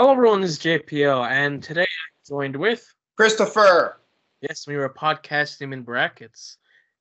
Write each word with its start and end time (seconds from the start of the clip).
Hello, 0.00 0.12
everyone. 0.12 0.40
This 0.40 0.52
is 0.52 0.58
JPO, 0.60 1.30
and 1.30 1.62
today 1.62 1.82
I'm 1.82 2.26
joined 2.26 2.56
with 2.56 2.90
Christopher. 3.18 3.98
yes, 4.40 4.66
we 4.66 4.78
were 4.78 4.88
podcasting 4.88 5.74
in 5.74 5.82
brackets. 5.82 6.56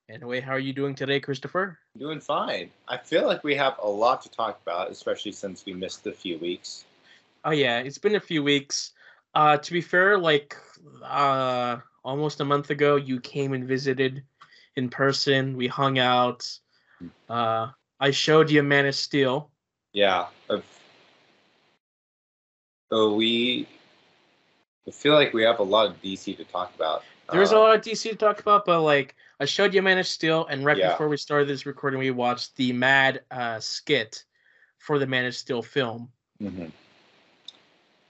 Anyway, 0.10 0.42
how 0.42 0.52
are 0.52 0.60
you 0.60 0.74
doing 0.74 0.96
today, 0.96 1.22
Christopher? 1.22 1.80
Doing 1.98 2.20
fine. 2.20 2.70
I 2.90 2.98
feel 2.98 3.26
like 3.26 3.42
we 3.42 3.56
have 3.56 3.76
a 3.82 3.88
lot 3.88 4.22
to 4.24 4.30
talk 4.30 4.60
about, 4.64 4.92
especially 4.92 5.32
since 5.32 5.66
we 5.66 5.72
missed 5.72 6.06
a 6.08 6.12
few 6.12 6.40
weeks. 6.40 6.84
Oh 7.46 7.52
yeah, 7.52 7.80
it's 7.80 7.98
been 7.98 8.16
a 8.16 8.20
few 8.20 8.44
weeks. 8.44 8.92
Uh, 9.34 9.56
to 9.56 9.72
be 9.72 9.80
fair, 9.80 10.18
like 10.18 10.58
uh, 11.02 11.78
almost 12.04 12.42
a 12.42 12.46
month 12.46 12.70
ago, 12.70 12.98
you 12.98 13.22
came 13.22 13.54
and 13.54 13.66
visited 13.66 14.24
in 14.76 14.90
person. 14.90 15.56
We 15.56 15.68
hung 15.68 16.00
out. 16.00 16.46
Uh, 17.30 17.68
I 17.98 18.12
showed 18.12 18.52
you 18.52 18.62
Man 18.62 18.88
of 18.88 18.96
Steel. 18.96 19.52
Yeah. 19.94 20.28
I've- 20.50 20.64
So 22.90 23.14
we 23.14 23.68
I 24.88 24.92
feel 24.92 25.14
like 25.14 25.34
we 25.34 25.44
have 25.44 25.60
a 25.60 25.64
lot 25.64 25.88
of 25.88 26.02
DC 26.02 26.36
to 26.38 26.44
talk 26.46 26.74
about. 26.76 27.04
There's 27.32 27.52
a 27.52 27.58
Uh, 27.58 27.60
lot 27.60 27.76
of 27.76 27.82
DC 27.82 28.10
to 28.10 28.16
talk 28.16 28.40
about, 28.40 28.66
but 28.66 28.82
like 28.82 29.16
I 29.40 29.46
showed 29.46 29.74
you 29.74 29.82
Man 29.82 30.00
of 30.00 30.08
Steel, 30.08 30.46
and 30.48 30.66
right 30.66 30.78
Yeah. 30.78 30.90
before 30.90 31.08
we 31.10 31.18
started 31.18 31.48
this 31.48 31.66
recording, 31.66 32.00
we 32.00 32.12
watched 32.12 32.56
the 32.56 32.74
Mad 32.74 33.24
uh, 33.32 33.60
skit 33.60 34.24
for 34.80 34.98
the 35.00 35.08
Man 35.08 35.26
of 35.26 35.36
Steel 35.36 35.62
film. 35.62 36.12
mhm. 36.42 36.72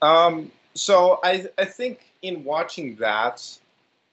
Um 0.02 0.50
so 0.74 1.20
I 1.22 1.46
I 1.58 1.64
think 1.66 2.00
in 2.22 2.44
watching 2.44 2.96
that 2.96 3.46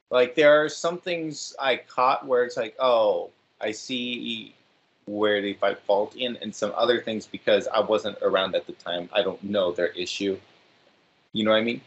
like 0.10 0.36
there 0.36 0.64
are 0.64 0.70
some 0.70 0.98
things 1.00 1.56
I 1.60 1.78
caught 1.78 2.26
where 2.26 2.44
it's 2.44 2.58
like, 2.58 2.76
oh, 2.80 3.30
I 3.62 3.72
see 3.72 4.54
where 5.06 5.42
they 5.42 5.54
find 5.54 5.78
fault 5.80 6.16
in, 6.16 6.38
and 6.42 6.54
some 6.54 6.74
other 6.76 7.02
things 7.02 7.26
because 7.28 7.68
I 7.68 7.80
wasn't 7.80 8.18
around 8.22 8.56
at 8.56 8.68
the 8.68 8.74
time. 8.74 9.10
I 9.14 9.22
don't 9.22 9.42
know 9.44 9.72
their 9.72 9.88
issue. 9.90 10.38
You 11.38 11.44
know 11.44 11.52
what 11.52 11.58
I 11.58 11.64
mean? 11.64 11.82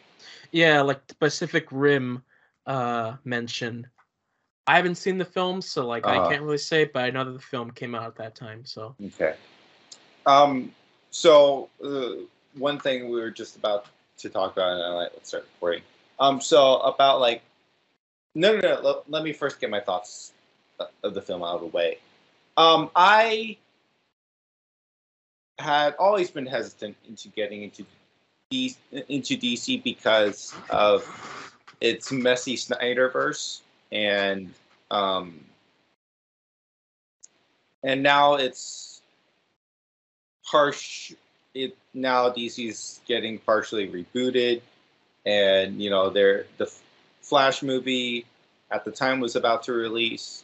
Yeah, 0.52 0.82
like 0.82 1.04
the 1.08 1.16
Pacific 1.16 1.66
Rim 1.72 2.22
uh, 2.66 3.16
mention. 3.24 3.88
I 4.64 4.76
haven't 4.76 4.94
seen 4.94 5.18
the 5.18 5.24
film, 5.24 5.60
so 5.60 5.88
like 5.88 6.06
I 6.06 6.18
Uh-huh. 6.18 6.28
can't 6.28 6.42
really 6.42 6.58
say, 6.58 6.84
but 6.84 7.02
I 7.02 7.10
know 7.10 7.24
that 7.24 7.32
the 7.32 7.40
film 7.40 7.72
came 7.72 7.96
out 7.96 8.06
at 8.06 8.16
that 8.16 8.36
time. 8.36 8.64
So 8.64 8.94
Okay. 9.04 9.34
Um. 10.24 10.72
So 11.10 11.68
uh, 11.84 12.22
one 12.54 12.78
thing 12.78 13.10
we 13.10 13.20
were 13.20 13.32
just 13.32 13.56
about 13.56 13.86
to 14.18 14.28
talk 14.28 14.52
about, 14.52 14.70
and 14.74 14.82
I'm 14.84 14.94
like, 14.94 15.10
let's 15.14 15.28
start 15.30 15.48
recording. 15.56 15.82
Um. 16.20 16.40
So 16.40 16.76
about 16.78 17.18
like, 17.20 17.42
no, 18.36 18.54
no, 18.54 18.60
no. 18.60 18.80
Let, 18.80 19.10
let 19.10 19.24
me 19.24 19.32
first 19.32 19.58
get 19.60 19.68
my 19.68 19.80
thoughts 19.80 20.32
of 21.02 21.14
the 21.14 21.22
film 21.22 21.42
out 21.42 21.56
of 21.56 21.62
the 21.62 21.66
way. 21.76 21.98
Um. 22.56 22.88
I 22.94 23.56
had 25.58 25.94
always 25.98 26.30
been 26.30 26.46
hesitant 26.46 26.96
into 27.08 27.28
getting 27.30 27.64
into 27.64 27.84
Into 28.50 29.36
DC 29.36 29.80
because 29.84 30.52
of 30.70 31.06
its 31.80 32.10
messy 32.10 32.56
Snyderverse 32.56 33.60
and 33.92 34.52
um 34.90 35.44
and 37.84 38.02
now 38.02 38.34
it's 38.34 39.02
harsh 40.42 41.12
it 41.54 41.76
now 41.94 42.28
DC's 42.28 43.00
getting 43.06 43.38
partially 43.38 43.86
rebooted 43.88 44.62
and 45.24 45.80
you 45.80 45.88
know 45.88 46.10
they're 46.10 46.46
the 46.56 46.68
Flash 47.22 47.62
movie 47.62 48.26
at 48.72 48.84
the 48.84 48.90
time 48.90 49.20
was 49.20 49.36
about 49.36 49.62
to 49.62 49.72
release 49.72 50.42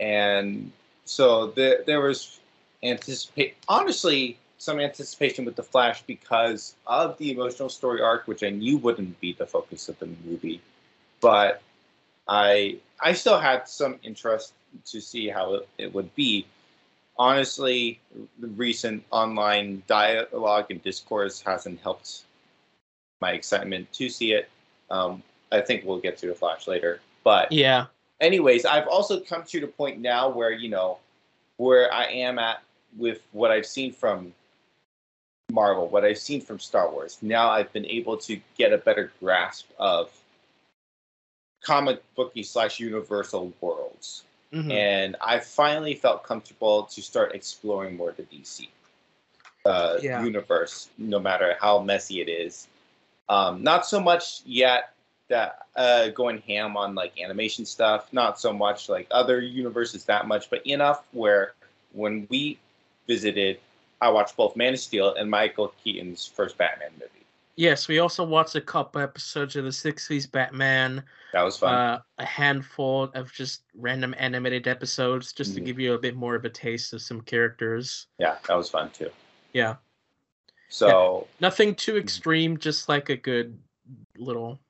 and 0.00 0.70
so 1.06 1.46
there 1.46 2.02
was 2.02 2.40
anticipate 2.82 3.56
honestly 3.70 4.36
some 4.58 4.80
anticipation 4.80 5.44
with 5.44 5.56
the 5.56 5.62
Flash 5.62 6.02
because 6.02 6.74
of 6.86 7.16
the 7.18 7.30
emotional 7.30 7.68
story 7.68 8.02
arc 8.02 8.26
which 8.26 8.42
I 8.42 8.50
knew 8.50 8.76
wouldn't 8.78 9.18
be 9.20 9.32
the 9.32 9.46
focus 9.46 9.88
of 9.88 9.98
the 9.98 10.08
movie 10.24 10.60
but 11.20 11.62
I 12.26 12.78
I 13.00 13.12
still 13.12 13.38
had 13.38 13.68
some 13.68 13.98
interest 14.02 14.52
to 14.86 15.00
see 15.00 15.28
how 15.28 15.54
it, 15.54 15.68
it 15.78 15.94
would 15.94 16.14
be 16.14 16.46
honestly, 17.18 17.98
the 18.38 18.46
recent 18.48 19.04
online 19.10 19.82
dialogue 19.86 20.66
and 20.70 20.82
discourse 20.82 21.42
hasn't 21.42 21.80
helped 21.80 22.22
my 23.20 23.32
excitement 23.32 23.92
to 23.92 24.08
see 24.08 24.32
it. 24.32 24.48
Um, 24.90 25.22
I 25.50 25.60
think 25.60 25.84
we'll 25.84 25.98
get 25.98 26.18
to 26.18 26.28
the 26.28 26.34
Flash 26.34 26.66
later. 26.66 27.00
But, 27.24 27.50
yeah, 27.50 27.86
anyways, 28.20 28.64
I've 28.64 28.86
also 28.86 29.20
come 29.20 29.42
to 29.44 29.60
the 29.60 29.66
point 29.66 29.98
now 29.98 30.28
where, 30.28 30.52
you 30.52 30.68
know, 30.68 30.98
where 31.56 31.92
I 31.92 32.04
am 32.04 32.38
at 32.38 32.62
with 32.96 33.20
what 33.32 33.50
I've 33.50 33.66
seen 33.66 33.92
from 33.92 34.32
Marvel, 35.50 35.88
what 35.88 36.04
I've 36.04 36.18
seen 36.18 36.40
from 36.40 36.58
Star 36.58 36.90
Wars. 36.90 37.18
Now 37.22 37.50
I've 37.50 37.72
been 37.72 37.86
able 37.86 38.16
to 38.18 38.40
get 38.56 38.72
a 38.72 38.78
better 38.78 39.12
grasp 39.20 39.68
of 39.78 40.10
comic 41.62 42.02
booky 42.14 42.42
slash 42.42 42.78
universal 42.78 43.52
worlds 43.60 44.24
mhm. 44.52 44.70
and 44.72 45.16
I 45.20 45.40
finally 45.40 45.94
felt 45.94 46.22
comfortable 46.22 46.84
to 46.84 47.02
start 47.02 47.34
exploring 47.34 47.96
more 47.96 48.12
the 48.12 48.22
DC 48.22 48.68
uh, 49.64 49.98
Yeah. 50.00 50.24
universe, 50.24 50.88
no 50.98 51.18
matter 51.18 51.56
how 51.60 51.80
messy 51.80 52.20
it 52.20 52.28
is. 52.28 52.68
Um, 53.28 53.62
not 53.62 53.86
so 53.86 54.00
much 54.00 54.42
yet 54.46 54.92
that 55.28 55.66
uh, 55.76 56.08
going 56.08 56.38
ham 56.42 56.76
on 56.76 56.94
like 56.94 57.20
animation 57.20 57.66
stuff. 57.66 58.12
Not 58.12 58.40
so 58.40 58.52
much 58.52 58.88
like 58.88 59.06
other 59.10 59.40
universes 59.40 60.04
that 60.04 60.26
much, 60.26 60.48
but 60.50 60.66
enough 60.66 61.04
where 61.12 61.52
when 61.92 62.26
we 62.30 62.58
visited, 63.06 63.58
I 64.00 64.08
watched 64.10 64.36
both 64.36 64.56
Man 64.56 64.74
of 64.74 64.80
Steel 64.80 65.14
and 65.14 65.30
Michael 65.30 65.74
Keaton's 65.82 66.26
first 66.26 66.56
Batman 66.56 66.90
movie. 66.94 67.10
yes, 67.56 67.88
we 67.88 67.98
also 67.98 68.22
watched 68.24 68.54
a 68.54 68.60
couple 68.60 69.00
episodes 69.00 69.56
of 69.56 69.64
the 69.64 69.70
'60s 69.72 70.30
Batman, 70.30 71.02
That 71.32 71.42
was 71.42 71.58
fun. 71.58 71.74
uh, 71.74 71.98
a 72.18 72.24
handful 72.24 73.04
of 73.14 73.32
just 73.32 73.62
random 73.74 74.14
animated 74.18 74.68
episodes, 74.68 75.32
just 75.32 75.54
to 75.54 75.60
Mhm. 75.60 75.64
give 75.64 75.80
you 75.80 75.94
a 75.94 75.98
bit 75.98 76.14
more 76.14 76.36
of 76.36 76.44
a 76.44 76.50
taste 76.50 76.92
of 76.92 77.02
some 77.02 77.20
characters. 77.22 78.06
yeah, 78.18 78.38
that 78.46 78.54
was 78.54 78.70
fun 78.70 78.90
too. 78.90 79.10
Yeah, 79.52 79.76
So. 80.68 81.26
nothing 81.40 81.74
too 81.74 81.92
Mm-hmm. 81.92 81.98
extreme, 82.02 82.58
just 82.58 82.88
like 82.88 83.08
a 83.08 83.16
good 83.16 83.58
little 84.16 84.60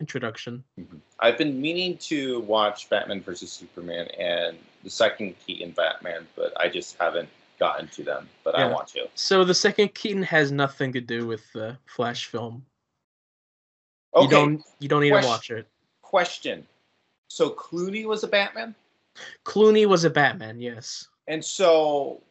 introduction. 0.00 0.64
Mhm. 0.80 1.00
I've 1.20 1.36
been 1.36 1.60
meaning 1.60 1.98
to 1.98 2.40
watch 2.40 2.88
Batman 2.88 3.20
versus 3.20 3.50
Superman 3.52 4.08
and 4.18 4.56
the 4.84 4.90
second 4.90 5.34
Keaton 5.44 5.72
Batman, 5.72 6.26
but 6.36 6.58
I 6.58 6.68
just 6.68 6.96
haven't 6.98 7.28
gotten 7.58 7.88
to 7.88 8.02
them. 8.02 8.28
But 8.44 8.54
I 8.56 8.60
Yeah. 8.66 8.72
want 8.72 8.88
to. 8.88 9.08
So 9.14 9.44
the 9.44 9.54
second 9.54 9.94
Keaton 9.94 10.22
has 10.22 10.52
nothing 10.52 10.92
to 10.92 11.00
do 11.00 11.26
with 11.26 11.50
the 11.52 11.76
Flash 11.86 12.26
film. 12.26 12.64
Okay. 14.14 14.24
You 14.24 14.30
don't 14.30 14.62
you 14.78 14.88
don't 14.88 15.02
need 15.02 15.10
Question- 15.10 15.28
to 15.30 15.34
watch 15.34 15.50
it. 15.50 15.66
Question. 16.02 16.66
So 17.28 17.50
Clooney 17.50 18.06
was 18.06 18.24
a 18.24 18.28
Batman, 18.28 18.74
Clooney 19.44 19.86
was 19.86 20.04
a 20.04 20.10
Batman, 20.10 20.60
yes. 20.60 21.08
and 21.26 21.44
so. 21.44 22.22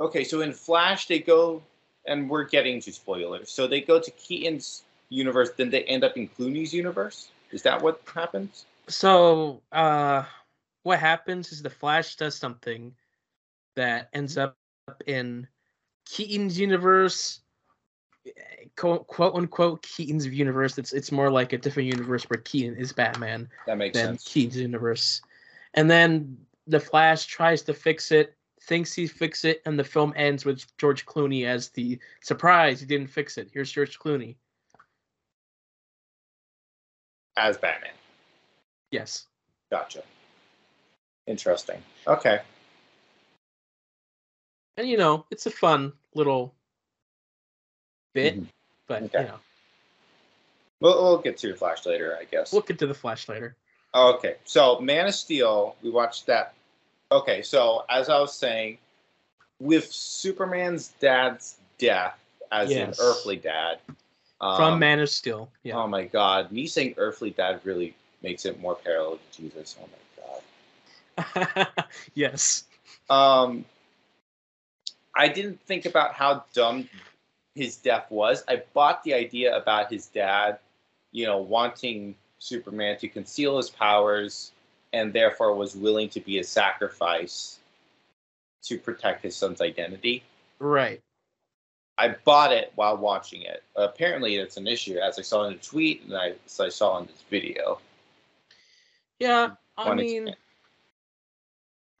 Okay, 0.00 0.22
so 0.24 0.40
in 0.42 0.52
Flash 0.52 1.06
they 1.06 1.18
go, 1.18 1.62
and 2.06 2.30
we're 2.30 2.44
getting 2.44 2.80
to 2.82 2.92
spoilers. 2.92 3.50
So 3.50 3.66
they 3.66 3.80
go 3.80 4.00
to 4.00 4.10
Keaton's 4.12 4.84
universe, 5.08 5.50
then 5.56 5.70
they 5.70 5.82
end 5.84 6.04
up 6.04 6.16
in 6.16 6.28
Clooney's 6.28 6.72
universe. 6.72 7.30
Is 7.50 7.62
that 7.62 7.80
what 7.80 8.00
happens? 8.12 8.66
So 8.88 9.60
uh 9.72 10.24
what 10.82 10.98
happens 10.98 11.52
is 11.52 11.62
the 11.62 11.70
Flash 11.70 12.16
does 12.16 12.34
something 12.36 12.94
that 13.78 14.08
ends 14.12 14.36
up 14.36 14.56
in 15.06 15.46
Keaton's 16.04 16.58
universe 16.58 17.40
eh, 18.26 18.30
quote, 18.76 19.06
quote 19.06 19.34
unquote 19.34 19.82
Keaton's 19.82 20.26
universe. 20.26 20.78
It's 20.78 20.92
it's 20.92 21.12
more 21.12 21.30
like 21.30 21.52
a 21.52 21.58
different 21.58 21.88
universe 21.88 22.24
where 22.24 22.40
Keaton 22.40 22.76
is 22.76 22.92
Batman 22.92 23.48
That 23.66 23.78
makes 23.78 23.96
than 23.96 24.18
sense. 24.18 24.24
Keaton's 24.28 24.56
universe. 24.56 25.22
And 25.74 25.90
then 25.90 26.36
the 26.66 26.80
Flash 26.80 27.26
tries 27.26 27.62
to 27.62 27.74
fix 27.74 28.10
it, 28.10 28.36
thinks 28.62 28.92
he 28.92 29.06
fixed 29.06 29.44
it, 29.44 29.62
and 29.64 29.78
the 29.78 29.84
film 29.84 30.12
ends 30.16 30.44
with 30.44 30.64
George 30.76 31.06
Clooney 31.06 31.46
as 31.46 31.68
the 31.70 31.98
surprise. 32.20 32.80
He 32.80 32.86
didn't 32.86 33.08
fix 33.08 33.38
it. 33.38 33.48
Here's 33.52 33.70
George 33.70 33.98
Clooney. 33.98 34.34
As 37.36 37.56
Batman. 37.56 37.92
Yes. 38.90 39.26
Gotcha. 39.70 40.02
Interesting. 41.28 41.80
Okay. 42.06 42.40
And 44.78 44.88
you 44.88 44.96
know, 44.96 45.26
it's 45.32 45.44
a 45.46 45.50
fun 45.50 45.92
little 46.14 46.54
bit, 48.14 48.36
Mhm. 48.36 48.46
but 48.86 49.02
Okay. 49.02 49.20
you 49.22 49.26
know, 49.26 49.40
We'll, 50.80 51.02
we'll 51.02 51.18
get 51.18 51.36
to 51.38 51.48
the 51.48 51.56
Flash 51.56 51.84
later, 51.84 52.16
I 52.18 52.22
guess. 52.24 52.52
we'll 52.52 52.62
get 52.62 52.78
to 52.78 52.86
the 52.86 52.94
Flash 52.94 53.28
later. 53.28 53.56
Okay, 53.92 54.36
so 54.44 54.78
Man 54.78 55.08
of 55.08 55.14
Steel, 55.14 55.74
we 55.82 55.90
watched 55.90 56.26
that. 56.26 56.54
Okay, 57.10 57.42
so 57.42 57.84
as 57.90 58.08
I 58.08 58.20
was 58.20 58.32
saying, 58.32 58.78
with 59.58 59.90
Superman's 59.90 60.88
dad's 61.00 61.58
death, 61.78 62.16
as 62.52 62.70
Yes. 62.70 63.00
an 63.00 63.04
earthly 63.04 63.36
dad, 63.36 63.80
um, 64.40 64.56
From 64.56 64.78
Man 64.78 65.00
of 65.00 65.10
Steel. 65.10 65.50
Yeah. 65.64 65.78
Oh 65.78 65.88
my 65.88 66.04
God, 66.04 66.52
me 66.52 66.68
saying 66.68 66.94
earthly 66.96 67.30
dad 67.30 67.60
really 67.64 67.96
makes 68.22 68.44
it 68.44 68.60
more 68.60 68.76
parallel 68.76 69.18
to 69.32 69.42
Jesus. 69.42 69.74
Oh 69.82 69.88
my 71.16 71.64
God. 71.66 71.68
yes. 72.14 72.62
Um, 73.10 73.64
I 75.18 75.28
didn't 75.28 75.60
think 75.62 75.84
about 75.84 76.14
how 76.14 76.44
dumb 76.54 76.88
his 77.56 77.76
death 77.76 78.06
was. 78.08 78.44
I 78.46 78.62
bought 78.72 79.02
the 79.02 79.14
idea 79.14 79.56
about 79.56 79.92
his 79.92 80.06
dad, 80.06 80.60
you 81.10 81.26
know, 81.26 81.38
wanting 81.38 82.14
Superman 82.38 82.96
to 82.98 83.08
conceal 83.08 83.56
his 83.56 83.68
powers 83.68 84.52
and 84.92 85.12
therefore 85.12 85.54
was 85.56 85.74
willing 85.74 86.08
to 86.10 86.20
be 86.20 86.38
a 86.38 86.44
sacrifice 86.44 87.58
to 88.62 88.78
protect 88.78 89.22
his 89.22 89.34
son's 89.34 89.60
identity. 89.60 90.22
Right. 90.60 91.02
I 91.98 92.14
bought 92.24 92.52
it 92.52 92.72
while 92.76 92.96
watching 92.96 93.42
it. 93.42 93.64
Apparently, 93.74 94.36
it's 94.36 94.56
an 94.56 94.68
issue, 94.68 94.98
as 94.98 95.18
I 95.18 95.22
saw 95.22 95.44
in 95.44 95.54
a 95.54 95.56
tweet 95.56 96.04
and 96.04 96.16
I, 96.16 96.34
as 96.46 96.60
I 96.60 96.68
saw 96.68 96.98
in 96.98 97.06
this 97.06 97.24
video. 97.28 97.80
Yeah, 99.18 99.50
I 99.76 99.94
mean, 99.94 100.34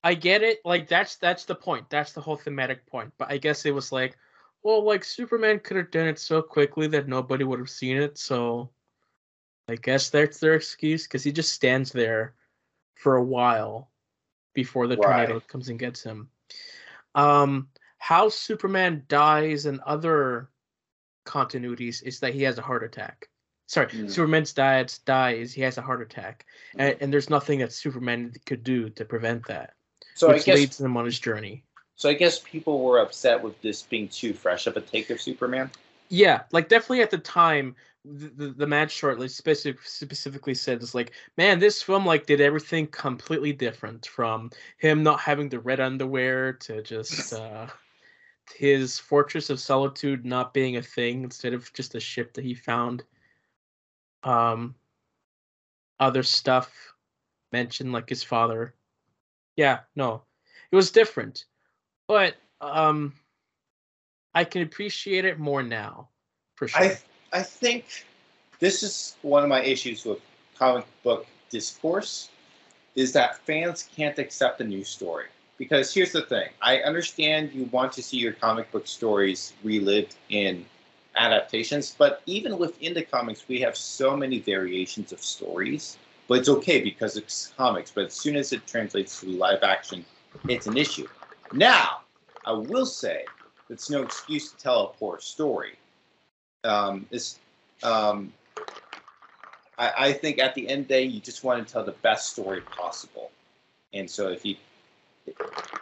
I 0.02 0.14
get 0.14 0.42
it. 0.42 0.60
Like 0.64 0.88
that's 0.88 1.16
that's 1.16 1.44
the 1.44 1.54
point. 1.54 1.90
That's 1.90 2.12
the 2.12 2.20
whole 2.20 2.36
thematic 2.36 2.86
point. 2.86 3.12
But 3.18 3.30
I 3.30 3.38
guess 3.38 3.66
it 3.66 3.74
was 3.74 3.92
like, 3.92 4.16
well, 4.62 4.82
like 4.82 5.04
Superman 5.04 5.60
could 5.60 5.76
have 5.76 5.90
done 5.90 6.08
it 6.08 6.18
so 6.18 6.42
quickly 6.42 6.86
that 6.88 7.08
nobody 7.08 7.44
would 7.44 7.58
have 7.58 7.70
seen 7.70 7.96
it. 7.96 8.18
So, 8.18 8.70
I 9.68 9.76
guess 9.76 10.10
that's 10.10 10.38
their 10.38 10.54
excuse 10.54 11.04
because 11.04 11.24
he 11.24 11.32
just 11.32 11.52
stands 11.52 11.92
there 11.92 12.34
for 12.94 13.16
a 13.16 13.24
while 13.24 13.90
before 14.54 14.86
the 14.86 14.96
right. 14.96 15.26
tornado 15.26 15.40
comes 15.40 15.68
and 15.68 15.78
gets 15.78 16.02
him. 16.02 16.28
Um, 17.14 17.68
how 17.98 18.28
Superman 18.28 19.04
dies 19.08 19.66
in 19.66 19.80
other 19.84 20.50
continuities 21.26 22.02
is 22.02 22.20
that 22.20 22.34
he 22.34 22.42
has 22.42 22.58
a 22.58 22.62
heart 22.62 22.82
attack. 22.82 23.28
Sorry, 23.66 23.86
mm. 23.88 24.10
Superman's 24.10 24.52
dies 24.54 24.98
dies. 24.98 25.52
He 25.52 25.60
has 25.62 25.76
a 25.76 25.82
heart 25.82 26.00
attack, 26.00 26.46
and, 26.78 26.96
and, 27.00 27.12
there's 27.12 27.28
nothing 27.28 27.58
that 27.58 27.72
Superman 27.72 28.32
could 28.46 28.64
do 28.64 28.88
to 28.90 29.04
prevent 29.04 29.46
that. 29.48 29.74
So 30.18 30.26
which 30.26 30.42
I 30.42 30.44
guess, 30.46 30.56
leads 30.56 30.80
him 30.80 30.96
on 30.96 31.04
his 31.04 31.20
journey. 31.20 31.62
So 31.94 32.08
I 32.08 32.14
guess 32.14 32.40
people 32.40 32.82
were 32.82 32.98
upset 32.98 33.40
with 33.40 33.60
this 33.62 33.82
being 33.82 34.08
too 34.08 34.32
fresh 34.32 34.66
of 34.66 34.76
a 34.76 34.80
take 34.80 35.10
of 35.10 35.20
Superman. 35.20 35.70
Yeah, 36.08 36.42
like 36.50 36.68
definitely 36.68 37.02
at 37.02 37.12
the 37.12 37.18
time, 37.18 37.76
the, 38.04 38.26
the, 38.28 38.48
the 38.48 38.66
match 38.66 38.90
shortly 38.90 39.28
specific, 39.28 39.80
specifically 39.84 40.54
said 40.54 40.82
it's 40.82 40.92
like, 40.92 41.12
man, 41.36 41.60
this 41.60 41.80
film 41.80 42.04
like 42.04 42.26
did 42.26 42.40
everything 42.40 42.88
completely 42.88 43.52
different 43.52 44.06
from 44.06 44.50
him 44.78 45.04
not 45.04 45.20
having 45.20 45.48
the 45.48 45.60
red 45.60 45.78
underwear 45.78 46.52
to 46.54 46.82
just 46.82 47.32
uh 47.34 47.68
his 48.56 48.98
Fortress 48.98 49.50
of 49.50 49.60
Solitude 49.60 50.24
not 50.24 50.52
being 50.52 50.78
a 50.78 50.82
thing 50.82 51.22
instead 51.22 51.52
of 51.52 51.72
just 51.74 51.94
a 51.94 52.00
ship 52.00 52.34
that 52.34 52.44
he 52.44 52.54
found. 52.54 53.04
Um, 54.24 54.74
other 56.00 56.24
stuff 56.24 56.72
mentioned 57.52 57.92
like 57.92 58.08
his 58.08 58.24
father. 58.24 58.74
Yeah, 59.58 59.80
no, 59.96 60.22
it 60.70 60.76
was 60.76 60.92
different, 60.92 61.44
but 62.06 62.36
um, 62.60 63.12
I 64.32 64.44
can 64.44 64.62
appreciate 64.62 65.24
it 65.24 65.40
more 65.40 65.64
now, 65.64 66.10
for 66.54 66.68
sure. 66.68 66.80
I 66.80 66.98
I 67.32 67.42
think 67.42 68.06
this 68.60 68.84
is 68.84 69.16
one 69.22 69.42
of 69.42 69.48
my 69.48 69.60
issues 69.60 70.04
with 70.04 70.20
comic 70.56 70.86
book 71.02 71.26
discourse, 71.50 72.30
is 72.94 73.10
that 73.14 73.38
fans 73.38 73.88
can't 73.96 74.16
accept 74.20 74.60
a 74.60 74.64
new 74.64 74.84
story 74.84 75.26
because 75.58 75.92
here's 75.92 76.12
the 76.12 76.22
thing 76.22 76.50
I 76.62 76.78
understand 76.78 77.52
you 77.52 77.64
want 77.72 77.92
to 77.94 78.02
see 78.02 78.18
your 78.18 78.34
comic 78.34 78.70
book 78.70 78.86
stories 78.86 79.54
relived 79.64 80.14
in 80.28 80.64
adaptations, 81.16 81.96
but 81.98 82.22
even 82.26 82.58
within 82.58 82.94
the 82.94 83.02
comics, 83.02 83.48
we 83.48 83.58
have 83.62 83.76
so 83.76 84.16
many 84.16 84.38
variations 84.38 85.10
of 85.10 85.20
stories. 85.20 85.98
But 86.28 86.38
it's 86.38 86.48
okay 86.48 86.80
because 86.80 87.16
it's 87.16 87.52
comics, 87.56 87.90
but 87.90 88.06
as 88.06 88.14
soon 88.14 88.36
as 88.36 88.52
it 88.52 88.66
translates 88.66 89.20
to 89.20 89.26
live 89.26 89.62
action, 89.62 90.04
it's 90.48 90.66
an 90.66 90.76
issue. 90.76 91.08
Now, 91.52 92.02
I 92.44 92.52
will 92.52 92.86
say 92.86 93.24
it's 93.70 93.90
no 93.90 94.02
excuse 94.02 94.52
to 94.52 94.56
tell 94.58 94.84
a 94.84 94.88
poor 94.88 95.18
story. 95.20 95.78
Um, 96.64 97.06
this, 97.10 97.38
um, 97.82 98.32
I, 99.78 99.92
I 99.98 100.12
think 100.12 100.38
at 100.38 100.54
the 100.54 100.68
end 100.68 100.82
of 100.82 100.88
the 100.88 100.94
day, 100.94 101.02
you 101.04 101.20
just 101.20 101.44
want 101.44 101.66
to 101.66 101.72
tell 101.72 101.84
the 101.84 101.92
best 102.02 102.30
story 102.30 102.60
possible. 102.60 103.30
And 103.94 104.08
so 104.08 104.28
if 104.28 104.44
you 104.44 104.56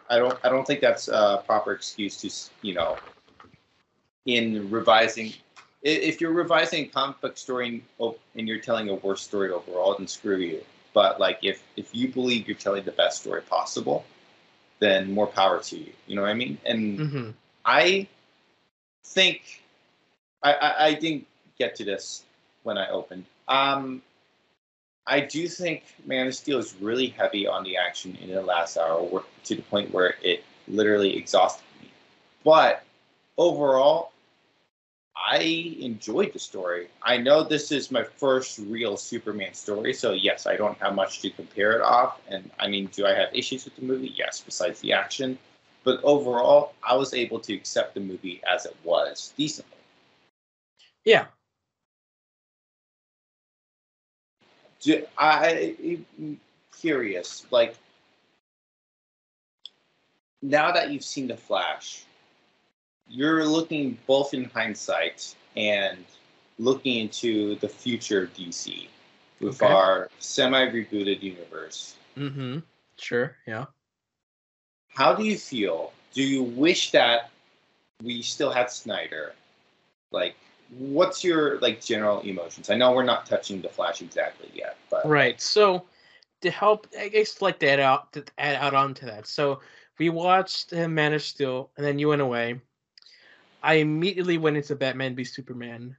I 0.09 0.19
don't 0.19 0.39
I 0.45 0.49
don't 0.49 0.67
think 0.67 0.81
that's 0.81 1.09
a 1.09 1.43
proper 1.47 1.73
excuse 1.73 2.17
to 2.23 2.67
you 2.67 2.75
know 2.75 2.97
in 4.27 4.71
revising 4.71 5.33
if 5.87 6.21
you're 6.21 6.33
revising 6.33 6.85
a 6.85 6.89
comic 6.89 7.21
book 7.21 7.39
story 7.39 7.83
and 8.01 8.49
you're 8.49 8.59
telling 8.59 8.89
a 8.89 8.95
worse 8.95 9.23
story 9.23 9.51
overall 9.51 9.95
then 9.97 10.07
screw 10.07 10.37
you 10.37 10.61
but 10.93 11.21
like 11.21 11.39
if 11.43 11.63
if 11.77 11.95
you 11.95 12.09
believe 12.09 12.47
you're 12.49 12.57
telling 12.57 12.85
the 12.85 12.93
best 12.93 13.23
story 13.23 13.41
possible 13.43 14.05
then 14.81 15.13
more 15.13 15.27
power 15.27 15.61
to 15.61 15.79
you 15.79 15.93
you 16.07 16.17
know 16.17 16.23
what 16.23 16.31
i 16.31 16.35
mean 16.35 16.59
and 16.67 16.99
mm-hmm. 16.99 17.31
i 17.65 18.07
think 19.05 19.63
I, 20.43 20.53
I 20.53 20.87
i 20.87 20.95
didn't 20.95 21.27
get 21.59 21.77
to 21.77 21.85
this 21.85 22.25
when 22.65 22.77
i 22.77 22.89
opened 22.91 23.25
um 23.49 24.03
I 25.09 25.21
do 25.21 25.47
think 25.47 25.85
Man 26.05 26.27
of 26.27 26.35
Steel 26.35 26.59
is 26.59 26.75
really 26.81 27.07
heavy 27.07 27.47
on 27.47 27.63
the 27.63 27.77
action 27.77 28.19
in 28.21 28.35
the 28.35 28.43
last 28.43 28.77
hour 28.77 29.23
to 29.45 29.55
the 29.55 29.63
point 29.63 29.95
where 29.95 30.17
it 30.21 30.43
literally 30.67 31.17
exhausted 31.17 31.63
me. 31.81 31.89
But 32.43 32.83
overall, 33.39 34.11
I 35.27 35.75
enjoyed 35.81 36.33
the 36.33 36.39
story. 36.39 36.89
I 37.03 37.17
know 37.17 37.43
this 37.43 37.73
is 37.73 37.91
my 37.91 38.05
first 38.05 38.61
real 38.61 38.97
Superman 38.97 39.55
story, 39.55 39.93
so 39.93 40.13
yes, 40.13 40.47
I 40.47 40.57
don't 40.57 40.79
have 40.79 40.95
much 40.95 41.21
to 41.23 41.31
compare 41.31 41.73
it 41.73 41.83
off. 41.83 42.21
And 42.29 42.49
I 42.61 42.69
mean, 42.69 42.87
do 42.87 43.07
I 43.07 43.15
have 43.15 43.35
issues 43.35 43.65
with 43.65 43.75
the 43.77 43.83
movie? 43.83 44.15
Yes, 44.17 44.41
besides 44.41 44.81
the 44.81 44.93
action. 44.93 45.39
But 45.85 46.01
overall, 46.05 46.75
I 46.83 46.95
was 46.95 47.13
able 47.15 47.41
to 47.41 47.55
accept 47.55 47.95
the 47.95 48.01
movie 48.01 48.41
as 48.49 48.67
it 48.67 48.77
was 48.85 49.33
decently. 49.37 49.73
Yeah, 51.05 51.27
do, 54.87 55.05
I 55.19 55.77
am 56.21 56.41
curious, 56.81 57.47
like 57.51 57.77
now 60.43 60.71
that 60.73 60.91
you've 60.91 61.05
seen 61.05 61.29
the 61.29 61.37
Flash, 61.37 62.06
you're 63.09 63.45
looking 63.45 63.99
both 64.07 64.35
in 64.35 64.45
hindsight 64.45 65.35
and 65.57 66.05
looking 66.59 66.97
into 66.97 67.57
the 67.57 67.69
future 67.69 68.25
of 68.25 68.35
DC 68.35 68.89
with 69.41 69.63
okay. 69.63 69.73
our 69.73 70.11
semi 70.19 70.67
rebooted 70.67 71.23
universe. 71.23 71.97
Mm-hmm. 72.17 72.61
Sure. 72.97 73.37
Yeah. 73.47 73.67
How 74.89 75.15
do 75.15 75.25
you 75.25 75.37
feel? 75.37 75.93
Do 76.15 76.23
you 76.23 76.43
wish 76.43 76.91
that 76.93 77.31
we 78.03 78.23
still 78.23 78.51
had 78.51 78.71
Snyder? 78.71 79.35
Like, 80.11 80.37
what's 80.79 81.23
your 81.23 81.59
like 81.61 81.81
general 81.81 82.21
emotions? 82.21 82.71
I 82.71 82.77
know 82.77 82.93
we're 82.93 83.05
not 83.05 83.27
touching 83.27 83.61
the 83.61 83.69
Flash 83.69 84.01
exactly 84.01 84.51
yet, 84.55 84.79
but 84.91 85.07
right. 85.07 85.41
So 85.41 85.85
to 86.41 86.51
help, 86.51 86.87
I 86.99 87.09
guess, 87.09 87.43
like 87.43 87.59
to 87.61 87.69
add 87.69 87.81
out 87.81 88.13
to 88.15 88.25
add 88.39 88.57
out 88.57 88.75
onto 88.75 89.05
that. 89.07 89.27
So 89.27 89.61
we 89.99 90.09
watched 90.09 90.73
uh, 90.73 90.89
Man 90.89 91.13
of 91.13 91.23
Steel, 91.23 91.71
and 91.77 91.85
then 91.85 91.99
you 91.99 92.09
went 92.09 92.23
away. 92.23 92.61
I 93.67 93.75
immediately 93.75 94.39
went 94.39 94.57
into 94.57 94.77
Batman 94.77 95.17
v 95.17 95.25
Superman. 95.25 95.97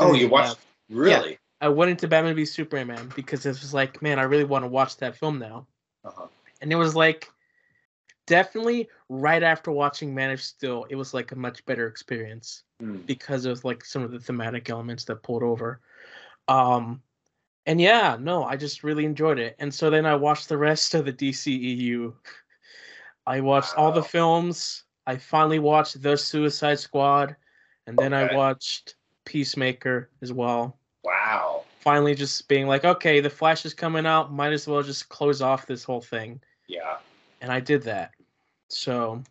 oh, 0.00 0.12
you 0.12 0.28
watched 0.28 0.48
left. 0.48 0.66
really? 0.90 1.30
Yeah, 1.30 1.36
I 1.62 1.68
went 1.70 1.90
into 1.90 2.06
Batman 2.06 2.36
v 2.36 2.44
Superman 2.44 3.10
because 3.16 3.46
it 3.46 3.50
was 3.50 3.72
like, 3.72 4.02
man, 4.02 4.18
I 4.18 4.24
really 4.24 4.44
want 4.44 4.64
to 4.64 4.68
watch 4.68 4.98
that 4.98 5.16
film 5.16 5.38
now. 5.38 5.66
Uh-huh. 6.04 6.26
And 6.60 6.70
it 6.70 6.76
was 6.76 6.94
like, 6.94 7.30
definitely 8.26 8.90
right 9.08 9.42
after 9.42 9.70
watching 9.70 10.14
Man 10.14 10.30
of 10.30 10.42
Steel, 10.42 10.84
it 10.90 10.96
was 10.96 11.14
like 11.14 11.32
a 11.32 11.36
much 11.36 11.64
better 11.64 11.86
experience 11.86 12.64
mm. 12.82 13.04
because 13.06 13.46
of 13.46 13.64
like 13.64 13.82
some 13.82 14.02
of 14.02 14.10
the 14.10 14.20
thematic 14.20 14.68
elements 14.68 15.04
that 15.04 15.22
pulled 15.22 15.42
over. 15.42 15.80
Um, 16.48 17.00
and 17.64 17.80
yeah, 17.80 18.18
no, 18.20 18.44
I 18.44 18.56
just 18.56 18.84
really 18.84 19.06
enjoyed 19.06 19.38
it. 19.38 19.56
And 19.58 19.72
so 19.72 19.88
then 19.88 20.04
I 20.04 20.14
watched 20.16 20.50
the 20.50 20.58
rest 20.58 20.94
of 20.94 21.06
the 21.06 21.14
DCEU. 21.14 22.12
I 23.26 23.40
watched 23.40 23.74
wow. 23.76 23.84
all 23.84 23.92
the 23.92 24.02
films. 24.02 24.84
I 25.06 25.16
finally 25.16 25.58
watched 25.58 26.02
The 26.02 26.16
Suicide 26.16 26.78
Squad, 26.78 27.36
and 27.86 27.96
then 27.96 28.12
okay. 28.12 28.34
I 28.34 28.36
watched 28.36 28.96
Peacemaker 29.24 30.10
as 30.22 30.32
well. 30.32 30.78
Wow. 31.04 31.64
Finally, 31.80 32.16
just 32.16 32.48
being 32.48 32.66
like, 32.66 32.84
okay, 32.84 33.20
The 33.20 33.30
Flash 33.30 33.64
is 33.64 33.74
coming 33.74 34.06
out. 34.06 34.32
Might 34.32 34.52
as 34.52 34.66
well 34.66 34.82
just 34.82 35.08
close 35.08 35.40
off 35.40 35.66
this 35.66 35.84
whole 35.84 36.00
thing. 36.00 36.40
Yeah. 36.66 36.96
And 37.40 37.52
I 37.52 37.60
did 37.60 37.82
that. 37.82 38.12
So, 38.68 39.22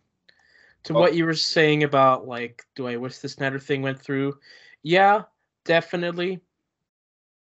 to 0.84 0.94
oh. 0.94 1.00
what 1.00 1.14
you 1.14 1.26
were 1.26 1.34
saying 1.34 1.82
about 1.82 2.26
like, 2.26 2.64
do 2.74 2.86
I 2.86 2.96
wish 2.96 3.18
the 3.18 3.28
Snyder 3.28 3.58
thing 3.58 3.82
went 3.82 4.00
through? 4.00 4.38
Yeah, 4.82 5.24
definitely. 5.64 6.40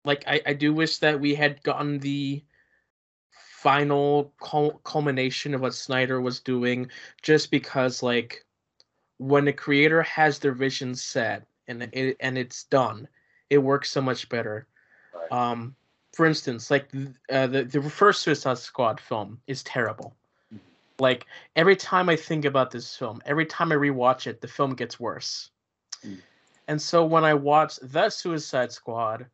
Like, 0.03 0.25
I, 0.27 0.41
I 0.45 0.53
do 0.53 0.73
wish 0.73 0.97
that 0.97 1.19
we 1.19 1.35
had 1.35 1.63
gotten 1.63 1.99
the 1.99 2.43
final 3.57 4.31
culmination 4.83 5.55
of 5.55 5.61
what 5.61 5.73
Snyder 5.73 6.21
was 6.21 6.39
doing, 6.39 6.87
just 7.23 7.49
because 7.49 8.03
like 8.03 8.45
when 9.17 9.45
the 9.45 9.53
creator 9.53 10.03
has 10.03 10.37
their 10.37 10.51
vision 10.53 10.93
set 10.93 11.47
and 11.67 11.89
it 11.91 12.15
and 12.19 12.37
it's 12.37 12.65
done, 12.65 13.07
it 13.49 13.57
works 13.57 13.91
so 13.91 13.99
much 13.99 14.29
better. 14.29 14.67
Right. 15.11 15.31
Um, 15.31 15.75
for 16.13 16.27
instance, 16.27 16.69
like 16.69 16.87
uh, 17.31 17.47
the 17.47 17.63
the 17.63 17.81
first 17.81 18.21
Suicide 18.21 18.59
Squad 18.59 18.99
film 18.99 19.41
is 19.47 19.63
terrible. 19.63 20.15
Like 20.99 21.25
every 21.55 21.75
time 21.75 22.09
I 22.09 22.15
think 22.15 22.45
about 22.45 22.69
this 22.69 22.95
film, 22.95 23.23
every 23.25 23.47
time 23.47 23.71
I 23.71 23.75
rewatch 23.75 24.27
it, 24.27 24.39
the 24.39 24.47
film 24.47 24.75
gets 24.75 24.99
worse. 24.99 25.49
Mm. 26.05 26.21
And 26.67 26.79
so 26.79 27.03
when 27.03 27.23
I 27.23 27.33
watch 27.33 27.77
The 27.81 28.09
Suicide 28.09 28.71
Squad, 28.71 29.25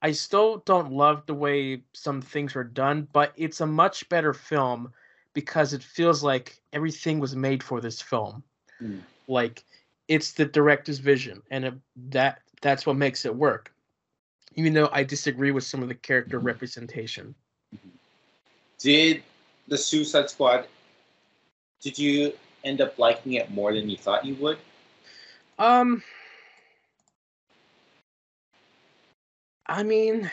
I 0.00 0.12
still 0.12 0.58
don't 0.58 0.92
love 0.92 1.24
the 1.26 1.34
way 1.34 1.82
some 1.92 2.22
things 2.22 2.54
were 2.54 2.64
done, 2.64 3.08
but 3.12 3.32
it's 3.36 3.60
a 3.60 3.66
much 3.66 4.08
better 4.08 4.32
film 4.32 4.92
because 5.34 5.72
it 5.72 5.82
feels 5.82 6.22
like 6.22 6.60
everything 6.72 7.18
was 7.18 7.34
made 7.34 7.62
for 7.62 7.80
this 7.80 8.00
film. 8.00 8.42
Mm. 8.80 9.00
Like 9.26 9.64
it's 10.06 10.32
the 10.32 10.44
director's 10.44 10.98
vision, 10.98 11.42
and 11.50 11.64
it, 11.64 11.74
that 12.10 12.40
that's 12.60 12.86
what 12.86 12.96
makes 12.96 13.24
it 13.24 13.34
work. 13.34 13.72
Even 14.54 14.72
though 14.72 14.88
I 14.92 15.04
disagree 15.04 15.50
with 15.50 15.64
some 15.64 15.82
of 15.82 15.88
the 15.88 15.94
character 15.94 16.38
representation. 16.38 17.34
Did 18.78 19.22
the 19.68 19.76
Suicide 19.78 20.30
Squad? 20.30 20.66
Did 21.80 21.98
you 21.98 22.32
end 22.64 22.80
up 22.80 22.98
liking 22.98 23.34
it 23.34 23.50
more 23.50 23.72
than 23.72 23.88
you 23.88 23.96
thought 23.96 24.24
you 24.24 24.34
would? 24.36 24.58
Um, 25.58 26.02
I 29.68 29.82
mean, 29.82 30.30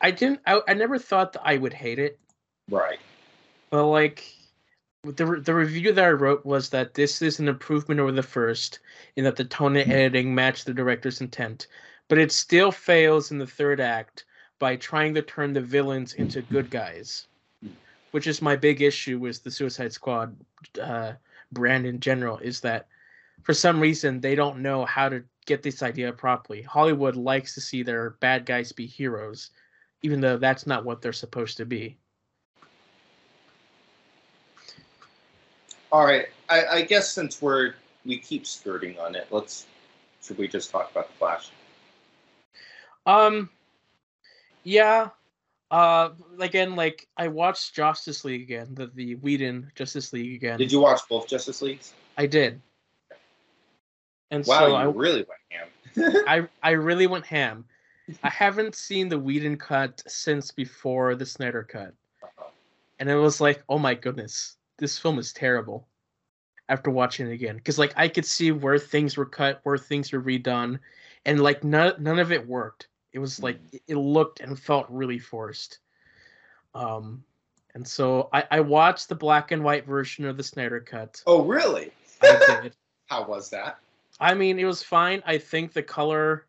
I 0.00 0.10
didn't. 0.10 0.40
I, 0.46 0.60
I 0.68 0.74
never 0.74 0.98
thought 0.98 1.32
that 1.34 1.42
I 1.44 1.56
would 1.56 1.72
hate 1.74 1.98
it, 1.98 2.18
Right. 2.70 2.98
but 3.70 3.86
like 3.86 4.24
the 5.04 5.40
the 5.42 5.54
review 5.54 5.92
that 5.92 6.04
I 6.04 6.10
wrote 6.10 6.44
was 6.44 6.70
that 6.70 6.94
this 6.94 7.22
is 7.22 7.38
an 7.38 7.48
improvement 7.48 8.00
over 8.00 8.12
the 8.12 8.22
first, 8.22 8.80
in 9.16 9.24
that 9.24 9.36
the 9.36 9.44
tone 9.44 9.76
and 9.76 9.90
editing 9.90 10.34
match 10.34 10.64
the 10.64 10.74
director's 10.74 11.20
intent, 11.20 11.66
but 12.08 12.18
it 12.18 12.32
still 12.32 12.72
fails 12.72 13.30
in 13.30 13.38
the 13.38 13.46
third 13.46 13.80
act 13.80 14.24
by 14.58 14.76
trying 14.76 15.14
to 15.14 15.22
turn 15.22 15.52
the 15.52 15.60
villains 15.60 16.14
into 16.14 16.40
good 16.42 16.70
guys, 16.70 17.26
which 18.12 18.26
is 18.26 18.40
my 18.40 18.56
big 18.56 18.80
issue 18.82 19.18
with 19.18 19.42
the 19.44 19.50
Suicide 19.50 19.92
Squad 19.92 20.34
uh, 20.82 21.12
brand 21.52 21.86
in 21.86 22.00
general. 22.00 22.38
Is 22.38 22.60
that 22.60 22.88
for 23.42 23.52
some 23.54 23.80
reason 23.80 24.20
they 24.20 24.34
don't 24.34 24.60
know 24.60 24.84
how 24.86 25.08
to 25.10 25.22
get 25.46 25.62
this 25.62 25.82
idea 25.82 26.12
properly. 26.12 26.62
Hollywood 26.62 27.16
likes 27.16 27.54
to 27.54 27.60
see 27.60 27.82
their 27.82 28.10
bad 28.20 28.44
guys 28.44 28.72
be 28.72 28.86
heroes, 28.86 29.50
even 30.02 30.20
though 30.20 30.36
that's 30.36 30.66
not 30.66 30.84
what 30.84 31.00
they're 31.00 31.12
supposed 31.12 31.56
to 31.56 31.64
be. 31.64 31.96
All 35.90 36.04
right. 36.04 36.26
I, 36.48 36.66
I 36.66 36.82
guess 36.82 37.10
since 37.10 37.40
we're 37.40 37.74
we 38.04 38.18
keep 38.18 38.46
skirting 38.46 38.98
on 38.98 39.14
it, 39.14 39.28
let's 39.30 39.66
should 40.22 40.38
we 40.38 40.48
just 40.48 40.70
talk 40.70 40.90
about 40.90 41.08
the 41.08 41.14
Flash? 41.14 41.50
Um, 43.06 43.48
yeah. 44.64 45.10
Uh, 45.70 46.10
again, 46.38 46.76
like 46.76 47.08
I 47.16 47.28
watched 47.28 47.74
Justice 47.74 48.24
League 48.24 48.42
again, 48.42 48.68
the 48.74 48.88
the 48.88 49.14
Whedon 49.16 49.70
Justice 49.74 50.12
League 50.12 50.34
again. 50.34 50.58
Did 50.58 50.70
you 50.70 50.80
watch 50.80 51.00
both 51.08 51.28
Justice 51.28 51.62
Leagues? 51.62 51.92
I 52.16 52.26
did. 52.26 52.60
And 54.30 54.44
Wow, 54.46 54.58
so 54.58 54.66
you 54.68 54.74
I, 54.74 54.84
really 54.84 55.24
went 55.28 55.40
ham. 55.50 56.22
I 56.26 56.48
I 56.62 56.70
really 56.72 57.06
went 57.06 57.26
ham. 57.26 57.64
I 58.22 58.30
haven't 58.30 58.74
seen 58.74 59.08
the 59.08 59.18
Whedon 59.18 59.56
cut 59.56 60.02
since 60.06 60.50
before 60.52 61.14
the 61.14 61.26
Snyder 61.26 61.62
cut, 61.64 61.92
and 62.98 63.08
it 63.10 63.16
was 63.16 63.40
like, 63.40 63.62
oh 63.68 63.78
my 63.78 63.94
goodness, 63.94 64.56
this 64.78 64.98
film 64.98 65.18
is 65.18 65.32
terrible. 65.32 65.86
After 66.68 66.90
watching 66.90 67.28
it 67.28 67.32
again, 67.32 67.56
because 67.56 67.78
like 67.78 67.92
I 67.96 68.08
could 68.08 68.24
see 68.26 68.50
where 68.50 68.78
things 68.78 69.16
were 69.16 69.26
cut, 69.26 69.60
where 69.62 69.78
things 69.78 70.12
were 70.12 70.20
redone, 70.20 70.80
and 71.24 71.40
like 71.40 71.62
none 71.62 71.94
none 72.00 72.18
of 72.18 72.32
it 72.32 72.46
worked. 72.46 72.88
It 73.12 73.20
was 73.20 73.40
like 73.40 73.58
it- 73.72 73.82
it 73.86 73.96
looked 73.96 74.40
and 74.40 74.58
felt 74.58 74.86
really 74.90 75.18
forced. 75.20 75.78
Um, 76.74 77.22
and 77.74 77.86
so 77.86 78.28
I 78.32 78.44
I 78.50 78.60
watched 78.60 79.08
the 79.08 79.14
black 79.14 79.52
and 79.52 79.62
white 79.62 79.86
version 79.86 80.24
of 80.26 80.36
the 80.36 80.42
Snyder 80.42 80.80
cut. 80.80 81.22
oh, 81.26 81.44
really? 81.44 81.92
I 82.22 82.60
did. 82.62 82.74
How 83.06 83.24
was 83.24 83.48
that? 83.50 83.78
I 84.18 84.34
mean, 84.34 84.58
it 84.58 84.64
was 84.64 84.82
fine. 84.82 85.22
I 85.26 85.38
think 85.38 85.72
the 85.72 85.82
color. 85.82 86.46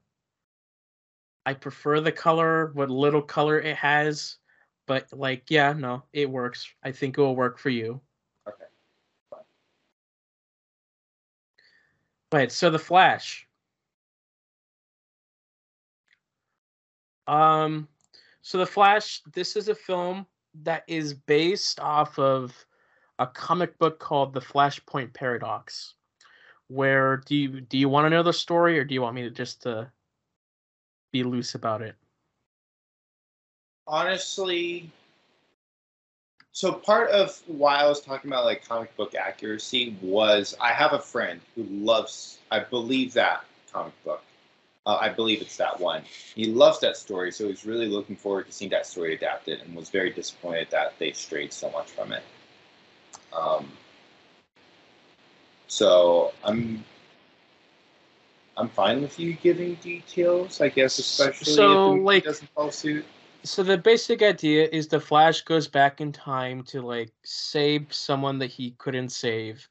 I 1.46 1.54
prefer 1.54 2.02
the 2.02 2.12
color, 2.12 2.72
what 2.74 2.90
little 2.90 3.22
color 3.22 3.60
it 3.60 3.78
has, 3.78 4.36
but 4.86 5.08
like, 5.14 5.50
yeah, 5.50 5.72
no, 5.72 6.04
it 6.12 6.30
works. 6.30 6.68
I 6.84 6.92
think 6.92 7.18
it 7.18 7.22
will 7.22 7.38
work 7.38 7.58
for 7.58 7.70
you. 7.70 8.02
Okay. 8.46 8.66
Fine. 9.30 9.40
Right. 12.34 12.52
So 12.52 12.70
the 12.70 12.80
Flash. 12.80 13.48
Um, 17.28 17.88
so 18.42 18.58
the 18.58 18.66
Flash. 18.66 19.22
This 19.34 19.56
is 19.56 19.70
a 19.70 19.76
film 19.76 20.26
that 20.64 20.84
is 20.88 21.14
based 21.14 21.80
off 21.80 22.18
of 22.20 22.66
a 23.20 23.28
comic 23.28 23.78
book 23.78 24.00
called 24.00 24.34
The 24.34 24.42
Flashpoint 24.42 25.14
Paradox. 25.14 25.96
Where 26.70 27.18
do 27.18 27.36
you 27.36 27.62
do 27.62 27.78
you 27.78 27.90
want 27.90 28.06
to 28.06 28.10
know 28.10 28.24
the 28.24 28.34
story, 28.34 28.78
or 28.78 28.84
do 28.84 28.94
you 28.94 29.02
want 29.02 29.16
me 29.16 29.24
to 29.24 29.30
just 29.30 29.66
uh, 29.66 29.86
be 31.12 31.24
loose 31.24 31.56
about 31.56 31.82
it? 31.82 31.96
Honestly, 33.88 34.92
so 36.58 36.74
part 36.74 37.12
of 37.12 37.40
why 37.46 37.76
I 37.76 37.86
was 37.86 38.02
talking 38.02 38.32
about 38.32 38.44
like 38.44 38.68
comic 38.68 38.98
book 38.98 39.14
accuracy 39.14 39.96
was 40.02 40.56
I 40.60 40.74
have 40.74 40.94
a 40.94 41.00
friend 41.00 41.40
who 41.56 41.64
loves, 41.64 42.40
I 42.50 42.62
believe 42.62 43.14
that 43.14 43.46
comic 43.72 43.94
book. 44.04 44.24
Uh, 44.88 44.98
I 45.00 45.10
believe 45.10 45.42
it's 45.42 45.58
that 45.58 45.80
one. 45.80 46.02
He 46.34 46.46
loves 46.46 46.80
that 46.80 46.98
story, 46.98 47.32
so 47.32 47.48
he's 47.48 47.66
really 47.66 47.88
looking 47.88 48.16
forward 48.16 48.48
to 48.48 48.52
seeing 48.52 48.72
that 48.72 48.88
story 48.88 49.14
adapted, 49.14 49.62
and 49.62 49.76
was 49.76 49.90
very 49.90 50.10
disappointed 50.10 50.70
that 50.72 50.98
they 50.98 51.12
strayed 51.12 51.54
so 51.54 51.70
much 51.70 51.92
from 51.92 52.12
it. 52.12 52.24
Um, 53.32 53.72
so 55.68 56.34
I'm 56.44 56.84
I'm 58.58 58.70
fine 58.70 59.02
with 59.02 59.20
you 59.20 59.34
giving 59.34 59.76
details, 59.76 60.62
I 60.62 60.70
guess, 60.70 60.98
especially 60.98 61.54
So, 61.54 61.94
if 61.94 62.00
he 62.00 62.02
like- 62.02 62.24
doesn't 62.24 62.50
follow 62.56 62.72
suit. 62.72 63.06
So 63.44 63.64
the 63.64 63.78
basic 63.78 64.22
idea 64.24 64.68
is 64.72 64.88
the 64.88 65.00
Flash 65.00 65.42
goes 65.42 65.68
back 65.68 66.02
in 66.02 66.12
time 66.12 66.64
to 66.64 66.82
like 66.82 67.12
save 67.24 67.94
someone 67.94 68.40
that 68.40 68.48
he 68.48 68.72
couldn't 68.72 69.10
save, 69.10 69.70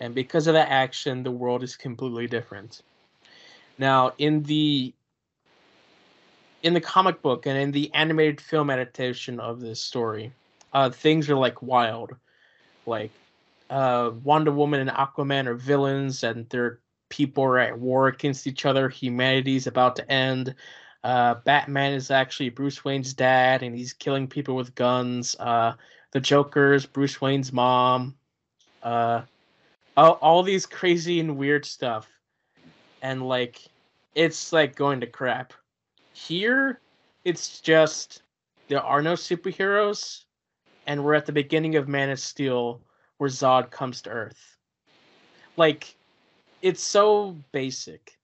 and 0.00 0.14
because 0.14 0.46
of 0.46 0.54
that 0.54 0.68
action, 0.68 1.22
the 1.22 1.30
world 1.30 1.62
is 1.62 1.74
completely 1.74 2.26
different. 2.26 2.82
Now, 3.78 4.12
in 4.18 4.42
the 4.42 4.92
in 6.62 6.74
the 6.74 6.80
comic 6.80 7.22
book 7.22 7.46
and 7.46 7.56
in 7.56 7.72
the 7.72 7.92
animated 7.94 8.40
film 8.40 8.70
adaptation 8.70 9.40
of 9.40 9.60
this 9.60 9.80
story, 9.80 10.32
uh, 10.72 10.90
things 10.90 11.30
are 11.30 11.36
like 11.36 11.62
wild, 11.62 12.14
like 12.86 13.10
uh, 13.70 14.10
Wonder 14.22 14.52
Woman 14.52 14.80
and 14.80 14.90
Aquaman 14.90 15.46
are 15.46 15.54
villains, 15.54 16.22
and 16.22 16.48
their 16.48 16.80
people 17.08 17.44
are 17.44 17.58
at 17.58 17.78
war 17.78 18.08
against 18.08 18.46
each 18.46 18.66
other. 18.66 18.88
Humanity's 18.88 19.66
about 19.66 19.96
to 19.96 20.10
end 20.10 20.54
uh, 21.04 21.34
Batman 21.44 21.92
is 21.92 22.10
actually 22.10 22.48
Bruce 22.50 22.84
Wayne's 22.84 23.14
dad, 23.14 23.62
and 23.62 23.76
he's 23.76 23.92
killing 23.92 24.26
people 24.26 24.56
with 24.56 24.74
guns. 24.74 25.36
Uh, 25.38 25.74
the 26.12 26.20
Joker's 26.20 26.86
Bruce 26.86 27.20
Wayne's 27.20 27.52
mom. 27.52 28.16
Uh, 28.82 29.22
all, 29.96 30.12
all 30.20 30.42
these 30.42 30.66
crazy 30.66 31.20
and 31.20 31.36
weird 31.36 31.64
stuff, 31.64 32.08
and 33.02 33.26
like, 33.26 33.60
it's 34.14 34.52
like 34.52 34.74
going 34.74 35.00
to 35.00 35.06
crap. 35.06 35.52
Here, 36.12 36.80
it's 37.24 37.60
just 37.60 38.22
there 38.68 38.82
are 38.82 39.02
no 39.02 39.14
superheroes, 39.14 40.24
and 40.86 41.04
we're 41.04 41.14
at 41.14 41.26
the 41.26 41.32
beginning 41.32 41.76
of 41.76 41.88
Man 41.88 42.10
of 42.10 42.18
Steel, 42.18 42.80
where 43.18 43.30
Zod 43.30 43.70
comes 43.70 44.02
to 44.02 44.10
Earth. 44.10 44.56
Like, 45.56 45.94
it's 46.62 46.82
so 46.82 47.36
basic 47.52 48.18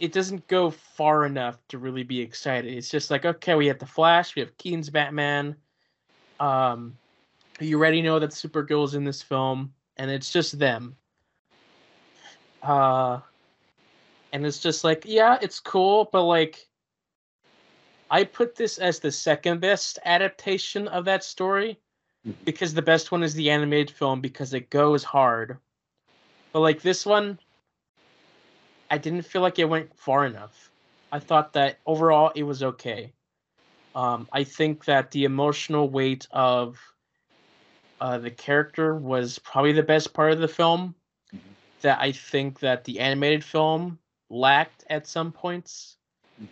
it 0.00 0.12
doesn't 0.12 0.46
go 0.48 0.70
far 0.70 1.24
enough 1.24 1.58
to 1.68 1.78
really 1.78 2.02
be 2.02 2.20
excited. 2.20 2.74
It's 2.74 2.90
just 2.90 3.10
like, 3.10 3.24
okay, 3.24 3.54
we 3.54 3.66
have 3.66 3.78
the 3.78 3.86
Flash, 3.86 4.36
we 4.36 4.40
have 4.40 4.56
Keaton's 4.58 4.90
Batman. 4.90 5.56
Um, 6.38 6.96
you 7.60 7.78
already 7.78 8.02
know 8.02 8.18
that 8.18 8.30
Supergirl's 8.30 8.94
in 8.94 9.04
this 9.04 9.22
film, 9.22 9.72
and 9.96 10.10
it's 10.10 10.30
just 10.30 10.58
them. 10.58 10.96
Uh, 12.62 13.20
and 14.32 14.44
it's 14.44 14.58
just 14.58 14.84
like, 14.84 15.04
yeah, 15.06 15.38
it's 15.40 15.60
cool, 15.60 16.08
but 16.12 16.24
like, 16.24 16.68
I 18.10 18.24
put 18.24 18.54
this 18.54 18.78
as 18.78 18.98
the 18.98 19.10
second 19.10 19.60
best 19.60 19.98
adaptation 20.04 20.88
of 20.88 21.06
that 21.06 21.24
story. 21.24 21.80
Because 22.44 22.74
the 22.74 22.82
best 22.82 23.12
one 23.12 23.22
is 23.22 23.34
the 23.34 23.50
animated 23.50 23.90
film 23.90 24.20
because 24.20 24.54
it 24.54 24.70
goes 24.70 25.04
hard. 25.04 25.58
But 26.52 26.60
like 26.60 26.82
this 26.82 27.04
one, 27.04 27.38
I 28.90 28.98
didn't 28.98 29.22
feel 29.22 29.42
like 29.42 29.58
it 29.58 29.68
went 29.68 29.96
far 29.98 30.26
enough. 30.26 30.70
I 31.12 31.18
thought 31.18 31.52
that 31.54 31.78
overall 31.86 32.32
it 32.34 32.42
was 32.42 32.62
okay. 32.62 33.12
Um, 33.94 34.28
I 34.32 34.44
think 34.44 34.84
that 34.84 35.10
the 35.10 35.24
emotional 35.24 35.88
weight 35.88 36.26
of 36.30 36.78
uh, 38.00 38.18
the 38.18 38.30
character 38.30 38.94
was 38.94 39.38
probably 39.38 39.72
the 39.72 39.82
best 39.82 40.12
part 40.12 40.32
of 40.32 40.38
the 40.38 40.48
film. 40.48 40.94
Mhm. 41.32 41.40
That 41.82 42.00
I 42.00 42.12
think 42.12 42.60
that 42.60 42.84
the 42.84 43.00
animated 43.00 43.44
film 43.44 43.98
lacked 44.28 44.84
at 44.90 45.06
some 45.06 45.32
points. 45.32 45.96
Mhm. 46.40 46.48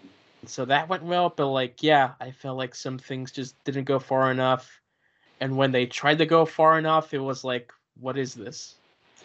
So 0.46 0.64
that 0.64 0.88
went 0.88 1.02
well, 1.02 1.30
but 1.30 1.48
like, 1.48 1.82
yeah, 1.82 2.14
I 2.20 2.30
felt 2.30 2.56
like 2.56 2.74
some 2.74 2.98
things 2.98 3.30
just 3.30 3.62
didn't 3.64 3.84
go 3.84 3.98
far 3.98 4.30
enough. 4.30 4.80
And 5.44 5.58
when 5.58 5.72
they 5.72 5.84
tried 5.84 6.16
to 6.18 6.24
go 6.24 6.46
far 6.46 6.78
enough, 6.78 7.12
it 7.12 7.18
was 7.18 7.44
like, 7.44 7.70
what 8.00 8.16
is 8.16 8.32
this? 8.32 8.76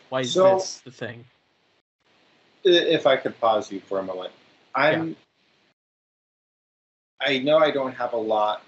Why 0.10 0.20
is 0.20 0.34
So- 0.34 0.56
this 0.56 0.80
the 0.82 0.92
thing? 0.92 1.24
if 2.66 3.08
I 3.08 3.16
could 3.16 3.40
pause 3.40 3.72
you 3.72 3.80
for 3.80 4.00
a 4.00 4.04
moment, 4.04 4.34
I'm. 4.76 5.16
I 7.22 7.40
know 7.40 7.58
I 7.58 7.72
don't 7.72 7.94
have 7.94 8.12
a 8.12 8.18
lot 8.18 8.64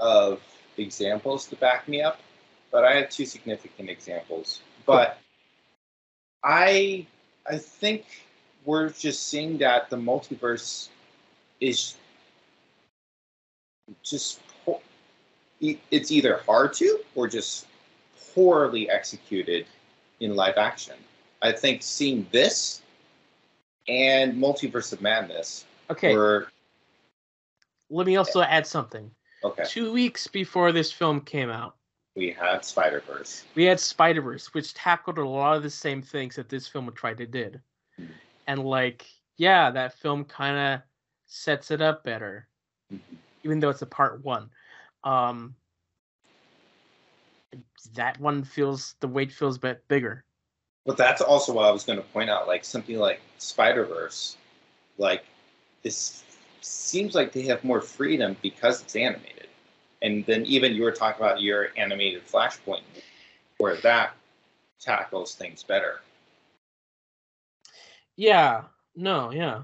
of 0.00 0.42
examples 0.78 1.46
to 1.46 1.56
back 1.56 1.86
me 1.86 2.02
up, 2.02 2.18
but 2.72 2.84
I 2.84 2.96
have 2.96 3.08
two 3.08 3.24
significant 3.24 3.88
examples. 3.88 4.62
But 4.84 5.18
I 6.42 7.06
I 7.48 7.56
think 7.56 8.04
we're 8.64 8.88
just 8.88 9.28
seeing 9.28 9.58
that 9.58 9.90
the 9.90 9.96
multiverse 9.96 10.88
is 11.60 11.94
just 14.02 14.40
it's 15.60 16.10
either 16.10 16.38
hard 16.46 16.72
to 16.74 17.00
or 17.14 17.26
just 17.28 17.66
poorly 18.34 18.90
executed 18.90 19.66
in 20.20 20.34
live 20.36 20.56
action. 20.58 20.96
I 21.42 21.52
think 21.52 21.82
seeing 21.82 22.26
this 22.32 22.82
and 23.88 24.34
Multiverse 24.34 24.92
of 24.92 25.00
Madness 25.02 25.66
Okay, 25.90 26.14
were 26.16 26.48
let 27.90 28.06
me 28.06 28.16
also 28.16 28.40
add 28.40 28.66
something. 28.66 29.10
okay. 29.44 29.64
Two 29.66 29.92
weeks 29.92 30.26
before 30.26 30.72
this 30.72 30.90
film 30.90 31.20
came 31.20 31.50
out, 31.50 31.76
We 32.16 32.30
had 32.30 32.64
Spider 32.64 33.00
Verse. 33.06 33.44
we 33.54 33.64
had 33.64 33.78
Spider 33.78 34.22
Verse, 34.22 34.54
which 34.54 34.72
tackled 34.74 35.18
a 35.18 35.28
lot 35.28 35.56
of 35.56 35.62
the 35.62 35.70
same 35.70 36.00
things 36.00 36.36
that 36.36 36.48
this 36.48 36.66
film 36.66 36.90
tried 36.92 37.18
to 37.18 37.26
did, 37.26 37.60
Mhm. 38.00 38.08
and 38.46 38.64
like, 38.64 39.06
yeah, 39.36 39.70
that 39.70 39.98
film 39.98 40.24
kind 40.24 40.56
of 40.56 40.82
sets 41.26 41.70
it 41.70 41.82
up 41.82 42.02
better, 42.04 42.48
even 43.42 43.60
though 43.60 43.70
it's 43.70 43.82
a 43.82 43.86
part 43.86 44.24
one. 44.24 44.50
Um, 45.04 45.54
that 47.94 48.18
one 48.18 48.42
feels 48.42 48.96
the 49.00 49.08
weight 49.08 49.30
feels 49.30 49.56
a 49.56 49.60
bit 49.60 49.86
bigger. 49.88 50.24
But 50.86 50.96
that's 50.96 51.22
also 51.22 51.52
what 51.52 51.66
I 51.66 51.70
was 51.70 51.84
going 51.84 51.98
to 51.98 52.04
point 52.06 52.30
out. 52.30 52.48
Like 52.48 52.64
something 52.64 52.98
like 52.98 53.20
Spider 53.38 53.84
Verse, 53.84 54.36
like 54.98 55.24
this 55.82 56.24
seems 56.60 57.14
like 57.14 57.32
they 57.32 57.42
have 57.42 57.62
more 57.62 57.80
freedom 57.80 58.36
because 58.42 58.82
it's 58.82 58.96
animated. 58.96 59.48
And 60.02 60.24
then 60.26 60.44
even 60.44 60.74
you 60.74 60.82
were 60.82 60.92
talking 60.92 61.24
about 61.24 61.40
your 61.40 61.68
animated 61.76 62.26
Flashpoint, 62.26 62.82
where 63.58 63.76
that 63.76 64.14
tackles 64.80 65.34
things 65.34 65.62
better. 65.62 66.00
Yeah, 68.16 68.64
no, 68.94 69.32
yeah. 69.32 69.62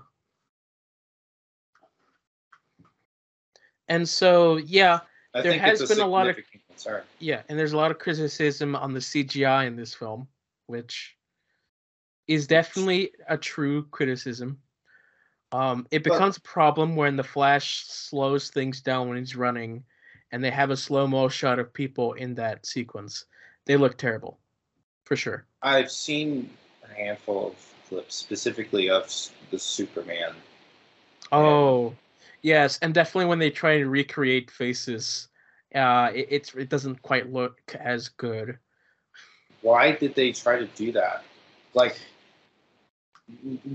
And 3.89 4.09
so, 4.09 4.57
yeah, 4.57 5.01
I 5.35 5.43
There 5.43 5.59
has 5.59 5.81
a 5.81 5.87
been 5.87 6.01
a 6.01 6.07
lot 6.07 6.29
of- 6.29 6.37
concern. 6.67 7.05
yeah, 7.19 7.43
and 7.49 7.59
there's 7.59 7.73
a 7.73 7.77
lot 7.77 7.91
of 7.91 7.99
criticism 7.99 8.75
on 8.75 8.93
the 8.93 9.01
CGI 9.01 9.65
in 9.67 9.77
this 9.77 9.95
film, 9.95 10.29
which 10.67 11.17
is 12.27 12.47
definitely 12.47 13.13
a 13.29 13.37
true 13.37 13.87
criticism. 13.89 14.61
Um, 15.53 15.87
it 15.91 16.03
But- 16.03 16.13
becomes 16.13 16.37
a 16.37 16.41
problem 16.43 16.97
when 16.97 17.17
the 17.17 17.25
Flash 17.25 17.85
slows 17.87 18.51
things 18.51 18.81
down 18.81 19.09
when 19.09 19.19
he's 19.19 19.37
running, 19.37 19.85
and 20.33 20.43
they 20.43 20.51
have 20.51 20.71
a 20.71 20.77
slow 20.77 21.07
mo 21.07 21.29
shot 21.29 21.59
of 21.59 21.73
people 21.73 22.13
in 22.15 22.35
that 22.37 22.67
sequence. 22.67 23.25
They 23.67 23.77
look 23.77 23.99
terrible, 23.99 24.41
for 25.05 25.17
sure. 25.17 25.47
I've 25.63 25.91
seen 25.91 26.57
a 26.89 26.93
handful 26.95 27.49
of 27.49 27.75
clips 27.89 28.15
specifically 28.17 28.91
of 28.91 29.13
the 29.51 29.59
Superman. 29.59 30.35
Oh, 31.33 31.95
yes, 32.43 32.79
and 32.83 32.95
definitely 32.95 33.27
when 33.27 33.39
they 33.39 33.51
try 33.51 33.79
to 33.79 33.89
recreate 33.89 34.51
faces, 34.51 35.29
uh, 35.75 36.11
it, 36.15 36.27
it's 36.31 36.55
it 36.55 36.69
doesn't 36.69 37.01
quite 37.03 37.33
look 37.33 37.61
as 37.79 38.09
good. 38.09 38.59
Why 39.63 39.93
did 39.93 40.15
they 40.15 40.33
try 40.33 40.59
to 40.59 40.67
do 40.67 40.93
that? 40.93 41.25
Like, 41.75 42.01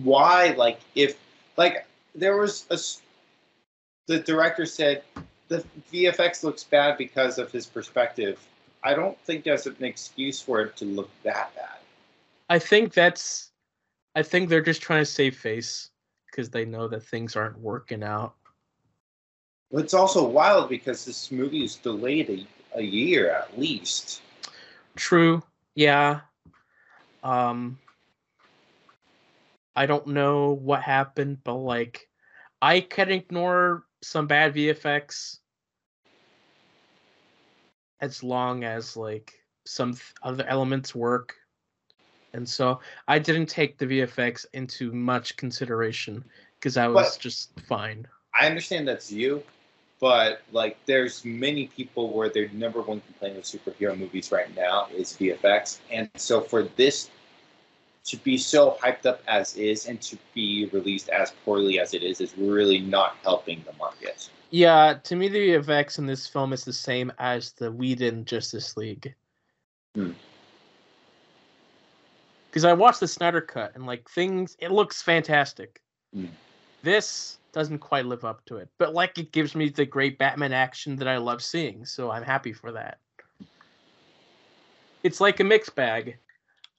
why? 0.03 0.55
Like, 0.57 0.79
if 0.95 1.17
like 1.57 1.85
there 2.13 2.37
was 2.37 2.65
a, 2.69 2.79
the 4.07 4.19
director 4.19 4.65
said 4.65 5.03
the 5.47 5.63
VFX 5.91 6.43
looks 6.43 6.63
bad 6.63 6.97
because 6.97 7.37
of 7.37 7.51
his 7.51 7.65
perspective. 7.65 8.39
I 8.83 8.93
don't 8.93 9.19
think 9.21 9.43
there's 9.43 9.65
an 9.65 9.75
excuse 9.83 10.39
for 10.41 10.61
it 10.61 10.75
to 10.77 10.85
look 10.85 11.09
that 11.23 11.53
bad. 11.55 11.79
I 12.49 12.59
think 12.59 12.93
that's, 12.93 13.51
I 14.15 14.23
think 14.23 14.49
they're 14.49 14.61
just 14.61 14.81
trying 14.81 15.01
to 15.01 15.05
save 15.05 15.35
face 15.35 15.89
because 16.27 16.49
they 16.49 16.65
know 16.65 16.87
that 16.87 17.03
things 17.03 17.35
aren't 17.35 17.59
working 17.59 18.03
out. 18.03 18.35
But 19.75 19.83
it's 19.83 19.93
also 19.93 20.25
wild 20.25 20.69
because 20.69 21.03
this 21.03 21.33
movie 21.33 21.65
is 21.65 21.75
delayed 21.75 22.29
a, 22.29 22.79
a 22.79 22.81
year 22.81 23.29
at 23.29 23.59
least. 23.59 24.21
True, 24.95 25.43
yeah. 25.73 26.21
Um, 27.25 27.77
I 29.75 29.85
don't 29.85 30.07
know 30.07 30.53
what 30.53 30.81
happened, 30.81 31.39
but 31.43 31.55
like, 31.55 32.07
I 32.61 32.79
can 32.79 33.11
ignore 33.11 33.83
some 34.01 34.27
bad 34.27 34.55
VFX 34.55 35.39
as 37.99 38.23
long 38.23 38.63
as 38.63 38.95
like 38.95 39.33
some 39.65 39.91
th- 39.91 40.13
other 40.23 40.45
elements 40.47 40.95
work. 40.95 41.35
And 42.31 42.47
so 42.47 42.79
I 43.09 43.19
didn't 43.19 43.47
take 43.47 43.77
the 43.77 43.87
VFX 43.87 44.45
into 44.53 44.93
much 44.93 45.35
consideration 45.35 46.23
because 46.57 46.77
I 46.77 46.87
was 46.87 47.17
But- 47.17 47.21
just 47.21 47.59
fine. 47.67 48.07
I 48.33 48.47
understand 48.47 48.87
that's 48.87 49.11
you, 49.11 49.43
but 50.05 50.43
like 50.51 50.77
there's 50.85 51.25
many 51.25 51.65
people 51.65 52.13
where 52.13 52.29
their 52.29 52.47
number 52.49 52.79
one 52.79 53.01
complaint 53.01 53.37
with 53.37 53.43
superhero 53.43 53.97
movies 53.97 54.31
right 54.31 54.55
now 54.55 54.85
is 54.95 55.13
VFX, 55.13 55.79
and 55.89 56.07
so 56.15 56.41
for 56.41 56.61
this 56.75 57.09
to 58.03 58.17
be 58.17 58.37
so 58.37 58.77
hyped 58.83 59.07
up 59.07 59.23
as 59.27 59.57
is 59.57 59.87
and 59.87 59.99
to 60.03 60.15
be 60.35 60.69
released 60.71 61.09
as 61.09 61.33
poorly 61.43 61.79
as 61.79 61.95
it 61.95 62.03
is 62.03 62.21
is 62.21 62.37
really 62.37 62.81
not 62.81 63.15
helping 63.23 63.63
the 63.65 63.73
market. 63.79 64.29
Yeah, 64.51 64.93
to 65.05 65.15
me, 65.15 65.27
the 65.27 65.39
VFX 65.39 65.97
in 65.97 66.05
this 66.05 66.27
film 66.27 66.53
is 66.53 66.63
the 66.63 66.71
same 66.71 67.11
as 67.17 67.53
the 67.53 67.71
Whedon 67.71 68.25
Justice 68.25 68.77
League. 68.77 69.15
Hmm. 69.95 70.11
Because 72.51 72.63
I 72.63 72.73
watched 72.73 72.99
the 72.99 73.07
Snyder 73.07 73.41
Cut 73.41 73.71
and 73.73 73.87
like 73.87 74.07
things, 74.07 74.55
it 74.59 74.71
looks 74.71 75.01
fantastic. 75.01 75.81
Hmm. 76.13 76.25
This 76.83 77.39
doesn't 77.55 77.79
quite 77.79 78.05
live 78.05 78.25
up 78.25 78.43
to 78.45 78.57
it, 78.57 78.67
but 78.77 78.93
like 78.93 79.17
it 79.17 79.31
gives 79.31 79.55
me 79.55 79.69
the 79.69 79.85
great 79.85 80.19
Batman 80.19 80.51
action 80.51 80.97
that 80.97 81.07
I 81.07 81.15
love 81.17 81.41
seeing, 81.41 81.85
so 81.85 82.11
I'm 82.11 82.21
happy 82.21 82.51
for 82.51 82.73
that. 82.73 82.99
It's 85.03 85.21
like 85.21 85.39
a 85.39 85.45
mixed 85.45 85.73
bag. 85.73 86.17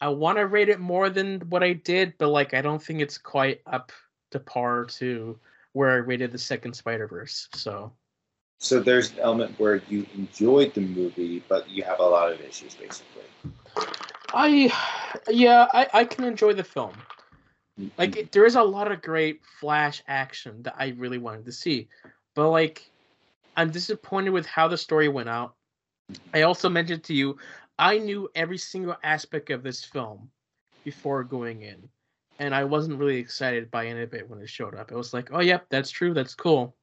I 0.02 0.08
want 0.08 0.36
to 0.36 0.46
rate 0.46 0.68
it 0.68 0.78
more 0.78 1.08
than 1.08 1.40
what 1.48 1.62
I 1.62 1.72
did, 1.72 2.12
but 2.18 2.28
like 2.28 2.52
I 2.52 2.60
don't 2.60 2.82
think 2.82 3.00
it's 3.00 3.16
quite 3.16 3.62
up 3.66 3.90
to 4.32 4.38
par 4.38 4.84
to 4.84 5.38
where 5.72 5.92
I 5.92 5.96
rated 5.96 6.30
the 6.30 6.38
second 6.38 6.74
Spider 6.74 7.08
Verse. 7.08 7.48
So. 7.54 7.90
So 8.58 8.78
there's 8.80 9.12
an 9.12 9.20
element 9.20 9.58
where 9.58 9.82
you 9.88 10.06
enjoyed 10.14 10.74
the 10.74 10.82
movie, 10.82 11.42
but 11.48 11.68
you 11.70 11.84
have 11.84 12.00
a 12.00 12.02
lot 12.02 12.30
of 12.32 12.40
issues 12.42 12.74
basically. 12.74 13.22
I, 14.34 14.70
yeah, 15.30 15.68
I, 15.72 15.88
I 15.94 16.04
can 16.04 16.24
enjoy 16.24 16.52
the 16.52 16.64
film. 16.64 16.92
Like, 17.98 18.16
it, 18.16 18.32
there 18.32 18.46
is 18.46 18.56
a 18.56 18.62
lot 18.62 18.90
of 18.90 19.02
great 19.02 19.44
Flash 19.44 20.02
action 20.08 20.62
that 20.62 20.76
I 20.78 20.94
really 20.96 21.18
wanted 21.18 21.44
to 21.44 21.52
see, 21.52 21.88
but 22.34 22.50
like, 22.50 22.90
I'm 23.56 23.70
disappointed 23.70 24.30
with 24.30 24.46
how 24.46 24.68
the 24.68 24.78
story 24.78 25.08
went 25.08 25.28
out. 25.28 25.54
I 26.32 26.42
also 26.42 26.68
mentioned 26.68 27.04
to 27.04 27.14
you, 27.14 27.36
I 27.78 27.98
knew 27.98 28.30
every 28.34 28.58
single 28.58 28.96
aspect 29.02 29.50
of 29.50 29.62
this 29.62 29.84
film 29.84 30.30
before 30.84 31.24
going 31.24 31.62
in, 31.62 31.88
and 32.38 32.54
I 32.54 32.64
wasn't 32.64 32.98
really 32.98 33.18
excited 33.18 33.70
by 33.70 33.86
any 33.86 34.02
of 34.02 34.14
it 34.14 34.28
when 34.28 34.40
it 34.40 34.48
showed 34.48 34.74
up. 34.74 34.90
It 34.90 34.96
was 34.96 35.12
like, 35.12 35.30
oh, 35.32 35.40
yep, 35.40 35.66
that's 35.68 35.90
true, 35.90 36.14
that's 36.14 36.34
cool. 36.34 36.74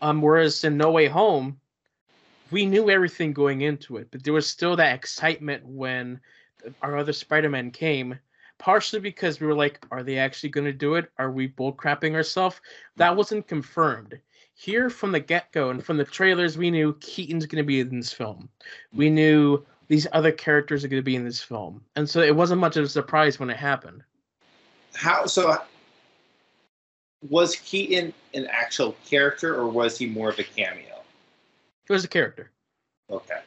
Um, 0.00 0.22
whereas 0.22 0.62
in 0.62 0.76
No 0.76 0.92
Way 0.92 1.08
Home, 1.08 1.58
we 2.50 2.66
knew 2.66 2.88
everything 2.88 3.32
going 3.32 3.62
into 3.62 3.96
it, 3.96 4.08
but 4.10 4.22
there 4.22 4.32
was 4.32 4.46
still 4.46 4.76
that 4.76 4.94
excitement 4.94 5.64
when 5.66 6.20
our 6.82 6.96
other 6.96 7.12
Spider-Man 7.12 7.72
came. 7.72 8.18
Partially 8.58 9.00
because 9.00 9.40
we 9.40 9.46
were 9.46 9.54
like, 9.54 9.84
are 9.90 10.02
they 10.02 10.18
actually 10.18 10.48
going 10.50 10.64
to 10.64 10.72
do 10.72 10.94
it? 10.94 11.10
Are 11.18 11.30
we 11.30 11.46
bull 11.46 11.72
crapping 11.72 12.14
ourselves? 12.14 12.60
That 12.96 13.16
wasn't 13.16 13.46
confirmed. 13.46 14.18
Here 14.54 14.90
from 14.90 15.12
the 15.12 15.20
get 15.20 15.52
go 15.52 15.70
and 15.70 15.84
from 15.84 15.96
the 15.96 16.04
trailers, 16.04 16.58
we 16.58 16.70
knew 16.70 16.96
Keaton's 17.00 17.46
going 17.46 17.62
to 17.62 17.66
be 17.66 17.80
in 17.80 17.96
this 17.96 18.12
film. 18.12 18.48
We 18.92 19.08
knew 19.10 19.64
these 19.86 20.06
other 20.12 20.32
characters 20.32 20.84
are 20.84 20.88
going 20.88 21.00
to 21.00 21.04
be 21.04 21.16
in 21.16 21.24
this 21.24 21.40
film. 21.40 21.82
And 21.96 22.08
so 22.08 22.20
it 22.20 22.34
wasn't 22.34 22.60
much 22.60 22.76
of 22.76 22.84
a 22.84 22.88
surprise 22.88 23.38
when 23.38 23.50
it 23.50 23.56
happened. 23.56 24.02
How 24.94 25.26
so? 25.26 25.50
Uh, 25.50 25.58
was 27.28 27.56
Keaton 27.56 28.12
an 28.34 28.46
actual 28.50 28.96
character, 29.04 29.54
or 29.54 29.68
was 29.68 29.98
he 29.98 30.06
more 30.06 30.28
of 30.28 30.38
a 30.38 30.44
cameo? 30.44 31.02
He 31.86 31.92
was 31.92 32.04
a 32.04 32.08
character. 32.08 32.50
Okay. 33.10 33.40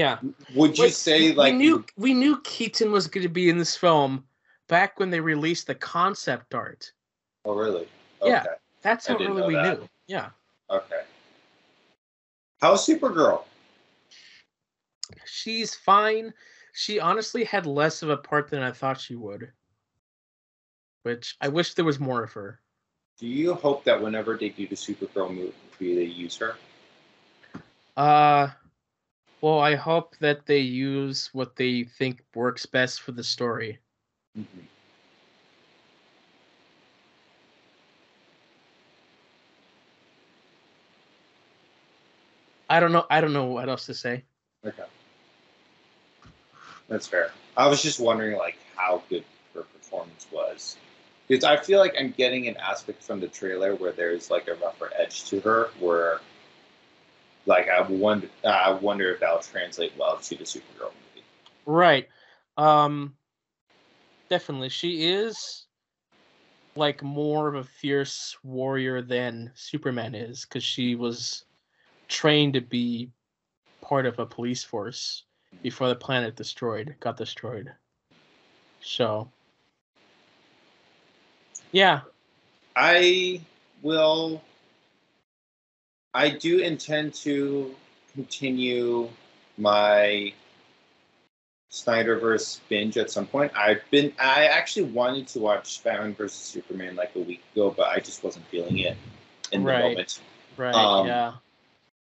Yeah. 0.00 0.18
Would 0.54 0.78
you 0.78 0.88
say 0.88 1.32
like 1.34 1.52
we 1.52 1.58
knew 1.58 1.84
we 1.98 2.14
knew 2.14 2.40
Keaton 2.40 2.90
was 2.90 3.06
going 3.06 3.22
to 3.22 3.28
be 3.28 3.50
in 3.50 3.58
this 3.58 3.76
film 3.76 4.24
back 4.66 4.98
when 4.98 5.10
they 5.10 5.20
released 5.20 5.66
the 5.66 5.74
concept 5.74 6.54
art. 6.54 6.90
Oh, 7.44 7.54
really? 7.54 7.86
Yeah. 8.24 8.44
That's 8.80 9.06
how 9.06 9.18
know 9.18 9.46
we 9.46 9.54
that. 9.56 9.80
knew. 9.80 9.88
Yeah. 10.06 10.30
Okay. 10.70 11.02
How's 12.62 12.86
Supergirl? 12.86 13.42
She's 15.26 15.74
fine. 15.74 16.32
she 16.72 16.98
honestly 16.98 17.44
had 17.44 17.66
less 17.66 18.00
of 18.00 18.08
a 18.08 18.16
part 18.16 18.48
than 18.48 18.62
I 18.62 18.72
thought 18.72 18.98
she 18.98 19.16
would. 19.16 19.52
Which 21.02 21.36
I 21.42 21.48
wish 21.48 21.74
there 21.74 21.84
was 21.84 22.00
more 22.00 22.24
of 22.24 22.32
her. 22.32 22.60
Do 23.18 23.26
you 23.26 23.52
hope 23.52 23.84
that 23.84 24.00
whenever 24.00 24.38
they 24.38 24.48
do 24.48 24.66
the 24.66 24.76
Supergirl 24.76 25.34
movie, 25.34 25.52
they 25.78 26.04
use 26.04 26.38
her? 26.38 26.56
Uh 27.98 28.48
well, 29.40 29.60
I 29.60 29.74
hope 29.74 30.16
that 30.18 30.46
they 30.46 30.58
use 30.58 31.30
what 31.32 31.56
they 31.56 31.84
think 31.84 32.22
works 32.34 32.66
best 32.66 33.02
for 33.02 33.12
the 33.12 33.24
story. 33.24 33.78
Mm-hmm. 34.38 34.60
I 42.68 42.78
don't 42.78 42.92
know. 42.92 43.04
I 43.10 43.20
don't 43.20 43.32
know 43.32 43.46
what 43.46 43.68
else 43.68 43.86
to 43.86 43.94
say. 43.94 44.24
Okay. 44.64 44.84
That's 46.88 47.06
fair. 47.06 47.32
I 47.56 47.66
was 47.66 47.82
just 47.82 47.98
wondering, 47.98 48.36
like, 48.36 48.58
how 48.76 49.02
good 49.08 49.24
her 49.54 49.62
performance 49.62 50.26
was. 50.32 50.76
Because 51.26 51.44
I 51.44 51.56
feel 51.56 51.78
like 51.78 51.94
I'm 51.98 52.12
getting 52.16 52.48
an 52.48 52.56
aspect 52.56 53.02
from 53.02 53.20
the 53.20 53.28
trailer 53.28 53.74
where 53.74 53.92
there's, 53.92 54.30
like, 54.30 54.48
a 54.48 54.54
rougher 54.54 54.90
edge 54.96 55.24
to 55.26 55.40
her, 55.40 55.70
where, 55.78 56.20
like, 57.50 57.68
I 57.68 57.82
wonder, 57.82 58.28
I 58.44 58.70
wonder 58.70 59.12
if 59.12 59.20
that'll 59.20 59.40
translate 59.40 59.92
well 59.98 60.16
to 60.16 60.36
the 60.36 60.44
Supergirl 60.44 60.92
movie. 60.92 61.26
Right. 61.66 62.08
Um. 62.56 63.14
Definitely, 64.30 64.68
she 64.68 65.08
is 65.10 65.66
like 66.76 67.02
more 67.02 67.48
of 67.48 67.56
a 67.56 67.64
fierce 67.64 68.38
warrior 68.44 69.02
than 69.02 69.50
Superman 69.56 70.14
is, 70.14 70.44
because 70.44 70.62
she 70.62 70.94
was 70.94 71.44
trained 72.06 72.54
to 72.54 72.60
be 72.60 73.10
part 73.80 74.06
of 74.06 74.20
a 74.20 74.24
police 74.26 74.62
force 74.62 75.24
before 75.62 75.88
the 75.88 75.96
planet 75.96 76.36
destroyed 76.36 76.94
got 77.00 77.16
destroyed. 77.16 77.72
So 78.80 79.28
yeah. 81.72 82.02
I 82.76 83.40
will 83.82 84.40
I 86.14 86.30
do 86.30 86.58
intend 86.58 87.14
to 87.14 87.74
continue 88.14 89.08
my 89.56 90.32
Snyderverse 91.70 92.60
binge 92.68 92.98
at 92.98 93.10
some 93.10 93.26
point. 93.26 93.52
I've 93.56 93.82
been 93.90 94.12
I 94.18 94.46
actually 94.46 94.90
wanted 94.90 95.28
to 95.28 95.38
watch 95.38 95.82
Batman 95.84 96.14
versus 96.14 96.38
Superman 96.40 96.96
like 96.96 97.14
a 97.14 97.20
week 97.20 97.42
ago, 97.52 97.72
but 97.76 97.88
I 97.88 98.00
just 98.00 98.24
wasn't 98.24 98.46
feeling 98.46 98.78
it 98.78 98.96
in 99.52 99.62
Right. 99.62 99.76
the 99.78 99.88
moment. 99.88 100.20
Right. 100.56 100.74
Um, 100.74 101.06
yeah. 101.06 101.32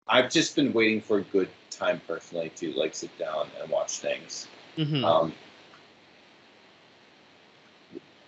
I've 0.07 0.31
just 0.31 0.55
been 0.55 0.71
waiting 0.71 1.01
for 1.01 1.17
a 1.17 1.23
good 1.23 1.49
time 1.69 2.01
personally 2.07 2.49
to 2.55 2.71
like 2.73 2.95
sit 2.95 3.15
down 3.19 3.49
and 3.61 3.69
watch 3.69 3.99
things. 3.99 4.47
hmm 4.77 5.03
Um, 5.03 5.33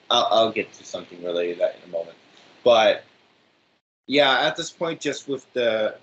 I'll, 0.09 0.27
I'll 0.31 0.51
get 0.51 0.73
to 0.73 0.83
something 0.83 1.23
related 1.23 1.55
to 1.55 1.59
that 1.61 1.75
in 1.81 1.89
a 1.89 1.91
moment, 1.93 2.17
but 2.65 3.05
yeah, 4.07 4.41
at 4.41 4.55
this 4.55 4.71
point, 4.71 4.99
just 4.99 5.27
with 5.27 5.51
the 5.53 5.95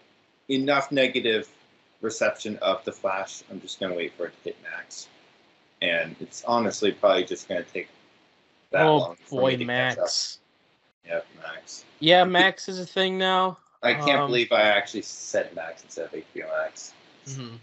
enough 0.49 0.91
negative 0.93 1.49
reception 2.01 2.57
of 2.59 2.85
the 2.85 2.93
Flash, 2.93 3.43
I'm 3.51 3.61
just 3.61 3.81
gonna 3.81 3.95
wait 3.95 4.13
for 4.15 4.27
it 4.27 4.33
to 4.39 4.45
hit 4.45 4.57
max, 4.63 5.09
and 5.83 6.15
it's 6.21 6.45
honestly 6.45 6.93
probably 6.93 7.25
just 7.25 7.49
gonna 7.49 7.63
take 7.65 7.89
that 8.71 8.85
oh 8.87 8.97
long. 8.99 9.17
for 9.17 9.41
boy, 9.43 9.51
me 9.53 9.57
to 9.59 9.65
catch. 9.65 9.97
Max. 9.97 10.39
Yeah, 11.07 11.21
Max. 11.43 11.85
Yeah, 12.01 12.25
Max 12.25 12.69
is 12.69 12.79
a 12.79 12.87
thing 12.87 13.19
now. 13.19 13.59
I 13.83 13.95
can't 13.95 14.21
Um, 14.21 14.31
believe 14.31 14.53
I 14.53 14.63
actually 14.63 15.03
said 15.03 15.55
Max 15.55 15.83
instead 15.85 16.07
of 16.07 16.13
HBO 16.13 16.49
Max. 16.65 16.93
hmm 17.27 17.57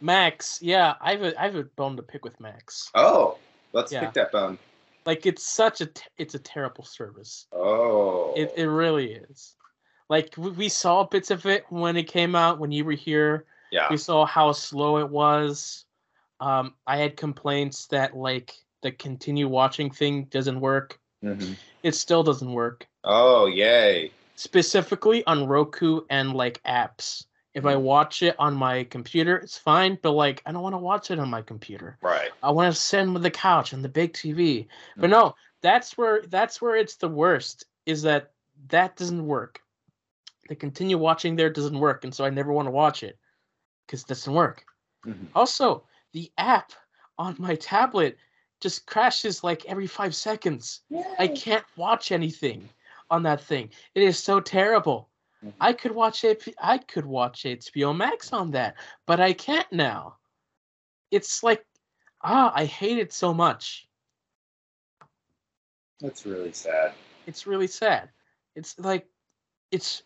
Max, 0.00 0.60
yeah, 0.62 0.94
I 1.00 1.12
have 1.12 1.22
a 1.22 1.40
I 1.40 1.44
have 1.44 1.56
a 1.56 1.64
bone 1.64 1.96
to 1.96 2.02
pick 2.02 2.24
with 2.24 2.38
Max. 2.40 2.90
Oh, 2.94 3.36
let's 3.72 3.92
Yeah. 3.92 4.00
pick 4.00 4.14
that 4.14 4.32
bone. 4.32 4.58
Like 5.06 5.26
it's 5.26 5.46
such 5.46 5.80
a 5.80 5.86
t- 5.86 6.02
it's 6.18 6.34
a 6.34 6.38
terrible 6.38 6.84
service. 6.84 7.46
Oh, 7.52 8.34
It 8.36 8.52
it 8.56 8.66
really 8.68 9.12
is. 9.14 9.54
Like 10.08 10.34
we, 10.36 10.50
we 10.50 10.68
saw 10.68 11.04
bits 11.04 11.30
of 11.30 11.46
it 11.46 11.64
when 11.70 11.96
it 11.96 12.04
came 12.04 12.34
out 12.34 12.58
when 12.58 12.72
you 12.72 12.84
were 12.84 12.92
here. 12.92 13.44
yeah. 13.70 13.86
We 13.90 13.96
saw 13.96 14.26
how 14.26 14.52
slow 14.52 14.98
it 14.98 15.08
was. 15.08 15.84
Um, 16.40 16.74
I 16.86 16.96
had 16.96 17.16
complaints 17.16 17.86
that 17.88 18.16
like 18.16 18.54
the 18.82 18.90
continue 18.92 19.46
watching 19.48 19.90
thing 19.90 20.24
doesn't 20.24 20.60
work. 20.60 20.98
hmm 21.22 21.52
It 21.82 21.94
still 21.94 22.22
doesn't 22.22 22.52
work. 22.52 22.86
Oh, 23.04 23.46
yay! 23.46 24.10
Specifically 24.36 25.24
on 25.26 25.46
Roku 25.46 26.02
and 26.10 26.34
like 26.34 26.62
apps. 26.64 27.24
If 27.52 27.66
I 27.66 27.74
watch 27.74 28.22
it 28.22 28.36
on 28.38 28.54
my 28.54 28.84
computer, 28.84 29.36
it's 29.36 29.58
fine, 29.58 29.98
but 30.02 30.12
like 30.12 30.40
I 30.46 30.52
don't 30.52 30.62
want 30.62 30.74
to 30.74 30.78
watch 30.78 31.10
it 31.10 31.18
on 31.18 31.28
my 31.28 31.42
computer. 31.42 31.98
Right. 32.00 32.30
I 32.42 32.50
want 32.50 32.72
to 32.72 32.80
sit 32.80 33.00
on 33.00 33.14
the 33.14 33.30
couch 33.30 33.72
and 33.72 33.84
the 33.84 33.88
big 33.88 34.12
TV. 34.12 34.68
But 34.96 35.08
Mhm. 35.08 35.10
no, 35.10 35.34
that's 35.60 35.98
where 35.98 36.22
that's 36.22 36.62
where 36.62 36.76
it's 36.76 36.96
the 36.96 37.08
worst. 37.08 37.64
Is 37.86 38.02
that 38.02 38.32
that 38.68 38.96
doesn't 38.96 39.26
work. 39.26 39.60
The 40.48 40.54
continue 40.54 40.96
watching 40.96 41.34
there 41.34 41.50
doesn't 41.50 41.78
work, 41.78 42.04
and 42.04 42.14
so 42.14 42.24
I 42.24 42.30
never 42.30 42.52
want 42.52 42.66
to 42.66 42.72
watch 42.72 43.02
it 43.02 43.18
because 43.86 44.02
it 44.02 44.08
doesn't 44.08 44.32
work. 44.32 44.64
Mhm. 45.04 45.28
Also, 45.34 45.84
the 46.12 46.30
app 46.38 46.72
on 47.18 47.34
my 47.38 47.56
tablet 47.56 48.16
just 48.60 48.86
crashes 48.86 49.42
like 49.42 49.64
every 49.66 49.86
five 49.86 50.14
seconds. 50.14 50.82
I 51.18 51.26
can't 51.28 51.64
watch 51.76 52.12
anything 52.12 52.68
on 53.10 53.22
that 53.24 53.40
thing. 53.40 53.70
It 53.94 54.02
is 54.02 54.22
so 54.22 54.38
terrible. 54.40 55.08
I 55.60 55.72
could 55.72 55.92
watch 55.92 56.24
it. 56.24 56.44
I 56.60 56.78
could 56.78 57.06
watch 57.06 57.44
HBO 57.44 57.96
Max 57.96 58.32
on 58.32 58.50
that, 58.52 58.74
but 59.06 59.20
I 59.20 59.32
can't 59.32 59.70
now. 59.72 60.16
It's 61.10 61.42
like, 61.42 61.64
ah, 62.22 62.52
I 62.54 62.66
hate 62.66 62.98
it 62.98 63.12
so 63.12 63.32
much. 63.32 63.88
That's 66.00 66.26
really 66.26 66.52
sad. 66.52 66.92
It's 67.26 67.46
really 67.46 67.66
sad. 67.66 68.10
It's 68.54 68.78
like, 68.78 69.06
it's, 69.70 70.02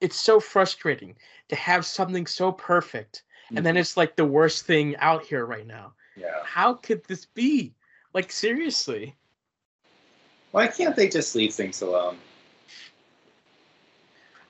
it's 0.00 0.16
so 0.20 0.40
frustrating 0.40 1.16
to 1.48 1.56
have 1.56 1.86
something 1.86 2.26
so 2.26 2.52
perfect, 2.52 3.22
and 3.54 3.64
then 3.64 3.76
it's 3.76 3.96
like 3.96 4.16
the 4.16 4.24
worst 4.24 4.66
thing 4.66 4.96
out 4.96 5.24
here 5.24 5.44
right 5.46 5.66
now. 5.66 5.92
yeah. 6.16 6.42
How 6.44 6.74
could 6.74 7.04
this 7.04 7.26
be? 7.26 7.74
Like 8.12 8.30
seriously. 8.30 9.16
Why 10.52 10.68
can't 10.68 10.94
they 10.94 11.08
just 11.08 11.34
leave 11.34 11.52
things 11.52 11.82
alone? 11.82 12.16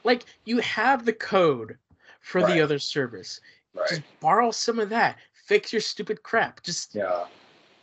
Like 0.04 0.24
you 0.44 0.58
have 0.58 1.04
the 1.04 1.12
code 1.12 1.78
for 2.20 2.40
Right. 2.40 2.54
the 2.54 2.60
other 2.60 2.78
service. 2.78 3.40
Right. 3.74 3.88
Just 3.88 4.02
borrow 4.20 4.50
some 4.50 4.78
of 4.78 4.88
that. 4.90 5.18
Fix 5.32 5.72
your 5.72 5.80
stupid 5.80 6.22
crap. 6.22 6.62
Just 6.62 6.94
Yeah. 6.94 7.26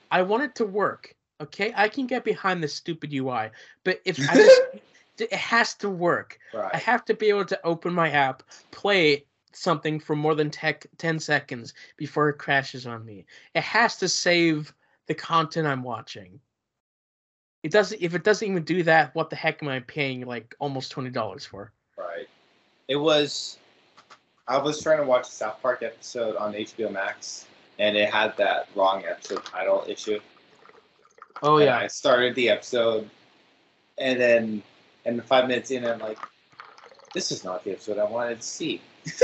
I 0.10 0.21
want 0.21 0.43
it 0.43 0.55
to 0.55 0.65
work. 0.65 1.15
Okay, 1.39 1.73
I 1.75 1.89
can 1.89 2.05
get 2.05 2.23
behind 2.23 2.62
the 2.62 2.67
stupid 2.67 3.12
UI, 3.13 3.49
but 3.84 3.99
if 4.05 4.19
I 4.29 4.36
just, 4.36 4.62
it 5.17 5.34
has 5.34 5.73
to 5.75 5.89
work. 5.89 6.38
I 6.53 6.77
have 6.77 7.03
to 7.05 7.15
be 7.15 7.29
able 7.29 7.45
to 7.45 7.60
open 7.65 7.93
my 7.93 8.12
app, 8.12 8.43
play 8.69 9.25
something 9.53 9.99
for 9.99 10.15
more 10.15 10.36
than 10.36 10.51
tech, 10.51 10.86
10 10.97 11.19
seconds 11.19 11.73
before 11.97 12.29
it 12.29 12.38
crashes 12.38 12.86
on 12.86 13.03
me. 13.03 13.25
It 13.55 13.63
has 13.63 13.97
to 13.97 14.07
save 14.07 14.73
the 15.07 15.15
content 15.15 15.67
I'm 15.67 15.84
watching. 15.84 16.39
It 17.63 17.71
doesn't 17.71 18.01
if 18.01 18.13
it 18.15 18.23
doesn't 18.23 18.47
even 18.47 18.63
do 18.63 18.84
that, 18.84 19.13
what 19.15 19.29
the 19.29 19.36
heck 19.36 19.62
am 19.62 19.69
I 19.69 19.79
paying 19.81 20.25
like 20.25 20.55
almost 20.60 20.93
$20 20.93 21.45
for? 21.45 21.73
Right. 22.01 22.27
It 22.87 22.95
was. 22.95 23.57
I 24.47 24.57
was 24.57 24.81
trying 24.81 24.97
to 24.97 25.05
watch 25.05 25.27
a 25.27 25.31
South 25.31 25.61
Park 25.61 25.83
episode 25.83 26.35
on 26.35 26.53
HBO 26.53 26.91
Max, 26.91 27.45
and 27.79 27.95
it 27.95 28.09
had 28.09 28.35
that 28.37 28.67
wrong 28.75 29.03
episode 29.05 29.45
title 29.45 29.85
issue. 29.87 30.19
Oh 31.43 31.57
And 31.57 31.65
yeah. 31.65 31.77
I 31.77 31.87
started 31.87 32.35
the 32.35 32.49
episode, 32.49 33.09
and 33.97 34.19
then, 34.19 34.63
and 35.05 35.23
five 35.23 35.47
minutes 35.47 35.71
in, 35.71 35.85
I'm 35.85 35.99
like, 35.99 36.17
"This 37.13 37.31
is 37.31 37.43
not 37.43 37.63
the 37.63 37.71
episode 37.71 37.97
I 37.97 38.03
wanted 38.03 38.41
to 38.41 38.47
see." 38.47 38.81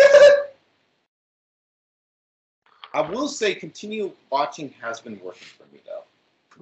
I 2.93 3.01
will 3.01 3.27
say, 3.27 3.53
continue 3.53 4.11
watching 4.31 4.73
has 4.81 5.01
been 5.01 5.19
working 5.23 5.47
for 5.57 5.63
me 5.73 5.79
though, 5.85 6.03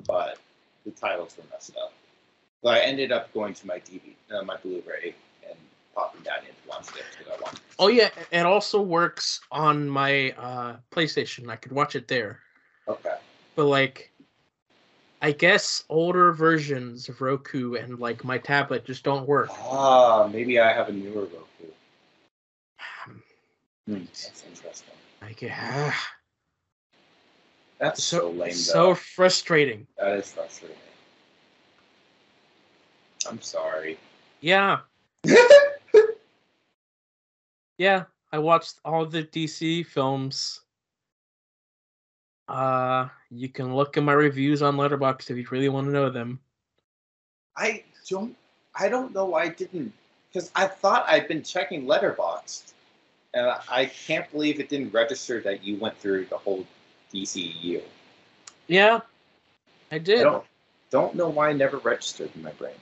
but 0.08 0.38
the 0.86 0.92
titles 0.92 1.36
were 1.38 1.44
messed 1.52 1.78
up. 1.78 1.94
But 2.62 2.76
I 2.76 2.80
ended 2.80 3.12
up 3.12 3.34
going 3.34 3.54
to 3.54 3.68
my 3.68 3.80
DVD, 3.80 4.16
uh, 4.32 4.44
my 4.44 4.58
Blu-ray, 4.58 5.16
popping 5.96 6.22
that 6.24 6.44
in 6.44 6.50
to 6.50 6.70
watch 6.70 6.88
the 6.88 7.00
episode 7.00 7.44
I 7.46 7.58
Oh 7.80 7.88
yeah, 7.88 8.10
it 8.32 8.46
also 8.46 8.82
works 8.82 9.42
on 9.52 9.90
my 9.90 10.32
uh 10.32 10.78
PlayStation. 10.92 11.50
I 11.50 11.56
could 11.56 11.72
watch 11.72 11.96
it 11.96 12.08
there. 12.08 12.40
Okay. 12.88 13.16
But 13.56 13.66
like 13.66 14.12
I 15.22 15.32
guess 15.32 15.84
older 15.90 16.32
versions 16.34 17.10
of 17.10 17.22
Roku 17.22 17.76
and 17.76 18.00
like 18.00 18.24
my 18.24 18.38
tablet 18.38 18.86
just 18.86 19.04
don't 19.04 19.28
work. 19.28 19.50
Ah, 19.52 20.30
maybe 20.32 20.60
I 20.60 20.72
have 20.72 20.90
a 20.90 20.92
newer 20.92 21.22
Roku. 21.24 21.72
Hmm, 23.88 23.98
that's 24.00 24.44
interesting. 24.48 24.94
Like 25.22 25.44
ah, 25.52 26.10
That's 27.80 28.04
so, 28.04 28.20
so 28.20 28.30
lame, 28.32 28.52
so 28.52 28.74
though. 28.74 28.96
frustrating. 28.96 29.88
That 29.98 30.18
is 30.18 30.32
frustrating. 30.32 30.78
I'm 33.28 33.42
sorry. 33.42 33.98
Yeah, 34.42 34.80
yeah. 37.78 38.06
I 38.32 38.40
watched 38.40 38.80
all 38.84 39.06
the 39.06 39.24
DC 39.24 39.86
films 39.86 40.62
Uh, 42.48 43.08
you 43.30 43.50
can 43.50 43.76
look 43.76 43.98
at 43.98 44.04
my 44.04 44.14
reviews 44.14 44.62
on 44.62 44.76
Letterboxd 44.78 45.30
if 45.32 45.38
you 45.38 45.48
really 45.52 45.70
want 45.70 45.88
to 45.88 45.94
know 45.94 46.10
them. 46.10 46.40
I 47.58 47.84
don't. 48.10 48.38
I 48.76 48.90
don't 48.90 49.14
know 49.14 49.26
why 49.26 49.44
I 49.44 49.50
didn't, 49.50 49.94
because 50.32 50.52
I 50.56 50.68
thought 50.68 51.06
I'd 51.08 51.28
been 51.28 51.44
checking 51.44 51.86
Letterboxd, 51.86 52.74
and 53.34 53.48
I 53.70 53.86
can't 53.88 54.30
believe 54.32 54.60
it 54.60 54.70
didn't 54.70 54.92
register 54.94 55.42
that 55.42 55.64
you 55.64 55.78
went 55.80 55.98
through 55.98 56.26
the 56.28 56.38
whole 56.38 56.66
DCU. 57.14 57.84
Yeah, 58.68 59.02
I 59.92 60.00
I 60.00 60.00
did. 60.00 60.24
don't 60.24 60.46
don't 60.92 61.16
know 61.16 61.30
why 61.30 61.50
I 61.50 61.54
never 61.54 61.78
registered 61.78 62.36
in 62.36 62.42
my 62.44 62.52
brain. 62.54 62.76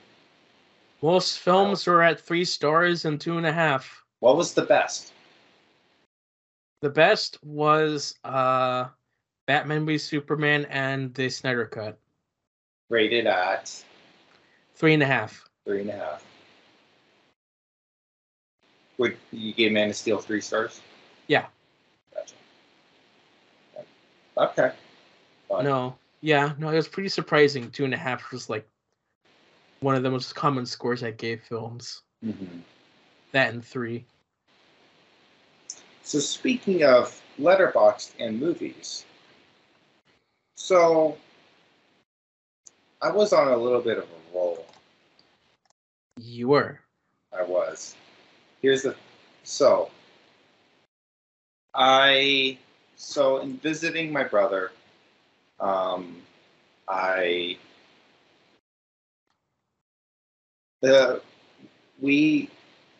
Most 1.02 1.38
films 1.38 1.86
were 1.86 2.02
at 2.02 2.20
three 2.20 2.44
stars 2.44 3.04
and 3.04 3.20
two 3.20 3.36
and 3.38 3.46
a 3.46 3.52
half. 3.52 4.03
What 4.24 4.38
was 4.38 4.54
the 4.54 4.62
best? 4.62 5.12
The 6.80 6.88
best 6.88 7.36
was 7.44 8.14
uh, 8.24 8.86
Batman 9.46 9.84
v 9.84 9.98
Superman 9.98 10.64
and 10.70 11.12
the 11.12 11.28
Snyder 11.28 11.66
Cut. 11.66 11.98
Rated 12.88 13.26
at 13.26 13.84
Three 14.76 14.94
and 14.94 15.02
a 15.02 15.06
half. 15.06 15.44
three 15.66 15.82
and 15.82 15.90
a 15.90 15.92
half. 15.92 16.24
Would 18.96 19.18
you 19.30 19.52
gave 19.52 19.72
Man 19.72 19.90
of 19.90 19.96
Steel 19.96 20.16
three 20.16 20.40
stars? 20.40 20.80
Yeah. 21.26 21.44
Gotcha. 22.14 22.34
Okay. 24.38 24.72
Fine. 25.50 25.64
No, 25.64 25.98
yeah, 26.22 26.54
no, 26.56 26.70
it 26.70 26.76
was 26.76 26.88
pretty 26.88 27.10
surprising. 27.10 27.70
Two 27.70 27.84
and 27.84 27.92
a 27.92 27.98
half 27.98 28.32
was 28.32 28.48
like 28.48 28.66
one 29.80 29.96
of 29.96 30.02
the 30.02 30.10
most 30.10 30.34
common 30.34 30.64
scores 30.64 31.02
I 31.02 31.10
gave 31.10 31.42
films. 31.42 32.00
Mhm. 32.24 32.62
That 33.32 33.52
and 33.52 33.62
three. 33.62 34.06
So 36.04 36.18
speaking 36.18 36.84
of 36.84 37.20
Letterboxd 37.40 38.12
and 38.20 38.38
movies, 38.38 39.06
so 40.54 41.16
I 43.00 43.10
was 43.10 43.32
on 43.32 43.48
a 43.48 43.56
little 43.56 43.80
bit 43.80 43.98
of 43.98 44.04
a 44.04 44.36
roll. 44.36 44.66
You 46.20 46.48
were. 46.48 46.78
I 47.36 47.42
was. 47.42 47.96
Here's 48.60 48.82
the 48.82 48.94
so 49.44 49.90
I 51.74 52.58
so 52.96 53.38
in 53.38 53.56
visiting 53.58 54.12
my 54.12 54.24
brother, 54.24 54.72
um, 55.58 56.22
I 56.86 57.56
the 60.82 61.22
we 62.00 62.50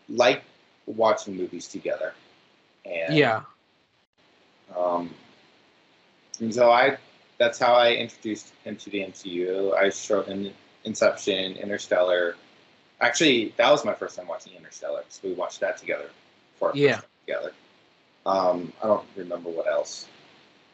like 0.09 0.43
watching 0.87 1.37
movies 1.37 1.69
together, 1.69 2.15
and 2.85 3.15
Yeah. 3.15 3.43
um, 4.77 5.15
and 6.41 6.55
so 6.55 6.71
I 6.71 6.97
that's 7.39 7.59
how 7.59 7.75
I 7.75 7.93
introduced 7.95 8.53
him 8.65 8.77
to 8.77 8.91
the 8.91 9.01
MCU. 9.01 9.75
I 9.75 9.91
showed 9.91 10.27
him 10.27 10.53
Inception, 10.85 11.57
Interstellar. 11.57 12.37
Actually, 13.01 13.53
that 13.57 13.71
was 13.71 13.85
my 13.85 13.95
first 13.95 14.17
time 14.17 14.29
watching 14.29 14.53
Interstellar, 14.55 15.05
so 15.09 15.21
we 15.29 15.35
watched 15.35 15.61
that 15.61 15.77
together. 15.77 16.11
For 16.59 16.69
our 16.69 16.73
first 16.73 16.81
Yeah. 16.81 16.95
time 16.97 17.05
together. 17.27 17.53
Um, 18.27 18.73
I 18.83 18.87
don't 18.87 19.05
remember 19.17 19.51
what 19.51 19.67
else. 19.67 20.07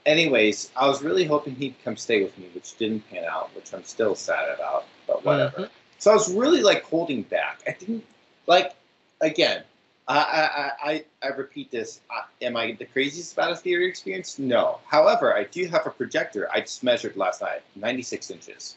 Anyways, 0.07 0.71
I 0.77 0.87
was 0.87 1.03
really 1.03 1.25
hoping 1.25 1.55
he'd 1.55 1.75
come 1.85 1.97
stay 1.97 2.23
with 2.23 2.37
me, 2.39 2.49
which 2.55 2.77
didn't 2.77 3.09
pan 3.11 3.25
out, 3.25 3.55
which 3.55 3.73
I'm 3.75 3.85
still 3.85 4.15
sad 4.15 4.49
about. 4.55 4.87
But 5.07 5.25
whatever. 5.25 5.63
Mhm. 5.63 5.71
So 5.99 6.11
I 6.11 6.15
was 6.15 6.33
really 6.33 6.63
like 6.63 6.83
holding 6.85 7.23
back. 7.23 7.63
I 7.67 7.73
didn't 7.73 8.05
like 8.47 8.75
again. 9.21 9.65
I 10.11 10.73
I 10.83 11.05
I, 11.23 11.29
repeat 11.29 11.71
this. 11.71 12.01
Am 12.43 12.57
I 12.57 12.73
the 12.73 12.85
craziest 12.85 13.35
about 13.35 13.53
a 13.53 13.57
theater 13.57 13.83
experience? 13.83 14.39
No. 14.39 14.81
However, 14.87 15.37
I 15.37 15.45
do 15.45 15.67
have 15.67 15.87
a 15.87 15.91
projector. 15.91 16.49
I 16.53 16.61
just 16.61 16.83
measured 16.83 17.17
last 17.17 17.43
night, 17.43 17.63
96 17.77 18.31
inches. 18.31 18.77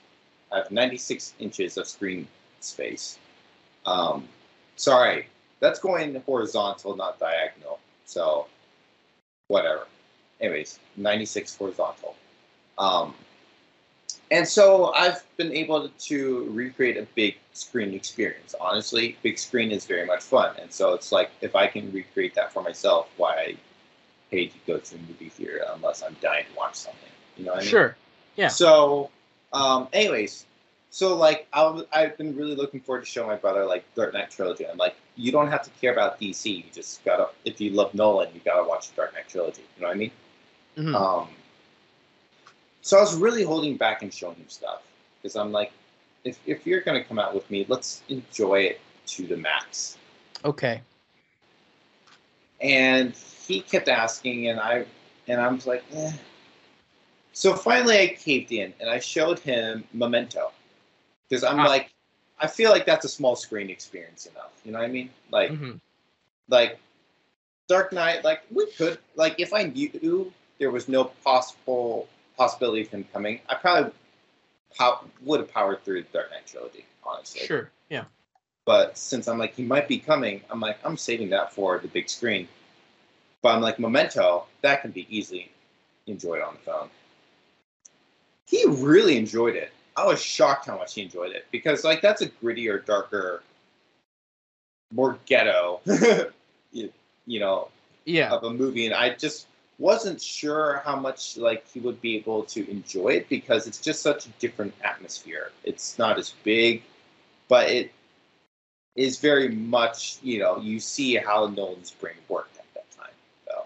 I 0.52 0.58
have 0.58 0.72
96 0.72 1.34
inches 1.40 1.78
of 1.78 1.88
screen 1.88 2.28
space. 2.60 3.18
Um, 3.86 4.28
sorry, 4.76 5.28
that's 5.60 5.80
going 5.80 6.16
horizontal, 6.22 6.96
not 6.96 7.20
diagonal. 7.20 7.80
So, 8.06 8.48
whatever. 9.48 9.88
Anyways, 10.40 10.80
96 10.98 11.56
horizontal. 11.58 12.16
Um, 12.78 13.16
and 14.32 14.48
so 14.48 14.94
I've 14.94 15.24
been 15.38 15.52
able 15.52 15.90
to 15.90 16.50
recreate 16.52 16.98
a 16.98 17.08
big 17.16 17.36
screen 17.54 17.94
experience. 17.94 18.56
Honestly, 18.60 19.18
big 19.22 19.38
screen 19.38 19.72
is 19.72 19.86
very 19.86 20.06
much 20.06 20.24
fun. 20.24 20.56
And 20.60 20.72
so 20.72 20.94
it's 20.94 21.12
like, 21.12 21.32
if 21.42 21.56
I 21.56 21.68
can 21.68 21.92
recreate 21.92 22.34
that 22.36 22.52
for 22.52 22.64
myself, 22.64 23.10
why 23.18 23.56
pay 24.32 24.48
to 24.48 24.58
go 24.66 24.78
to 24.80 24.96
a 24.96 24.98
movie 25.00 25.30
theater 25.30 25.62
unless 25.76 26.02
I'm 26.02 26.16
dying 26.22 26.46
to 26.52 26.58
watch 26.58 26.76
something? 26.76 27.10
You 27.38 27.46
know 27.46 27.52
what 27.52 27.60
I 27.60 27.62
mean? 27.62 27.70
Sure. 27.70 27.96
Yeah. 28.36 28.48
So, 28.48 29.12
um, 29.52 29.88
anyways, 29.94 30.46
so 30.90 31.16
like 31.16 31.48
I 31.54 31.64
was, 31.64 31.86
I've 31.92 32.18
been 32.18 32.36
really 32.36 32.56
looking 32.56 32.80
forward 32.80 33.02
to 33.02 33.06
show 33.06 33.28
my 33.28 33.36
brother 33.36 33.66
like 33.66 33.84
Dark 33.96 34.14
Knight 34.14 34.32
trilogy. 34.32 34.68
I'm 34.68 34.78
like, 34.78 34.96
you 35.16 35.32
don't 35.32 35.50
have 35.50 35.64
to 35.64 35.70
care 35.82 35.92
about 35.92 36.20
DC. 36.20 36.58
You 36.58 36.64
just 36.74 37.04
gotta, 37.06 37.30
if 37.46 37.62
you 37.62 37.72
love 37.72 37.94
Nolan, 37.94 38.30
you 38.34 38.42
gotta 38.44 38.68
watch 38.68 38.90
the 38.90 38.96
Dark 38.96 39.14
Knight 39.14 39.28
trilogy. 39.28 39.64
You 39.76 39.82
know 39.84 39.88
what 39.90 39.96
I 39.96 40.00
mean? 40.00 40.12
Mhm. 40.78 40.96
Um, 40.96 41.30
so 42.84 42.98
I 42.98 43.02
was 43.02 43.16
really 43.16 43.44
holding 43.44 43.78
back 43.78 44.04
and 44.04 44.14
showing 44.14 44.36
him 44.36 44.50
stuff 44.50 44.84
because 45.22 45.36
I'm 45.36 45.52
like, 45.52 45.72
if 46.24 46.40
if 46.46 46.68
you're 46.68 46.82
gonna 46.82 47.04
come 47.04 47.18
out 47.20 47.34
with 47.34 47.50
me, 47.50 47.66
let's 47.68 48.04
enjoy 48.10 48.60
it 48.62 48.82
to 49.08 49.28
the 49.28 49.38
max. 49.38 49.98
Okay. 50.46 50.82
and 52.62 53.14
he 53.48 53.60
kept 53.62 53.88
asking 53.90 54.48
and 54.50 54.60
i 54.60 54.86
and 55.28 55.42
i 55.42 55.48
was 55.48 55.68
like 55.68 55.84
eh. 55.94 56.12
so 57.34 57.56
finally 57.56 57.98
i 58.00 58.08
caved 58.08 58.52
in 58.52 58.74
and 58.80 58.90
i 58.90 59.00
showed 59.00 59.40
him 59.40 59.84
memento 59.94 60.52
because 61.28 61.44
i'm 61.44 61.60
Ah. 61.60 61.68
like 61.68 61.92
i 62.40 62.48
feel 62.48 62.72
like 62.72 62.86
that's 62.86 63.06
a 63.06 63.10
small 63.10 63.36
screen 63.36 63.70
experience 63.70 64.28
enough 64.28 64.52
you 64.64 64.72
know 64.72 64.80
what 64.80 64.86
i 64.86 64.92
mean 64.92 65.10
like 65.32 65.52
Mhm. 65.52 65.80
like 66.50 66.80
dark 67.68 67.92
knight 67.92 68.24
like 68.24 68.42
we 68.52 68.66
could 68.78 68.98
like 69.16 69.36
if 69.40 69.54
i 69.54 69.64
knew 69.64 70.32
there 70.60 70.72
was 70.72 70.88
no 70.88 71.06
possible 71.24 72.08
possibility 72.38 72.82
of 72.82 72.90
him 72.90 73.06
coming 73.14 73.40
i 73.50 73.56
probably 73.56 73.92
pow- 74.78 75.04
would 75.24 75.40
have 75.40 75.52
powered 75.54 75.84
through 75.84 76.02
the 76.04 76.08
dark 76.14 76.32
knight 76.32 76.46
trilogy 76.48 76.86
honestly 77.06 77.42
Sure. 77.42 77.70
Yeah. 77.90 78.06
but 78.66 78.98
since 78.98 79.28
I'm 79.28 79.38
like, 79.38 79.54
he 79.56 79.64
might 79.64 79.88
be 79.90 80.00
coming, 80.00 80.42
I'm 80.50 80.60
like, 80.62 80.78
I'm 80.86 80.96
saving 80.98 81.30
that 81.32 81.54
for 81.54 81.78
the 81.80 81.88
big 81.90 82.10
screen. 82.10 82.48
But 83.42 83.54
I'm 83.56 83.62
like, 83.62 83.78
Memento, 83.78 84.46
that 84.62 84.82
can 84.82 84.92
be 84.92 85.06
easily 85.10 85.52
enjoyed 86.08 86.42
on 86.42 86.54
the 86.54 86.60
phone. 86.62 86.90
He 88.46 88.66
really 88.68 89.18
enjoyed 89.18 89.56
it. 89.56 89.72
I 89.98 90.06
was 90.06 90.22
shocked 90.24 90.68
how 90.68 90.78
much 90.78 90.94
he 90.96 91.02
enjoyed 91.02 91.34
it 91.34 91.46
because, 91.52 91.84
like, 91.84 92.02
that's 92.02 92.22
a 92.22 92.30
grittier, 92.30 92.84
darker, 92.86 93.44
more 94.94 95.18
ghetto, 95.26 95.82
you, 96.72 96.92
you 97.28 97.40
know, 97.42 97.68
Yeah. 98.06 98.32
of 98.32 98.44
a 98.44 98.50
movie, 98.50 98.86
and 98.86 98.96
I 98.96 99.14
just 99.14 99.48
wasn't 99.84 100.22
sure 100.22 100.82
how 100.86 100.96
much 100.96 101.36
like 101.36 101.68
he 101.74 101.82
would 101.82 102.00
be 102.00 102.16
able 102.16 102.44
to 102.44 102.66
enjoy 102.72 103.10
it 103.10 103.28
because 103.28 103.68
it's 103.68 103.82
just 103.82 104.02
such 104.02 104.26
a 104.26 104.30
different 104.40 104.74
atmosphere. 104.82 105.52
It's 105.66 106.00
not 106.00 106.18
as 106.18 106.36
big, 106.46 106.84
but 107.50 107.68
it 107.68 107.92
is 108.96 109.20
very 109.20 109.50
much 109.50 110.20
you 110.24 110.40
know 110.40 110.58
you 110.58 110.80
see 110.80 111.16
how 111.16 111.48
Nolan's 111.48 111.92
brain 111.92 112.16
worked 112.30 112.58
at 112.58 112.74
that 112.76 112.90
time, 112.92 113.18
though, 113.46 113.66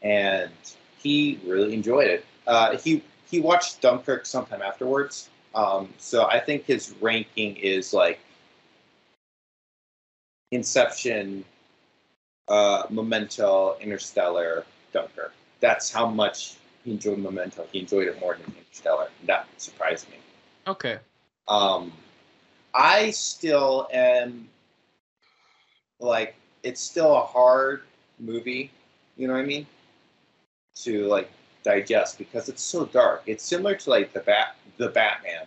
and 0.00 0.52
he 0.98 1.40
really 1.44 1.74
enjoyed 1.74 2.06
it. 2.06 2.24
Uh, 2.46 2.78
he 2.78 3.02
he 3.28 3.40
watched 3.40 3.80
Dunkirk 3.80 4.26
sometime 4.26 4.62
afterwards, 4.62 5.28
um, 5.56 5.88
so 5.98 6.24
I 6.26 6.38
think 6.38 6.66
his 6.66 6.94
ranking 7.00 7.56
is 7.56 7.92
like 7.92 8.20
Inception, 10.52 11.44
uh, 12.46 12.84
Memento, 12.90 13.76
Interstellar, 13.80 14.64
Dunkirk. 14.92 15.32
That's 15.60 15.90
how 15.90 16.06
much 16.06 16.54
he 16.84 16.92
enjoyed 16.92 17.18
Memento. 17.18 17.66
He 17.72 17.80
enjoyed 17.80 18.08
it 18.08 18.20
more 18.20 18.34
than 18.34 18.54
Interstellar. 18.56 19.08
That 19.26 19.46
surprised 19.58 20.08
me. 20.10 20.16
Okay. 20.66 20.98
Um, 21.48 21.92
I 22.74 23.10
still 23.10 23.88
am 23.92 24.48
like 26.00 26.34
it's 26.62 26.80
still 26.80 27.16
a 27.16 27.22
hard 27.22 27.82
movie. 28.18 28.70
You 29.16 29.28
know 29.28 29.34
what 29.34 29.40
I 29.40 29.46
mean? 29.46 29.66
To 30.76 31.06
like 31.06 31.30
digest 31.62 32.18
because 32.18 32.48
it's 32.48 32.62
so 32.62 32.86
dark. 32.86 33.22
It's 33.26 33.44
similar 33.44 33.74
to 33.74 33.90
like 33.90 34.12
the 34.12 34.20
bat 34.20 34.56
the 34.78 34.88
Batman, 34.88 35.46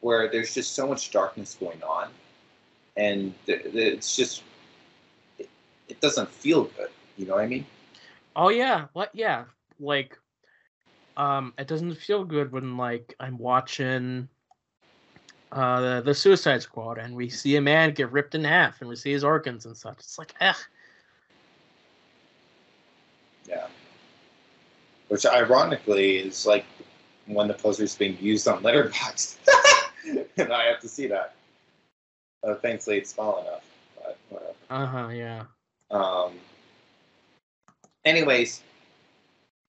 where 0.00 0.28
there's 0.28 0.54
just 0.54 0.72
so 0.72 0.86
much 0.86 1.10
darkness 1.10 1.56
going 1.58 1.82
on, 1.82 2.08
and 2.96 3.34
th- 3.46 3.62
th- 3.62 3.74
it's 3.74 4.16
just 4.16 4.42
it, 5.38 5.48
it 5.88 6.00
doesn't 6.00 6.28
feel 6.28 6.64
good. 6.64 6.90
You 7.16 7.26
know 7.26 7.34
what 7.34 7.44
I 7.44 7.46
mean? 7.46 7.66
Oh 8.36 8.48
yeah. 8.48 8.86
What? 8.92 9.10
Yeah. 9.14 9.44
Like, 9.80 10.18
um, 11.16 11.54
it 11.58 11.66
doesn't 11.66 11.94
feel 11.94 12.24
good 12.24 12.52
when 12.52 12.76
like 12.76 13.14
I'm 13.20 13.38
watching 13.38 14.28
uh 15.52 15.80
the, 15.80 16.02
the 16.02 16.14
Suicide 16.14 16.62
Squad 16.62 16.98
and 16.98 17.14
we 17.14 17.28
see 17.28 17.56
a 17.56 17.60
man 17.60 17.92
get 17.92 18.10
ripped 18.10 18.34
in 18.34 18.42
half 18.44 18.80
and 18.80 18.88
we 18.88 18.96
see 18.96 19.12
his 19.12 19.22
organs 19.24 19.66
and 19.66 19.76
such. 19.76 19.98
It's 19.98 20.18
like, 20.18 20.34
eh. 20.40 20.52
Yeah. 23.48 23.66
which 25.08 25.26
ironically 25.26 26.16
is 26.16 26.46
like 26.46 26.64
when 27.26 27.46
the 27.48 27.54
poster 27.54 27.84
is 27.84 27.94
being 27.94 28.18
used 28.20 28.48
on 28.48 28.62
Letterboxd, 28.62 29.36
and 30.36 30.52
I 30.52 30.64
have 30.64 30.80
to 30.80 30.88
see 30.88 31.06
that. 31.08 31.34
Uh, 32.42 32.54
thankfully, 32.56 32.98
it's 32.98 33.14
small 33.14 33.40
enough. 33.40 33.64
But 33.96 34.18
whatever. 34.28 34.52
Uh 34.70 34.86
huh. 34.86 35.08
Yeah. 35.08 35.44
Um, 35.90 36.32
anyways, 38.04 38.62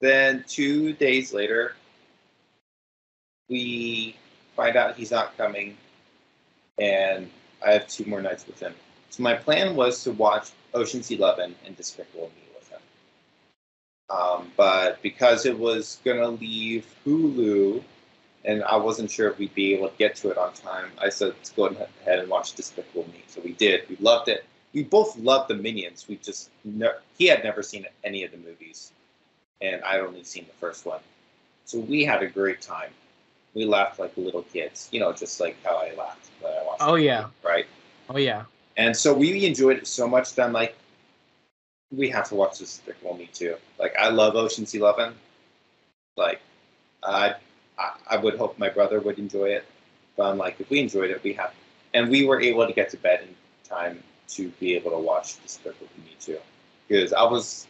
then 0.02 0.44
two 0.48 0.94
days 0.94 1.34
later, 1.34 1.76
we 3.50 4.16
find 4.56 4.76
out 4.76 4.96
he's 4.96 5.12
not 5.12 5.38
coming, 5.38 5.78
and 6.80 7.30
I 7.66 7.72
have 7.72 7.88
two 7.88 8.06
more 8.06 8.22
nights 8.22 8.46
with 8.48 8.60
him. 8.60 8.74
So 9.10 9.24
my 9.24 9.36
plan 9.36 9.76
was 9.76 10.04
to 10.04 10.12
watch 10.12 10.50
Ocean's 10.74 11.10
Eleven 11.12 11.56
and 11.66 11.78
Despicable 11.78 12.32
Me 12.36 12.44
with 12.54 12.70
him. 12.70 12.82
Um, 14.10 14.52
but 14.58 15.02
because 15.02 15.46
it 15.46 15.58
was 15.58 16.00
gonna 16.04 16.30
leave 16.30 16.86
Hulu, 17.06 17.84
and 18.44 18.64
I 18.64 18.76
wasn't 18.76 19.10
sure 19.10 19.30
if 19.30 19.40
we'd 19.40 19.56
be 19.56 19.74
able 19.74 19.90
to 19.90 19.98
get 19.98 20.16
to 20.18 20.30
it 20.32 20.38
on 20.38 20.54
time, 20.54 20.92
I 21.00 21.10
said 21.10 21.34
let's 21.38 21.52
go 21.52 21.68
ahead 21.68 22.20
and 22.20 22.30
watch 22.30 22.54
Despicable 22.54 23.08
Me. 23.14 23.24
So 23.28 23.42
we 23.44 23.54
did. 23.54 23.88
We 23.90 23.98
loved 24.00 24.28
it. 24.28 24.46
We 24.76 24.84
both 24.84 25.18
loved 25.18 25.50
the 25.50 25.56
Minions. 25.56 26.06
We 26.10 26.18
just 26.18 26.50
ne- 26.66 27.00
he 27.18 27.28
had 27.28 27.46
never 27.46 27.64
seen 27.64 27.88
any 28.04 28.26
of 28.26 28.32
the 28.32 28.38
movies, 28.38 28.92
and 29.62 29.82
I'd 29.84 30.02
only 30.02 30.26
seen 30.26 30.46
the 30.46 30.54
first 30.54 30.86
one. 30.86 31.00
So 31.64 31.80
we 31.80 32.04
had 32.04 32.22
a 32.22 32.28
great 32.28 32.62
time. 32.62 32.92
We 33.54 33.64
laughed 33.64 34.00
like 34.00 34.12
little 34.18 34.44
kids, 34.44 34.90
you 34.92 35.00
know, 35.00 35.14
just 35.14 35.40
like 35.40 35.56
how 35.64 35.78
I 35.78 35.96
laughed 35.98 36.30
when 36.42 36.52
I 36.52 36.64
watched. 36.66 36.82
Oh 36.82 36.96
yeah. 36.96 37.22
movie, 37.22 37.34
right. 37.46 37.66
Oh 38.10 38.18
yeah. 38.18 38.44
And 38.76 38.96
so 38.96 39.14
we 39.14 39.46
enjoyed 39.46 39.78
it 39.78 39.88
so 39.88 40.10
much 40.10 40.36
that 40.36 40.46
I'm 40.46 40.52
like, 40.52 40.76
we 41.90 42.10
have 42.10 42.28
to 42.28 42.36
watch 42.36 42.60
this 42.60 42.78
Despicable 42.78 43.16
Me 43.16 43.30
too. 43.34 43.56
Like 43.80 43.96
I 43.98 44.10
love 44.10 44.36
Ocean's 44.36 44.76
Eleven. 44.76 45.14
Like 46.18 46.42
I, 47.02 47.36
I 47.80 47.94
I 48.10 48.18
would 48.18 48.38
hope 48.38 48.60
my 48.60 48.68
brother 48.68 49.00
would 49.00 49.20
enjoy 49.20 49.52
it. 49.52 49.64
But 50.18 50.32
I'm 50.32 50.38
like, 50.38 50.60
if 50.60 50.70
we 50.70 50.82
enjoyed 50.82 51.12
it, 51.12 51.24
we 51.24 51.32
have 51.34 51.54
and 51.94 52.10
we 52.10 52.26
were 52.26 52.42
able 52.42 52.68
to 52.68 52.74
get 52.74 52.90
to 52.90 52.98
bed 52.98 53.22
in 53.22 53.36
time 53.64 54.04
to 54.30 54.50
be 54.60 54.76
able 54.76 54.92
to 54.92 55.00
watch 55.00 55.42
Despicable 55.42 55.88
Me 55.98 56.16
too. 56.20 56.40
Because 56.88 57.14
I 57.14 57.24
was 57.24 57.68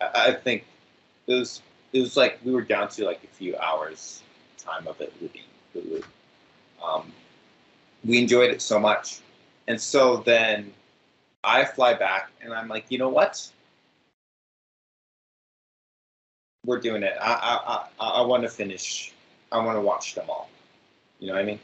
I, 0.00 0.32
think 0.32 0.64
it 1.26 1.34
was 1.34 1.62
it 1.92 2.00
was 2.00 2.16
like 2.16 2.38
we 2.44 2.52
were 2.52 2.62
down 2.62 2.88
to 2.90 3.04
like 3.04 3.22
a 3.24 3.28
few 3.28 3.56
hours 3.56 4.22
time 4.58 4.86
of 4.86 5.00
it 5.00 5.12
leaving 5.20 5.42
Hulu. 5.74 6.04
Um, 6.82 7.12
we 8.04 8.18
enjoyed 8.18 8.50
it 8.50 8.60
so 8.62 8.78
much. 8.78 9.20
And 9.68 9.80
so 9.80 10.18
then 10.18 10.72
I 11.44 11.64
fly 11.64 11.94
back 11.94 12.30
and 12.42 12.52
I'm 12.52 12.68
like, 12.68 12.86
you 12.90 12.98
know 12.98 13.08
what? 13.08 13.50
We're 16.64 16.80
doing 16.80 17.02
it. 17.02 17.16
I 17.20 17.32
I 17.32 18.04
I, 18.04 18.08
I 18.20 18.20
want 18.22 18.42
to 18.42 18.48
finish. 18.48 19.12
I 19.52 19.58
want 19.64 19.76
to 19.76 19.80
watch 19.80 20.14
them 20.14 20.26
all. 20.28 20.48
You 21.20 21.28
know 21.28 21.34
what 21.34 21.42
I 21.42 21.46
mean? 21.46 21.60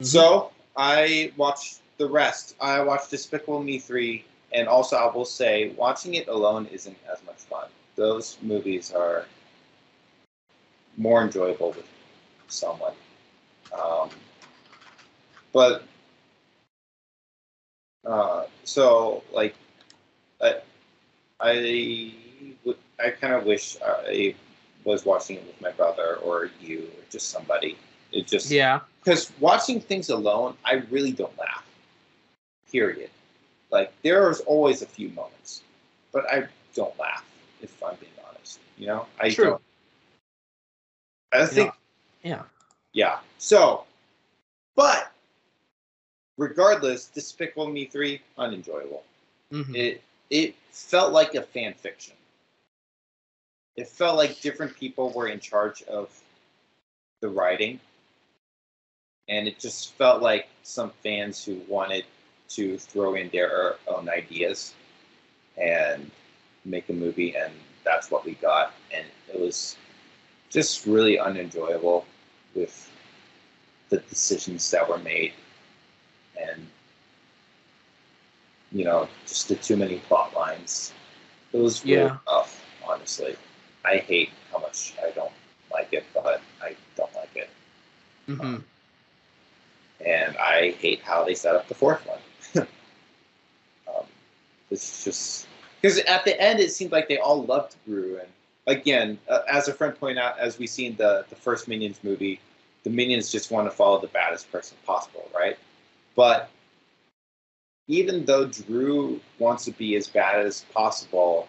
Mhm. 0.00 0.06
So 0.06 0.52
I 0.76 1.32
watched 1.36 1.80
the 1.98 2.08
rest. 2.08 2.54
I 2.60 2.80
watched 2.80 3.10
Despicable 3.10 3.62
Me 3.62 3.78
three, 3.78 4.24
and 4.52 4.68
also 4.68 4.96
I 4.96 5.14
will 5.14 5.24
say, 5.24 5.70
watching 5.76 6.14
it 6.14 6.28
alone 6.28 6.66
isn't 6.66 6.96
as 7.12 7.22
much 7.26 7.36
fun. 7.36 7.68
Those 7.96 8.38
movies 8.42 8.92
are 8.92 9.26
more 10.96 11.22
enjoyable 11.22 11.70
with 11.72 11.86
someone. 12.48 12.94
Um, 13.72 14.10
but 15.52 15.84
uh, 18.06 18.44
so 18.64 19.22
like 19.32 19.54
I 20.40 20.60
I 21.40 22.14
would 22.64 22.76
I 22.98 23.10
kind 23.10 23.34
of 23.34 23.44
wish 23.44 23.76
I 23.84 24.34
was 24.84 25.04
watching 25.04 25.36
it 25.36 25.46
with 25.46 25.60
my 25.60 25.70
brother 25.72 26.16
or 26.16 26.50
you 26.60 26.84
or 26.84 27.04
just 27.10 27.30
somebody. 27.30 27.76
It 28.12 28.26
just 28.26 28.50
Yeah. 28.50 28.80
because 29.04 29.30
watching 29.38 29.80
things 29.80 30.08
alone, 30.08 30.56
I 30.64 30.74
really 30.90 31.12
don't 31.12 31.36
laugh. 31.38 31.67
Period. 32.70 33.10
Like 33.70 33.92
there's 34.02 34.40
always 34.40 34.82
a 34.82 34.86
few 34.86 35.08
moments, 35.10 35.62
but 36.12 36.30
I 36.30 36.46
don't 36.74 36.98
laugh 36.98 37.24
if 37.60 37.82
I'm 37.82 37.96
being 37.96 38.12
honest. 38.28 38.60
You 38.76 38.86
know, 38.86 39.06
I 39.20 39.30
True. 39.30 39.44
don't. 39.44 39.62
I 41.32 41.46
think 41.46 41.72
Yeah. 42.22 42.42
yeah. 42.92 43.18
So, 43.38 43.84
but 44.74 45.12
regardless, 46.38 47.06
Despicable 47.06 47.68
Me 47.68 47.84
three 47.86 48.22
unenjoyable. 48.38 49.04
Mhm. 49.52 49.74
It 49.74 50.02
it 50.30 50.54
felt 50.70 51.12
like 51.12 51.34
a 51.34 51.42
fan 51.42 51.74
fiction. 51.74 52.14
It 53.76 53.88
felt 53.88 54.16
like 54.16 54.40
different 54.40 54.74
people 54.76 55.10
were 55.10 55.28
in 55.28 55.40
charge 55.40 55.82
of 55.84 56.10
the 57.20 57.28
writing, 57.28 57.80
and 59.28 59.46
it 59.46 59.58
just 59.58 59.92
felt 59.94 60.22
like 60.22 60.48
some 60.62 60.90
fans 61.02 61.44
who 61.44 61.56
wanted 61.68 62.04
to 62.50 62.78
throw 62.78 63.14
in 63.14 63.28
their 63.30 63.76
own 63.88 64.08
ideas 64.08 64.74
and 65.56 66.10
make 66.64 66.88
a 66.88 66.92
movie, 66.92 67.34
and 67.36 67.52
that's 67.84 68.10
what 68.10 68.24
we 68.24 68.32
got. 68.34 68.74
And 68.94 69.06
it 69.32 69.40
was 69.40 69.76
just 70.50 70.86
really 70.86 71.18
unenjoyable 71.18 72.04
with 72.54 72.90
the 73.90 73.98
decisions 73.98 74.70
that 74.70 74.88
were 74.88 74.98
made 74.98 75.32
and 76.40 76.66
you 78.72 78.84
know 78.84 79.08
just 79.26 79.48
the 79.48 79.54
too 79.56 79.76
many 79.76 79.98
plot 79.98 80.34
lines 80.34 80.92
it 81.52 81.58
was 81.58 81.84
really 81.84 82.02
Yeah. 82.02 82.16
tough 82.26 82.64
honestly 82.86 83.36
i 83.84 83.96
hate 83.98 84.30
how 84.52 84.58
much 84.58 84.94
i 85.02 85.10
don't 85.10 85.32
like 85.72 85.92
it 85.92 86.04
but 86.14 86.40
i 86.62 86.74
don't 86.96 87.14
like 87.14 87.34
it 87.36 87.50
Mhm. 88.28 88.62
and 90.04 90.36
i 90.36 90.70
hate 90.78 91.00
how 91.02 91.24
they 91.24 91.34
set 91.34 91.54
up 91.56 91.68
the 91.68 91.74
fourth 91.74 92.06
one 92.06 92.18
um, 92.18 92.27
it's 94.70 95.04
just 95.04 95.46
because 95.80 95.98
at 96.00 96.24
the 96.24 96.40
end 96.40 96.60
it 96.60 96.72
seemed 96.72 96.92
like 96.92 97.08
they 97.08 97.18
all 97.18 97.44
loved 97.44 97.76
Gru 97.86 98.18
and 98.18 98.28
again 98.66 99.18
uh, 99.28 99.40
as 99.50 99.68
a 99.68 99.74
friend 99.74 99.98
pointed 99.98 100.18
out 100.18 100.38
as 100.38 100.58
we 100.58 100.66
seen 100.66 100.96
the 100.96 101.24
the 101.28 101.36
first 101.36 101.68
minions 101.68 101.98
movie 102.02 102.40
the 102.84 102.90
minions 102.90 103.30
just 103.30 103.50
want 103.50 103.66
to 103.66 103.70
follow 103.70 104.00
the 104.00 104.08
baddest 104.08 104.50
person 104.52 104.76
possible 104.86 105.28
right? 105.34 105.58
But 106.14 106.50
even 107.86 108.24
though 108.24 108.50
Gru 108.66 109.20
wants 109.38 109.64
to 109.64 109.72
be 109.72 109.96
as 109.96 110.06
bad 110.06 110.44
as 110.44 110.64
possible 110.74 111.48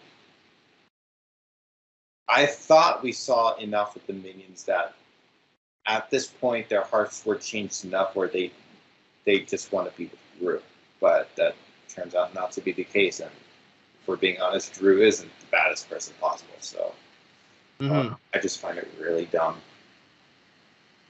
i 2.29 2.45
thought 2.45 3.03
we 3.03 3.11
saw 3.11 3.55
enough 3.55 3.93
with 3.93 4.05
the 4.07 4.13
minions 4.13 4.63
that 4.63 4.93
at 5.85 6.09
this 6.09 6.27
point 6.27 6.69
their 6.69 6.83
hearts 6.83 7.25
were 7.25 7.35
changed 7.35 7.83
enough 7.85 8.15
where 8.15 8.27
they 8.27 8.51
they 9.25 9.39
just 9.41 9.71
want 9.71 9.89
to 9.91 9.97
be 9.97 10.05
with 10.05 10.19
Gru 10.39 10.61
but 11.01 11.29
that 11.35 11.55
turns 11.89 12.15
out 12.15 12.33
not 12.33 12.51
to 12.53 12.61
be 12.61 12.71
the 12.71 12.83
case 12.83 13.19
and 13.19 13.31
if 14.01 14.07
we're 14.07 14.15
being 14.15 14.39
honest 14.41 14.79
Gru 14.79 15.01
isn't 15.01 15.29
the 15.39 15.45
baddest 15.51 15.89
person 15.89 16.13
possible 16.19 16.53
so 16.59 16.93
uh, 17.81 18.13
I 18.33 18.39
just 18.39 18.59
find 18.59 18.77
it 18.77 18.89
really 18.99 19.25
dumb. 19.27 19.55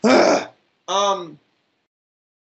um, 0.87 1.39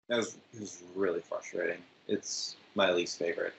that 0.08 0.16
was, 0.18 0.36
it 0.54 0.60
was 0.60 0.82
really 0.94 1.20
frustrating. 1.20 1.78
It's 2.06 2.56
my 2.74 2.92
least 2.92 3.18
favorite. 3.18 3.54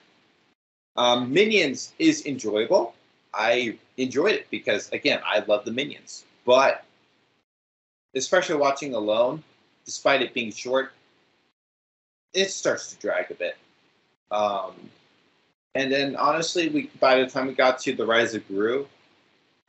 Um, 0.96 1.32
Minions 1.32 1.92
is 1.98 2.24
enjoyable. 2.24 2.94
I 3.34 3.76
enjoyed 3.98 4.32
it 4.32 4.46
because, 4.50 4.90
again, 4.92 5.20
I 5.26 5.40
love 5.40 5.66
the 5.66 5.72
Minions. 5.72 6.24
But, 6.46 6.84
especially 8.14 8.56
watching 8.56 8.94
alone, 8.94 9.42
despite 9.84 10.22
it 10.22 10.32
being 10.32 10.50
short, 10.50 10.92
it 12.32 12.50
starts 12.50 12.94
to 12.94 12.98
drag 12.98 13.30
a 13.30 13.34
bit. 13.34 13.56
Um, 14.30 14.74
and 15.74 15.92
then, 15.92 16.16
honestly, 16.16 16.68
we 16.68 16.90
by 17.00 17.20
the 17.20 17.26
time 17.26 17.46
we 17.46 17.54
got 17.54 17.78
to 17.80 17.94
the 17.94 18.06
Rise 18.06 18.34
of 18.34 18.46
Gru, 18.48 18.86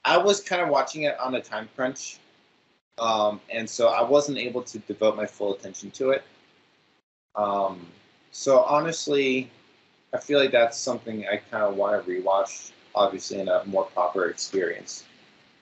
I 0.06 0.18
was 0.18 0.42
kind 0.42 0.62
of 0.62 0.70
watching 0.70 1.04
it 1.04 1.20
on 1.20 1.36
a 1.36 1.42
time 1.42 1.68
crunch, 1.76 2.18
um, 2.98 3.42
and 3.50 3.70
so 3.70 3.90
I 3.90 4.02
wasn't 4.04 4.38
able 4.38 4.64
to 4.64 4.80
devote 4.80 5.16
my 5.16 5.26
full 5.26 5.54
attention 5.54 5.92
to 5.92 6.12
it. 6.12 6.24
Um, 7.36 7.86
so 8.32 8.62
honestly, 8.62 9.50
I 10.14 10.18
feel 10.18 10.40
like 10.40 10.52
that's 10.52 10.78
something 10.78 11.28
I 11.28 11.38
kind 11.38 11.64
of 11.64 11.76
want 11.76 12.04
to 12.04 12.10
rewatch, 12.10 12.72
obviously 12.96 13.40
in 13.40 13.50
a 13.50 13.64
more 13.66 13.86
proper 13.86 14.30
experience. 14.30 15.04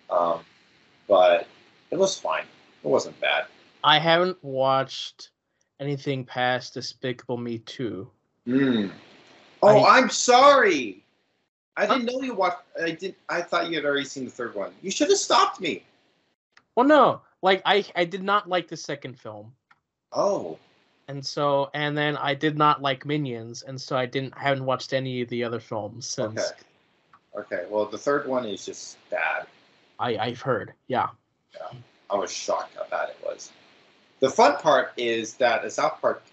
Um, 0.09 0.41
but 1.07 1.47
it 1.91 1.97
was 1.97 2.17
fine. 2.17 2.45
It 2.83 2.87
wasn't 2.87 3.19
bad. 3.19 3.45
I 3.83 3.99
haven't 3.99 4.37
watched 4.43 5.31
anything 5.79 6.25
past 6.25 6.73
Despicable 6.75 7.37
Me 7.37 7.59
2. 7.59 8.09
Mm. 8.47 8.91
Oh, 9.63 9.67
I- 9.79 9.97
I'm 9.97 10.09
sorry. 10.09 11.03
I 11.77 11.85
didn't 11.85 12.05
know 12.05 12.21
you 12.21 12.33
watched. 12.33 12.61
I 12.81 12.91
did. 12.91 13.15
I 13.27 13.41
thought 13.41 13.69
you 13.69 13.75
had 13.75 13.85
already 13.85 14.05
seen 14.05 14.23
the 14.25 14.31
third 14.31 14.55
one. 14.55 14.73
You 14.81 14.91
should 14.91 15.09
have 15.09 15.17
stopped 15.17 15.59
me. 15.59 15.83
Well, 16.75 16.85
no, 16.87 17.21
like 17.41 17.61
I 17.65 17.85
I 17.95 18.05
did 18.05 18.23
not 18.23 18.47
like 18.47 18.67
the 18.69 18.77
second 18.77 19.19
film, 19.19 19.53
Oh, 20.13 20.57
and 21.09 21.25
so 21.25 21.69
and 21.73 21.97
then 21.97 22.15
I 22.15 22.33
did 22.33 22.57
not 22.57 22.81
like 22.81 23.05
Minions, 23.05 23.61
and 23.63 23.79
so 23.81 23.97
I 23.97 24.05
didn't 24.05 24.33
I 24.37 24.43
haven't 24.43 24.63
watched 24.65 24.93
any 24.93 25.21
of 25.21 25.27
the 25.27 25.43
other 25.43 25.59
films 25.59 26.07
since. 26.07 26.39
Okay. 26.39 26.61
Okay, 27.37 27.65
well, 27.69 27.85
the 27.85 27.97
third 27.97 28.25
one 28.27 28.45
is 28.45 28.65
just 28.65 28.97
bad. 29.09 29.45
I 29.99 30.17
I've 30.17 30.39
heard. 30.41 30.73
Yeah. 30.87 31.09
Yeah. 31.53 31.77
I 32.09 32.15
was 32.15 32.31
shocked 32.31 32.75
how 32.77 32.85
bad 32.89 33.09
it 33.09 33.17
was. 33.25 33.51
The 34.21 34.29
fun 34.29 34.55
part 34.57 34.93
is 34.95 35.33
that 35.35 35.61
the 35.63 35.69
South 35.69 35.99
Park, 35.99 36.23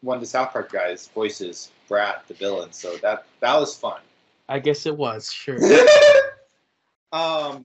one 0.00 0.16
of 0.16 0.20
the 0.20 0.26
South 0.26 0.52
Park 0.52 0.70
guys 0.72 1.08
voices 1.08 1.70
Bratt, 1.88 2.26
the 2.26 2.34
villain. 2.34 2.72
So 2.72 2.96
that 2.98 3.26
that 3.40 3.58
was 3.58 3.76
fun. 3.76 4.00
I 4.48 4.58
guess 4.58 4.86
it 4.86 4.96
was 4.96 5.32
sure. 5.32 5.58
um. 7.12 7.64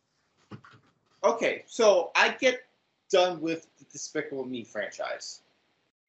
Okay, 1.24 1.64
so 1.68 2.12
I 2.16 2.30
get 2.32 2.66
done 3.10 3.40
with 3.40 3.68
the 3.78 3.86
Despicable 3.86 4.46
Me 4.46 4.64
franchise. 4.64 5.42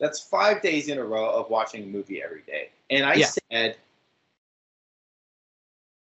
That's 0.00 0.20
five 0.20 0.60
days 0.60 0.88
in 0.88 0.98
a 0.98 1.04
row 1.04 1.30
of 1.30 1.50
watching 1.50 1.84
a 1.84 1.86
movie 1.86 2.22
every 2.22 2.42
day, 2.42 2.70
and 2.90 3.04
I 3.04 3.14
Yeah. 3.14 3.26
said, 3.26 3.76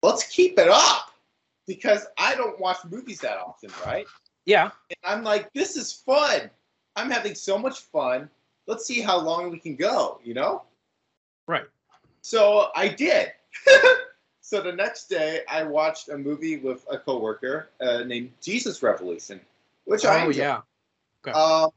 "Let's 0.02 0.24
keep 0.24 0.58
it 0.58 0.68
up," 0.68 1.12
because 1.66 2.06
I 2.16 2.34
don't 2.34 2.58
watch 2.58 2.78
movies 2.86 3.20
that 3.20 3.36
often, 3.38 3.70
right? 3.84 4.06
Yeah. 4.46 4.70
And 4.88 4.98
I'm 5.04 5.22
like, 5.24 5.52
this 5.52 5.76
is 5.76 5.92
fun. 5.92 6.50
I'm 6.96 7.10
having 7.10 7.34
so 7.34 7.58
much 7.58 7.80
fun. 7.80 8.30
Let's 8.66 8.86
see 8.86 9.00
how 9.00 9.18
long 9.18 9.50
we 9.50 9.58
can 9.58 9.76
go, 9.76 10.20
you 10.24 10.34
know? 10.34 10.62
Right. 11.46 11.64
So 12.22 12.68
I 12.74 12.88
did. 12.88 13.32
so 14.40 14.60
the 14.62 14.72
next 14.72 15.08
day, 15.08 15.42
I 15.48 15.62
watched 15.64 16.08
a 16.08 16.16
movie 16.16 16.56
with 16.56 16.84
a 16.90 16.98
coworker 16.98 17.68
uh, 17.80 18.04
named 18.04 18.30
Jesus 18.42 18.82
Revolution, 18.82 19.40
which 19.84 20.04
I 20.04 20.22
Oh 20.22 20.26
enjoyed. 20.28 20.36
yeah. 20.36 20.60
Um, 21.32 21.70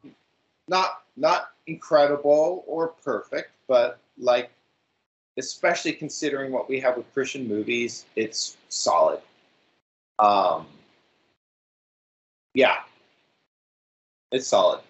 not 0.67 1.03
not 1.15 1.51
incredible 1.67 2.63
or 2.67 2.89
perfect, 2.89 3.51
but 3.67 3.99
like, 4.17 4.51
especially 5.37 5.93
considering 5.93 6.51
what 6.51 6.69
we 6.69 6.79
have 6.79 6.97
with 6.97 7.11
Christian 7.13 7.47
movies, 7.47 8.05
it's 8.15 8.57
solid. 8.69 9.19
Um, 10.19 10.67
yeah, 12.53 12.77
it's 14.31 14.47
solid. 14.47 14.81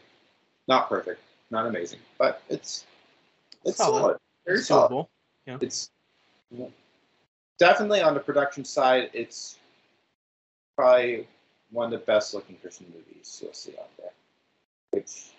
Not 0.67 0.89
perfect, 0.89 1.21
not 1.49 1.65
amazing, 1.67 1.99
but 2.17 2.41
it's 2.49 2.85
it's 3.65 3.77
Solid. 3.77 3.99
solid. 4.01 4.17
Very 4.45 4.57
It's 4.59 4.67
solid. 4.67 4.91
doable. 4.91 5.07
It's 5.61 5.91
definitely 7.57 8.01
on 8.01 8.13
the 8.13 8.19
production 8.19 8.63
side. 8.65 9.09
It's 9.13 9.57
probably 10.75 11.27
one 11.71 11.85
of 11.93 11.99
the 11.99 12.05
best 12.05 12.33
looking 12.33 12.55
Christian 12.61 12.87
movies 12.93 13.39
you'll 13.43 13.53
see 13.53 13.73
out 13.79 13.89
there. 13.97 14.11
Which 14.91 15.31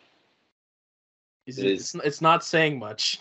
It's, 1.47 1.59
It 1.59 1.67
it's, 1.67 1.95
it's 1.97 2.21
not 2.21 2.45
saying 2.45 2.79
much. 2.79 3.21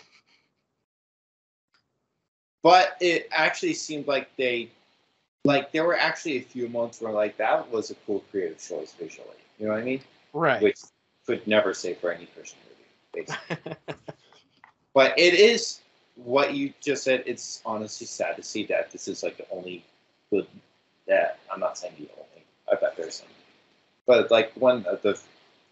but 2.63 2.97
it 2.99 3.27
actually 3.31 3.73
seemed 3.73 4.07
like 4.07 4.35
they 4.35 4.69
like 5.45 5.71
there 5.71 5.85
were 5.85 5.95
actually 5.97 6.37
a 6.37 6.41
few 6.41 6.67
moments 6.67 6.99
where 6.99 7.13
like 7.13 7.37
that 7.37 7.69
was 7.71 7.91
a 7.91 7.95
cool 8.05 8.21
creative 8.31 8.57
choice 8.59 8.93
visually 8.99 9.37
you 9.59 9.65
know 9.67 9.71
what 9.73 9.81
i 9.81 9.85
mean 9.85 10.01
Right. 10.33 10.61
which 10.61 10.79
could 11.25 11.45
never 11.47 11.73
say 11.73 11.93
for 11.93 12.11
any 12.11 12.25
christian 12.25 12.59
basically. 13.25 13.73
but 14.93 15.17
it 15.17 15.33
is 15.33 15.81
what 16.15 16.53
you 16.55 16.73
just 16.81 17.03
said 17.03 17.23
it's 17.25 17.61
honestly 17.65 18.07
sad 18.07 18.35
to 18.35 18.43
see 18.43 18.65
that 18.65 18.91
this 18.91 19.07
is 19.07 19.23
like 19.23 19.37
the 19.37 19.45
only 19.51 19.83
good 20.31 20.47
that 21.07 21.39
i'm 21.53 21.59
not 21.59 21.77
saying 21.77 21.93
the 21.97 22.09
only 22.17 22.43
i 22.71 22.75
bet 22.75 22.95
there's 22.97 23.15
some 23.15 23.27
but 24.05 24.31
like 24.31 24.51
one 24.53 24.85
of 24.85 25.01
the 25.01 25.19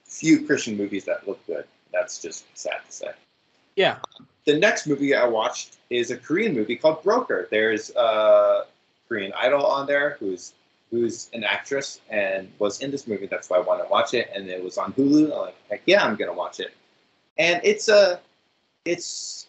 few 0.05 0.45
christian 0.45 0.77
movies 0.77 1.05
that 1.05 1.27
look 1.27 1.43
good 1.47 1.65
that's 1.91 2.21
just 2.21 2.45
sad 2.57 2.79
to 2.85 2.91
say 2.91 3.11
yeah. 3.75 3.97
the 4.45 4.57
next 4.57 4.87
movie 4.87 5.13
I 5.13 5.25
watched 5.27 5.77
is 5.89 6.11
a 6.11 6.17
Korean 6.17 6.53
movie 6.53 6.75
called 6.75 7.03
Broker. 7.03 7.47
There's 7.51 7.91
a 7.95 8.63
Korean 9.07 9.33
idol 9.37 9.65
on 9.65 9.85
there 9.85 10.17
who's 10.19 10.53
who's 10.91 11.29
an 11.33 11.43
actress 11.43 11.99
and 12.09 12.49
was 12.59 12.81
in 12.81 12.91
this 12.91 13.07
movie. 13.07 13.27
That's 13.27 13.49
why 13.49 13.57
I 13.57 13.59
wanted 13.61 13.83
to 13.83 13.89
watch 13.89 14.13
it, 14.13 14.29
and 14.33 14.47
it 14.47 14.63
was 14.63 14.77
on 14.77 14.93
Hulu. 14.93 15.31
I'm 15.31 15.37
like, 15.37 15.55
heck 15.69 15.81
yeah, 15.85 16.05
I'm 16.05 16.15
gonna 16.15 16.33
watch 16.33 16.59
it. 16.59 16.73
And 17.37 17.59
it's 17.63 17.89
a, 17.89 18.19
it's, 18.85 19.47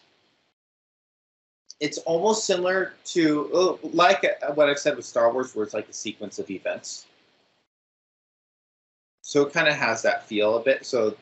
it's 1.79 1.99
almost 1.99 2.45
similar 2.45 2.93
to 3.05 3.49
oh, 3.53 3.79
like 3.83 4.23
uh, 4.23 4.53
what 4.53 4.69
I've 4.69 4.79
said 4.79 4.95
with 4.95 5.05
Star 5.05 5.31
Wars, 5.31 5.55
where 5.55 5.63
it's 5.63 5.73
like 5.73 5.87
a 5.87 5.93
sequence 5.93 6.39
of 6.39 6.49
events. 6.49 7.05
So 9.21 9.45
it 9.45 9.53
kind 9.53 9.67
of 9.67 9.75
has 9.75 10.01
that 10.01 10.27
feel 10.27 10.57
a 10.57 10.59
bit. 10.61 10.85
So, 10.85 11.15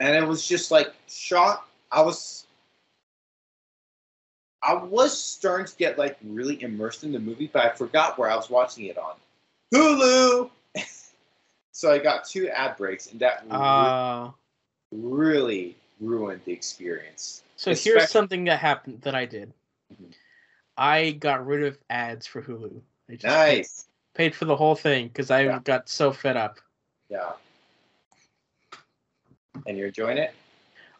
and 0.00 0.14
it 0.14 0.26
was 0.26 0.46
just 0.46 0.70
like 0.70 0.92
shot. 1.08 1.66
I 1.90 2.02
was 2.02 2.46
I 4.62 4.74
was 4.74 5.18
starting 5.18 5.66
to 5.66 5.76
get 5.76 5.98
like 5.98 6.16
really 6.22 6.62
immersed 6.62 7.02
in 7.04 7.12
the 7.12 7.18
movie, 7.18 7.50
but 7.52 7.64
I 7.64 7.70
forgot 7.70 8.18
where 8.18 8.30
I 8.30 8.36
was 8.36 8.48
watching 8.48 8.84
it 8.86 8.96
on. 8.96 9.14
Hulu. 9.74 10.50
so 11.72 11.90
I 11.90 11.98
got 11.98 12.24
two 12.24 12.48
ad 12.48 12.76
breaks, 12.76 13.08
and 13.10 13.18
that 13.20 13.44
Uh, 13.50 14.30
really 14.92 15.76
ruined 16.02 16.42
the 16.44 16.52
experience. 16.52 17.42
so 17.56 17.70
Especially- 17.70 17.98
here's 18.00 18.10
something 18.10 18.44
that 18.44 18.58
happened 18.58 19.00
that 19.02 19.14
I 19.14 19.24
did. 19.24 19.52
Mhm. 19.94 20.12
I 20.76 21.12
got 21.12 21.46
rid 21.46 21.62
of 21.62 21.78
ads 21.90 22.26
for 22.26 22.42
Hulu. 22.42 22.80
I 23.08 23.12
just 23.12 23.24
paid, 23.24 23.58
Nice. 23.58 23.86
paid 24.14 24.34
for 24.34 24.46
the 24.46 24.56
whole 24.56 24.74
thing 24.74 25.08
because 25.08 25.30
I 25.30 25.42
Yeah. 25.44 25.60
got 25.62 25.88
so 25.88 26.12
fed 26.12 26.36
up. 26.36 26.58
Yeah. 27.08 27.32
And 29.66 29.76
you're 29.78 29.88
enjoying 29.88 30.18
it? 30.18 30.34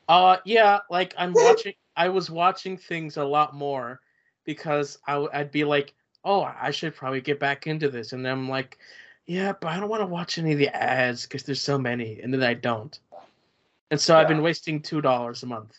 Uh, 0.09 0.37
yeah, 0.45 0.81
like 0.91 1.15
I'm 1.17 1.33
watching. 1.33 1.75
I 1.97 2.09
was 2.09 2.31
watching 2.31 2.77
things 2.77 3.17
a 3.17 3.25
lot 3.25 3.55
more 3.55 4.01
because 4.45 4.99
I 5.07 5.13
w- 5.15 5.31
I'd 5.33 5.51
be 5.51 5.65
like, 5.65 5.95
oh, 6.25 6.43
I 6.43 6.71
should 6.71 6.95
probably 6.95 7.21
get 7.21 7.39
back 7.41 7.67
into 7.67 7.89
this, 7.91 8.13
and 8.13 8.25
then 8.25 8.33
I'm 8.33 8.49
like, 8.49 8.79
yeah, 9.27 9.53
but 9.53 9.69
I 9.69 9.79
don't 9.81 9.89
want 9.89 10.01
to 10.03 10.07
watch 10.07 10.39
any 10.39 10.53
of 10.53 10.59
the 10.59 10.69
ads 10.75 11.23
because 11.23 11.43
there's 11.43 11.61
so 11.61 11.77
many, 11.79 12.21
and 12.21 12.33
then 12.33 12.43
I 12.43 12.55
don't. 12.55 12.99
And 13.93 14.01
so 14.01 14.17
I've 14.17 14.27
been 14.27 14.41
wasting 14.41 14.81
two 14.81 15.03
dollars 15.03 15.43
a 15.43 15.47
month, 15.47 15.79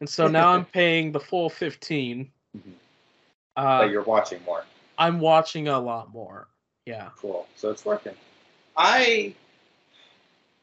and 0.00 0.08
so 0.08 0.26
now 0.26 0.48
I'm 0.52 0.64
paying 0.80 1.12
the 1.12 1.20
full 1.20 1.48
fifteen. 1.48 2.28
Mhm. 2.58 2.72
Uh, 3.56 3.78
but 3.82 3.90
you're 3.90 4.02
watching 4.02 4.42
more. 4.44 4.64
I'm 4.98 5.20
watching 5.20 5.68
a 5.68 5.78
lot 5.78 6.12
more. 6.12 6.48
Yeah. 6.86 7.10
Cool. 7.16 7.46
So 7.54 7.70
it's 7.70 7.84
working. 7.84 8.14
I, 8.76 9.32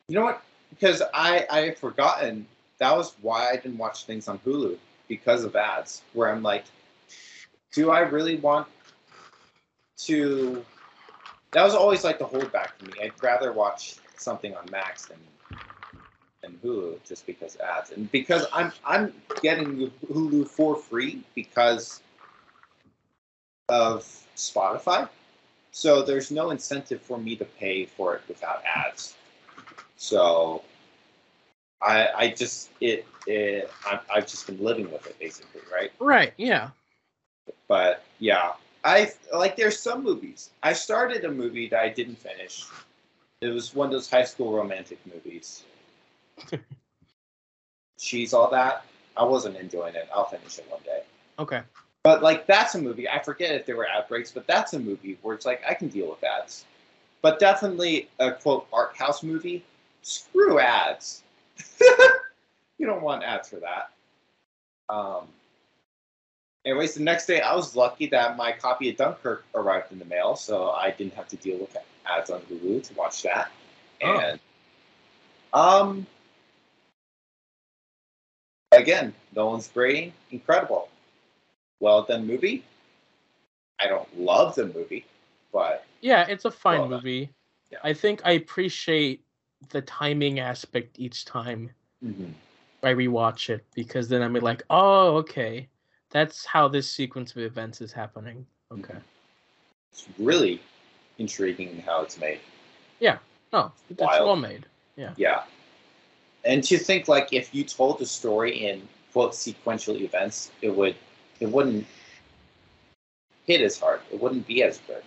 you 0.09 0.15
know 0.15 0.25
what? 0.25 0.43
Because 0.71 1.01
I 1.13 1.47
I 1.49 1.59
had 1.61 1.77
forgotten 1.77 2.45
that 2.79 2.93
was 2.97 3.15
why 3.21 3.49
I 3.49 3.55
didn't 3.55 3.77
watch 3.77 4.03
things 4.03 4.27
on 4.27 4.37
Hulu 4.39 4.77
because 5.07 5.45
of 5.45 5.55
ads. 5.55 6.01
Where 6.11 6.29
I'm 6.29 6.43
like, 6.43 6.65
do 7.71 7.91
I 7.91 7.99
really 7.99 8.35
want 8.35 8.67
to? 9.99 10.65
That 11.51 11.63
was 11.63 11.75
always 11.75 12.03
like 12.03 12.19
the 12.19 12.25
holdback 12.25 12.71
for 12.77 12.87
me. 12.87 12.93
I'd 13.01 13.23
rather 13.23 13.53
watch 13.53 13.95
something 14.17 14.53
on 14.53 14.65
Max 14.69 15.05
than 15.05 15.17
than 16.49 16.59
Hulu 16.63 17.03
just 17.05 17.25
because 17.25 17.57
ads, 17.57 17.91
and 17.91 18.11
because 18.11 18.45
I'm 18.53 18.71
I'm 18.85 19.13
getting 19.41 19.91
Hulu 20.11 20.47
for 20.47 20.75
free 20.75 21.23
because 21.35 22.01
of 23.69 24.03
Spotify. 24.35 25.07
So 25.71 26.01
there's 26.01 26.31
no 26.31 26.49
incentive 26.49 27.01
for 27.01 27.17
me 27.17 27.35
to 27.35 27.45
pay 27.45 27.85
for 27.85 28.15
it 28.15 28.21
without 28.27 28.63
ads. 28.65 29.15
So 29.97 30.63
I 31.81 32.07
I 32.15 32.27
just 32.29 32.71
it, 32.81 33.05
it 33.27 33.71
I've, 33.89 34.01
I've 34.13 34.27
just 34.27 34.47
been 34.47 34.63
living 34.63 34.91
with 34.91 35.05
it 35.05 35.19
basically, 35.19 35.61
right? 35.71 35.91
Right. 35.99 36.33
Yeah. 36.37 36.69
But 37.67 38.03
yeah, 38.19 38.53
I 38.83 39.11
like 39.33 39.55
there's 39.55 39.79
some 39.79 40.03
movies. 40.03 40.49
I 40.63 40.73
started 40.73 41.25
a 41.25 41.31
movie 41.31 41.67
that 41.69 41.81
I 41.81 41.89
didn't 41.89 42.17
finish. 42.17 42.65
It 43.41 43.49
was 43.49 43.73
one 43.73 43.87
of 43.87 43.93
those 43.93 44.09
high 44.09 44.25
school 44.25 44.53
romantic 44.53 44.99
movies. 45.05 45.63
She's 47.99 48.33
all 48.33 48.49
that. 48.51 48.85
I 49.17 49.23
wasn't 49.23 49.57
enjoying 49.57 49.95
it. 49.95 50.07
I'll 50.13 50.25
finish 50.25 50.57
it 50.57 50.65
one 50.69 50.81
day. 50.85 51.03
Okay. 51.37 51.61
But 52.03 52.23
like 52.23 52.47
that's 52.47 52.75
a 52.75 52.81
movie. 52.81 53.09
I 53.09 53.19
forget 53.19 53.53
if 53.53 53.65
there 53.65 53.75
were 53.75 53.87
outbreaks, 53.87 54.31
but 54.31 54.47
that's 54.47 54.73
a 54.73 54.79
movie 54.79 55.17
where 55.21 55.35
it's 55.35 55.45
like 55.45 55.61
I 55.67 55.73
can 55.73 55.89
deal 55.89 56.09
with 56.09 56.23
ads. 56.23 56.65
But 57.21 57.39
definitely 57.39 58.09
a 58.19 58.31
quote 58.31 58.67
art 58.71 58.95
house 58.95 59.21
movie. 59.21 59.65
Screw 60.01 60.59
ads. 60.59 61.23
you 62.77 62.85
don't 62.85 63.01
want 63.01 63.23
ads 63.23 63.49
for 63.49 63.57
that. 63.57 63.91
Um. 64.87 65.27
Anyways, 66.65 66.93
the 66.93 67.03
next 67.03 67.25
day 67.25 67.41
I 67.41 67.55
was 67.55 67.75
lucky 67.75 68.07
that 68.07 68.37
my 68.37 68.51
copy 68.51 68.89
of 68.89 68.97
Dunkirk 68.97 69.45
arrived 69.55 69.91
in 69.91 69.99
the 69.99 70.05
mail, 70.05 70.35
so 70.35 70.71
I 70.71 70.91
didn't 70.91 71.13
have 71.13 71.27
to 71.29 71.37
deal 71.37 71.57
with 71.57 71.75
ads 72.05 72.29
on 72.29 72.41
Hulu 72.41 72.83
to 72.83 72.93
watch 72.95 73.23
that. 73.23 73.51
Oh. 74.01 74.19
And 74.19 74.39
um, 75.53 76.07
again, 78.79 79.13
Nolan's 79.35 79.67
Brady, 79.67 80.13
incredible 80.31 80.89
well 81.79 82.03
done 82.03 82.27
movie. 82.27 82.63
I 83.79 83.87
don't 83.87 84.19
love 84.19 84.55
the 84.55 84.67
movie, 84.67 85.05
but 85.53 85.85
Yeah, 86.01 86.25
it's 86.27 86.45
a 86.45 86.51
fine 86.51 86.81
Well 86.81 86.89
movie. 86.89 87.29
Yeah. 87.71 87.79
I 87.83 87.93
think 87.93 88.21
I 88.25 88.31
appreciate 88.31 89.23
the 89.69 89.81
timing 89.81 90.39
aspect 90.39 90.99
each 90.99 91.25
time 91.25 91.69
mm-hmm. 92.03 92.31
I 92.83 92.93
rewatch 92.93 93.49
it 93.49 93.65
because 93.75 94.07
then 94.07 94.21
I'm 94.21 94.33
like, 94.33 94.63
oh, 94.69 95.17
okay, 95.17 95.67
that's 96.09 96.45
how 96.45 96.67
this 96.67 96.89
sequence 96.89 97.31
of 97.31 97.39
events 97.39 97.81
is 97.81 97.91
happening. 97.91 98.45
Okay. 98.71 98.95
it's 99.91 100.07
really 100.17 100.61
intriguing 101.17 101.79
how 101.85 102.01
it's 102.01 102.19
made. 102.19 102.39
Yeah, 102.99 103.17
no, 103.51 103.71
it's 103.89 104.01
Wild. 104.01 104.25
well 104.25 104.35
made. 104.35 104.65
Yeah, 104.95 105.13
yeah. 105.17 105.43
And 106.45 106.63
to 106.65 106.77
think 106.77 107.07
like 107.07 107.33
if 107.33 107.53
you 107.53 107.63
told 107.63 107.99
the 107.99 108.05
story 108.05 108.65
in 108.67 108.87
quote 109.11 109.35
sequential 109.35 109.95
events, 109.97 110.51
it 110.61 110.69
would 110.69 110.95
it 111.39 111.49
wouldn't 111.49 111.85
hit 113.45 113.61
as 113.61 113.79
hard. 113.79 114.01
It 114.11 114.19
wouldn't 114.21 114.47
be 114.47 114.63
as 114.63 114.79
good. 114.87 115.03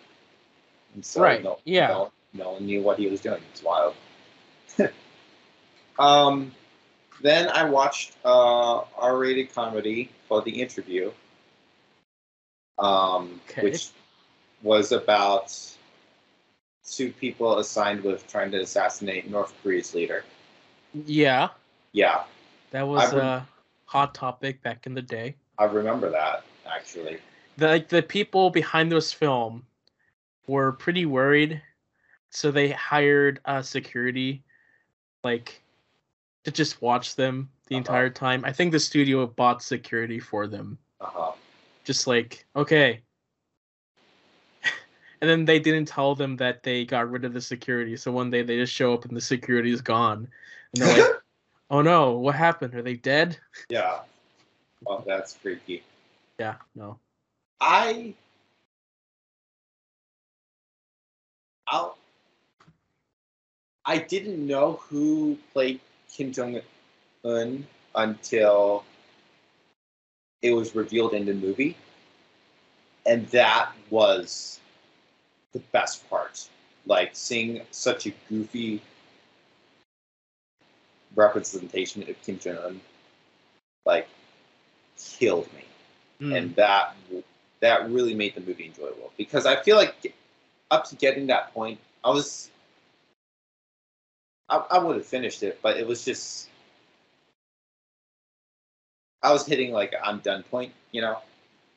And 0.94 1.04
so 1.04 1.22
Right, 1.22 1.42
no, 1.42 1.58
yeah. 1.64 1.88
no, 1.88 2.12
no 2.34 2.52
one 2.52 2.66
knew 2.66 2.82
what 2.82 2.98
he 2.98 3.06
was 3.06 3.20
doing. 3.20 3.42
It's 3.52 3.62
wild. 3.62 3.94
um 5.98 6.52
then 7.20 7.48
I 7.48 7.64
watched 7.68 8.16
uh 8.24 8.80
R 8.96 9.16
rated 9.18 9.54
comedy 9.54 10.10
called 10.28 10.44
The 10.44 10.60
Interview. 10.60 11.12
Um 12.78 13.40
Okay. 13.48 13.62
which 13.62 13.88
was 14.62 14.92
about 14.92 15.56
two 16.84 17.12
people 17.12 17.58
assigned 17.58 18.02
with 18.02 18.26
trying 18.28 18.50
to 18.50 18.60
assassinate 18.60 19.30
North 19.30 19.54
Korea's 19.62 19.94
leader. 19.94 20.24
Yeah, 20.94 21.48
Yeah, 21.92 22.24
that 22.70 22.82
was 22.86 23.12
rem- 23.12 23.20
a 23.20 23.46
hot 23.86 24.14
topic 24.14 24.62
back 24.62 24.86
in 24.86 24.94
the 24.94 25.02
day. 25.02 25.36
I 25.58 25.64
remember 25.64 26.10
that 26.10 26.44
actually. 26.66 27.18
The 27.56 27.68
like 27.68 27.88
the 27.88 28.02
people 28.02 28.50
behind 28.50 28.90
this 28.90 29.12
film 29.12 29.66
were 30.46 30.72
pretty 30.72 31.06
worried, 31.06 31.62
so 32.30 32.50
they 32.50 32.70
hired 32.70 33.40
uh, 33.44 33.62
security, 33.62 34.42
like, 35.24 35.62
to 36.44 36.50
just 36.50 36.82
watch 36.82 37.14
them 37.14 37.50
the 37.66 37.74
Uh-huh. 37.76 37.78
entire 37.78 38.10
time. 38.10 38.44
I 38.44 38.52
think 38.52 38.72
the 38.72 38.80
studio 38.80 39.26
bought 39.26 39.62
security 39.62 40.18
for 40.20 40.46
them. 40.46 40.78
Uh-huh. 41.00 41.32
just 41.84 42.06
like 42.06 42.46
okay 42.54 43.00
and 45.20 45.28
then 45.30 45.44
they 45.44 45.58
didn't 45.58 45.86
tell 45.88 46.14
them 46.14 46.36
that 46.36 46.62
they 46.62 46.84
got 46.84 47.10
rid 47.10 47.24
of 47.24 47.32
the 47.32 47.40
security 47.40 47.96
so 47.96 48.12
one 48.12 48.30
day 48.30 48.42
they 48.42 48.56
just 48.56 48.72
show 48.72 48.94
up 48.94 49.04
and 49.04 49.16
the 49.16 49.20
security 49.20 49.72
is 49.72 49.80
gone 49.80 50.28
and 50.74 50.82
they're 50.82 50.98
like 50.98 51.12
oh 51.70 51.82
no 51.82 52.12
what 52.12 52.34
happened 52.34 52.74
are 52.74 52.82
they 52.82 52.94
dead 52.94 53.38
yeah. 53.68 54.00
Well, 54.84 55.04
that's 55.06 55.34
freaky. 55.34 55.82
yeah 56.38 56.56
no 56.74 56.98
I 57.60 58.14
I'll, 61.68 61.96
I 63.84 63.98
didn't 63.98 64.46
know 64.46 64.80
who 64.88 65.38
played 65.52 65.80
Kim 66.12 66.32
Jong 66.32 66.60
Un 67.24 67.66
until 67.94 68.84
it 70.42 70.52
was 70.52 70.74
revealed 70.74 71.14
in 71.14 71.24
the 71.24 71.34
movie, 71.34 71.76
and 73.06 73.26
that 73.28 73.72
was 73.90 74.60
the 75.52 75.60
best 75.72 76.08
part. 76.10 76.48
Like 76.84 77.10
seeing 77.14 77.62
such 77.70 78.06
a 78.06 78.12
goofy 78.28 78.82
representation 81.14 82.02
of 82.08 82.22
Kim 82.22 82.38
Jong 82.38 82.58
Un, 82.58 82.80
like 83.84 84.08
killed 84.98 85.48
me. 85.54 85.64
Mm, 86.20 86.38
and 86.38 86.56
that 86.56 86.96
that 87.60 87.90
really 87.90 88.14
made 88.14 88.34
the 88.34 88.40
movie 88.40 88.66
enjoyable. 88.66 89.12
Because 89.16 89.46
I 89.46 89.62
feel 89.62 89.76
like 89.76 90.14
up 90.70 90.84
to 90.86 90.96
getting 90.96 91.26
that 91.28 91.52
point, 91.54 91.78
I 92.04 92.10
was 92.10 92.50
I, 94.48 94.64
I 94.70 94.78
would 94.78 94.96
have 94.96 95.06
finished 95.06 95.42
it, 95.42 95.60
but 95.62 95.76
it 95.78 95.86
was 95.86 96.04
just 96.04 96.48
I 99.22 99.32
was 99.32 99.46
hitting 99.46 99.72
like 99.72 99.94
I'm 100.02 100.18
done 100.20 100.42
point, 100.44 100.72
you 100.92 101.00
know. 101.00 101.18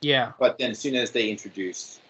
yeah. 0.01 0.33
But 0.39 0.57
then 0.57 0.71
as 0.71 0.79
soon 0.79 0.95
as 0.95 1.11
they 1.11 1.29
introduced, 1.29 2.01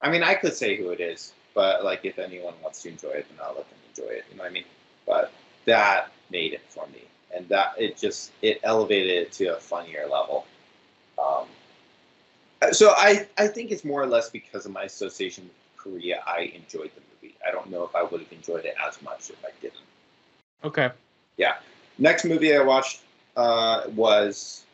I 0.00 0.10
mean, 0.10 0.22
I 0.22 0.34
could 0.34 0.54
say 0.54 0.76
who 0.76 0.90
it 0.90 1.00
is, 1.00 1.32
but 1.54 1.84
like 1.84 2.04
if 2.04 2.18
anyone 2.18 2.54
wants 2.62 2.82
to 2.82 2.88
enjoy 2.90 3.10
it, 3.10 3.26
then 3.28 3.38
I'll 3.42 3.54
let 3.54 3.68
them 3.68 3.78
enjoy 3.96 4.10
it. 4.10 4.24
You 4.30 4.36
know 4.36 4.44
what 4.44 4.50
I 4.50 4.52
mean? 4.52 4.64
But 5.06 5.32
that 5.66 6.10
made 6.30 6.52
it 6.52 6.62
for 6.68 6.86
me, 6.88 7.02
and 7.34 7.48
that 7.48 7.74
it 7.78 7.96
just 7.96 8.32
it 8.42 8.60
elevated 8.62 9.10
it 9.10 9.32
to 9.32 9.56
a 9.56 9.60
funnier 9.60 10.06
level. 10.10 10.46
Um, 11.18 11.46
so 12.72 12.90
I 12.96 13.26
I 13.38 13.46
think 13.48 13.70
it's 13.70 13.84
more 13.84 14.02
or 14.02 14.06
less 14.06 14.30
because 14.30 14.66
of 14.66 14.72
my 14.72 14.84
association 14.84 15.44
with 15.44 15.52
Korea. 15.76 16.22
I 16.26 16.52
enjoyed 16.54 16.90
the 16.94 17.02
movie. 17.12 17.34
I 17.46 17.50
don't 17.50 17.70
know 17.70 17.84
if 17.84 17.94
I 17.94 18.02
would 18.02 18.20
have 18.20 18.32
enjoyed 18.32 18.64
it 18.64 18.74
as 18.86 19.00
much 19.02 19.30
if 19.30 19.44
I 19.44 19.50
didn't. 19.60 19.78
okay 20.64 20.90
Yeah. 21.36 21.56
Next 21.98 22.24
movie 22.24 22.56
I 22.56 22.62
watched 22.62 23.00
uh, 23.36 23.82
was 23.94 24.64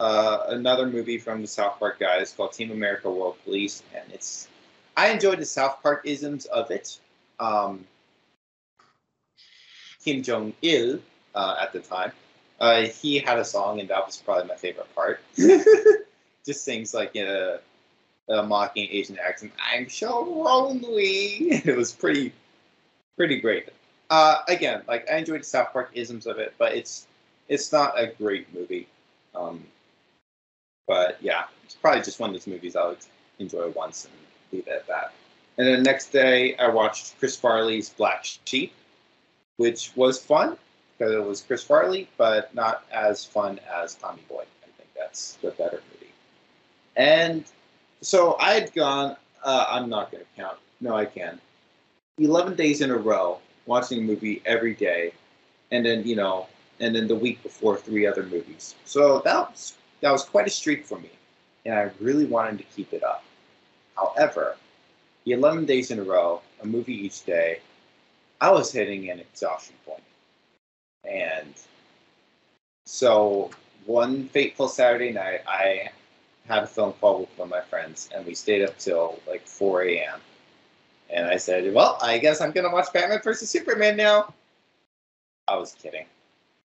uh, 0.00 0.44
another 0.48 0.86
movie 0.86 1.18
from 1.18 1.40
the 1.40 1.46
South 1.46 1.78
Park 1.78 1.98
guys 1.98 2.32
called 2.32 2.52
Team 2.52 2.70
America 2.70 3.10
World 3.10 3.36
Police, 3.44 3.82
and 3.94 4.04
it's 4.12 4.48
I 4.96 5.10
enjoyed 5.10 5.38
the 5.38 5.46
South 5.46 5.82
Park 5.82 6.02
isms 6.04 6.46
of 6.46 6.70
it. 6.70 6.98
Um, 7.38 7.86
Kim 10.06 10.22
Jong 10.22 10.54
Il 10.62 11.00
uh, 11.34 11.56
at 11.60 11.72
the 11.72 11.80
time, 11.80 12.12
uh, 12.60 12.82
he 12.82 13.18
had 13.18 13.38
a 13.38 13.44
song, 13.44 13.80
and 13.80 13.88
that 13.90 14.06
was 14.06 14.16
probably 14.16 14.46
my 14.46 14.54
favorite 14.54 14.94
part. 14.94 15.20
Just 16.46 16.64
sings 16.64 16.94
like 16.94 17.16
in 17.16 17.26
a, 17.26 17.58
a 18.28 18.42
mocking 18.44 18.88
Asian 18.88 19.18
accent. 19.18 19.52
I'm 19.60 19.88
so 19.88 20.22
lonely. 20.22 21.62
It 21.66 21.76
was 21.76 21.92
pretty, 21.92 22.32
pretty 23.16 23.40
great. 23.40 23.68
Uh, 24.08 24.42
again, 24.46 24.82
like 24.86 25.10
I 25.10 25.16
enjoyed 25.16 25.40
the 25.40 25.44
South 25.44 25.72
Park 25.72 25.90
isms 25.94 26.28
of 26.28 26.38
it, 26.38 26.54
but 26.56 26.72
it's 26.72 27.08
it's 27.48 27.72
not 27.72 27.98
a 27.98 28.06
great 28.06 28.54
movie. 28.54 28.86
Um, 29.34 29.64
but 30.86 31.18
yeah, 31.20 31.44
it's 31.64 31.74
probably 31.74 32.02
just 32.02 32.20
one 32.20 32.30
of 32.30 32.34
those 32.34 32.46
movies 32.46 32.76
I 32.76 32.86
would 32.86 32.98
enjoy 33.40 33.70
once 33.70 34.04
and 34.04 34.14
leave 34.52 34.68
it 34.68 34.72
at 34.72 34.86
that. 34.86 35.12
And 35.58 35.66
then 35.66 35.82
next 35.82 36.12
day, 36.12 36.54
I 36.56 36.68
watched 36.68 37.18
Chris 37.18 37.34
Farley's 37.34 37.90
Black 37.90 38.24
Sheep, 38.44 38.72
which 39.56 39.92
was 39.96 40.18
fun 40.18 40.56
because 40.96 41.12
it 41.14 41.24
was 41.24 41.42
Chris 41.42 41.62
Farley, 41.62 42.08
but 42.16 42.54
not 42.54 42.84
as 42.92 43.24
fun 43.24 43.60
as 43.72 43.94
Tommy 43.94 44.22
Boy. 44.28 44.44
I 44.62 44.66
think 44.76 44.88
that's 44.96 45.34
the 45.42 45.50
better 45.50 45.82
movie. 45.92 46.12
And 46.96 47.44
so 48.00 48.36
I 48.38 48.54
had 48.54 48.72
gone. 48.74 49.16
Uh, 49.42 49.66
I'm 49.68 49.88
not 49.88 50.10
going 50.10 50.24
to 50.24 50.42
count. 50.42 50.58
No, 50.80 50.94
I 50.94 51.04
can. 51.04 51.40
Eleven 52.18 52.54
days 52.54 52.80
in 52.80 52.90
a 52.90 52.96
row 52.96 53.38
watching 53.66 53.98
a 53.98 54.02
movie 54.02 54.42
every 54.46 54.74
day, 54.74 55.12
and 55.70 55.84
then 55.84 56.06
you 56.06 56.16
know, 56.16 56.46
and 56.80 56.94
then 56.94 57.06
the 57.06 57.14
week 57.16 57.42
before 57.42 57.76
three 57.76 58.06
other 58.06 58.22
movies. 58.22 58.74
So 58.84 59.20
that 59.24 59.50
was 59.50 59.74
that 60.00 60.10
was 60.10 60.24
quite 60.24 60.46
a 60.46 60.50
streak 60.50 60.86
for 60.86 60.98
me, 60.98 61.10
and 61.64 61.74
I 61.74 61.90
really 62.00 62.26
wanted 62.26 62.58
to 62.58 62.64
keep 62.74 62.92
it 62.92 63.02
up. 63.02 63.24
However, 63.96 64.56
the 65.24 65.32
eleven 65.32 65.66
days 65.66 65.90
in 65.90 65.98
a 65.98 66.04
row, 66.04 66.40
a 66.62 66.66
movie 66.66 66.94
each 66.94 67.24
day, 67.24 67.60
I 68.40 68.50
was 68.50 68.72
hitting 68.72 69.10
an 69.10 69.20
exhaustion 69.20 69.74
point, 69.86 70.02
and 71.04 71.54
so 72.84 73.50
one 73.86 74.28
fateful 74.28 74.68
Saturday 74.68 75.12
night, 75.12 75.40
I 75.46 75.90
had 76.46 76.62
a 76.62 76.66
phone 76.66 76.92
call 76.94 77.20
with 77.20 77.38
one 77.38 77.46
of 77.46 77.50
my 77.50 77.60
friends, 77.62 78.08
and 78.14 78.24
we 78.26 78.34
stayed 78.34 78.62
up 78.62 78.78
till 78.78 79.20
like 79.26 79.46
4 79.46 79.82
a.m. 79.84 80.20
And 81.10 81.26
I 81.26 81.36
said, 81.36 81.72
"Well, 81.72 81.98
I 82.02 82.18
guess 82.18 82.40
I'm 82.40 82.52
gonna 82.52 82.70
watch 82.72 82.92
Batman 82.92 83.20
versus 83.22 83.48
Superman 83.50 83.96
now." 83.96 84.34
I 85.48 85.56
was 85.56 85.74
kidding. 85.74 86.06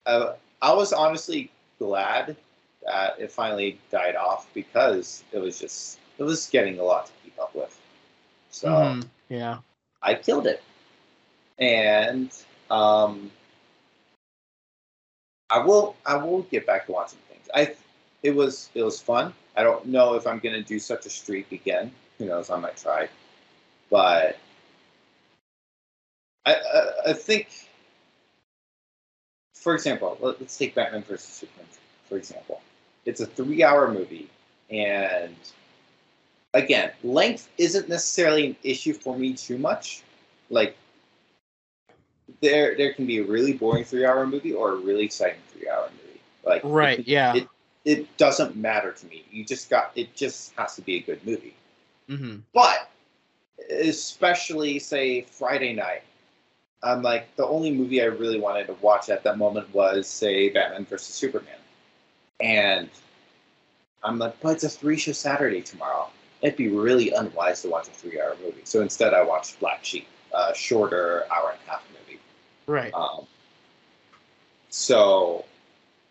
Uh, 0.07 0.35
I 0.63 0.73
was 0.75 0.93
honestly 0.93 1.51
glad 1.79 2.37
that 2.85 3.19
it 3.19 3.31
finally 3.33 3.79
died 3.91 4.17
off 4.17 4.47
because 4.55 5.25
it 5.33 5.39
was 5.39 5.59
just 5.61 5.99
it 6.19 6.23
was 6.25 6.47
getting 6.49 6.79
a 6.79 6.83
lot 6.83 7.07
to 7.07 7.13
keep 7.23 7.39
up 7.41 7.55
with. 7.55 7.81
So 8.51 8.69
Mhm, 8.69 9.09
yeah 9.29 9.59
I 10.03 10.15
killed 10.15 10.47
it, 10.47 10.63
and 11.59 12.31
um, 12.71 13.31
I 15.51 15.59
will 15.59 15.97
I 16.07 16.17
will 16.17 16.43
get 16.43 16.67
back 16.67 16.87
to 16.87 16.93
watching 16.93 17.19
things. 17.29 17.49
I 17.55 17.75
it 18.23 18.35
was 18.35 18.71
it 18.75 18.83
was 18.83 19.01
fun. 19.01 19.33
I 19.57 19.63
don't 19.63 19.87
know 19.87 20.15
if 20.15 20.27
I'm 20.27 20.39
gonna 20.39 20.63
do 20.63 20.79
such 20.79 21.07
a 21.07 21.11
streak 21.11 21.53
again. 21.53 21.93
Who 22.19 22.27
knows? 22.27 22.51
I 22.51 22.59
might 22.59 22.77
try, 22.77 23.09
but 23.91 24.39
I 26.47 26.55
I, 26.55 27.11
I 27.11 27.13
think, 27.13 27.49
for 29.55 29.75
example, 29.75 30.19
let, 30.21 30.41
let's 30.41 30.57
take 30.57 30.75
Batman 30.75 31.03
versus 31.03 31.33
Superman 31.33 31.67
for 32.09 32.17
example. 32.17 32.61
It's 33.07 33.21
a 33.21 33.27
three-hour 33.27 33.93
movie, 33.93 34.29
and 34.71 35.35
again, 36.55 36.93
length 37.03 37.49
isn't 37.59 37.89
necessarily 37.89 38.47
an 38.47 38.57
issue 38.63 38.93
for 38.95 39.17
me 39.19 39.35
too 39.35 39.59
much. 39.59 40.03
Like 40.51 40.77
there 42.41 42.77
there 42.77 42.93
can 42.95 43.07
be 43.07 43.19
a 43.19 43.25
really 43.25 43.53
boring 43.53 43.85
three 43.85 44.05
hour 44.05 44.27
movie 44.27 44.53
or 44.53 44.73
a 44.73 44.77
really 44.77 45.05
exciting 45.05 45.41
three 45.49 45.69
hour 45.69 45.91
movie. 45.91 46.21
Like 46.45 46.63
right 46.65 47.01
it, 47.01 47.09
yeah 47.09 47.35
it, 47.35 47.49
it 47.85 48.17
doesn't 48.17 48.57
matter 48.57 48.93
to 48.93 49.07
me. 49.07 49.25
You 49.31 49.45
just 49.45 49.71
got 49.71 49.93
it 49.95 50.15
just 50.15 50.53
has 50.57 50.77
to 50.77 50.83
be 50.83 50.97
a 50.97 51.01
good 51.01 51.25
movie. 51.27 51.55
hmm 52.09 52.37
But 52.55 52.91
especially 53.71 54.79
say 54.79 55.23
Friday 55.23 55.73
night. 55.75 56.03
I'm 56.83 57.03
like 57.03 57.35
the 57.37 57.47
only 57.47 57.73
movie 57.73 58.03
I 58.03 58.07
really 58.07 58.41
wanted 58.41 58.67
to 58.67 58.75
watch 58.75 59.09
at 59.09 59.25
that 59.25 59.39
moment 59.39 59.73
was 59.75 60.07
say 60.07 60.51
Batman 60.51 60.85
versus 60.85 61.15
Superman. 61.15 61.55
And 62.41 62.91
I'm 64.03 64.19
like, 64.19 64.39
but 64.41 64.55
it's 64.55 64.65
a 64.65 64.69
three 64.69 64.97
show 64.99 65.13
Saturday 65.13 65.63
tomorrow. 65.63 66.11
it'd 66.43 66.57
be 66.57 66.69
really 66.69 67.11
unwise 67.13 67.63
to 67.63 67.69
watch 67.69 67.89
a 67.89 67.91
three-hour 67.93 68.37
movie. 68.45 68.61
So 68.65 68.83
instead, 68.83 69.15
I 69.15 69.23
watched 69.23 69.59
Black 69.61 69.85
Sheep, 69.85 70.07
a 70.33 70.55
shorter 70.55 71.25
hour 71.33 71.51
and 71.53 71.59
a 71.67 71.71
half. 71.71 71.83
Right. 72.67 72.93
Um, 72.95 73.27
so 74.71 75.45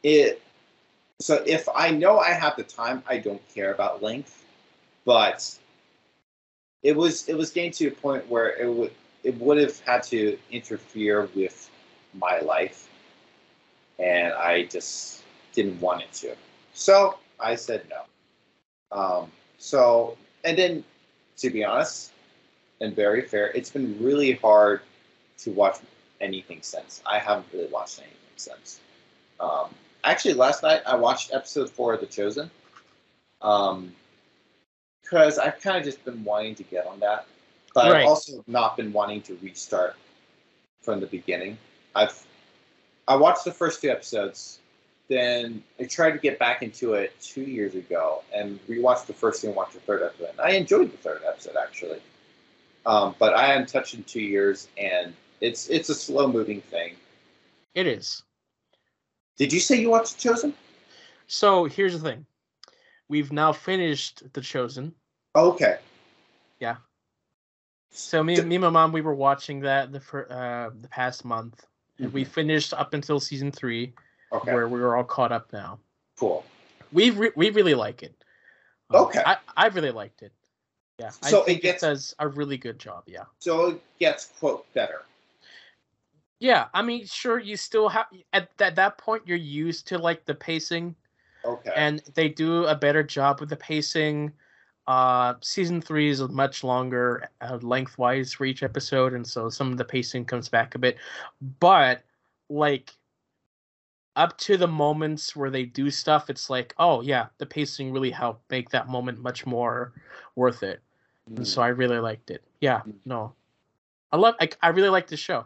it 0.03 0.41
so 1.19 1.43
if 1.45 1.67
I 1.73 1.91
know 1.91 2.19
I 2.19 2.31
have 2.31 2.55
the 2.55 2.63
time, 2.63 3.03
I 3.07 3.17
don't 3.17 3.41
care 3.53 3.73
about 3.73 4.01
length, 4.03 4.43
but 5.05 5.57
it 6.81 6.95
was 6.95 7.27
it 7.29 7.35
was 7.35 7.51
getting 7.51 7.71
to 7.71 7.87
a 7.87 7.91
point 7.91 8.27
where 8.29 8.49
it 8.57 8.71
would 8.71 8.91
it 9.23 9.39
would 9.39 9.57
have 9.57 9.79
had 9.81 10.03
to 10.03 10.37
interfere 10.51 11.29
with 11.35 11.69
my 12.13 12.39
life, 12.39 12.89
and 13.99 14.33
I 14.33 14.63
just 14.65 15.23
didn't 15.53 15.79
want 15.79 16.01
it 16.03 16.13
to. 16.13 16.35
So 16.73 17.17
I 17.39 17.55
said 17.55 17.85
no. 17.89 18.97
Um, 18.97 19.31
so 19.57 20.17
and 20.43 20.57
then 20.57 20.83
to 21.37 21.49
be 21.49 21.63
honest 21.63 22.11
and 22.81 22.95
very 22.95 23.21
fair, 23.21 23.47
it's 23.51 23.69
been 23.69 23.97
really 24.03 24.33
hard 24.33 24.81
to 25.39 25.51
watch 25.51 25.77
anything 26.23 26.59
since. 26.61 27.01
I 27.05 27.19
haven't 27.19 27.45
really 27.53 27.67
watched 27.67 27.99
anything 27.99 28.17
since. 28.37 28.79
Um, 29.39 29.69
actually, 30.03 30.33
last 30.33 30.63
night 30.63 30.81
I 30.85 30.95
watched 30.95 31.33
episode 31.33 31.69
four 31.69 31.93
of 31.93 31.99
The 31.99 32.07
Chosen. 32.07 32.49
Um, 33.41 33.93
because 35.03 35.37
I've 35.37 35.59
kind 35.61 35.77
of 35.77 35.83
just 35.83 36.03
been 36.05 36.23
wanting 36.23 36.55
to 36.55 36.63
get 36.63 36.87
on 36.87 36.99
that, 37.01 37.27
but 37.75 37.91
Right. 37.91 38.01
I've 38.01 38.07
also 38.07 38.43
not 38.47 38.77
been 38.77 38.91
wanting 38.91 39.21
to 39.23 39.37
restart 39.41 39.95
from 40.81 40.99
the 40.99 41.07
beginning. 41.07 41.57
I've 41.93 42.25
I 43.07 43.15
watched 43.17 43.43
the 43.43 43.51
first 43.51 43.81
two 43.81 43.89
episodes, 43.89 44.59
then 45.09 45.61
I 45.79 45.83
tried 45.83 46.11
to 46.11 46.17
get 46.17 46.39
back 46.39 46.63
into 46.63 46.93
it 46.93 47.13
two 47.21 47.43
years 47.43 47.75
ago 47.75 48.23
and 48.33 48.65
rewatched 48.67 49.07
the 49.07 49.13
first 49.13 49.43
and 49.43 49.53
watched 49.53 49.73
the 49.73 49.81
third 49.81 50.01
episode. 50.01 50.29
And 50.29 50.41
I 50.41 50.51
enjoyed 50.51 50.91
the 50.91 50.97
third 50.97 51.21
episode 51.27 51.57
actually, 51.61 51.99
um, 52.85 53.13
but 53.19 53.33
I 53.33 53.47
hadn't 53.47 53.67
touched 53.67 53.93
in 53.93 54.03
two 54.03 54.21
years, 54.21 54.69
and 54.77 55.13
it's 55.43 55.67
it's 55.67 55.89
a 55.89 55.95
slow 55.95 56.27
moving 56.31 56.61
thing. 56.61 56.95
It 57.75 57.85
is. 57.85 58.23
Did 59.37 59.51
you 59.51 59.59
say 59.59 59.75
you 59.79 59.89
watched 59.89 60.17
Chosen? 60.17 60.53
So 61.27 61.65
here's 61.65 61.99
the 61.99 62.09
thing. 62.09 62.25
We've 63.09 63.31
now 63.31 63.51
finished 63.51 64.23
The 64.33 64.41
Chosen. 64.41 64.93
Okay. 65.35 65.79
Yeah. 66.59 66.77
So 67.91 68.23
me, 68.23 68.39
me 68.41 68.55
and 68.55 68.61
my 68.63 68.69
mom, 68.69 68.91
we 68.91 69.01
were 69.01 69.13
watching 69.13 69.59
that 69.61 69.91
the 69.91 69.99
fir- 69.99 70.27
uh, 70.29 70.69
the 70.81 70.87
past 70.87 71.25
month, 71.25 71.65
and 71.99 72.11
we 72.13 72.23
finished 72.23 72.73
up 72.73 72.93
until 72.93 73.19
season 73.19 73.51
three, 73.51 73.87
Mm-hmm. 73.87 74.37
Okay. 74.37 74.53
where 74.53 74.67
we 74.67 74.79
were 74.79 74.95
all 74.95 75.03
caught 75.03 75.31
up 75.31 75.53
now. 75.53 75.77
Cool. 76.17 76.43
We 76.91 77.11
re- 77.11 77.33
we 77.35 77.51
really 77.51 77.75
like 77.75 78.01
it. 78.01 78.15
Um, 78.89 79.01
Okay. 79.05 79.21
I, 79.23 79.37
I 79.55 79.67
really 79.67 79.91
liked 79.91 80.23
it. 80.23 80.31
Yeah. 80.99 81.09
So 81.09 81.43
it 81.43 81.61
gets- 81.61 81.83
it 81.83 81.85
does 81.87 82.15
a 82.17 82.27
really 82.27 82.57
good 82.57 82.79
job. 82.79 83.03
Yeah. 83.07 83.25
So 83.39 83.67
it 83.71 83.81
gets 83.99 84.25
quote 84.39 84.65
better. 84.73 85.03
Yeah. 86.43 86.67
I 86.73 86.81
mean, 86.81 87.05
sure, 87.05 87.39
you 87.39 87.55
still 87.55 87.87
have 87.87 88.07
at 88.33 88.55
that 88.57 88.75
that 88.75 88.97
point 88.97 89.23
you're 89.25 89.37
used 89.37 89.87
to 89.87 89.97
like 89.97 90.25
the 90.25 90.35
pacing, 90.35 90.93
Okay. 91.45 91.71
and 91.73 91.99
they 92.15 92.27
do 92.27 92.65
a 92.65 92.75
better 92.75 93.01
job 93.01 93.39
with 93.39 93.47
the 93.49 93.55
pacing. 93.55 94.33
Uh, 94.85 95.35
season 95.39 95.81
three 95.81 96.09
is 96.09 96.21
much 96.21 96.61
longer 96.61 97.29
uh, 97.39 97.57
lengthwise 97.61 98.33
for 98.33 98.43
each 98.43 98.61
episode, 98.61 99.13
and 99.13 99.25
so 99.25 99.47
some 99.47 99.71
of 99.71 99.77
the 99.77 99.85
pacing 99.85 100.25
comes 100.25 100.49
back 100.49 100.75
a 100.75 100.79
bit. 100.79 100.97
But 101.61 102.03
like 102.49 102.91
up 104.17 104.37
to 104.39 104.57
the 104.57 104.67
moments 104.67 105.37
where 105.37 105.49
they 105.49 105.63
do 105.63 105.89
stuff, 105.89 106.29
it's 106.29 106.49
like, 106.49 106.75
oh 106.77 106.99
yeah, 106.99 107.27
the 107.37 107.45
pacing 107.45 107.93
really 107.93 108.11
helped 108.11 108.51
make 108.51 108.69
that 108.71 108.89
moment 108.89 109.17
much 109.21 109.45
more 109.45 109.93
worth 110.35 110.61
it. 110.61 110.81
And 111.37 111.47
so 111.47 111.61
I 111.61 111.69
really 111.69 111.99
liked 111.99 112.31
it. 112.31 112.43
Yeah, 112.59 112.81
Mm. 112.81 112.95
no, 113.05 113.33
I 114.11 114.17
love. 114.17 114.35
I, 114.41 114.49
I 114.61 114.67
really 114.75 114.89
like 114.89 115.07
the 115.07 115.15
show. 115.15 115.45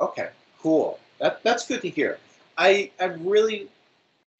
Okay, 0.00 0.30
cool. 0.60 0.98
That 1.18 1.42
that's 1.42 1.66
good 1.66 1.82
to 1.82 1.90
hear. 1.90 2.18
I 2.56 2.90
I 3.00 3.04
really 3.06 3.68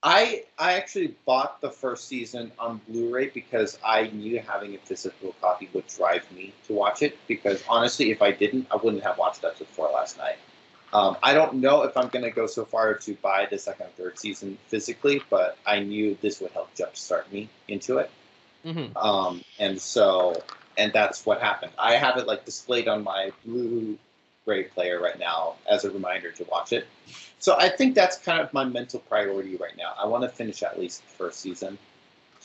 I 0.03 0.45
I 0.59 0.75
actually 0.75 1.15
bought 1.27 1.61
the 1.61 1.71
first 1.71 2.09
season 2.09 2.53
on 2.59 2.81
Blu-ray 2.89 3.29
because 3.29 3.79
I 3.85 4.09
knew 4.09 4.41
having 4.41 4.75
a 4.75 4.79
physical 4.79 5.35
copy 5.41 5.69
would 5.73 5.87
drive 5.87 6.31
me 6.33 6.53
to 6.67 6.73
watch 6.75 7.03
it. 7.03 7.19
Because 7.29 7.63
honestly, 7.69 8.11
if 8.11 8.23
I 8.23 8.33
didn't, 8.33 8.67
I 8.71 8.77
wouldn't 8.77 9.03
have 9.05 9.19
watched 9.19 9.45
episode 9.45 9.69
four 9.69 9.91
last 9.93 10.19
night. 10.19 10.37
Um, 10.93 11.17
I 11.23 11.35
don't 11.35 11.55
know 11.55 11.83
if 11.83 11.97
I'm 11.97 12.09
gonna 12.09 12.31
go 12.31 12.47
so 12.47 12.65
far 12.65 12.95
to 12.95 13.15
buy 13.17 13.47
the 13.51 13.59
second 13.59 13.87
and 13.87 13.95
third 13.97 14.19
season 14.19 14.59
physically, 14.69 15.23
but 15.31 15.59
I 15.67 15.81
knew 15.81 16.17
this 16.21 16.41
would 16.41 16.53
help 16.53 16.75
jumpstart 16.75 17.31
me 17.33 17.49
into 17.69 17.99
it. 17.99 18.11
hmm 18.65 18.87
Um, 18.97 19.43
and 19.59 19.81
so, 19.81 20.35
and 20.77 20.93
that's 20.93 21.25
what 21.27 21.41
happened. 21.41 21.73
I 21.79 21.95
have 21.95 22.17
it 22.19 22.27
like 22.27 22.45
displayed 22.45 22.89
on 22.89 23.03
my 23.05 23.33
Blu-ray 24.45 24.65
player 24.65 25.01
right 25.01 25.19
now 25.19 25.55
as 25.69 25.85
a 25.85 25.91
reminder 25.91 26.31
to 26.33 26.45
watch 26.45 26.73
it. 26.73 26.87
So 27.39 27.57
I 27.59 27.69
think 27.69 27.95
that's 27.95 28.17
kind 28.19 28.41
of 28.41 28.53
my 28.53 28.65
mental 28.65 29.01
priority 29.01 29.57
right 29.57 29.77
now. 29.77 29.95
I 29.99 30.07
want 30.07 30.23
to 30.23 30.29
finish 30.29 30.63
at 30.63 30.79
least 30.79 31.03
the 31.03 31.09
first 31.09 31.41
season 31.41 31.79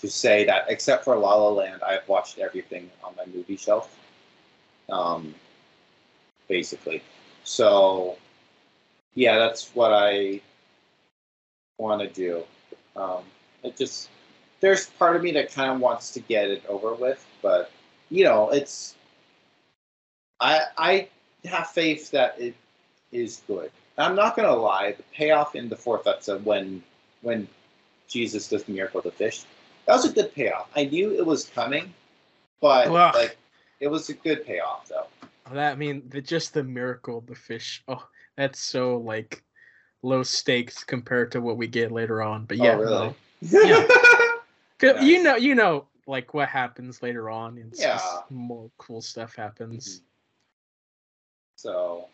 to 0.01 0.09
say 0.09 0.45
that, 0.45 0.65
except 0.69 1.03
for 1.03 1.15
La 1.17 1.35
La 1.35 1.49
Land, 1.49 1.81
I've 1.83 2.07
watched 2.07 2.39
everything 2.39 2.89
on 3.03 3.13
my 3.15 3.25
movie 3.25 3.57
shelf. 3.57 3.97
Um, 4.89 5.35
basically, 6.47 7.03
so 7.43 8.17
yeah, 9.13 9.37
that's 9.37 9.69
what 9.75 9.93
I 9.93 10.41
want 11.77 12.01
to 12.01 12.07
do. 12.07 12.43
Um, 12.95 13.23
it 13.63 13.77
just 13.77 14.09
there's 14.61 14.87
part 14.87 15.15
of 15.15 15.23
me 15.23 15.31
that 15.33 15.53
kind 15.53 15.71
of 15.71 15.79
wants 15.79 16.11
to 16.11 16.19
get 16.21 16.49
it 16.49 16.63
over 16.67 16.93
with, 16.93 17.25
but 17.41 17.71
you 18.09 18.23
know, 18.23 18.49
it's 18.49 18.95
I 20.39 20.61
I 20.77 21.07
have 21.45 21.69
faith 21.69 22.11
that 22.11 22.39
it 22.39 22.55
is 23.11 23.41
good. 23.47 23.71
I'm 23.97 24.15
not 24.15 24.35
gonna 24.35 24.55
lie, 24.55 24.93
the 24.93 25.03
payoff 25.13 25.55
in 25.55 25.69
the 25.69 25.75
fourth 25.75 26.07
episode 26.07 26.45
when 26.45 26.83
when 27.21 27.47
Jesus 28.07 28.47
does 28.47 28.63
the 28.63 28.71
miracle 28.71 28.99
of 28.99 29.03
the 29.03 29.11
fish, 29.11 29.43
that 29.85 29.93
was 29.93 30.05
a 30.05 30.13
good 30.13 30.33
payoff. 30.33 30.69
I 30.75 30.85
knew 30.85 31.11
it 31.11 31.25
was 31.25 31.45
coming, 31.45 31.93
but 32.61 32.89
like 32.89 33.37
it 33.79 33.87
was 33.87 34.09
a 34.09 34.13
good 34.13 34.45
payoff 34.45 34.87
though. 34.87 35.07
That 35.51 35.73
I 35.73 35.75
mean, 35.75 36.03
the, 36.09 36.21
just 36.21 36.53
the 36.53 36.63
miracle 36.63 37.17
of 37.17 37.27
the 37.27 37.35
fish. 37.35 37.83
Oh, 37.87 38.07
that's 38.37 38.59
so 38.59 38.97
like 38.97 39.43
low 40.01 40.23
stakes 40.23 40.83
compared 40.83 41.31
to 41.33 41.41
what 41.41 41.57
we 41.57 41.67
get 41.67 41.91
later 41.91 42.21
on. 42.21 42.45
But 42.45 42.59
oh, 42.59 42.63
yeah, 42.63 42.75
oh, 42.75 42.79
really? 42.79 42.91
no. 42.91 43.15
Yeah. 44.81 44.93
Nice. 44.93 45.03
you 45.03 45.23
know, 45.23 45.35
you 45.35 45.55
know, 45.55 45.87
like 46.07 46.33
what 46.33 46.49
happens 46.49 47.01
later 47.01 47.29
on. 47.29 47.57
It's 47.57 47.81
Yeah. 47.81 47.99
more 48.29 48.69
cool 48.77 49.01
stuff 49.01 49.35
happens. 49.35 49.87
Mm-hmm. 49.97 50.05
So 51.59 52.05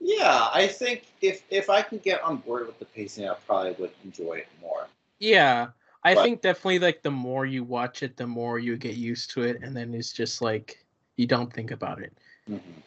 yeah, 0.00 0.48
I 0.52 0.66
think 0.66 1.06
if 1.22 1.44
if 1.48 1.70
I 1.70 1.80
can 1.82 1.98
get 1.98 2.20
on 2.22 2.38
board 2.38 2.66
with 2.66 2.80
the 2.80 2.86
pacing, 2.86 3.28
I 3.28 3.34
probably 3.46 3.72
would 3.78 3.92
enjoy 4.04 4.38
it 4.38 4.48
more. 4.60 4.88
Yeah, 5.20 5.68
I 6.02 6.14
But- 6.14 6.24
think 6.24 6.40
definitely 6.42 6.80
like 6.80 7.02
the 7.02 7.12
more 7.12 7.46
you 7.46 7.62
watch 7.62 8.02
it, 8.02 8.16
the 8.16 8.26
more 8.26 8.58
you 8.58 8.76
get 8.76 8.96
used 8.96 9.30
to 9.32 9.42
it, 9.42 9.62
and 9.62 9.76
then 9.76 9.94
it's 9.94 10.12
just 10.12 10.42
like 10.42 10.84
you 11.16 11.26
don't 11.28 11.52
think 11.52 11.70
about 11.70 12.02
it. 12.02 12.12
Mm-hmm. 12.50 12.80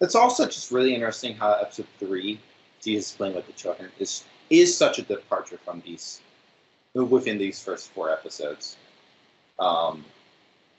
It's 0.00 0.14
also 0.14 0.46
just 0.46 0.70
really 0.70 0.94
interesting 0.94 1.34
how 1.34 1.54
episode 1.54 1.88
three, 1.98 2.38
Jesus 2.80 3.12
playing 3.12 3.34
with 3.34 3.46
the 3.46 3.52
children, 3.54 3.90
is 3.98 4.22
is 4.48 4.76
such 4.76 5.00
a 5.00 5.02
departure 5.02 5.58
from 5.64 5.82
these 5.84 6.20
within 6.94 7.38
these 7.38 7.60
first 7.60 7.90
four 7.90 8.10
episodes. 8.10 8.76
Um, 9.58 10.04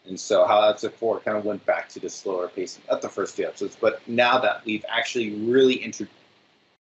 and 0.08 0.20
so 0.20 0.46
how 0.46 0.62
that's 0.62 0.84
episode 0.84 0.90
four 0.90 1.20
kind 1.20 1.38
of 1.38 1.46
went 1.46 1.66
back 1.66 1.90
to 1.90 2.00
the 2.00 2.10
slower 2.10 2.48
pacing 2.48 2.84
at 2.92 3.02
the 3.02 3.10
first 3.10 3.36
two 3.36 3.46
episodes, 3.46 3.78
but 3.80 4.06
now 4.08 4.38
that 4.40 4.64
we've 4.66 4.86
actually 4.90 5.34
really 5.36 5.76
intro, 5.76 6.08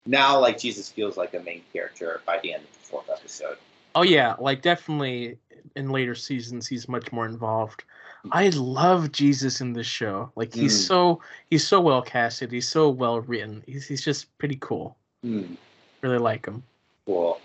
now 0.05 0.39
like 0.39 0.59
Jesus 0.59 0.89
feels 0.89 1.17
like 1.17 1.33
a 1.33 1.39
main 1.39 1.63
character 1.73 2.21
by 2.25 2.39
the 2.43 2.53
end 2.53 2.63
of 2.63 2.71
the 2.73 2.87
fourth 2.87 3.09
episode. 3.09 3.57
Oh 3.95 4.03
yeah, 4.03 4.35
like 4.39 4.61
definitely 4.61 5.37
in 5.75 5.89
later 5.89 6.15
seasons 6.15 6.67
he's 6.67 6.87
much 6.87 7.11
more 7.11 7.25
involved. 7.25 7.83
I 8.31 8.49
love 8.49 9.11
Jesus 9.11 9.61
in 9.61 9.73
this 9.73 9.87
show. 9.87 10.31
Like 10.35 10.53
he's 10.53 10.73
Mm. 10.73 10.87
so 10.87 11.21
he's 11.49 11.65
so 11.67 11.79
well 11.79 12.01
casted. 12.01 12.51
He's 12.51 12.67
so 12.67 12.89
well 12.89 13.21
written. 13.21 13.63
He's 13.67 13.87
he's 13.87 14.03
just 14.03 14.35
pretty 14.37 14.57
cool. 14.61 14.97
Hmm. 15.21 15.53
Really 16.01 16.17
like 16.17 16.45
him. 16.45 16.63
Cool. 17.05 17.39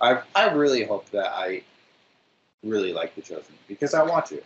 I 0.00 0.22
I 0.34 0.50
really 0.50 0.84
hope 0.84 1.08
that 1.10 1.32
I 1.32 1.62
really 2.62 2.92
like 2.92 3.14
the 3.14 3.22
Chosen 3.22 3.54
because 3.66 3.94
I 3.94 4.02
want 4.02 4.26
to. 4.26 4.42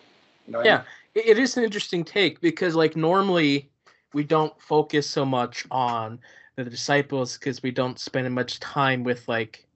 You 0.50 0.54
know 0.54 0.58
what 0.58 0.66
I 0.66 0.70
Yeah. 0.70 0.82
mean? 1.14 1.26
It, 1.26 1.38
is 1.38 1.56
an 1.56 1.62
interesting 1.62 2.02
take 2.02 2.40
because 2.40 2.74
like 2.74 2.96
normally 2.96 3.70
we 4.12 4.24
don't 4.24 4.60
focus 4.60 5.08
so 5.08 5.24
much 5.24 5.64
on 5.70 6.18
the 6.56 6.64
disciples 6.64 7.38
because 7.38 7.62
we 7.62 7.70
don't 7.70 8.00
spend 8.00 8.34
much 8.34 8.58
time 8.58 9.04
with 9.04 9.28
like 9.28 9.68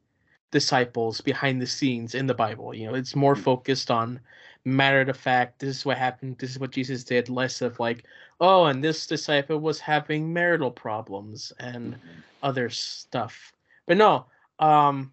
disciples 0.51 1.20
behind 1.20 1.62
the 1.62 1.66
scenes 1.68 2.16
in 2.16 2.27
the 2.27 2.35
Bible. 2.35 2.75
You 2.75 2.89
know, 2.89 2.95
it's 2.95 3.14
more 3.14 3.37
Mm. 3.37 3.45
focused 3.45 3.93
on 3.93 4.18
matter 4.64 5.01
of 5.09 5.16
fact. 5.16 5.61
This 5.61 5.77
is 5.77 5.85
what 5.87 5.97
happened. 5.97 6.39
This 6.39 6.51
is 6.51 6.59
what 6.59 6.72
Jesus 6.72 7.05
did. 7.05 7.29
Less 7.29 7.62
of 7.62 7.79
like, 7.79 8.05
oh, 8.41 8.64
and 8.64 8.83
this 8.83 9.07
disciple 9.07 9.61
was 9.61 9.79
having 9.79 10.33
marital 10.33 10.72
problems 10.72 11.53
and 11.61 11.95
Mhm. 11.95 12.25
other 12.43 12.68
stuff. 12.68 13.53
But 13.87 13.97
no, 13.97 14.27
um, 14.59 15.12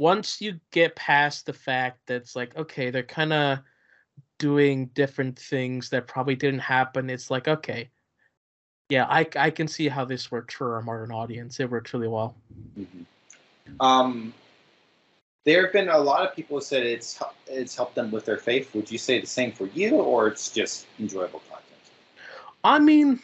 once 0.00 0.40
you 0.40 0.58
get 0.72 0.96
past 0.96 1.46
the 1.46 1.52
fact 1.52 2.00
that's 2.06 2.34
like 2.34 2.56
okay, 2.56 2.90
they're 2.90 3.04
kind 3.04 3.32
of 3.32 3.60
doing 4.38 4.86
different 4.94 5.38
things 5.38 5.90
that 5.90 6.06
probably 6.06 6.36
didn't 6.36 6.60
happen. 6.60 7.10
It's 7.10 7.30
like 7.30 7.48
okay, 7.48 7.90
yeah, 8.88 9.06
I 9.08 9.26
I 9.36 9.50
can 9.50 9.68
see 9.68 9.88
how 9.88 10.04
this 10.04 10.30
worked 10.30 10.52
for 10.52 10.78
a 10.78 10.82
modern 10.82 11.12
audience. 11.12 11.58
It 11.60 11.70
worked 11.70 11.92
really 11.92 12.08
well. 12.08 12.36
Mm-hmm. 12.78 13.80
Um, 13.80 14.34
there 15.44 15.62
have 15.64 15.72
been 15.72 15.88
a 15.88 15.98
lot 15.98 16.26
of 16.26 16.34
people 16.34 16.58
who 16.58 16.64
said 16.64 16.84
it's 16.84 17.22
it's 17.46 17.74
helped 17.74 17.94
them 17.94 18.10
with 18.10 18.24
their 18.24 18.38
faith. 18.38 18.74
Would 18.74 18.90
you 18.90 18.98
say 18.98 19.20
the 19.20 19.26
same 19.26 19.52
for 19.52 19.66
you, 19.66 19.96
or 19.96 20.28
it's 20.28 20.50
just 20.50 20.86
enjoyable 20.98 21.40
content? 21.40 21.64
I 22.62 22.78
mean, 22.78 23.20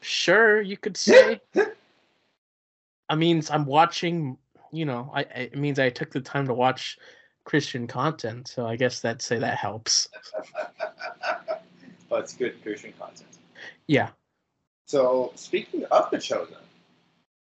sure, 0.00 0.60
you 0.60 0.76
could 0.76 0.96
say. 0.96 1.40
I 3.08 3.16
mean, 3.16 3.42
I'm 3.50 3.66
watching. 3.66 4.38
You 4.72 4.84
know, 4.84 5.10
I 5.14 5.20
it 5.22 5.56
means 5.56 5.78
I 5.78 5.88
took 5.88 6.10
the 6.10 6.20
time 6.20 6.46
to 6.48 6.54
watch 6.54 6.98
Christian 7.44 7.86
content, 7.86 8.48
so 8.48 8.66
I 8.66 8.76
guess 8.76 9.00
that 9.00 9.22
say 9.22 9.38
that 9.38 9.56
helps. 9.56 10.08
but 12.08 12.18
it's 12.20 12.34
good 12.34 12.62
Christian 12.62 12.92
content. 12.98 13.28
Yeah. 13.86 14.10
So 14.86 15.32
speaking 15.34 15.84
of 15.90 16.10
the 16.10 16.18
Chosen, 16.18 16.56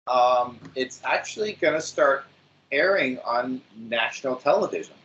um, 0.07 0.59
it's 0.75 1.01
actually 1.03 1.53
going 1.53 1.73
to 1.75 1.81
start 1.81 2.25
airing 2.71 3.19
on 3.19 3.61
national 3.77 4.35
television. 4.35 4.95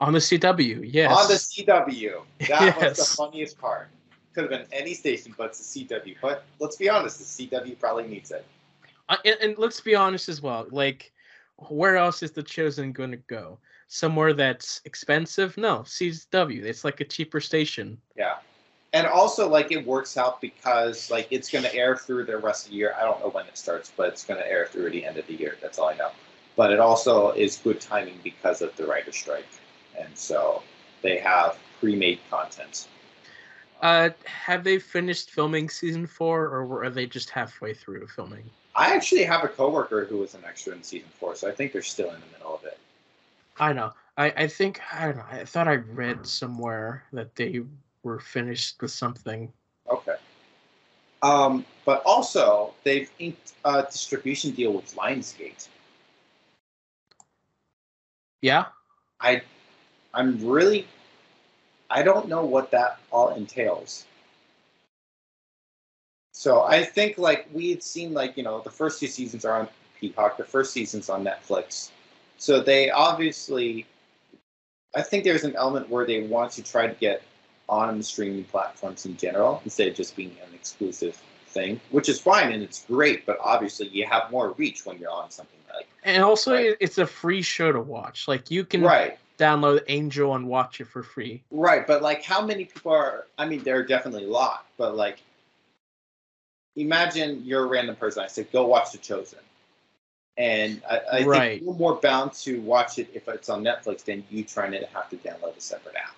On 0.00 0.12
the 0.12 0.18
CW, 0.18 0.88
yes. 0.90 1.12
On 1.12 1.28
the 1.28 1.34
CW. 1.34 2.22
That 2.40 2.48
yes. 2.48 2.82
was 2.82 2.98
the 2.98 3.16
funniest 3.16 3.58
part. 3.58 3.88
Could 4.34 4.44
have 4.44 4.50
been 4.50 4.66
any 4.72 4.94
station, 4.94 5.34
but 5.36 5.48
it's 5.48 5.74
the 5.74 5.84
CW. 5.84 6.16
But 6.22 6.44
let's 6.58 6.76
be 6.76 6.88
honest, 6.88 7.18
the 7.18 7.48
CW 7.48 7.78
probably 7.78 8.06
needs 8.06 8.30
it. 8.30 8.46
Uh, 9.08 9.16
and, 9.24 9.36
and, 9.42 9.58
let's 9.58 9.80
be 9.80 9.94
honest 9.94 10.28
as 10.28 10.40
well. 10.40 10.66
Like, 10.70 11.12
where 11.68 11.96
else 11.96 12.22
is 12.22 12.30
the 12.30 12.42
Chosen 12.42 12.92
going 12.92 13.10
to 13.10 13.16
go? 13.16 13.58
Somewhere 13.92 14.32
that's 14.32 14.80
expensive? 14.84 15.56
No, 15.58 15.80
CW. 15.80 16.64
It's 16.64 16.84
like 16.84 17.00
a 17.00 17.04
cheaper 17.04 17.40
station. 17.40 17.98
Yeah 18.16 18.36
and 18.92 19.06
also 19.06 19.48
like 19.48 19.70
it 19.70 19.86
works 19.86 20.16
out 20.16 20.40
because 20.40 21.10
like 21.10 21.28
it's 21.30 21.50
going 21.50 21.64
to 21.64 21.74
air 21.74 21.96
through 21.96 22.24
the 22.24 22.36
rest 22.36 22.66
of 22.66 22.72
the 22.72 22.76
year. 22.76 22.94
I 22.98 23.04
don't 23.04 23.20
know 23.20 23.28
when 23.28 23.46
it 23.46 23.56
starts, 23.56 23.92
but 23.96 24.08
it's 24.08 24.24
going 24.24 24.40
to 24.40 24.46
air 24.46 24.66
through 24.66 24.90
the 24.90 25.04
end 25.04 25.16
of 25.16 25.26
the 25.26 25.34
year. 25.34 25.56
That's 25.62 25.78
all 25.78 25.88
I 25.88 25.94
know. 25.94 26.10
But 26.56 26.72
it 26.72 26.80
also 26.80 27.30
is 27.30 27.58
good 27.58 27.80
timing 27.80 28.18
because 28.24 28.62
of 28.62 28.74
the 28.76 28.86
writer 28.86 29.12
strike, 29.12 29.46
and 29.98 30.16
so 30.16 30.62
they 31.02 31.18
have 31.18 31.56
pre-made 31.78 32.18
content. 32.28 32.88
Uh, 33.80 34.10
have 34.24 34.62
they 34.64 34.78
finished 34.78 35.30
filming 35.30 35.70
season 35.70 36.06
four, 36.06 36.46
or 36.46 36.84
are 36.84 36.90
they 36.90 37.06
just 37.06 37.30
halfway 37.30 37.72
through 37.72 38.06
filming? 38.08 38.44
I 38.74 38.94
actually 38.94 39.24
have 39.24 39.42
a 39.42 39.48
coworker 39.48 40.04
who 40.04 40.18
was 40.18 40.34
an 40.34 40.42
extra 40.46 40.74
in 40.74 40.82
season 40.82 41.08
four, 41.18 41.34
so 41.34 41.48
I 41.48 41.52
think 41.52 41.72
they're 41.72 41.82
still 41.82 42.08
in 42.08 42.20
the 42.20 42.38
middle 42.38 42.54
of 42.54 42.64
it. 42.64 42.78
I 43.60 43.74
know. 43.74 43.92
I, 44.16 44.32
I 44.36 44.46
think 44.46 44.80
I 44.92 45.06
don't 45.06 45.16
know. 45.18 45.24
I 45.30 45.44
thought 45.44 45.68
I 45.68 45.74
read 45.74 46.26
somewhere 46.26 47.04
that 47.12 47.36
they 47.36 47.60
were 48.02 48.18
finished 48.18 48.80
with 48.80 48.90
something. 48.90 49.52
Okay. 49.88 50.16
Um, 51.22 51.66
but 51.84 52.02
also, 52.06 52.72
they've 52.84 53.10
inked 53.18 53.52
a 53.66 53.82
distribution 53.82 54.52
deal 54.52 54.72
with 54.72 54.94
Lionsgate. 54.96 55.68
Yeah. 58.40 58.64
I, 59.20 59.42
I'm 60.14 60.42
really, 60.44 60.86
I 61.90 62.02
don't 62.02 62.28
know 62.28 62.42
what 62.42 62.70
that 62.70 62.98
all 63.12 63.34
entails. 63.34 64.06
So 66.32 66.62
I 66.62 66.82
think 66.82 67.18
like 67.18 67.48
we 67.52 67.68
had 67.68 67.82
seen 67.82 68.14
like 68.14 68.38
you 68.38 68.42
know 68.42 68.62
the 68.62 68.70
first 68.70 68.98
two 68.98 69.08
seasons 69.08 69.44
are 69.44 69.60
on 69.60 69.68
Peacock, 70.00 70.38
the 70.38 70.44
first 70.44 70.72
season's 70.72 71.10
on 71.10 71.22
Netflix. 71.22 71.90
So 72.40 72.58
they 72.58 72.90
obviously, 72.90 73.84
I 74.94 75.02
think 75.02 75.24
there's 75.24 75.44
an 75.44 75.54
element 75.56 75.90
where 75.90 76.06
they 76.06 76.22
want 76.22 76.52
to 76.52 76.62
try 76.62 76.86
to 76.86 76.94
get 76.94 77.22
on 77.68 78.02
streaming 78.02 78.44
platforms 78.44 79.04
in 79.04 79.14
general 79.18 79.60
instead 79.62 79.88
of 79.88 79.94
just 79.94 80.16
being 80.16 80.34
an 80.42 80.54
exclusive 80.54 81.22
thing, 81.48 81.78
which 81.90 82.08
is 82.08 82.18
fine 82.18 82.50
and 82.50 82.62
it's 82.62 82.86
great. 82.86 83.26
But 83.26 83.36
obviously, 83.42 83.88
you 83.88 84.06
have 84.06 84.30
more 84.30 84.52
reach 84.52 84.86
when 84.86 84.98
you're 84.98 85.10
on 85.10 85.30
something 85.30 85.58
like. 85.74 85.86
And 86.02 86.24
also, 86.24 86.54
right? 86.54 86.74
it's 86.80 86.96
a 86.96 87.06
free 87.06 87.42
show 87.42 87.72
to 87.72 87.80
watch. 87.80 88.26
Like 88.26 88.50
you 88.50 88.64
can 88.64 88.80
right. 88.80 89.18
download 89.36 89.82
Angel 89.88 90.34
and 90.34 90.48
watch 90.48 90.80
it 90.80 90.86
for 90.86 91.02
free. 91.02 91.42
Right, 91.50 91.86
but 91.86 92.00
like, 92.00 92.24
how 92.24 92.40
many 92.44 92.64
people 92.64 92.92
are? 92.92 93.26
I 93.36 93.44
mean, 93.44 93.62
there 93.64 93.76
are 93.76 93.84
definitely 93.84 94.24
a 94.24 94.30
lot, 94.30 94.64
but 94.78 94.96
like, 94.96 95.20
imagine 96.74 97.44
you're 97.44 97.64
a 97.64 97.66
random 97.66 97.96
person. 97.96 98.24
I 98.24 98.28
said, 98.28 98.50
go 98.50 98.66
watch 98.66 98.92
The 98.92 98.98
Chosen. 98.98 99.40
And 100.40 100.80
I, 100.88 100.96
I 100.96 101.24
right. 101.24 101.50
think 101.50 101.64
you're 101.64 101.74
more 101.74 101.96
bound 101.96 102.32
to 102.32 102.62
watch 102.62 102.98
it 102.98 103.10
if 103.12 103.28
it's 103.28 103.50
on 103.50 103.62
Netflix 103.62 104.04
than 104.04 104.24
you 104.30 104.42
trying 104.42 104.72
to 104.72 104.86
have 104.86 105.10
to 105.10 105.16
download 105.16 105.54
a 105.54 105.60
separate 105.60 105.96
app. 105.96 106.16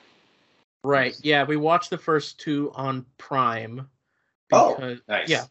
Right. 0.85 1.17
Yeah, 1.23 1.43
we 1.43 1.57
watched 1.57 1.91
the 1.91 1.99
first 1.99 2.39
two 2.39 2.71
on 2.77 3.05
Prime. 3.19 3.89
Oh, 4.53 4.77
because, 4.77 4.99
oh, 5.01 5.13
nice. 5.13 5.29
Yeah. 5.29 5.47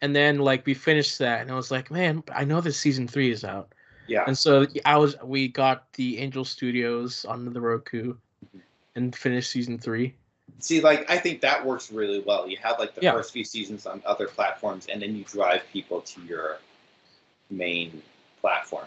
And 0.00 0.14
then 0.14 0.38
like 0.38 0.64
we 0.64 0.74
finished 0.74 1.18
that, 1.18 1.40
and 1.40 1.50
I 1.50 1.56
was 1.56 1.72
like, 1.72 1.90
man, 1.90 2.22
I 2.32 2.44
know 2.44 2.60
this 2.60 2.78
season 2.78 3.08
three 3.08 3.32
is 3.32 3.42
out. 3.42 3.72
Yeah. 4.06 4.22
And 4.28 4.38
so 4.38 4.64
I 4.84 4.96
was, 4.96 5.16
we 5.24 5.48
got 5.48 5.92
the 5.94 6.18
Angel 6.18 6.44
Studios 6.44 7.24
on 7.24 7.52
the 7.52 7.60
Roku, 7.60 8.14
mm-hmm. 8.14 8.58
and 8.94 9.16
finished 9.16 9.50
season 9.50 9.76
three. 9.76 10.14
See, 10.60 10.80
like 10.80 11.10
I 11.10 11.18
think 11.18 11.40
that 11.40 11.66
works 11.66 11.90
really 11.90 12.20
well. 12.20 12.48
You 12.48 12.58
have 12.62 12.78
like 12.78 12.94
the 12.94 13.02
yeah. 13.02 13.12
first 13.12 13.32
few 13.32 13.44
seasons 13.44 13.86
on 13.86 14.02
other 14.06 14.28
platforms, 14.28 14.86
and 14.86 15.02
then 15.02 15.16
you 15.16 15.24
drive 15.24 15.62
people 15.72 16.00
to 16.02 16.20
your 16.22 16.58
main 17.50 18.02
platform. 18.40 18.86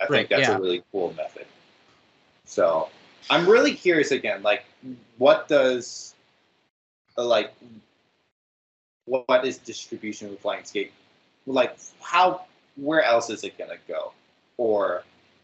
I 0.00 0.04
right, 0.04 0.10
think 0.10 0.28
that's 0.28 0.48
yeah. 0.48 0.56
a 0.56 0.60
really 0.60 0.82
cool 0.92 1.12
method. 1.14 1.46
So 2.44 2.88
I'm 3.30 3.48
really 3.48 3.74
curious 3.74 4.10
again, 4.10 4.42
like 4.42 4.64
what 5.18 5.48
does 5.48 6.14
like 7.16 7.52
what 9.04 9.44
is 9.44 9.58
distribution 9.58 10.30
with 10.30 10.42
Lionsgate? 10.42 10.90
Like 11.46 11.76
how 12.00 12.44
where 12.76 13.02
else 13.02 13.30
is 13.30 13.44
it 13.44 13.58
gonna 13.58 13.78
go? 13.86 14.12
Or 14.56 15.02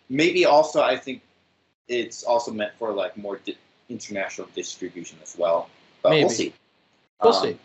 maybe 0.08 0.44
also 0.44 0.82
I 0.82 0.96
think 0.96 1.22
it's 1.88 2.22
also 2.22 2.52
meant 2.52 2.72
for 2.78 2.92
like 2.92 3.16
more 3.16 3.38
di- 3.44 3.58
international 3.88 4.48
distribution 4.54 5.18
as 5.22 5.36
well. 5.38 5.68
But 6.02 6.10
maybe. 6.10 6.24
we'll 6.24 6.30
see. 6.30 6.54
We'll 7.22 7.34
um, 7.34 7.42
see. 7.42 7.58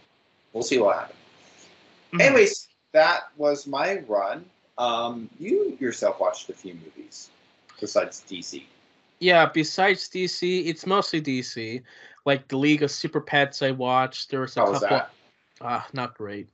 We'll 0.53 0.63
see 0.63 0.79
what 0.79 0.97
happens. 0.97 1.19
Mm-hmm. 2.13 2.21
Anyways, 2.21 2.67
that 2.91 3.29
was 3.37 3.67
my 3.67 3.99
run. 4.07 4.45
Um, 4.79 5.29
you 5.39 5.77
yourself 5.79 6.19
watched 6.19 6.49
a 6.49 6.53
few 6.53 6.73
movies 6.73 7.29
besides 7.79 8.23
DC 8.27 8.63
yeah, 9.19 9.45
besides 9.45 10.09
DC, 10.09 10.65
it's 10.67 10.85
mostly 10.85 11.21
DC. 11.21 11.83
Like 12.25 12.47
the 12.47 12.57
League 12.57 12.83
of 12.83 12.91
Super 12.91 13.21
Pets, 13.21 13.61
I 13.61 13.71
watched. 13.71 14.31
There 14.31 14.41
was 14.41 14.55
a 14.57 14.61
How 14.61 14.71
couple. 14.71 14.89
Was 14.89 15.07
ah, 15.61 15.87
not 15.93 16.17
great. 16.17 16.47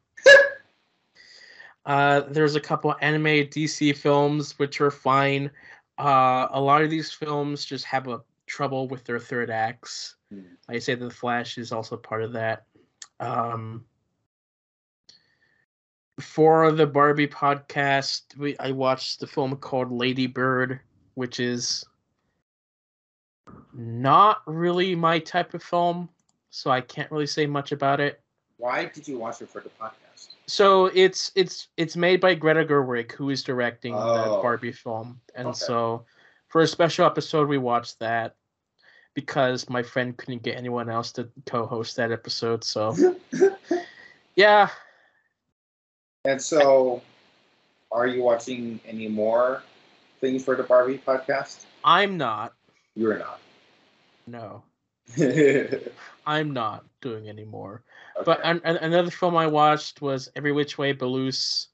uh, 1.86 2.22
there's 2.22 2.56
a 2.56 2.60
couple 2.60 2.96
animated 3.02 3.52
DC 3.52 3.96
films 3.96 4.58
which 4.58 4.82
are 4.82 4.92
fine. 4.92 5.52
Uh, 5.98 6.48
a 6.52 6.60
lot 6.60 6.82
of 6.82 6.90
these 6.90 7.12
films 7.12 7.66
just 7.66 7.86
have 7.86 8.08
a 8.08 8.22
trouble 8.48 8.88
with 8.88 9.04
their 9.06 9.20
third 9.20 9.50
acts. 9.50 10.16
Hmm. 10.32 10.42
I 10.68 10.80
say 10.80 10.96
the 10.96 11.10
Flash 11.10 11.58
is 11.58 11.72
also 11.72 11.98
part 11.98 12.24
of 12.24 12.34
that. 12.34 12.66
Um, 13.20 13.86
for 16.20 16.72
the 16.72 16.88
Barbie 16.88 17.28
podcast, 17.28 18.38
we 18.38 18.58
I 18.60 18.72
watched 18.72 19.20
the 19.20 19.28
film 19.28 19.56
called 19.58 19.92
Lady 19.92 20.28
Bird, 20.28 20.80
which 21.16 21.40
is 21.40 21.86
not 23.74 24.42
really 24.48 24.96
my 24.96 25.20
type 25.20 25.54
of 25.54 25.62
film, 25.62 26.10
so 26.50 26.72
I 26.72 26.82
can't 26.82 27.12
really 27.12 27.28
say 27.28 27.46
much 27.46 27.72
about 27.72 28.00
it. 28.00 28.22
Why 28.58 28.86
did 28.86 29.08
you 29.08 29.18
watch 29.18 29.42
it 29.42 29.50
for 29.50 29.62
the 29.62 29.70
podcast? 29.70 30.30
So 30.48 30.86
it's 30.88 31.32
it's 31.36 31.68
it's 31.76 31.98
made 31.98 32.22
by 32.22 32.36
Greta 32.36 32.64
Gerwig, 32.64 33.12
who 33.12 33.30
is 33.30 33.44
directing 33.44 33.94
oh. 33.94 34.36
the 34.36 34.42
Barbie 34.42 34.72
film, 34.72 35.20
and 35.36 35.50
okay. 35.50 35.58
so 35.58 36.06
for 36.48 36.62
a 36.62 36.68
special 36.68 37.06
episode, 37.06 37.50
we 37.50 37.58
watched 37.58 38.00
that 38.00 38.36
because 39.14 39.70
my 39.70 39.84
friend 39.84 40.16
couldn't 40.16 40.44
get 40.44 40.58
anyone 40.58 40.90
else 40.90 41.12
to 41.14 41.30
co-host 41.46 41.96
that 41.98 42.12
episode. 42.12 42.64
So 42.64 42.96
yeah. 44.36 44.70
And 46.26 46.42
so, 46.42 47.02
are 47.92 48.08
you 48.08 48.24
watching 48.24 48.80
any 48.88 49.08
more 49.08 49.62
things 50.20 50.44
for 50.44 50.56
the 50.56 50.64
Barbie 50.64 51.02
podcast? 51.06 51.66
I'm 51.84 52.18
not. 52.18 52.54
You're 52.96 53.20
not. 53.20 53.40
No. 54.26 54.64
I'm 56.26 56.52
not 56.52 56.86
doing 57.02 57.30
anymore. 57.30 57.84
Okay. 58.18 58.24
But 58.26 58.42
an, 58.44 58.60
an, 58.64 58.78
another 58.78 59.12
film 59.12 59.36
I 59.38 59.46
watched 59.46 60.02
was 60.02 60.30
Every 60.36 60.52
Which 60.52 60.80
Way 60.80 60.94
But 60.94 61.08
Loose. 61.08 61.68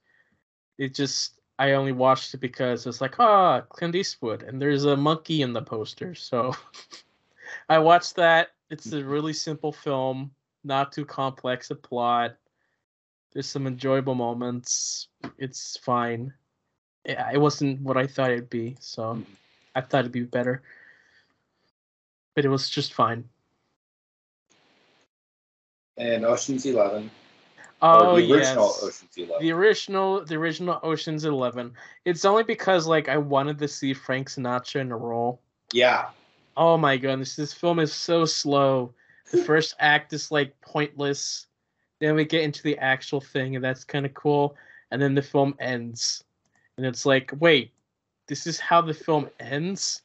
It 0.77 0.93
just 0.93 1.39
I 1.57 1.73
only 1.73 1.91
watched 1.91 2.33
it 2.33 2.39
because 2.39 2.85
it's 2.87 3.01
like, 3.01 3.19
ah, 3.19 3.61
oh, 3.61 3.65
Clint 3.69 3.95
Eastwood, 3.95 4.43
and 4.43 4.61
there's 4.61 4.83
a 4.83 4.97
monkey 4.97 5.43
in 5.43 5.53
the 5.53 5.61
poster. 5.61 6.13
So 6.15 6.53
I 7.69 7.77
watched 7.77 8.15
that. 8.15 8.49
It's 8.69 8.91
a 8.91 9.03
really 9.03 9.33
simple 9.33 9.71
film, 9.71 10.31
not 10.63 10.91
too 10.91 11.05
complex 11.05 11.71
a 11.71 11.75
plot. 11.75 12.35
There's 13.33 13.47
some 13.47 13.67
enjoyable 13.67 14.15
moments. 14.15 15.07
It's 15.37 15.77
fine. 15.77 16.33
yeah, 17.05 17.31
it 17.33 17.39
wasn't 17.39 17.81
what 17.81 17.97
I 17.97 18.05
thought 18.05 18.29
it'd 18.31 18.49
be. 18.49 18.75
So 18.79 19.15
Mhm. 19.15 19.25
I 19.73 19.81
thought 19.81 20.01
it'd 20.01 20.11
be 20.11 20.23
better, 20.23 20.61
but 22.35 22.45
it 22.45 22.49
was 22.49 22.69
just 22.69 22.93
fine. 22.93 23.27
And 25.97 26.25
Ocean's 26.25 26.65
Eleven. 26.65 27.09
Oh 27.81 28.17
the 28.17 28.31
original 28.31 28.67
yes, 28.67 28.83
Ocean's 28.83 29.17
Eleven. 29.17 29.41
the 29.41 29.51
original, 29.51 30.23
the 30.25 30.35
original 30.35 30.79
Ocean's 30.83 31.25
Eleven. 31.25 31.73
It's 32.05 32.25
only 32.25 32.43
because 32.43 32.85
like 32.85 33.09
I 33.09 33.17
wanted 33.17 33.57
to 33.59 33.67
see 33.67 33.93
Frank 33.93 34.29
Sinatra 34.29 34.81
in 34.81 34.91
a 34.91 34.97
role. 34.97 35.41
yeah. 35.73 36.09
Oh 36.57 36.77
my 36.77 36.97
goodness, 36.97 37.35
this 37.35 37.53
film 37.53 37.79
is 37.79 37.93
so 37.93 38.25
slow. 38.25 38.93
The 39.31 39.37
first 39.45 39.73
act 39.79 40.13
is 40.13 40.31
like 40.31 40.59
pointless. 40.61 41.47
Then 42.01 42.15
we 42.15 42.25
get 42.25 42.41
into 42.41 42.63
the 42.63 42.77
actual 42.79 43.21
thing, 43.21 43.55
and 43.55 43.63
that's 43.63 43.83
kind 43.85 44.05
of 44.05 44.13
cool. 44.15 44.57
And 44.89 45.01
then 45.01 45.15
the 45.15 45.21
film 45.21 45.55
ends, 45.59 46.23
and 46.75 46.85
it's 46.85 47.05
like, 47.05 47.31
wait, 47.39 47.71
this 48.27 48.47
is 48.47 48.59
how 48.59 48.81
the 48.81 48.93
film 48.93 49.29
ends. 49.39 50.01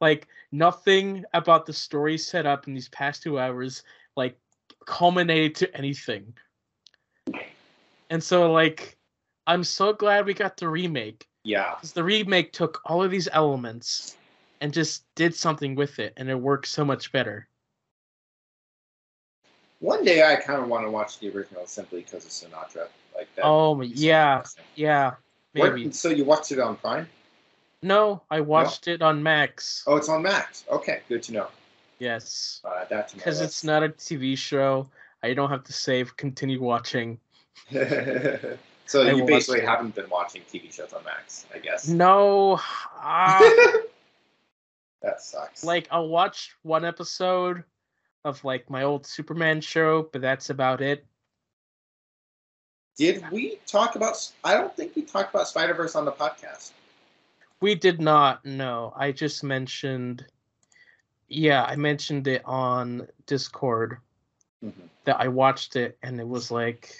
Like 0.00 0.28
nothing 0.52 1.24
about 1.32 1.66
the 1.66 1.72
story 1.72 2.18
set 2.18 2.46
up 2.46 2.68
in 2.68 2.74
these 2.74 2.90
past 2.90 3.22
two 3.22 3.40
hours 3.40 3.82
like 4.14 4.38
culminated 4.86 5.54
to 5.56 5.76
anything. 5.76 6.34
And 8.10 8.22
so 8.22 8.52
like, 8.52 8.96
I'm 9.46 9.64
so 9.64 9.92
glad 9.92 10.26
we 10.26 10.34
got 10.34 10.56
the 10.56 10.68
remake 10.68 11.26
Yeah. 11.44 11.74
because 11.74 11.94
the 11.94 12.04
remake 12.04 12.52
took 12.52 12.80
all 12.84 13.02
of 13.02 13.10
these 13.10 13.28
elements 13.32 14.16
and 14.60 14.72
just 14.72 15.04
did 15.14 15.34
something 15.34 15.74
with 15.74 15.98
it, 15.98 16.12
and 16.18 16.28
it 16.28 16.34
works 16.34 16.70
so 16.70 16.84
much 16.84 17.10
better. 17.10 17.47
One 19.80 20.04
day 20.04 20.22
I 20.24 20.36
kind 20.36 20.60
of 20.60 20.68
want 20.68 20.84
to 20.86 20.90
watch 20.90 21.18
the 21.20 21.30
original 21.30 21.66
simply 21.66 22.00
because 22.00 22.24
of 22.24 22.30
Sinatra. 22.30 22.88
Like 23.16 23.28
that. 23.36 23.44
Oh 23.44 23.72
would 23.72 23.90
be 23.90 23.96
so 23.96 24.02
yeah, 24.04 24.42
yeah, 24.76 25.14
Where- 25.52 25.76
maybe. 25.76 25.90
so 25.92 26.08
you 26.08 26.24
watched 26.24 26.52
it 26.52 26.58
on 26.60 26.76
Prime? 26.76 27.08
No, 27.82 28.22
I 28.30 28.40
watched 28.40 28.88
it 28.88 29.02
on 29.02 29.22
Max. 29.22 29.84
Oh, 29.86 29.96
it's 29.96 30.08
on 30.08 30.22
Max. 30.22 30.64
Okay, 30.70 31.00
good 31.08 31.22
to 31.24 31.32
know. 31.32 31.46
Yes, 32.00 32.60
Uh, 32.64 32.84
that 32.90 33.12
because 33.14 33.40
it's 33.40 33.62
not 33.64 33.82
a 33.84 33.88
TV 33.88 34.36
show. 34.38 34.88
I 35.22 35.34
don't 35.34 35.50
have 35.50 35.64
to 35.64 35.72
save. 35.72 36.16
Continue 36.16 36.60
watching. 36.60 37.18
so 37.72 39.02
I 39.02 39.12
you 39.12 39.24
basically 39.24 39.60
it. 39.60 39.64
haven't 39.68 39.94
been 39.96 40.08
watching 40.10 40.42
TV 40.52 40.72
shows 40.72 40.92
on 40.92 41.04
Max, 41.04 41.46
I 41.54 41.58
guess. 41.58 41.88
No, 41.88 42.60
ah, 42.96 43.72
that 45.02 45.20
sucks. 45.20 45.64
like 45.64 45.88
I'll 45.90 46.08
watch 46.08 46.54
one 46.62 46.84
episode 46.84 47.64
of 48.24 48.44
like 48.44 48.68
my 48.70 48.82
old 48.82 49.06
Superman 49.06 49.60
show, 49.60 50.08
but 50.12 50.20
that's 50.22 50.50
about 50.50 50.80
it. 50.80 51.06
did 52.98 53.30
we 53.30 53.58
talk 53.66 53.94
about? 53.94 54.30
I 54.44 54.54
don't 54.54 54.74
think 54.76 54.96
we 54.96 55.02
talked 55.02 55.32
about 55.32 55.46
Spider 55.48 55.72
Verse 55.72 55.94
on 55.94 56.04
the 56.04 56.12
podcast. 56.12 56.72
We 57.60 57.74
did 57.74 58.00
not. 58.00 58.44
No, 58.44 58.92
I 58.96 59.12
just 59.12 59.42
mentioned. 59.44 60.26
Yeah, 61.28 61.62
I 61.64 61.76
mentioned 61.76 62.26
it 62.26 62.42
on 62.44 63.06
Discord 63.26 63.98
Mhm. 64.64 64.88
that 65.04 65.20
I 65.20 65.28
watched 65.28 65.76
it, 65.76 65.96
and 66.02 66.20
it 66.20 66.26
was 66.26 66.50
like. 66.50 66.94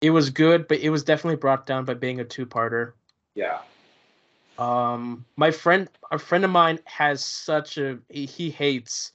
It 0.00 0.10
was 0.10 0.30
good, 0.30 0.66
but 0.66 0.78
it 0.80 0.90
was 0.90 1.04
definitely 1.04 1.36
brought 1.36 1.64
down 1.66 1.84
by 1.84 1.94
being 1.94 2.20
a 2.20 2.24
two-parter. 2.24 2.92
Yeah. 3.34 3.62
Um, 4.58 5.24
my 5.36 5.50
friend, 5.50 5.88
a 6.10 6.18
friend 6.18 6.44
of 6.44 6.50
mine 6.50 6.78
has 6.84 7.24
such 7.24 7.78
a 7.78 7.98
he 8.10 8.50
hates 8.50 9.12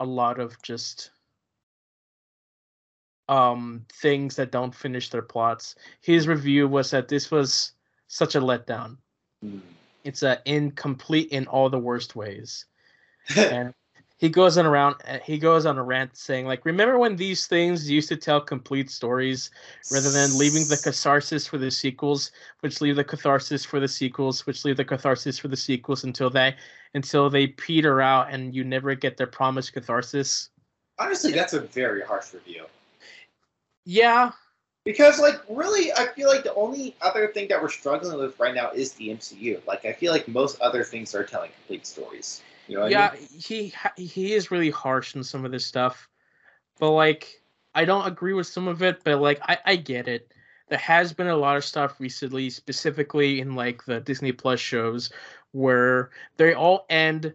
a 0.00 0.04
lot 0.04 0.38
of 0.38 0.60
just 0.62 1.10
um 3.28 3.84
things 3.92 4.36
that 4.36 4.52
don't 4.52 4.74
finish 4.74 5.10
their 5.10 5.22
plots. 5.22 5.74
His 6.00 6.28
review 6.28 6.68
was 6.68 6.90
that 6.92 7.08
this 7.08 7.30
was 7.30 7.72
such 8.06 8.36
a 8.36 8.40
letdown. 8.40 8.98
Mm. 9.44 9.60
It's 10.04 10.22
a 10.22 10.40
incomplete 10.44 11.28
in 11.30 11.46
all 11.46 11.68
the 11.68 11.78
worst 11.78 12.14
ways. 12.14 12.66
And 13.36 13.74
he 14.18 14.28
goes 14.28 14.56
on 14.56 14.66
around 14.66 14.96
uh, 15.06 15.18
he 15.24 15.38
goes 15.38 15.66
on 15.66 15.78
a 15.78 15.82
rant 15.82 16.16
saying 16.16 16.46
like 16.46 16.64
remember 16.64 16.98
when 16.98 17.16
these 17.16 17.46
things 17.46 17.90
used 17.90 18.08
to 18.08 18.16
tell 18.16 18.40
complete 18.40 18.90
stories 18.90 19.50
rather 19.90 20.10
than 20.10 20.38
leaving 20.38 20.66
the 20.68 20.76
catharsis 20.76 21.46
for 21.46 21.58
the 21.58 21.70
sequels, 21.70 22.32
which 22.60 22.80
leave 22.80 22.96
the 22.96 23.04
catharsis 23.04 23.64
for 23.64 23.80
the 23.80 23.88
sequels, 23.88 24.46
which 24.46 24.64
leave 24.64 24.76
the 24.76 24.84
catharsis 24.84 25.38
for 25.38 25.48
the 25.48 25.56
sequels 25.56 26.04
until 26.04 26.30
they 26.30 26.54
until 26.94 27.28
they 27.28 27.46
peter 27.46 28.00
out 28.00 28.32
and 28.32 28.54
you 28.54 28.64
never 28.64 28.94
get 28.94 29.16
their 29.16 29.26
promised 29.26 29.72
catharsis. 29.72 30.50
Honestly, 30.98 31.32
that's 31.32 31.52
a 31.52 31.60
very 31.60 32.02
harsh 32.02 32.32
review. 32.32 32.64
Yeah, 33.84 34.32
Because, 34.84 35.20
like, 35.20 35.40
really, 35.48 35.92
I 35.92 36.06
feel 36.06 36.28
like 36.28 36.44
the 36.44 36.54
only 36.54 36.96
other 37.00 37.28
thing 37.28 37.48
that 37.48 37.60
we're 37.60 37.68
struggling 37.68 38.18
with 38.18 38.38
right 38.38 38.54
now 38.54 38.70
is 38.70 38.92
the 38.94 39.10
MCU. 39.10 39.60
Like, 39.66 39.84
I 39.84 39.92
feel 39.92 40.12
like 40.12 40.26
most 40.28 40.60
other 40.60 40.84
things 40.84 41.14
are 41.14 41.24
telling 41.24 41.50
complete 41.50 41.86
stories. 41.86 42.42
You 42.68 42.78
know 42.78 42.86
yeah, 42.86 43.10
I 43.12 43.18
mean? 43.18 43.28
he 43.28 43.74
he 43.96 44.32
is 44.34 44.50
really 44.50 44.70
harsh 44.70 45.14
in 45.14 45.22
some 45.22 45.44
of 45.44 45.52
this 45.52 45.66
stuff, 45.66 46.08
but 46.78 46.90
like 46.90 47.42
I 47.74 47.84
don't 47.84 48.06
agree 48.06 48.32
with 48.32 48.46
some 48.46 48.68
of 48.68 48.82
it. 48.82 49.02
But 49.04 49.20
like 49.20 49.40
I 49.42 49.58
I 49.64 49.76
get 49.76 50.08
it. 50.08 50.32
There 50.68 50.78
has 50.78 51.12
been 51.12 51.28
a 51.28 51.36
lot 51.36 51.56
of 51.56 51.64
stuff 51.64 52.00
recently, 52.00 52.50
specifically 52.50 53.40
in 53.40 53.54
like 53.54 53.84
the 53.84 54.00
Disney 54.00 54.32
Plus 54.32 54.58
shows, 54.58 55.10
where 55.52 56.10
they 56.38 56.54
all 56.54 56.86
end 56.90 57.32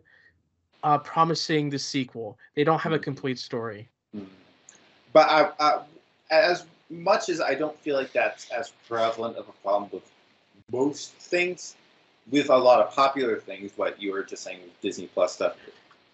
uh, 0.83 0.97
promising 0.97 1.69
the 1.69 1.79
sequel. 1.79 2.37
They 2.55 2.63
don't 2.63 2.79
have 2.79 2.91
a 2.93 2.99
Mhm. 2.99 3.03
complete 3.03 3.39
story. 3.39 3.89
Mm. 4.15 4.27
But 5.13 5.29
I, 5.29 5.51
I, 5.59 5.81
as 6.29 6.65
much 6.89 7.29
as 7.29 7.39
I 7.41 7.55
don't 7.55 7.77
feel 7.79 7.95
like 7.95 8.11
that's 8.11 8.49
as 8.51 8.71
prevalent 8.87 9.37
of 9.37 9.47
a 9.47 9.51
problem 9.63 9.89
with 9.91 10.03
most 10.71 11.13
things, 11.13 11.75
with 12.29 12.49
a 12.49 12.57
lot 12.57 12.79
of 12.79 12.93
popular 12.93 13.37
things, 13.37 13.71
what 13.75 14.01
you 14.01 14.11
were 14.11 14.23
just 14.23 14.43
saying 14.43 14.59
with 14.61 14.81
Disney 14.81 15.07
Plus 15.07 15.33
stuff 15.33 15.55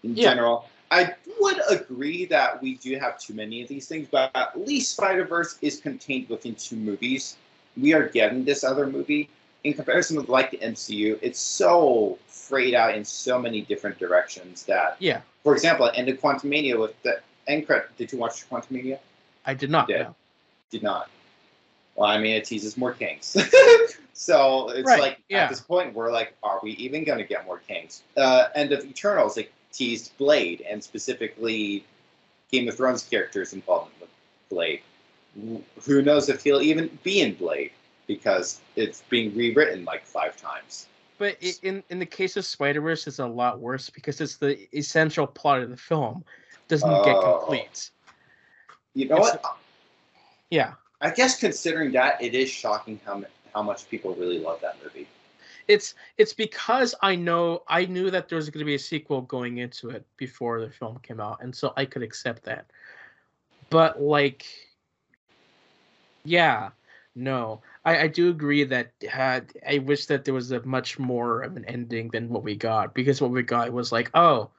in 0.03 0.15
Yeah. 0.15 0.29
general, 0.29 0.69
I 0.89 1.13
would 1.41 1.59
agree 1.69 2.25
that 2.25 2.61
we 2.61 2.75
do 2.75 2.97
have 2.97 3.19
too 3.19 3.33
many 3.33 3.61
of 3.61 3.67
these 3.67 3.87
things, 3.87 4.07
but 4.09 4.31
at 4.35 4.57
least 4.65 4.93
Spider 4.93 5.25
Verse 5.25 5.57
is 5.61 5.81
contained 5.81 6.29
within 6.29 6.55
two 6.55 6.77
movies. 6.77 7.35
We 7.75 7.93
are 7.93 8.07
getting 8.07 8.45
this 8.45 8.63
other 8.63 8.87
movie. 8.87 9.29
In 9.63 9.73
comparison 9.73 10.15
with 10.15 10.29
like 10.29 10.51
the 10.51 10.57
MCU, 10.59 11.19
it's 11.21 11.39
so 11.39 12.17
frayed 12.27 12.73
out 12.73 12.95
in 12.95 13.03
so 13.03 13.37
many 13.37 13.61
different 13.61 13.97
directions 13.99 14.63
that 14.63 14.95
Yeah, 14.99 15.21
for 15.43 15.53
example, 15.53 15.91
end 15.93 16.07
of 16.07 16.21
Quantumania 16.21 16.79
with 16.79 16.99
the 17.03 17.19
end 17.47 17.65
credit. 17.67 17.89
Did 17.97 18.13
you 18.13 18.17
watch 18.19 18.49
Quantumania? 18.49 18.99
I 19.45 19.53
did 19.53 19.69
not. 19.69 19.89
Yeah. 19.89 20.03
know. 20.03 20.15
Did 20.71 20.83
not. 20.83 21.09
Well, 21.97 22.07
I 22.09 22.19
mean, 22.19 22.35
it 22.35 22.45
teases 22.45 22.77
more 22.77 22.93
Kangs. 22.93 23.35
so 24.13 24.69
it's 24.69 24.87
Right, 24.87 25.01
like 25.01 25.23
yeah. 25.29 25.43
at 25.45 25.49
this 25.49 25.59
point, 25.61 25.93
we're 25.95 26.11
like, 26.11 26.33
are 26.43 26.59
we 26.63 26.71
even 26.73 27.03
going 27.03 27.17
to 27.17 27.25
get 27.25 27.45
more 27.45 27.59
Kangs? 27.67 28.01
Uh, 28.15 28.49
end 28.55 28.71
of 28.71 28.85
Eternals, 28.85 29.35
it 29.37 29.51
teased 29.73 30.15
Blade 30.19 30.61
and 30.69 30.81
specifically 30.83 31.83
Game 32.51 32.67
of 32.69 32.77
Thrones 32.77 33.03
characters 33.03 33.53
involved 33.53 33.91
with 33.99 34.09
Blade. 34.49 34.81
Who 35.85 36.01
knows 36.03 36.29
if 36.29 36.43
he'll 36.43 36.61
even 36.61 36.97
be 37.03 37.21
in 37.21 37.33
Blade 37.33 37.71
because 38.05 38.61
it's 38.75 39.01
being 39.09 39.35
rewritten 39.35 39.83
like 39.83 40.05
five 40.05 40.37
times. 40.37 40.85
But 41.17 41.37
in 41.63 41.83
in 41.89 41.97
the 41.99 42.05
case 42.05 42.37
of 42.37 42.45
Spider 42.45 42.79
Verse, 42.81 43.07
it's 43.07 43.17
a 43.19 43.25
lot 43.25 43.59
worse 43.59 43.89
because 43.89 44.21
it's 44.21 44.37
the 44.37 44.67
essential 44.77 45.25
plot 45.27 45.61
of 45.63 45.69
the 45.71 45.77
film 45.77 46.23
doesn't 46.67 46.89
get 46.89 47.15
Oh. 47.15 47.39
complete. 47.39 47.89
You 48.93 49.07
know 49.07 49.17
It's- 49.17 49.33
what? 49.41 49.57
Yeah. 50.51 50.73
I 51.01 51.11
guess 51.11 51.39
considering 51.39 51.91
that, 51.93 52.21
it 52.21 52.33
is 52.35 52.49
shocking 52.49 52.99
how 53.05 53.23
how 53.53 53.63
much 53.63 53.89
people 53.89 54.15
really 54.15 54.39
love 54.39 54.61
that 54.61 54.77
movie. 54.83 55.07
it's 55.67 55.95
it's 56.17 56.33
because 56.33 56.95
I 57.01 57.15
know 57.15 57.63
I 57.67 57.85
knew 57.85 58.09
that 58.11 58.29
there 58.29 58.37
was 58.37 58.49
going 58.49 58.59
to 58.59 58.65
be 58.65 58.75
a 58.75 58.79
sequel 58.79 59.21
going 59.21 59.57
into 59.57 59.89
it 59.89 60.05
before 60.17 60.61
the 60.61 60.69
film 60.69 60.99
came 60.99 61.19
out, 61.19 61.39
and 61.41 61.55
so 61.55 61.73
I 61.77 61.85
could 61.85 62.03
accept 62.03 62.43
that. 62.43 62.67
But 63.69 64.01
like, 64.01 64.45
yeah, 66.23 66.69
no, 67.15 67.61
I 67.85 68.03
I 68.03 68.07
do 68.07 68.29
agree 68.29 68.63
that 68.65 68.91
uh, 69.13 69.41
I 69.67 69.79
wish 69.79 70.05
that 70.07 70.25
there 70.25 70.33
was 70.33 70.51
a 70.51 70.61
much 70.63 70.99
more 70.99 71.41
of 71.41 71.57
an 71.57 71.65
ending 71.65 72.09
than 72.09 72.29
what 72.29 72.43
we 72.43 72.55
got 72.55 72.93
because 72.93 73.21
what 73.21 73.31
we 73.31 73.43
got 73.43 73.71
was 73.73 73.91
like, 73.91 74.09
oh, 74.13 74.49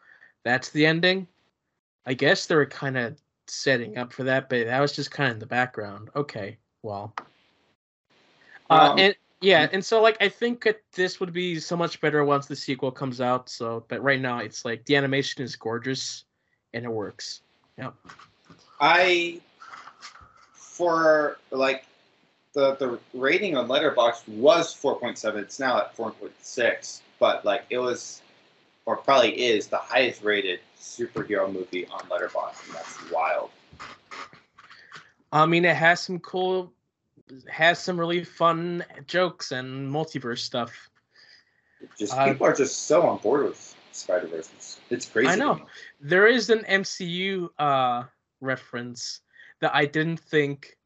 that's 0.44 0.70
the 0.70 0.86
ending. 0.86 1.26
I 2.06 2.14
guess 2.14 2.46
they 2.46 2.54
were 2.54 2.66
kind 2.66 2.96
of 2.96 3.16
setting 3.50 3.98
up 3.98 4.12
for 4.12 4.24
that, 4.24 4.48
but 4.48 4.66
that 4.66 4.80
was 4.80 4.92
just 4.92 5.10
kind 5.10 5.28
of 5.28 5.34
in 5.34 5.40
the 5.40 5.46
background. 5.46 6.10
Okay, 6.14 6.58
well, 6.82 7.14
uh, 8.70 8.90
Um, 8.92 8.98
and 8.98 9.14
yeah, 9.40 9.68
and 9.72 9.84
so 9.84 10.02
like 10.02 10.16
I 10.20 10.28
think 10.28 10.64
that 10.64 10.80
this 10.92 11.20
would 11.20 11.32
be 11.32 11.60
so 11.60 11.76
much 11.76 12.00
better 12.00 12.24
once 12.24 12.46
the 12.46 12.56
sequel 12.56 12.90
comes 12.90 13.20
out. 13.20 13.48
So, 13.48 13.84
but 13.88 14.02
right 14.02 14.20
now 14.20 14.38
it's 14.38 14.64
like 14.64 14.84
the 14.84 14.96
animation 14.96 15.42
is 15.42 15.56
gorgeous, 15.56 16.24
and 16.74 16.84
it 16.84 16.90
works. 16.90 17.42
Yep. 17.78 17.94
I 18.80 19.40
for 20.52 21.38
like 21.50 21.84
the 22.52 22.76
the 22.76 22.98
rating 23.14 23.56
on 23.56 23.68
Letterboxd 23.68 24.28
was 24.28 24.74
4.7. 24.74 25.36
It's 25.36 25.60
now 25.60 25.78
at 25.78 25.96
4.6, 25.96 27.00
but 27.18 27.44
like 27.44 27.64
it 27.70 27.78
was 27.78 28.22
or 28.88 28.96
probably 28.96 29.38
is 29.38 29.66
the 29.66 29.76
highest 29.76 30.22
rated 30.22 30.60
superhero 30.80 31.52
movie 31.52 31.86
on 31.88 32.00
Letterboxd, 32.08 32.64
and 32.64 32.74
that's 32.74 33.10
wild. 33.12 33.50
I 35.30 35.44
mean, 35.44 35.66
it 35.66 35.76
has 35.76 36.00
some 36.00 36.18
cool 36.20 36.72
has 37.50 37.78
some 37.78 38.00
really 38.00 38.24
fun 38.24 38.82
jokes 39.06 39.52
and 39.52 39.92
multiverse 39.92 40.38
stuff. 40.38 40.88
Just 41.98 42.14
Uh, 42.14 42.32
people 42.32 42.46
are 42.46 42.54
just 42.54 42.86
so 42.86 43.06
on 43.06 43.18
board 43.18 43.44
with 43.44 43.76
Spider 43.92 44.26
Verse. 44.26 44.48
It's, 44.56 44.80
it's 44.88 45.06
crazy. 45.06 45.28
I 45.28 45.34
know. 45.34 45.60
There 46.00 46.26
is 46.26 46.48
an 46.48 46.60
MCU 46.60 47.50
uh 47.58 48.04
reference 48.40 49.20
that 49.60 49.74
I 49.74 49.84
didn't 49.84 50.20
think 50.20 50.78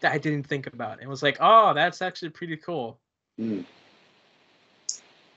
that 0.00 0.10
I 0.10 0.18
didn't 0.18 0.48
think 0.48 0.66
about. 0.66 1.00
It 1.00 1.08
was 1.08 1.22
like, 1.22 1.36
oh, 1.38 1.74
that's 1.74 2.02
actually 2.02 2.30
pretty 2.30 2.56
cool. 2.56 2.98
Mm. 3.38 3.64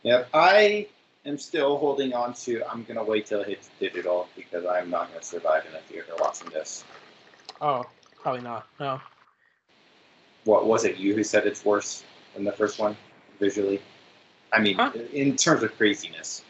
Yep, 0.02 0.30
I 0.34 0.88
am 1.26 1.38
still 1.38 1.78
holding 1.78 2.14
on 2.14 2.34
to. 2.34 2.64
I'm 2.70 2.84
gonna 2.84 3.04
wait 3.04 3.26
till 3.26 3.42
it 3.42 3.48
hits 3.48 3.70
digital 3.80 4.28
because 4.36 4.66
I'm 4.66 4.90
not 4.90 5.10
gonna 5.10 5.24
survive 5.24 5.66
in 5.70 5.76
a 5.76 5.80
theater 5.80 6.14
watching 6.20 6.50
this. 6.50 6.84
Oh, 7.62 7.86
probably 8.22 8.42
not. 8.42 8.68
No. 8.80 9.00
What 10.46 10.66
was 10.66 10.84
it? 10.84 10.98
You 10.98 11.16
who 11.16 11.24
said 11.24 11.48
it's 11.48 11.64
worse 11.64 12.04
than 12.34 12.44
the 12.44 12.52
first 12.52 12.80
one 12.80 12.98
visually? 13.40 13.82
I 14.52 14.60
mean, 14.60 14.76
Huh? 14.76 14.92
in 15.14 15.36
terms 15.36 15.64
of 15.64 15.76
craziness, 15.78 16.44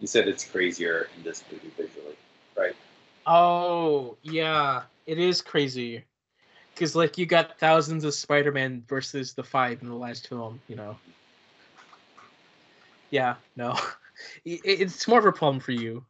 you 0.00 0.06
said 0.06 0.26
it's 0.26 0.44
crazier 0.44 1.08
in 1.16 1.22
this 1.22 1.44
movie 1.50 1.70
visually, 1.76 2.16
right? 2.56 2.74
Oh, 3.26 4.16
yeah. 4.22 4.84
It 5.06 5.18
is 5.18 5.42
crazy. 5.42 6.04
Cuz 6.74 6.96
like 6.96 7.16
you 7.16 7.26
got 7.26 7.58
thousands 7.58 8.04
of 8.04 8.14
Spider-Man 8.14 8.84
versus 8.88 9.34
the 9.34 9.44
5 9.44 9.82
in 9.82 9.88
the 9.88 9.94
last 9.94 10.28
film, 10.28 10.60
you 10.68 10.76
know. 10.76 10.98
Yeah, 13.10 13.36
no. 13.56 13.76
It's 14.46 15.06
more 15.06 15.18
of 15.18 15.26
a 15.26 15.32
problem 15.32 15.60
for 15.60 15.72
you. 15.72 16.02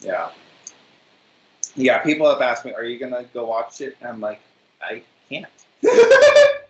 Yeah. 0.00 0.28
Yeah, 1.76 1.96
people 2.00 2.28
have 2.28 2.42
asked 2.42 2.66
me, 2.66 2.74
"Are 2.74 2.84
you 2.84 2.98
gonna 2.98 3.24
go 3.32 3.46
watch 3.46 3.80
it?" 3.80 3.96
And 4.00 4.08
I'm 4.10 4.20
like, 4.20 4.40
I 4.82 5.02
can't. 5.30 5.46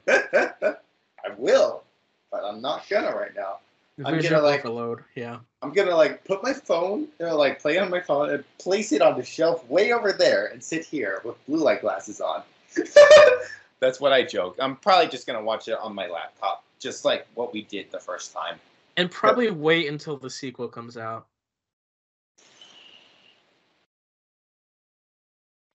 I 0.08 0.76
will, 1.36 1.82
but 2.30 2.44
I'm 2.44 2.60
not 2.62 2.88
gonna 2.88 3.10
right 3.10 3.34
now. 3.34 3.58
I'm 4.04 4.20
gonna, 4.20 4.40
like- 4.40 4.64
overload. 4.64 5.02
Yeah. 5.16 5.38
I'm 5.62 5.72
gonna 5.72 5.96
like 5.96 6.24
put 6.24 6.42
my 6.44 6.52
phone, 6.52 7.08
you 7.18 7.26
know, 7.26 7.36
like 7.36 7.60
play 7.60 7.78
on 7.78 7.90
my 7.90 8.00
phone 8.00 8.30
and 8.30 8.44
place 8.58 8.92
it 8.92 9.02
on 9.02 9.18
the 9.18 9.24
shelf 9.24 9.68
way 9.68 9.92
over 9.92 10.12
there 10.12 10.46
and 10.46 10.62
sit 10.62 10.84
here 10.84 11.20
with 11.24 11.44
blue 11.46 11.58
light 11.58 11.80
glasses 11.80 12.20
on. 12.20 12.42
That's 13.80 14.00
what 14.00 14.12
I 14.12 14.22
joke. 14.22 14.56
I'm 14.60 14.76
probably 14.76 15.08
just 15.08 15.26
gonna 15.26 15.42
watch 15.42 15.66
it 15.66 15.76
on 15.80 15.94
my 15.94 16.06
laptop, 16.06 16.62
just 16.78 17.04
like 17.04 17.26
what 17.34 17.52
we 17.52 17.62
did 17.62 17.90
the 17.90 17.98
first 17.98 18.32
time. 18.32 18.60
And 18.99 19.09
probably 19.12 19.49
wait 19.53 19.88
until 19.88 20.16
the 20.16 20.28
sequel 20.28 20.66
comes 20.66 20.96
out. 20.96 21.28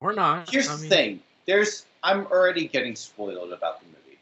Or 0.01 0.11
not. 0.11 0.49
Here's 0.49 0.69
I 0.69 0.75
the 0.75 0.89
thing. 0.89 1.21
There's 1.45 1.85
I'm 2.03 2.27
already 2.27 2.67
getting 2.67 2.97
spoiled 2.97 3.53
about 3.53 3.79
the 3.79 3.85
movie. 3.85 4.19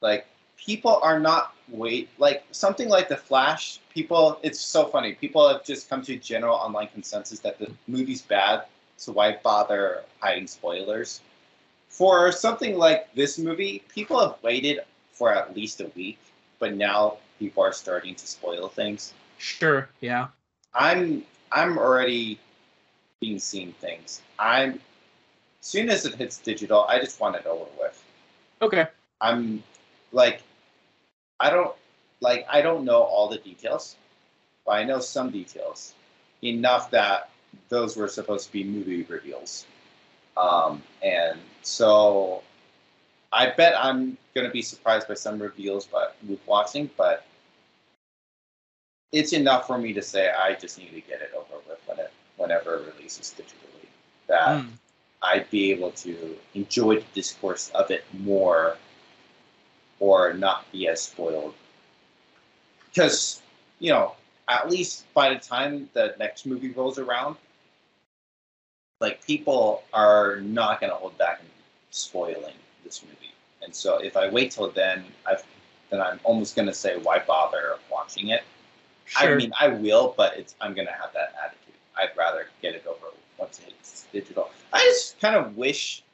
Like 0.00 0.26
people 0.56 0.98
are 1.00 1.20
not 1.20 1.54
wait 1.68 2.08
like 2.18 2.44
something 2.50 2.88
like 2.88 3.08
the 3.08 3.16
Flash. 3.16 3.78
People, 3.94 4.40
it's 4.42 4.58
so 4.58 4.86
funny. 4.86 5.12
People 5.12 5.48
have 5.48 5.64
just 5.64 5.88
come 5.88 6.02
to 6.02 6.14
a 6.14 6.18
general 6.18 6.56
online 6.56 6.88
consensus 6.88 7.38
that 7.40 7.56
the 7.60 7.70
movie's 7.86 8.22
bad. 8.22 8.64
So 8.96 9.12
why 9.12 9.38
bother 9.44 10.02
hiding 10.18 10.48
spoilers? 10.48 11.20
For 11.88 12.32
something 12.32 12.76
like 12.76 13.14
this 13.14 13.38
movie, 13.38 13.84
people 13.88 14.18
have 14.18 14.42
waited 14.42 14.80
for 15.12 15.32
at 15.32 15.54
least 15.54 15.80
a 15.80 15.86
week, 15.94 16.18
but 16.58 16.74
now 16.74 17.18
people 17.40 17.64
are 17.64 17.72
starting 17.72 18.14
to 18.14 18.26
spoil 18.26 18.68
things. 18.68 19.14
Sure, 19.38 19.88
yeah. 20.00 20.28
I'm 20.74 21.24
I'm 21.50 21.76
already 21.78 22.38
being 23.20 23.40
seen 23.40 23.72
things. 23.80 24.22
I'm 24.38 24.80
soon 25.60 25.90
as 25.90 26.06
it 26.06 26.14
hits 26.14 26.38
digital, 26.38 26.84
I 26.84 27.00
just 27.00 27.18
want 27.18 27.34
it 27.34 27.46
over 27.46 27.66
with. 27.80 28.04
Okay. 28.62 28.86
I'm 29.20 29.64
like 30.12 30.42
I 31.40 31.50
don't 31.50 31.74
like 32.20 32.46
I 32.48 32.60
don't 32.60 32.84
know 32.84 33.02
all 33.02 33.28
the 33.28 33.38
details, 33.38 33.96
but 34.64 34.72
I 34.72 34.84
know 34.84 35.00
some 35.00 35.30
details 35.30 35.94
enough 36.44 36.90
that 36.90 37.30
those 37.68 37.96
were 37.96 38.08
supposed 38.08 38.46
to 38.46 38.52
be 38.52 38.62
movie 38.62 39.02
reveals. 39.04 39.66
Um, 40.36 40.82
and 41.02 41.40
so 41.62 42.42
I 43.32 43.50
bet 43.50 43.74
I'm 43.76 44.16
gonna 44.34 44.50
be 44.50 44.62
surprised 44.62 45.08
by 45.08 45.14
some 45.14 45.40
reveals, 45.40 45.86
but 45.86 46.16
with 46.28 46.40
watching, 46.46 46.90
but 46.96 47.24
it's 49.12 49.32
enough 49.32 49.66
for 49.66 49.78
me 49.78 49.92
to 49.92 50.02
say 50.02 50.30
I 50.30 50.54
just 50.54 50.78
need 50.78 50.90
to 50.90 51.00
get 51.00 51.20
it 51.20 51.32
over 51.36 51.62
with 51.68 51.78
when 51.86 51.98
it 51.98 52.12
whenever 52.36 52.76
it 52.76 52.94
releases 52.94 53.34
digitally. 53.36 53.88
That 54.28 54.62
Mm. 54.62 54.70
I'd 55.22 55.50
be 55.50 55.70
able 55.72 55.90
to 55.92 56.38
enjoy 56.54 56.96
the 56.96 57.06
discourse 57.14 57.70
of 57.74 57.90
it 57.90 58.04
more 58.14 58.78
or 59.98 60.32
not 60.32 60.70
be 60.72 60.88
as 60.88 61.02
spoiled. 61.02 61.54
Because, 62.86 63.42
you 63.78 63.90
know, 63.90 64.14
at 64.48 64.70
least 64.70 65.12
by 65.12 65.32
the 65.32 65.38
time 65.38 65.90
the 65.92 66.14
next 66.18 66.46
movie 66.46 66.70
rolls 66.70 66.98
around, 66.98 67.36
like 69.00 69.24
people 69.26 69.82
are 69.92 70.36
not 70.36 70.80
going 70.80 70.90
to 70.90 70.96
hold 70.96 71.16
back 71.18 71.40
in 71.40 71.46
spoiling 71.90 72.54
this 72.82 73.02
movie. 73.02 73.34
And 73.62 73.74
so 73.74 73.98
if 73.98 74.16
I 74.16 74.30
wait 74.30 74.52
till 74.52 74.70
then, 74.70 75.04
I've 75.26 75.44
then 75.90 76.00
I'm 76.00 76.20
almost 76.22 76.54
going 76.54 76.66
to 76.66 76.74
say, 76.74 76.96
why 76.98 77.18
bother 77.18 77.76
watching 77.90 78.28
it? 78.28 78.42
Sure. 79.10 79.34
I 79.34 79.36
mean, 79.36 79.52
I 79.58 79.66
will, 79.68 80.14
but 80.16 80.36
it's 80.38 80.54
I'm 80.60 80.72
gonna 80.72 80.92
have 80.92 81.12
that 81.14 81.34
attitude. 81.44 81.74
I'd 81.96 82.16
rather 82.16 82.46
get 82.62 82.76
it 82.76 82.86
over 82.86 83.12
once 83.38 83.60
it's 83.66 84.06
digital. 84.12 84.50
I 84.72 84.78
just 84.84 85.20
kind 85.20 85.34
of 85.34 85.56
wish, 85.56 86.04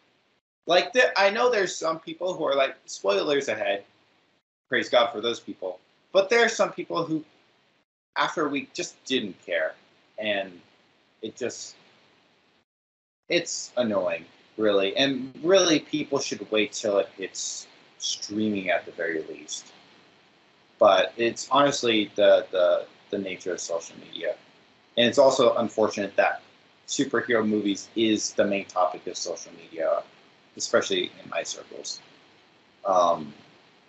like, 0.65 0.95
there, 0.95 1.13
I 1.15 1.29
know 1.29 1.51
there's 1.51 1.77
some 1.77 2.01
people 2.01 2.33
who 2.33 2.45
are 2.45 2.55
like 2.55 2.75
spoilers 2.87 3.49
ahead. 3.49 3.85
Praise 4.71 4.89
God 4.89 5.13
for 5.13 5.21
those 5.21 5.41
people. 5.41 5.79
But 6.13 6.31
there 6.31 6.43
are 6.43 6.49
some 6.49 6.73
people 6.73 7.05
who, 7.05 7.23
after 8.17 8.47
a 8.47 8.49
week, 8.49 8.73
just 8.73 9.03
didn't 9.05 9.37
care, 9.45 9.75
and 10.19 10.59
it 11.21 11.37
just, 11.37 11.77
it's 13.29 13.73
annoying, 13.77 14.25
really. 14.57 14.97
And 14.97 15.35
really, 15.43 15.81
people 15.81 16.19
should 16.19 16.51
wait 16.51 16.73
till 16.73 16.97
it 16.97 17.11
hits 17.19 17.67
streaming 17.99 18.71
at 18.71 18.87
the 18.87 18.93
very 18.93 19.23
least 19.25 19.73
but 20.79 21.13
it's 21.17 21.49
honestly 21.51 22.11
the, 22.15 22.47
the 22.51 22.87
the 23.11 23.19
nature 23.19 23.53
of 23.53 23.61
social 23.61 23.97
media. 23.99 24.35
And 24.97 25.07
it's 25.07 25.19
also 25.19 25.55
unfortunate 25.57 26.17
that 26.17 26.43
superhero 26.89 27.47
movies 27.47 27.89
is 27.95 28.33
the 28.33 28.45
main 28.45 28.65
topic 28.67 29.07
of 29.07 29.17
social 29.17 29.53
media 29.53 30.03
especially 30.57 31.13
in 31.23 31.29
my 31.29 31.43
circles. 31.43 32.01
Um, 32.87 33.35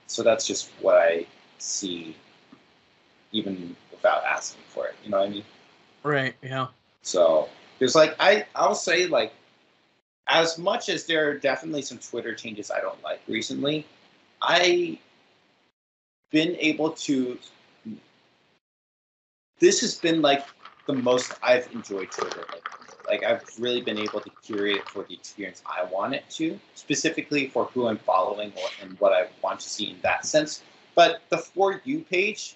so 0.08 0.24
that's 0.24 0.48
just 0.48 0.70
what 0.82 0.96
i 0.98 1.26
see 1.60 2.16
even 3.32 3.76
without 3.92 4.24
asking 4.24 4.62
for 4.68 4.88
it 4.88 4.96
you 5.04 5.10
know 5.10 5.20
what 5.20 5.28
i 5.28 5.32
mean? 5.32 5.44
Right, 6.04 6.36
yeah. 6.42 6.68
so 7.02 7.50
there's 7.80 7.96
like 7.96 8.16
I 8.20 8.46
I'll 8.56 8.76
say 8.76 9.08
like 9.08 9.34
as 10.28 10.58
much 10.58 10.90
as 10.90 11.06
there 11.06 11.30
are 11.30 11.38
definitely 11.38 11.82
some 11.82 11.98
Twitter 11.98 12.34
changes 12.34 12.72
I 12.72 12.82
don't 12.82 13.02
like 13.04 13.22
recently, 13.28 13.86
I 14.42 15.00
been 16.32 16.56
able 16.60 16.92
to 16.92 17.38
this 19.60 19.82
has 19.82 19.96
been 19.96 20.22
like 20.22 20.46
the 20.86 20.94
most 20.94 21.34
I've 21.42 21.72
enjoyed 21.74 22.12
Twitter 22.12 22.40
lately. 22.40 22.62
Like 23.08 23.24
I've 23.24 23.44
really 23.60 23.82
been 23.82 23.98
able 23.98 24.20
to 24.22 24.30
curate 24.44 24.78
it 24.78 24.90
for 24.90 25.04
the 25.04 25.14
experience 25.14 25.62
I 25.66 25.86
want 25.86 26.14
it 26.14 26.30
to, 26.32 26.60
specifically 26.76 27.48
for 27.48 27.66
who 27.66 27.88
I'm 27.88 27.98
following 27.98 28.52
and 28.82 29.00
what 29.00 29.14
I 29.14 29.28
want 29.42 29.60
to 29.62 29.70
see 29.70 29.92
in 29.92 29.98
that 30.02 30.26
sense. 30.26 30.62
But 30.96 31.22
the 31.30 31.38
for 31.38 31.82
you 31.86 32.02
page 32.02 32.56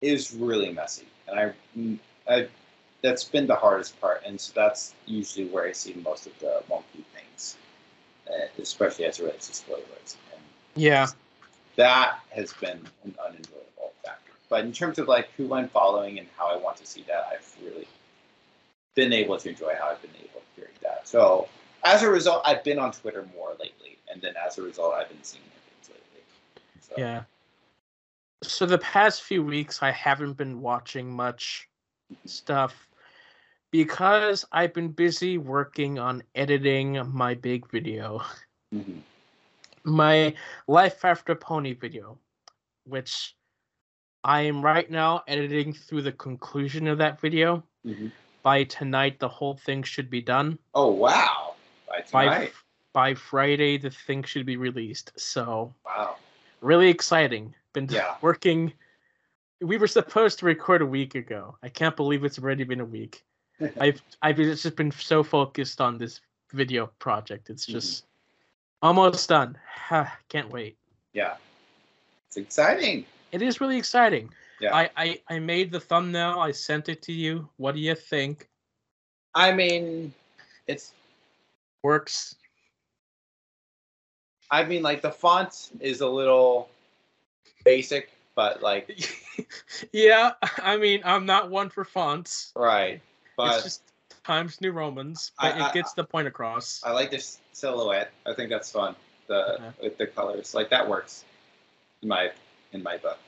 is 0.00 0.34
really 0.34 0.72
messy, 0.72 1.06
and 1.28 1.38
I, 1.38 2.32
I 2.32 2.48
that's 3.02 3.24
been 3.24 3.46
the 3.46 3.54
hardest 3.54 4.00
part, 4.00 4.22
and 4.24 4.40
so 4.40 4.52
that's 4.54 4.94
usually 5.06 5.46
where 5.48 5.66
I 5.66 5.72
see 5.72 5.94
most 6.04 6.26
of 6.26 6.38
the 6.38 6.62
wonky 6.70 7.04
things, 7.14 7.56
uh, 8.28 8.46
especially 8.58 9.04
as 9.04 9.18
it 9.18 9.24
relates 9.24 9.48
to 9.48 9.54
spoilers. 9.54 10.16
And 10.32 10.42
Yeah. 10.74 11.08
That 11.76 12.20
has 12.30 12.52
been 12.54 12.80
an 13.04 13.14
unenjoyable 13.24 13.92
factor. 14.04 14.32
But 14.48 14.64
in 14.64 14.72
terms 14.72 14.98
of 14.98 15.08
like 15.08 15.28
who 15.36 15.54
I'm 15.54 15.68
following 15.68 16.18
and 16.18 16.28
how 16.36 16.46
I 16.46 16.56
want 16.56 16.76
to 16.78 16.86
see 16.86 17.04
that, 17.08 17.26
I've 17.32 17.56
really 17.62 17.88
been 18.94 19.12
able 19.12 19.38
to 19.38 19.48
enjoy 19.48 19.74
how 19.80 19.88
I've 19.88 20.02
been 20.02 20.10
able 20.18 20.40
to 20.40 20.54
curate 20.54 20.76
that. 20.82 21.08
So 21.08 21.48
as 21.84 22.02
a 22.02 22.10
result, 22.10 22.42
I've 22.44 22.64
been 22.64 22.78
on 22.78 22.92
Twitter 22.92 23.26
more 23.34 23.50
lately, 23.60 23.98
and 24.10 24.22
then 24.22 24.34
as 24.44 24.58
a 24.58 24.62
result, 24.62 24.94
I've 24.94 25.08
been 25.08 25.22
seeing 25.22 25.42
things 25.42 25.90
lately. 25.90 26.24
So, 26.80 26.94
Yeah. 26.96 27.22
So 28.42 28.66
the 28.66 28.78
past 28.78 29.22
few 29.22 29.42
weeks 29.42 29.82
I 29.82 29.90
haven't 29.90 30.34
been 30.34 30.60
watching 30.60 31.10
much 31.10 31.68
stuff 32.26 32.88
because 33.70 34.44
I've 34.52 34.74
been 34.74 34.88
busy 34.88 35.38
working 35.38 35.98
on 35.98 36.22
editing 36.34 37.00
my 37.12 37.34
big 37.34 37.70
video. 37.70 38.22
mhm. 38.72 39.00
My 39.94 40.34
Life 40.66 41.04
After 41.04 41.34
Pony 41.34 41.74
video, 41.74 42.18
which 42.84 43.36
I 44.24 44.42
am 44.42 44.62
right 44.62 44.90
now 44.90 45.22
editing 45.28 45.72
through 45.74 46.02
the 46.02 46.12
conclusion 46.12 46.88
of 46.88 46.98
that 46.98 47.20
video. 47.20 47.62
Mhm. 47.84 48.10
By 48.42 48.64
tonight 48.64 49.18
the 49.18 49.28
whole 49.28 49.56
thing 49.56 49.82
should 49.82 50.08
be 50.10 50.22
done. 50.22 50.58
Oh 50.74 50.90
wow! 50.90 51.54
By 51.86 52.02
By 52.12 52.24
tonight. 52.24 52.52
by 52.94 53.14
Friday 53.14 53.76
the 53.76 53.90
thing 53.90 54.22
should 54.22 54.46
be 54.46 54.56
released. 54.56 55.12
So 55.20 55.74
Wow. 55.84 56.16
really 56.60 56.88
exciting. 56.88 57.54
Been 57.74 57.88
Yeah. 57.90 58.16
working. 58.22 58.72
We 59.60 59.76
were 59.78 59.86
supposed 59.86 60.38
to 60.40 60.46
record 60.46 60.80
a 60.82 60.86
week 60.86 61.14
ago. 61.14 61.58
I 61.62 61.68
can't 61.68 61.96
believe 61.96 62.24
it's 62.24 62.38
already 62.38 62.64
been 62.64 62.80
a 62.80 62.84
week. 62.84 63.24
I've 63.80 64.02
I've 64.22 64.36
just 64.36 64.76
been 64.76 64.90
so 64.90 65.22
focused 65.22 65.80
on 65.80 65.98
this 65.98 66.20
video 66.52 66.86
project. 66.98 67.50
It's 67.50 67.66
Mhm. 67.66 67.72
just 67.72 68.06
almost 68.84 69.28
done. 69.28 69.56
can't 70.28 70.50
wait. 70.50 70.76
yeah. 71.12 71.34
It's 72.28 72.36
exciting. 72.36 73.06
It 73.32 73.42
is 73.42 73.60
really 73.60 73.78
exciting. 73.78 74.28
Yeah. 74.60 74.74
I, 74.74 74.90
I 74.96 75.20
I 75.28 75.38
made 75.38 75.70
the 75.70 75.80
thumbnail. 75.80 76.38
I 76.40 76.50
sent 76.50 76.88
it 76.88 77.00
to 77.02 77.12
you. 77.12 77.48
What 77.56 77.74
do 77.74 77.80
you 77.80 77.94
think? 77.94 78.48
I 79.34 79.52
mean, 79.52 80.12
it's. 80.66 80.92
Works. 81.82 82.36
I 84.50 84.64
mean, 84.64 84.82
like 84.82 85.02
the 85.02 85.12
font 85.12 85.70
is 85.80 86.00
a 86.00 86.08
little 86.08 86.70
basic, 87.64 88.10
but 88.34 88.62
like 88.62 88.88
yeah, 89.92 90.32
I 90.58 90.76
mean, 90.76 91.02
I'm 91.04 91.26
not 91.26 91.50
one 91.50 91.68
for 91.68 91.84
fonts. 91.84 92.52
right. 92.56 93.00
But 93.36 93.56
it's 93.56 93.64
just 93.64 93.82
Times 94.24 94.60
New 94.60 94.72
Romans, 94.72 95.32
but 95.40 95.54
I- 95.54 95.68
it 95.68 95.74
gets 95.74 95.92
the 95.92 96.04
point 96.04 96.26
across. 96.26 96.82
I 96.82 96.92
like 96.92 97.10
this 97.10 97.38
silhouette. 97.52 98.10
I 98.26 98.34
think 98.34 98.50
that's 98.50 98.70
fun. 98.70 98.96
The 99.26 99.72
with 99.82 99.96
the 99.96 100.06
colors, 100.06 100.54
like 100.54 100.70
that 100.70 100.88
works. 100.88 101.24
In 102.02 102.08
my 102.08 102.30
in 102.72 102.82
my 102.82 102.96
book. 102.98 103.18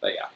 But 0.00 0.14
yeah. 0.14 0.28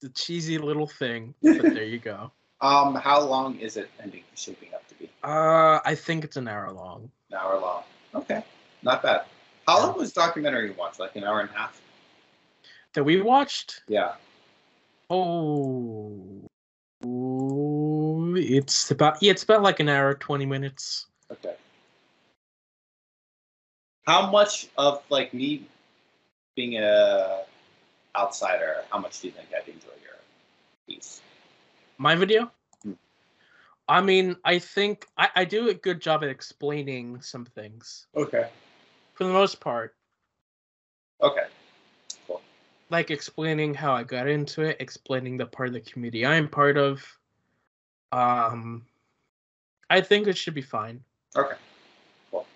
the 0.00 0.08
cheesy 0.10 0.58
little 0.58 0.86
thing, 0.86 1.34
but 1.42 1.62
there 1.62 1.84
you 1.84 1.98
go. 1.98 2.30
Um, 2.60 2.94
how 2.94 3.20
long 3.20 3.58
is 3.58 3.76
it 3.76 3.90
ending 4.02 4.22
shaping 4.34 4.72
up 4.74 4.86
to 4.88 4.94
be? 4.94 5.10
Uh, 5.22 5.80
I 5.84 5.94
think 5.94 6.24
it's 6.24 6.36
an 6.36 6.48
hour 6.48 6.70
long. 6.72 7.10
An 7.30 7.38
hour 7.38 7.58
long. 7.58 7.82
Okay, 8.14 8.42
not 8.82 9.02
bad. 9.02 9.24
How 9.66 9.80
long 9.80 9.98
was 9.98 10.12
documentary 10.12 10.68
you 10.68 10.74
watched? 10.74 11.00
Like 11.00 11.16
an 11.16 11.24
hour 11.24 11.40
and 11.40 11.50
a 11.50 11.52
half? 11.52 11.80
That 12.94 13.04
we 13.04 13.20
watched. 13.20 13.82
Yeah. 13.88 14.14
Oh, 15.10 16.46
Ooh, 17.04 17.75
it's 18.36 18.90
about 18.90 19.22
yeah, 19.22 19.30
it's 19.30 19.42
about 19.42 19.62
like 19.62 19.80
an 19.80 19.88
hour, 19.88 20.14
twenty 20.14 20.46
minutes. 20.46 21.06
Okay. 21.30 21.54
How 24.06 24.30
much 24.30 24.68
of 24.78 25.02
like 25.10 25.34
me 25.34 25.66
being 26.54 26.78
a 26.78 27.42
outsider, 28.16 28.84
how 28.90 28.98
much 28.98 29.20
do 29.20 29.28
you 29.28 29.32
think 29.32 29.48
I'd 29.54 29.68
enjoy 29.68 29.88
your 30.02 30.16
piece? 30.88 31.20
My 31.98 32.14
video. 32.14 32.50
Hmm. 32.82 32.92
I 33.88 34.00
mean, 34.00 34.36
I 34.44 34.58
think 34.58 35.06
I, 35.16 35.28
I 35.34 35.44
do 35.44 35.68
a 35.68 35.74
good 35.74 36.00
job 36.00 36.22
at 36.22 36.30
explaining 36.30 37.20
some 37.20 37.44
things 37.44 38.06
Okay. 38.16 38.48
for 39.14 39.24
the 39.24 39.32
most 39.32 39.60
part. 39.60 39.94
Okay. 41.22 41.46
like 42.90 43.10
explaining 43.10 43.74
how 43.74 43.92
I 43.92 44.04
got 44.04 44.28
into 44.28 44.62
it, 44.62 44.76
explaining 44.80 45.36
the 45.36 45.46
part 45.46 45.68
of 45.68 45.74
the 45.74 45.80
community 45.80 46.24
I'm 46.24 46.48
part 46.48 46.76
of. 46.78 47.15
Um, 48.12 48.84
I 49.90 50.00
think 50.00 50.26
it 50.26 50.36
should 50.36 50.54
be 50.54 50.62
fine. 50.62 51.02
Okay. 51.36 51.56
Cool. 52.30 52.46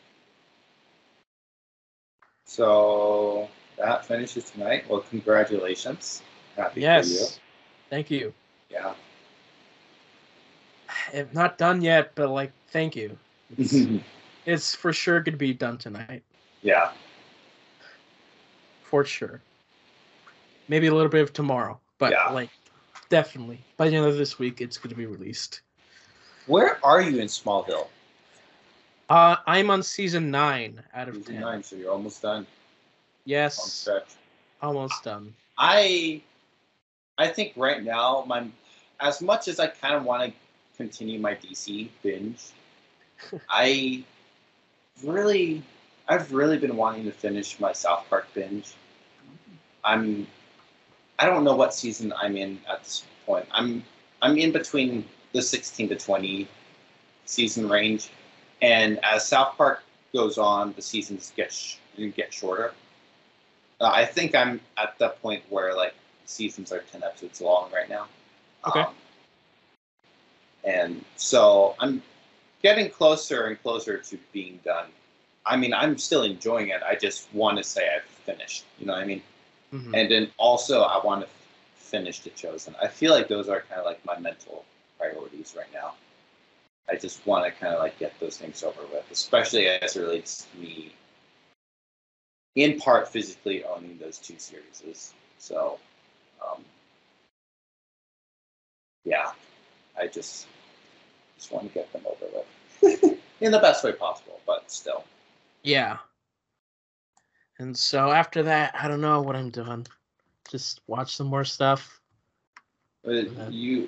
So 2.45 3.49
that 3.79 4.05
finishes 4.05 4.51
tonight. 4.51 4.85
Well, 4.89 5.01
congratulations. 5.01 6.23
Happy 6.57 6.75
for 6.75 6.81
Yes, 6.81 7.41
thank 7.91 8.11
you. 8.11 8.19
you. 8.19 8.35
Yeah. 8.71 8.95
If 11.13 11.33
not 11.33 11.59
done 11.59 11.83
yet, 11.83 12.13
but 12.15 12.29
like, 12.31 12.53
thank 12.69 12.95
you. 12.97 13.17
It's, 13.59 13.75
it's 14.47 14.75
for 14.75 14.93
sure 14.93 15.21
going 15.21 15.33
to 15.35 15.39
be 15.39 15.55
done 15.55 15.79
tonight, 15.79 16.23
yeah. 16.63 16.93
for 18.83 19.05
sure. 19.05 19.41
Maybe 20.69 20.87
a 20.87 20.95
little 20.95 21.11
bit 21.11 21.23
of 21.23 21.33
tomorrow, 21.33 21.81
but 21.99 22.13
Yeah. 22.13 22.33
like, 22.33 22.51
definitely 23.11 23.63
by 23.77 23.91
the 23.91 23.97
end 23.97 24.07
of 24.07 24.17
this 24.17 24.39
week, 24.39 24.63
it's 24.63 24.79
going 24.79 24.89
to 24.89 24.97
be 24.97 25.05
released. 25.07 25.61
Where 26.47 26.85
are 26.85 27.03
you 27.03 27.19
in 27.19 27.27
Smallville? 27.27 27.89
Uh, 29.11 29.37
I'm 29.47 29.71
on 29.71 29.83
season 29.83 30.31
nine 30.31 30.83
out 30.95 31.09
of 31.09 31.17
Season 31.17 31.35
ten. 31.35 31.43
nine, 31.43 31.63
so 31.63 31.77
you're 31.77 31.91
almost 31.91 32.23
done. 32.23 32.47
Yes, 33.25 33.89
almost 34.63 35.05
done. 35.05 35.35
I 35.59 36.23
I 37.19 37.29
think 37.29 37.53
right 37.57 37.83
now 37.83 38.25
my 38.27 38.47
as 39.01 39.21
much 39.21 39.49
as 39.49 39.61
I 39.61 39.67
kind 39.67 39.95
of 39.95 40.05
want 40.05 40.23
to 40.31 40.33
continue 40.77 41.19
my 41.19 41.35
DC 41.35 41.89
binge, 42.03 42.51
I 43.51 44.05
really 45.05 45.63
I've 46.09 46.33
really 46.33 46.59
been 46.59 46.77
wanting 46.77 47.05
to 47.05 47.13
finish 47.13 47.61
my 47.61 47.73
South 47.73 48.05
Park 48.09 48.29
binge. 48.33 48.75
I'm 49.85 50.27
I 51.21 51.27
don't 51.27 51.45
know 51.45 51.55
what 51.55 51.75
season 51.75 52.15
I'm 52.17 52.37
in 52.37 52.59
at 52.69 52.83
this 52.83 53.05
point. 53.27 53.47
I'm 53.53 53.85
I'm 54.23 54.39
in 54.39 54.53
between 54.53 55.05
the 55.33 55.43
16 55.43 55.91
to 55.91 55.97
20 55.97 56.49
season 57.27 57.69
range, 57.69 58.09
and 58.63 58.99
as 59.05 59.29
South 59.29 59.57
Park 59.57 59.83
goes 60.15 60.39
on, 60.39 60.73
the 60.73 60.83
seasons 60.83 61.33
get 61.37 61.53
sh- 61.53 61.77
get 62.17 62.33
shorter. 62.33 62.73
Uh, 63.81 63.91
I 63.93 64.07
think 64.07 64.35
I'm 64.35 64.61
at 64.79 64.99
the 64.99 65.11
point 65.11 65.43
where 65.51 65.75
like 65.77 65.95
seasons 66.25 66.73
are 66.73 66.81
10 66.81 67.03
episodes 67.03 67.41
long 67.41 67.71
right 67.71 67.89
now. 67.89 68.07
Okay. 68.67 68.81
Um, 68.81 68.95
and 70.65 71.05
so 71.17 71.75
I'm 71.79 72.03
getting 72.63 72.91
closer 72.91 73.45
and 73.47 73.61
closer 73.63 73.99
to 73.99 74.19
being 74.33 74.59
done. 74.65 74.87
I 75.45 75.57
mean, 75.57 75.75
I'm 75.75 75.99
still 75.99 76.23
enjoying 76.23 76.69
it. 76.69 76.83
I 76.83 76.95
just 76.95 77.33
want 77.35 77.59
to 77.59 77.65
say 77.65 77.89
I've 77.95 78.05
finished. 78.05 78.65
You 78.79 78.87
know 78.87 78.93
what 78.95 79.03
I 79.03 79.07
mean? 79.07 79.23
Mhm. 79.73 79.97
And 79.97 80.11
then 80.11 80.31
also, 80.37 80.83
I 80.83 81.05
want 81.05 81.23
to 81.23 81.27
f- 81.27 81.33
finish 81.77 82.21
The 82.21 82.31
Chosen. 82.31 82.75
I 82.83 82.89
feel 82.89 83.13
like 83.13 83.29
those 83.29 83.49
are 83.49 83.61
kind 83.63 83.81
of 83.81 83.87
like 83.87 84.05
my 84.05 84.19
mental 84.19 84.65
priorities 84.99 85.55
right 85.57 85.73
now. 85.73 85.95
I 86.89 86.97
just 86.97 87.25
want 87.27 87.45
to 87.45 87.53
kind 87.53 87.73
of 87.75 87.81
like 87.81 87.99
get 87.99 88.19
those 88.19 88.37
things 88.37 88.63
over 88.65 88.83
with, 88.93 89.05
especially 89.11 89.67
as 89.69 89.97
it 89.97 90.01
relates 90.01 90.47
to 90.47 90.59
me, 90.59 90.93
in 92.57 92.81
part 92.81 93.09
physically 93.09 93.65
owning 93.65 93.97
those 93.99 94.19
two 94.19 94.39
series. 94.39 95.15
So, 95.39 95.79
um, 96.45 96.65
yeah, 99.05 99.33
I 99.99 100.07
just 100.09 100.47
just 101.37 101.53
want 101.53 101.69
to 101.69 101.75
get 101.75 101.93
them 101.93 102.03
over 102.07 102.45
with 102.83 103.19
in 103.41 103.53
the 103.53 103.59
best 103.59 103.85
way 103.85 103.93
possible, 103.93 104.41
but 104.47 104.71
still. 104.71 105.05
Yeah. 105.63 105.99
And 107.61 107.77
so 107.77 108.11
after 108.11 108.43
that, 108.45 108.75
I 108.75 108.89
don't 108.89 109.03
know 109.03 109.21
what 109.21 109.37
I'm 109.37 109.51
doing. 109.51 109.87
Just 110.51 110.81
watch 110.87 111.15
some 111.15 111.27
more 111.27 111.45
stuff. 111.45 112.01
But 113.05 113.53
you, 113.53 113.87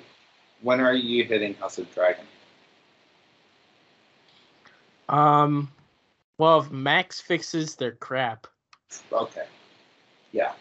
when 0.61 0.79
are 0.79 0.93
you 0.93 1.23
hitting 1.23 1.55
House 1.55 1.79
of 1.79 1.91
Dragon? 1.91 2.23
Um, 5.09 5.71
well, 6.37 6.59
if 6.59 6.69
Max 6.69 7.19
fixes 7.19 7.75
their 7.75 7.93
crap, 7.93 8.45
Okay. 9.11 9.45
Yeah, 10.31 10.53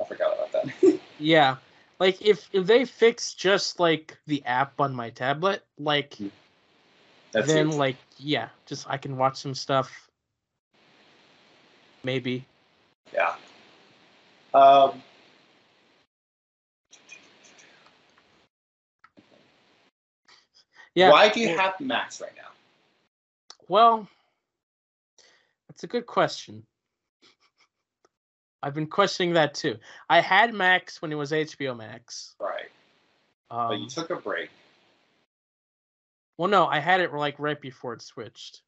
I 0.00 0.04
forgot 0.04 0.34
about 0.34 0.52
that. 0.52 0.98
yeah, 1.18 1.56
like 2.00 2.22
if 2.22 2.48
if 2.52 2.66
they 2.66 2.86
fix 2.86 3.34
just 3.34 3.78
like 3.78 4.16
the 4.26 4.42
app 4.46 4.80
on 4.80 4.94
my 4.94 5.10
tablet, 5.10 5.62
like 5.78 6.16
That's 7.32 7.46
then 7.48 7.68
huge. 7.68 7.76
like 7.76 7.96
yeah, 8.16 8.48
just 8.64 8.88
I 8.88 8.96
can 8.96 9.18
watch 9.18 9.36
some 9.36 9.54
stuff. 9.54 10.05
Maybe. 12.06 12.46
yeah. 13.12 13.34
Um. 14.54 15.02
Yeah. 20.94 21.10
Why 21.10 21.28
do 21.28 21.40
you 21.40 21.48
have 21.48 21.80
Max 21.80 22.20
right 22.20 22.30
now? 22.36 22.48
Well, 23.68 24.06
that's 25.68 25.82
a 25.82 25.88
good 25.88 26.06
question. 26.06 26.64
I've 28.62 28.74
been 28.74 28.86
questioning 28.86 29.34
that 29.34 29.54
too. 29.54 29.76
I 30.08 30.20
had 30.20 30.54
Max 30.54 31.02
when 31.02 31.10
it 31.10 31.16
was 31.16 31.32
HBO 31.32 31.76
Max. 31.76 32.36
Right, 32.38 32.70
Um, 33.50 33.68
but 33.68 33.78
you 33.80 33.88
took 33.88 34.10
a 34.10 34.16
break 34.16 34.50
well, 36.38 36.50
no, 36.50 36.66
I 36.66 36.80
had 36.80 37.00
it 37.00 37.12
like 37.12 37.38
right 37.38 37.60
before 37.60 37.94
it 37.94 38.02
switched. 38.02 38.62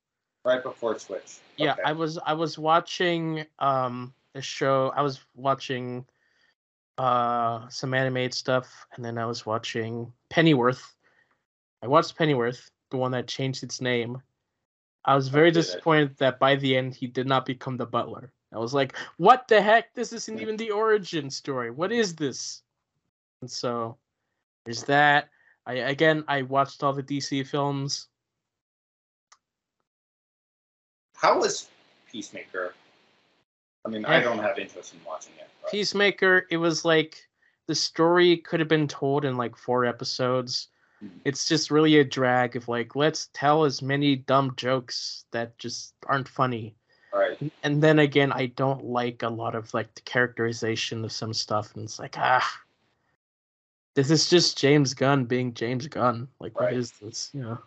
Right 0.49 0.63
before 0.63 0.99
Switch. 0.99 1.37
Yeah, 1.57 1.73
Okay. 1.73 1.83
I 1.85 1.93
was 1.93 2.19
I 2.19 2.33
was 2.33 2.59
watching 2.59 3.45
um 3.59 4.15
a 4.35 4.41
show. 4.41 4.93
I 4.97 5.03
was 5.03 5.21
watching 5.37 6.07
uh 6.97 7.69
some 7.69 7.95
animated 7.95 8.35
stuff, 8.35 8.87
and 8.97 9.05
then 9.05 9.19
I 9.19 9.27
was 9.27 9.47
watching 9.47 10.13
Pennyworth. 10.31 10.95
I 11.83 11.87
watched 11.87 12.17
Pennyworth, 12.17 12.71
the 12.91 12.97
one 12.97 13.13
that 13.13 13.29
changed 13.29 13.63
its 13.63 13.81
name. 13.81 14.21
I 15.05 15.15
was 15.15 15.29
very 15.29 15.51
did 15.51 15.61
it? 15.61 15.63
disappointed 15.63 16.17
that 16.19 16.39
by 16.39 16.57
the 16.57 16.77
end 16.77 16.95
he 16.95 17.07
did 17.07 17.27
not 17.27 17.47
become 17.47 17.77
the 17.77 17.87
butler. 17.87 18.33
I 18.53 18.59
was 18.59 18.75
like, 18.75 18.97
"What 19.19 19.47
the 19.49 19.61
heck? 19.61 19.95
This 19.95 20.13
isn't 20.13 20.41
even 20.41 20.57
the 20.57 20.71
origin 20.71 21.31
story. 21.31 21.71
What 21.71 21.93
is 21.93 22.15
this?" 22.15 22.63
And 23.43 23.51
so 23.51 23.99
there's 24.65 24.85
that. 24.85 25.29
I 25.67 25.75
again 25.75 26.25
I 26.29 26.43
watched 26.43 26.83
all 26.83 26.95
the 26.95 27.03
DC 27.03 27.47
films. 27.47 28.09
How 31.21 31.39
was 31.41 31.69
Peacemaker? 32.11 32.75
I 33.85 33.89
mean, 33.91 34.05
I 34.05 34.21
don't 34.21 34.39
have 34.39 34.59
interest 34.59 34.95
in 34.95 35.01
watching 35.05 35.33
it. 35.39 35.49
but- 35.63 35.71
Peacemaker, 35.71 36.47
it 36.51 36.57
was 36.57 36.85
like 36.85 37.29
the 37.67 37.75
story 37.75 38.37
could 38.39 38.61
have 38.61 38.69
been 38.69 38.89
told 38.89 39.25
in 39.25 39.37
like 39.37 39.57
four 39.57 39.85
episodes. 39.85 40.69
Mhm. 41.03 41.11
It's 41.25 41.47
just 41.49 41.71
really 41.71 41.99
a 41.99 42.05
drag 42.05 42.57
of 42.57 42.69
like, 42.69 42.97
let's 42.97 43.29
tell 43.33 43.65
as 43.65 43.83
many 43.83 44.17
dumb 44.17 44.55
jokes 44.57 45.25
that 45.31 45.57
just 45.59 45.95
aren't 46.07 46.29
funny. 46.29 46.75
Right. 47.13 47.39
And 47.63 47.83
then 47.83 47.99
again, 48.01 48.33
I 48.33 48.47
don't 48.47 48.85
like 48.85 49.23
a 49.23 49.29
lot 49.29 49.55
of 49.55 49.73
like 49.75 49.95
the 49.95 50.01
characterization 50.03 51.05
of 51.05 51.13
some 51.13 51.33
stuff, 51.35 51.75
and 51.75 51.85
it's 51.85 51.99
like, 51.99 52.17
ah, 52.19 52.61
this 53.95 54.11
is 54.11 54.29
just 54.31 54.59
James 54.59 54.95
Gunn 54.95 55.25
being 55.25 55.55
James 55.55 55.87
Gunn. 55.89 56.29
Like, 56.41 56.55
what 56.59 56.67
Right. 56.67 56.75
is 56.77 56.93
this? 56.93 57.31
You 57.33 57.43
know. 57.43 57.59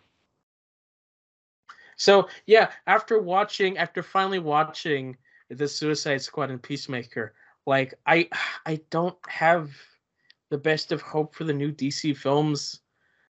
So 2.02 2.26
yeah, 2.46 2.72
after 2.88 3.20
watching, 3.20 3.78
after 3.78 4.02
finally 4.02 4.40
watching 4.40 5.16
the 5.50 5.68
Suicide 5.68 6.20
Squad 6.20 6.50
and 6.50 6.60
Peacemaker, 6.60 7.32
like 7.64 7.94
I, 8.04 8.28
I 8.66 8.80
don't 8.90 9.16
have 9.28 9.70
the 10.50 10.58
best 10.58 10.90
of 10.90 11.00
hope 11.00 11.36
for 11.36 11.44
the 11.44 11.52
new 11.52 11.70
DC 11.70 12.16
films. 12.16 12.80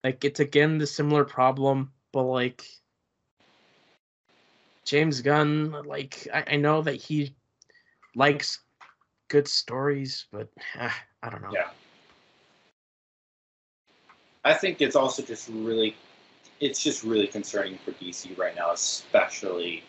Like 0.02 0.24
it's 0.24 0.40
again 0.40 0.78
the 0.78 0.86
similar 0.86 1.26
problem, 1.26 1.92
but 2.10 2.22
like 2.22 2.64
James 4.86 5.20
Gunn, 5.20 5.72
like 5.84 6.26
I, 6.32 6.44
I 6.52 6.56
know 6.56 6.80
that 6.80 6.96
he 6.96 7.34
likes 8.16 8.60
good 9.28 9.46
stories, 9.46 10.24
but 10.32 10.48
ah, 10.78 11.02
I 11.22 11.28
don't 11.28 11.42
know. 11.42 11.52
Yeah. 11.52 11.68
I 14.42 14.54
think 14.54 14.80
it's 14.80 14.96
also 14.96 15.22
just 15.22 15.50
really, 15.52 15.94
it's 16.64 16.82
just 16.82 17.04
really 17.04 17.26
concerning 17.26 17.78
for 17.84 17.92
DC 17.92 18.36
right 18.38 18.56
now, 18.56 18.72
especially 18.72 19.84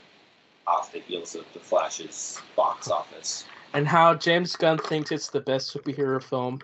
off 0.68 0.92
the 0.92 1.00
heels 1.00 1.34
of 1.34 1.46
the 1.54 1.60
Flash's 1.60 2.42
box 2.58 2.90
office. 2.90 3.46
And 3.74 3.88
how 3.88 4.14
James 4.14 4.58
Gunn 4.58 4.78
thinks 4.80 5.10
it's 5.10 5.30
the 5.30 5.40
best 5.40 5.74
superhero 5.74 6.22
film. 6.22 6.60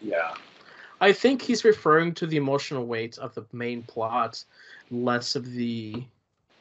Yeah. 0.00 0.34
I 1.00 1.12
think 1.12 1.40
he's 1.40 1.64
referring 1.64 2.12
to 2.14 2.26
the 2.26 2.36
emotional 2.36 2.86
weight 2.86 3.18
of 3.18 3.36
the 3.36 3.46
main 3.52 3.84
plot, 3.84 4.44
less 4.90 5.36
of 5.36 5.52
the 5.52 6.02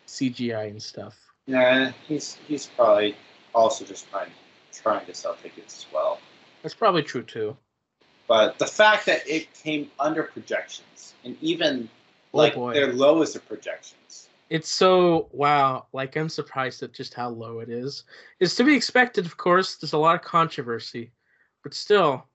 CGI 0.05 0.69
and 0.69 0.81
stuff. 0.81 1.17
Yeah, 1.47 1.91
he's 2.07 2.37
he's 2.47 2.67
probably 2.67 3.15
also 3.55 3.83
just 3.85 4.09
trying 4.11 4.31
trying 4.71 5.05
to 5.07 5.13
sell 5.13 5.35
tickets 5.41 5.85
as 5.85 5.93
well. 5.93 6.19
That's 6.61 6.75
probably 6.75 7.01
true 7.01 7.23
too. 7.23 7.57
But 8.27 8.59
the 8.59 8.67
fact 8.67 9.07
that 9.07 9.27
it 9.27 9.51
came 9.53 9.89
under 9.99 10.23
projections 10.23 11.13
and 11.23 11.37
even 11.41 11.89
Oh, 12.35 12.39
like 12.39 12.53
boy. 12.53 12.73
their 12.73 12.93
lowest 12.93 13.35
of 13.35 13.47
projections. 13.47 14.29
It's 14.49 14.69
so 14.69 15.29
wow, 15.31 15.87
like 15.93 16.15
I'm 16.17 16.29
surprised 16.29 16.83
at 16.83 16.93
just 16.93 17.13
how 17.15 17.29
low 17.29 17.59
it 17.59 17.69
is. 17.69 18.03
It's 18.39 18.55
to 18.55 18.63
be 18.63 18.75
expected, 18.75 19.25
of 19.25 19.37
course. 19.37 19.77
There's 19.77 19.93
a 19.93 19.97
lot 19.97 20.15
of 20.15 20.21
controversy, 20.21 21.11
but 21.63 21.73
still, 21.73 22.27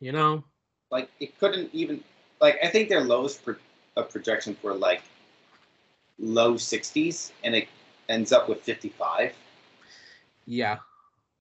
you 0.00 0.12
know, 0.12 0.44
Like 0.90 1.10
it 1.20 1.38
couldn't 1.38 1.70
even 1.74 2.04
like 2.40 2.58
I 2.62 2.68
think 2.68 2.88
their 2.88 3.02
lowest 3.02 3.44
pro- 3.44 3.56
of 3.96 4.10
projections 4.10 4.62
were 4.62 4.74
like 4.74 5.02
low 6.18 6.54
60s 6.54 7.32
and 7.44 7.54
it 7.54 7.68
ends 8.08 8.32
up 8.32 8.48
with 8.48 8.60
55. 8.62 9.34
yeah, 10.46 10.78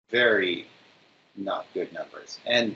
Very 0.10 0.68
not 1.36 1.66
good 1.74 1.92
numbers. 1.94 2.40
And 2.46 2.76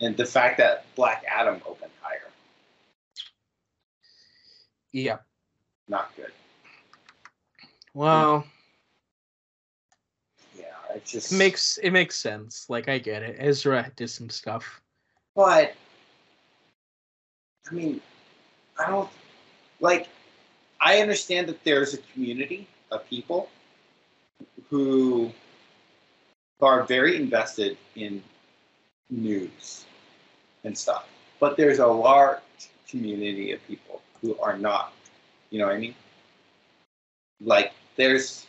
and 0.00 0.16
the 0.16 0.26
fact 0.26 0.58
that 0.58 0.84
Black 0.94 1.24
Adam 1.30 1.62
opened 1.66 1.92
higher, 2.02 2.25
yeah. 4.96 5.18
not 5.88 6.10
good. 6.16 6.32
Well, 7.94 8.44
Yeah, 10.58 10.64
it 10.94 11.04
just 11.04 11.32
it 11.32 11.36
makes 11.36 11.78
it 11.78 11.90
makes 11.90 12.16
sense. 12.16 12.66
Like 12.68 12.88
I 12.88 12.98
get 12.98 13.22
it. 13.22 13.36
Ezra 13.38 13.90
did 13.96 14.08
some 14.08 14.30
stuff. 14.30 14.80
But 15.34 15.74
I 17.70 17.74
mean, 17.74 18.00
I 18.78 18.90
don't 18.90 19.10
like. 19.80 20.08
I 20.80 21.00
understand 21.00 21.48
that 21.48 21.62
there's 21.64 21.94
a 21.94 21.98
community 21.98 22.66
of 22.90 23.06
people 23.08 23.48
who 24.68 25.32
are 26.60 26.84
very 26.84 27.16
invested 27.16 27.76
in 27.94 28.22
news 29.10 29.84
and 30.64 30.76
stuff, 30.76 31.08
but 31.40 31.56
there's 31.56 31.78
a 31.78 31.86
large 31.86 32.40
community 32.88 33.52
of 33.52 33.66
people 33.66 34.00
who 34.26 34.38
are 34.40 34.58
not. 34.58 34.92
You 35.50 35.60
know 35.60 35.66
what 35.66 35.76
I 35.76 35.78
mean? 35.78 35.94
Like, 37.40 37.72
there's. 37.96 38.46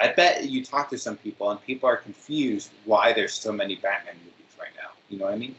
I 0.00 0.12
bet 0.12 0.44
you 0.44 0.62
talk 0.62 0.90
to 0.90 0.98
some 0.98 1.16
people 1.16 1.50
and 1.50 1.62
people 1.62 1.88
are 1.88 1.96
confused 1.96 2.70
why 2.84 3.14
there's 3.14 3.32
so 3.32 3.50
many 3.50 3.76
Batman 3.76 4.16
movies 4.18 4.54
right 4.58 4.68
now. 4.76 4.90
You 5.08 5.18
know 5.18 5.24
what 5.24 5.34
I 5.34 5.38
mean? 5.38 5.54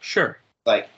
Sure. 0.00 0.38
like 0.64 0.88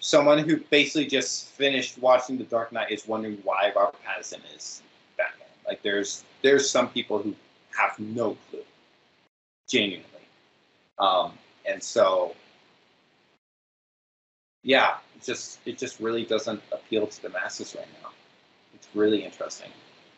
someone 0.00 0.38
who 0.38 0.56
basically 0.68 1.06
just 1.06 1.48
finished 1.50 1.98
watching 1.98 2.36
The 2.36 2.44
Dark 2.44 2.72
Knight 2.72 2.90
is 2.90 3.06
wondering 3.06 3.38
why 3.44 3.72
Robert 3.76 3.96
Pattinson 4.04 4.40
is 4.54 4.82
Batman. 5.16 5.46
Like 5.66 5.82
there's 5.82 6.24
there's 6.42 6.68
some 6.68 6.88
people 6.88 7.22
who 7.22 7.34
have 7.78 7.96
no 8.00 8.36
clue, 8.50 8.64
genuinely, 9.68 10.26
um, 10.98 11.32
and 11.64 11.80
so 11.80 12.34
yeah, 14.64 14.96
just 15.24 15.60
it 15.66 15.78
just 15.78 16.00
really 16.00 16.24
doesn't 16.24 16.62
appeal 16.72 17.06
to 17.06 17.22
the 17.22 17.30
masses 17.30 17.74
right 17.76 17.88
now. 18.02 18.10
It's 18.74 18.88
really 18.94 19.24
interesting, 19.24 19.70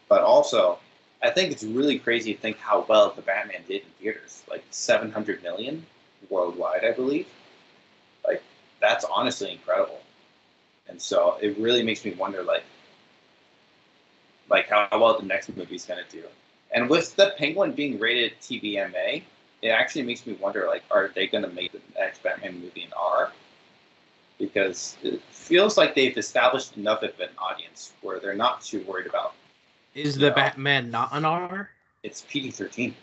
but 0.08 0.22
also 0.22 0.78
I 1.22 1.30
think 1.30 1.52
it's 1.52 1.64
really 1.64 1.98
crazy 1.98 2.34
to 2.34 2.40
think 2.40 2.58
how 2.58 2.86
well 2.88 3.12
the 3.12 3.22
Batman 3.22 3.62
did 3.68 3.82
in 3.82 3.88
theaters, 4.00 4.42
like 4.50 4.64
700 4.70 5.42
million 5.42 5.86
worldwide, 6.30 6.84
I 6.84 6.92
believe 6.92 7.26
Like 8.26 8.42
that's 8.80 9.04
honestly 9.04 9.52
incredible. 9.52 10.00
And 10.88 11.00
so 11.00 11.38
it 11.40 11.58
really 11.58 11.82
makes 11.82 12.04
me 12.04 12.12
wonder, 12.12 12.42
like, 12.42 12.64
like 14.50 14.68
how 14.68 14.88
well 14.92 15.18
the 15.18 15.26
next 15.26 15.54
movie's 15.56 15.84
gonna 15.86 16.04
do. 16.10 16.24
And 16.72 16.90
with 16.90 17.14
the 17.16 17.34
Penguin 17.38 17.72
being 17.72 17.98
rated 17.98 18.38
TVMA, 18.40 19.22
it 19.62 19.68
actually 19.68 20.02
makes 20.04 20.26
me 20.26 20.34
wonder, 20.34 20.66
like, 20.66 20.84
are 20.90 21.10
they 21.14 21.26
gonna 21.26 21.48
make 21.48 21.72
the 21.72 21.80
next 21.98 22.22
Batman 22.22 22.60
movie 22.60 22.84
an 22.84 22.92
R? 22.96 23.32
Because 24.38 24.96
it 25.02 25.22
feels 25.30 25.76
like 25.76 25.94
they've 25.94 26.16
established 26.16 26.76
enough 26.76 27.02
of 27.02 27.18
an 27.20 27.28
audience 27.38 27.92
where 28.02 28.18
they're 28.18 28.34
not 28.34 28.62
too 28.62 28.82
worried 28.84 29.06
about 29.06 29.34
Is 29.94 30.16
the 30.16 30.26
Yeah. 30.26 30.34
Batman 30.34 30.90
not 30.90 31.12
an 31.12 31.24
R? 31.24 31.70
it's 32.02 32.22
PG-13. 32.28 32.94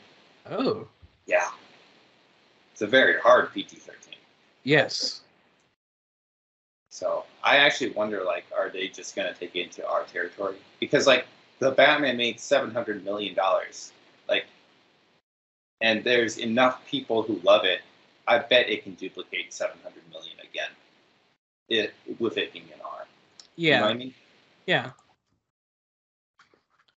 Oh, 0.50 0.88
Yeah, 1.26 1.50
it's 2.74 2.82
a 2.82 2.88
very 2.88 3.20
hard 3.20 3.52
PG-13. 3.54 4.16
yes. 4.64 5.22
So 6.90 7.26
I 7.44 7.58
actually 7.58 7.92
wonder, 7.92 8.24
like, 8.24 8.46
are 8.56 8.70
they 8.70 8.88
just 8.90 9.16
gonna 9.16 9.34
take 9.34 9.56
it 9.56 9.62
into 9.64 9.88
R 9.88 10.04
territory? 10.04 10.58
Because 10.80 11.08
like 11.08 11.26
the 11.60 11.72
Batman 11.72 12.18
made 12.18 12.40
seven 12.40 12.72
hundred 12.72 13.06
million 13.06 13.34
dollars, 13.34 13.94
like, 14.28 14.46
and 15.80 16.04
there's 16.04 16.38
enough 16.38 16.86
people 16.86 17.24
who 17.24 17.40
love 17.44 17.64
it. 17.64 17.82
I 18.28 18.40
bet 18.40 18.70
it 18.70 18.84
can 18.84 18.96
duplicate 18.96 19.54
seven 19.54 19.78
hundred 19.82 20.04
million 20.12 20.36
again, 20.42 20.70
it 21.72 21.94
with 22.20 22.38
it 22.38 22.52
being 22.54 22.66
an 22.74 22.82
R. 22.86 23.06
You 23.56 23.72
know 23.72 23.78
Yeah, 23.78 23.82
what 23.82 23.92
I 23.92 23.94
mean? 23.96 24.14
yeah. 24.68 24.92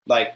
Like, 0.07 0.35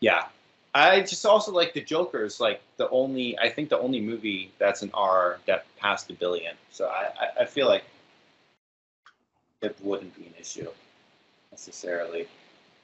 yeah. 0.00 0.26
I 0.74 1.00
just 1.00 1.24
also 1.24 1.52
like 1.52 1.72
the 1.72 1.80
Joker 1.80 2.22
is 2.24 2.38
like 2.38 2.60
the 2.76 2.88
only 2.90 3.36
I 3.38 3.48
think 3.48 3.70
the 3.70 3.78
only 3.78 4.00
movie 4.00 4.52
that's 4.58 4.82
an 4.82 4.90
R 4.92 5.38
that 5.46 5.64
passed 5.78 6.10
a 6.10 6.12
billion. 6.12 6.54
So 6.70 6.86
I, 6.88 7.08
I, 7.18 7.42
I 7.42 7.44
feel 7.46 7.66
like 7.66 7.84
it 9.62 9.74
wouldn't 9.80 10.14
be 10.14 10.26
an 10.26 10.34
issue 10.38 10.68
necessarily. 11.50 12.28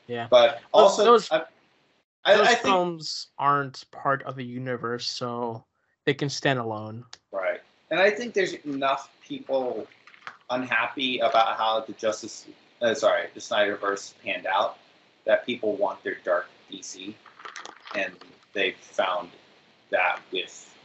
Yeah. 0.07 0.27
But 0.31 0.61
also 0.73 1.05
those- 1.05 1.31
I, 1.31 1.43
I, 2.25 2.37
Those 2.37 2.47
I 2.47 2.55
think 2.55 2.63
films 2.63 3.27
aren't 3.39 3.85
part 3.91 4.23
of 4.23 4.39
a 4.39 4.43
universe, 4.43 5.07
so 5.07 5.65
they 6.07 6.15
can 6.15 6.29
stand 6.31 6.59
alone. 6.61 7.05
right. 7.33 7.61
And 7.91 8.01
I 8.01 8.11
think 8.11 8.33
there's 8.33 8.55
enough 8.65 9.11
people 9.23 9.87
unhappy 10.53 11.19
about 11.19 11.57
how 11.57 11.81
the 11.81 11.93
Justice 11.95 12.47
uh, 12.83 12.95
sorry, 12.95 13.29
the 13.33 13.41
Snyderverse 13.41 14.13
panned 14.25 14.47
out 14.47 14.79
that 15.25 15.47
people 15.47 15.77
want 15.77 16.03
their 16.03 16.17
dark 16.25 16.49
DC 16.71 17.15
and 17.95 18.13
they 18.53 18.75
found 18.81 19.31
that 19.91 20.21
with 20.33 20.77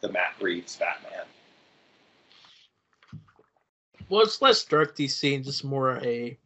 the 0.00 0.10
Matt 0.10 0.34
Reeves 0.40 0.76
Batman. 0.76 1.26
Well, 4.08 4.22
it's 4.22 4.40
less 4.40 4.64
dark 4.64 4.96
DC 4.96 5.34
and 5.34 5.44
just 5.44 5.64
more 5.64 5.98
a 5.98 6.38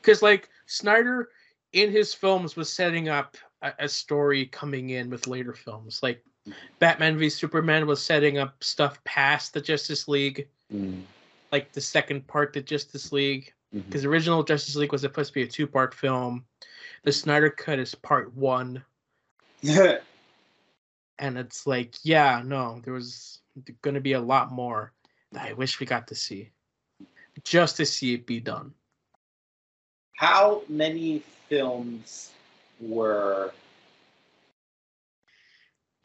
because 0.00 0.22
like 0.22 0.48
Snyder 0.66 1.28
in 1.72 1.90
his 1.90 2.14
films 2.14 2.56
was 2.56 2.72
setting 2.72 3.08
up 3.08 3.36
a, 3.62 3.72
a 3.80 3.88
story 3.88 4.46
coming 4.46 4.90
in 4.90 5.10
with 5.10 5.26
later 5.26 5.52
films. 5.52 6.00
Like 6.02 6.22
Batman 6.78 7.16
v 7.16 7.28
Superman 7.28 7.86
was 7.86 8.04
setting 8.04 8.38
up 8.38 8.62
stuff 8.62 9.02
past 9.04 9.54
the 9.54 9.60
Justice 9.60 10.08
League, 10.08 10.48
mm. 10.72 11.02
like 11.52 11.72
the 11.72 11.80
second 11.80 12.26
part 12.26 12.52
to 12.52 12.62
Justice 12.62 13.12
League. 13.12 13.52
Mm-hmm. 13.74 13.86
Because 13.86 14.04
original 14.04 14.42
Justice 14.42 14.76
League 14.76 14.92
was 14.92 15.00
supposed 15.00 15.30
to 15.30 15.34
be 15.34 15.42
a 15.42 15.46
two 15.46 15.66
part 15.66 15.94
film. 15.94 16.44
The 17.04 17.12
Snyder 17.12 17.50
Cut 17.50 17.78
is 17.78 17.94
part 17.94 18.34
one, 18.34 18.82
and 19.62 20.00
it's 21.38 21.66
like, 21.66 21.94
yeah, 22.02 22.42
no, 22.44 22.80
there 22.84 22.94
was 22.94 23.40
going 23.82 23.94
to 23.94 24.00
be 24.00 24.12
a 24.12 24.20
lot 24.20 24.52
more 24.52 24.92
that 25.32 25.48
I 25.48 25.52
wish 25.52 25.80
we 25.80 25.86
got 25.86 26.06
to 26.08 26.14
see, 26.14 26.50
just 27.42 27.76
to 27.76 27.86
see 27.86 28.14
it 28.14 28.26
be 28.26 28.40
done. 28.40 28.72
How 30.16 30.62
many 30.68 31.22
films 31.48 32.30
were 32.80 33.52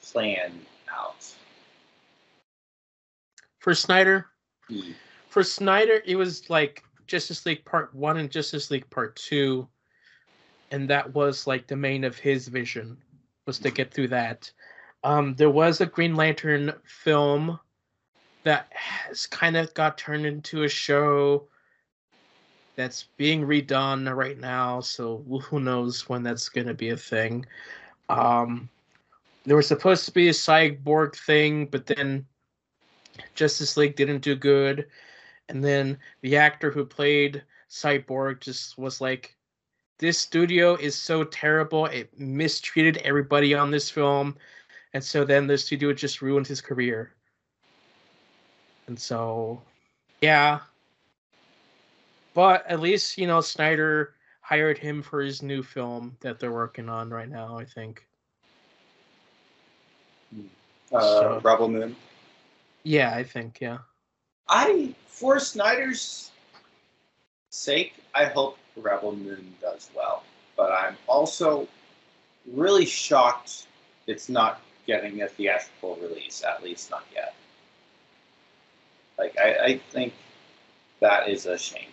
planned 0.01 0.65
out? 0.91 1.25
For 3.59 3.75
Snyder, 3.75 4.27
Hmm. 4.67 4.91
for 5.29 5.43
Snyder, 5.43 6.01
it 6.05 6.15
was 6.15 6.49
like 6.49 6.83
Justice 7.07 7.45
League 7.45 7.65
Part 7.65 7.93
One 7.93 8.17
and 8.17 8.31
Justice 8.31 8.71
League 8.71 8.89
Part 8.89 9.15
Two, 9.15 9.67
and 10.71 10.89
that 10.89 11.13
was 11.13 11.47
like 11.47 11.67
the 11.67 11.75
main 11.75 12.03
of 12.03 12.17
his 12.17 12.47
vision 12.47 12.97
was 13.45 13.59
to 13.59 13.71
get 13.71 13.93
through 13.93 14.09
that. 14.09 14.51
Um, 15.03 15.33
there 15.35 15.49
was 15.49 15.81
a 15.81 15.85
Green 15.85 16.15
Lantern 16.15 16.73
film 16.85 17.59
that 18.43 18.71
has 18.71 19.25
kind 19.25 19.57
of 19.57 19.73
got 19.73 19.97
turned 19.97 20.25
into 20.25 20.63
a 20.63 20.69
show 20.69 21.47
that's 22.75 23.03
being 23.17 23.41
redone 23.41 24.15
right 24.15 24.37
now. 24.37 24.79
So 24.79 25.17
who 25.43 25.59
knows 25.59 26.07
when 26.07 26.23
that's 26.23 26.47
gonna 26.47 26.73
be 26.73 26.89
a 26.89 26.97
thing. 26.97 27.45
Um, 28.07 28.69
there 29.49 29.57
was 29.57 29.67
supposed 29.67 30.05
to 30.05 30.11
be 30.11 30.29
a 30.29 30.31
cyborg 30.31 31.15
thing, 31.15 31.65
but 31.65 31.87
then 31.87 32.23
Justice 33.33 33.77
League 33.77 33.95
didn't 33.95 34.21
do 34.21 34.35
good. 34.35 34.87
And 35.49 35.63
then 35.63 35.97
the 36.21 36.37
actor 36.37 36.69
who 36.69 36.85
played 36.85 37.43
Cyborg 37.67 38.41
just 38.41 38.77
was 38.77 39.01
like, 39.01 39.35
this 39.97 40.19
studio 40.19 40.75
is 40.75 40.95
so 40.95 41.23
terrible. 41.23 41.87
It 41.87 42.17
mistreated 42.19 42.97
everybody 42.97 43.55
on 43.55 43.71
this 43.71 43.89
film. 43.89 44.37
And 44.93 45.03
so 45.03 45.25
then 45.25 45.47
the 45.47 45.57
studio 45.57 45.93
just 45.93 46.21
ruined 46.21 46.45
his 46.45 46.61
career. 46.61 47.15
And 48.85 48.99
so, 48.99 49.63
yeah. 50.21 50.59
But 52.35 52.67
at 52.67 52.81
least, 52.81 53.17
you 53.17 53.25
know, 53.25 53.41
Snyder 53.41 54.13
hired 54.41 54.77
him 54.77 55.01
for 55.01 55.21
his 55.21 55.41
new 55.41 55.63
film 55.63 56.17
that 56.21 56.39
they're 56.39 56.51
working 56.51 56.87
on 56.87 57.09
right 57.09 57.29
now, 57.29 57.57
I 57.57 57.65
think. 57.65 58.05
Uh, 60.91 60.99
So- 60.99 61.41
Rebel 61.43 61.69
Moon. 61.69 61.95
Yeah, 62.83 63.13
I 63.13 63.23
think, 63.23 63.59
yeah. 63.61 63.79
I, 64.47 64.95
for 65.05 65.39
Snyder's 65.39 66.31
sake, 67.49 67.93
I 68.15 68.25
hope 68.25 68.57
Rebel 68.75 69.15
Moon 69.15 69.53
does 69.61 69.89
well. 69.95 70.23
But 70.55 70.71
I'm 70.71 70.97
also 71.07 71.67
really 72.51 72.85
shocked 72.85 73.67
it's 74.07 74.29
not 74.29 74.61
getting 74.87 75.21
a 75.21 75.27
theatrical 75.27 75.97
release, 75.97 76.43
at 76.43 76.63
least 76.63 76.89
not 76.89 77.05
yet. 77.13 77.35
Like, 79.17 79.37
I, 79.37 79.53
I 79.65 79.81
think 79.91 80.13
that 80.99 81.29
is 81.29 81.45
a 81.45 81.57
shame. 81.57 81.89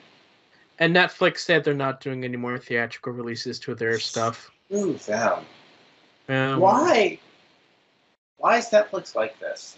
And 0.78 0.94
Netflix 0.94 1.38
said 1.38 1.64
they're 1.64 1.74
not 1.74 2.00
doing 2.00 2.24
any 2.24 2.36
more 2.36 2.58
theatrical 2.58 3.12
releases 3.12 3.58
to 3.60 3.74
their 3.74 3.98
stuff. 3.98 4.50
Ooh, 4.72 4.94
them. 4.94 5.44
Um, 6.28 6.60
Why? 6.60 7.18
Why 8.46 8.58
is 8.58 8.70
Netflix 8.70 9.16
like 9.16 9.40
this? 9.40 9.76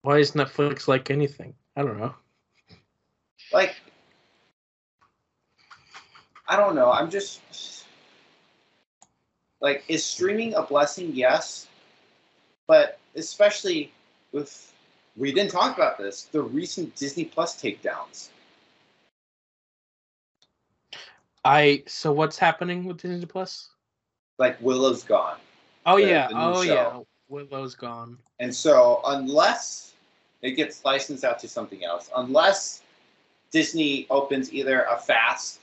Why 0.00 0.16
is 0.16 0.32
Netflix 0.32 0.88
like 0.88 1.10
anything? 1.10 1.52
I 1.76 1.82
don't 1.82 1.98
know. 1.98 2.14
like 3.52 3.76
I 6.48 6.56
don't 6.56 6.74
know. 6.74 6.90
I'm 6.90 7.10
just 7.10 7.42
like 9.60 9.84
is 9.88 10.02
streaming 10.02 10.54
a 10.54 10.62
blessing? 10.62 11.10
Yes, 11.12 11.66
but 12.66 12.98
especially 13.14 13.92
with 14.32 14.72
we 15.18 15.32
didn't 15.32 15.50
talk 15.50 15.76
about 15.76 15.98
this 15.98 16.30
the 16.32 16.40
recent 16.40 16.96
Disney 16.96 17.26
Plus 17.26 17.60
takedowns. 17.60 18.30
I 21.44 21.82
so 21.86 22.10
what's 22.10 22.38
happening 22.38 22.84
with 22.84 23.02
Disney 23.02 23.26
Plus? 23.26 23.68
Like 24.38 24.58
Willow's 24.62 25.04
gone, 25.04 25.36
Oh 25.86 25.96
The- 25.96 26.06
yeah, 26.08 26.28
the 26.28 26.34
oh 26.36 26.64
show. 26.64 26.72
yeah. 26.72 27.00
Willow's 27.28 27.74
gone. 27.76 28.18
and 28.40 28.52
so 28.54 29.00
unless 29.04 29.92
it 30.42 30.52
gets 30.52 30.84
licensed 30.84 31.22
out 31.22 31.38
to 31.40 31.48
something 31.48 31.84
else, 31.84 32.10
unless 32.16 32.82
Disney 33.52 34.06
opens 34.10 34.52
either 34.52 34.82
a 34.82 34.96
fast 34.98 35.60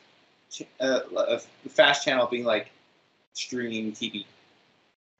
uh, 0.79 0.99
a 1.15 1.39
fast 1.69 2.05
channel 2.05 2.25
being 2.27 2.45
like 2.45 2.69
streaming 3.33 3.91
TV 3.91 4.25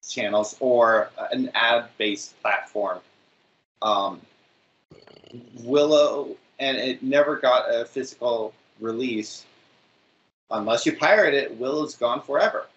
channels 0.07 0.55
or 0.61 1.09
an 1.31 1.51
ad-based 1.53 2.39
platform. 2.41 2.99
Um, 3.81 4.21
Willow, 5.63 6.35
and 6.59 6.77
it 6.77 7.03
never 7.03 7.35
got 7.35 7.65
a 7.73 7.83
physical 7.85 8.53
release. 8.79 9.45
Unless 10.49 10.85
you 10.85 10.95
pirate 10.95 11.33
it, 11.33 11.57
Willow's 11.57 11.95
gone 11.95 12.21
forever. 12.21 12.67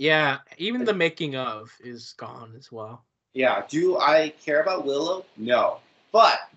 Yeah, 0.00 0.38
even 0.56 0.86
the 0.86 0.94
making 0.94 1.36
of 1.36 1.70
is 1.84 2.14
gone 2.16 2.54
as 2.56 2.72
well. 2.72 3.04
Yeah. 3.34 3.64
Do 3.68 3.98
I 3.98 4.30
care 4.42 4.62
about 4.62 4.86
Willow? 4.86 5.26
No. 5.36 5.80
But 6.10 6.50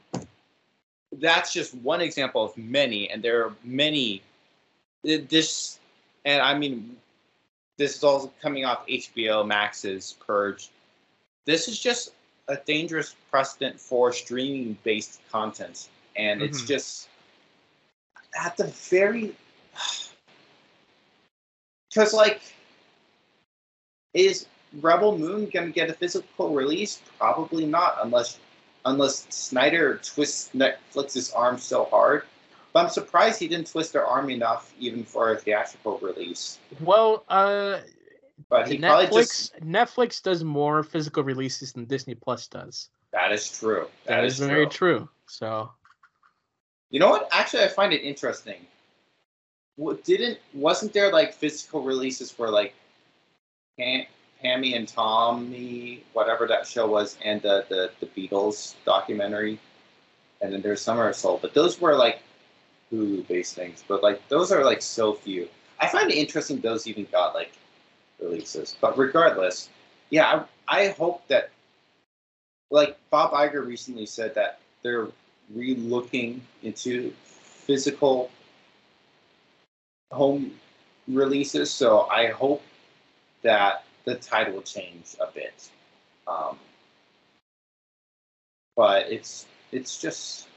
that's 1.12 1.52
just 1.52 1.76
one 1.76 2.00
example 2.00 2.42
of 2.42 2.58
many, 2.58 3.10
and 3.10 3.22
there 3.22 3.44
are 3.44 3.54
many. 3.66 4.24
This, 5.04 5.80
and 6.24 6.42
I 6.42 6.58
mean, 6.58 6.96
this 7.78 7.98
is 7.98 8.04
all 8.06 8.34
coming 8.42 8.64
off 8.64 8.88
HBO 8.88 9.46
Max's 9.46 10.16
Purge. 10.26 10.70
This 11.44 11.68
is 11.68 11.78
just 11.78 12.14
a 12.48 12.56
dangerous 12.56 13.14
precedent 13.30 13.78
for 13.78 14.14
streaming 14.14 14.78
based 14.86 15.20
content. 15.30 15.90
And 16.16 16.42
it's 16.42 16.62
Mhm. 16.62 16.68
just 16.68 17.10
at 18.40 18.56
the 18.56 18.68
very. 18.68 19.36
Because, 21.90 22.12
like, 22.12 22.42
is 24.14 24.48
Rebel 24.82 25.18
Moon 25.18 25.50
going 25.50 25.68
to 25.68 25.72
get 25.72 25.90
a 25.90 25.94
physical 25.94 26.54
release? 26.54 27.02
Probably 27.18 27.66
not, 27.66 27.98
unless 28.02 28.40
unless 28.86 29.26
Snyder 29.30 30.00
twists 30.04 30.50
Netflix's 30.54 31.32
arm 31.32 31.58
so 31.58 31.86
hard. 31.86 32.24
But 32.74 32.86
I'm 32.86 32.90
surprised 32.90 33.40
he 33.40 33.48
didn't 33.48 33.68
twist 33.68 33.94
their 33.94 34.06
arm 34.06 34.30
enough 34.30 34.74
even 34.80 35.04
for 35.04 35.32
a 35.32 35.38
theatrical 35.38 36.00
release. 36.00 36.60
Well, 36.80 37.24
uh 37.30 37.80
But 38.50 38.68
he 38.68 38.80
probably 38.80 39.06
Netflix 39.08 39.14
just 39.14 39.60
Netflix 39.62 40.22
does 40.22 40.44
more 40.44 40.84
physical 40.84 41.24
releases 41.24 41.74
than 41.74 41.86
Disney 41.86 42.16
Plus 42.16 42.48
does. 42.48 42.90
that 43.12 43.32
is 43.32 43.58
true. 43.60 43.88
that 44.06 44.26
is, 44.26 44.40
very 44.40 44.68
true. 44.68 45.08
So 45.28 45.70
You 46.90 47.00
know 47.00 47.10
what? 47.10 47.30
Actually, 47.32 47.64
I 47.64 47.68
find 47.68 47.94
it 47.94 48.02
interesting. 48.02 48.66
What 49.76 50.04
didn't 50.04 50.40
wasn't 50.54 50.94
there 50.94 51.12
like 51.12 51.34
physical 51.34 51.84
releases 51.84 52.32
for 52.32 52.50
like 52.50 52.74
Pam, 53.78 54.06
Pammy 54.44 54.76
and 54.76 54.88
Tommy, 54.88 56.04
whatever 56.14 56.48
that 56.48 56.68
show 56.68 56.88
was, 56.88 57.18
and 57.24 57.42
the 57.42 57.66
the, 57.70 57.92
the 58.00 58.06
Beatles 58.08 58.76
documentary, 58.86 59.60
and 60.42 60.54
then 60.54 60.62
there's 60.62 60.82
Summer 60.82 61.10
of 61.10 61.16
Soul, 61.16 61.40
but 61.42 61.54
those 61.54 61.80
were 61.80 61.96
like 61.96 62.22
Hulu 62.92 63.28
based 63.28 63.56
things. 63.56 63.84
But 63.88 64.04
like 64.04 64.28
those 64.30 64.52
are 64.52 64.64
like 64.64 64.82
so 64.82 65.14
few. 65.14 65.48
I 65.80 65.88
find 65.88 66.12
it 66.12 66.16
interesting 66.16 66.60
those 66.60 66.88
even 66.88 67.08
got 67.12 67.34
like 67.34 67.54
releases. 68.22 68.76
But 68.80 68.98
regardless, 68.98 69.70
yeah, 70.10 70.46
I, 70.68 70.84
I 70.84 70.88
hope 70.90 71.28
that 71.28 71.50
like 72.70 72.98
Bob 73.10 73.32
Iger 73.32 73.66
recently 73.66 74.06
said 74.06 74.36
that 74.36 74.60
they're 74.82 75.08
re-looking 75.54 76.42
into 76.62 77.14
physical 77.66 78.32
home 80.12 80.52
releases. 81.08 81.72
So 81.72 82.02
I 82.10 82.28
hope 82.28 82.64
that 83.44 83.86
the 84.06 84.16
tide 84.16 84.54
will 84.54 84.62
change 84.62 85.16
a 85.20 85.28
bit. 85.32 85.70
Um, 86.28 86.58
but 88.76 89.12
it's 89.12 89.46
it's 89.72 90.02
just 90.02 90.48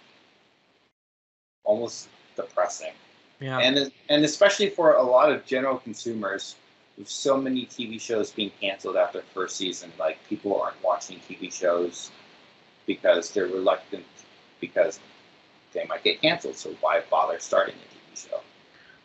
almost 1.64 2.08
depressing, 2.34 2.92
yeah. 3.40 3.58
and 3.58 3.92
and 4.08 4.24
especially 4.24 4.70
for 4.70 4.94
a 4.94 5.02
lot 5.02 5.30
of 5.30 5.44
general 5.44 5.78
consumers. 5.78 6.56
With 6.98 7.10
so 7.10 7.36
many 7.36 7.66
TV 7.66 8.00
shows 8.00 8.30
being 8.30 8.50
canceled 8.58 8.96
after 8.96 9.20
first 9.34 9.56
season, 9.56 9.92
like 9.98 10.16
people 10.30 10.58
aren't 10.58 10.82
watching 10.82 11.20
TV 11.28 11.52
shows 11.52 12.10
because 12.86 13.30
they're 13.32 13.48
reluctant 13.48 14.06
because 14.62 14.98
they 15.74 15.84
might 15.84 16.02
get 16.04 16.22
canceled. 16.22 16.56
So 16.56 16.74
why 16.80 17.02
bother 17.10 17.38
starting 17.38 17.74
a 17.74 18.14
TV 18.16 18.30
show? 18.30 18.40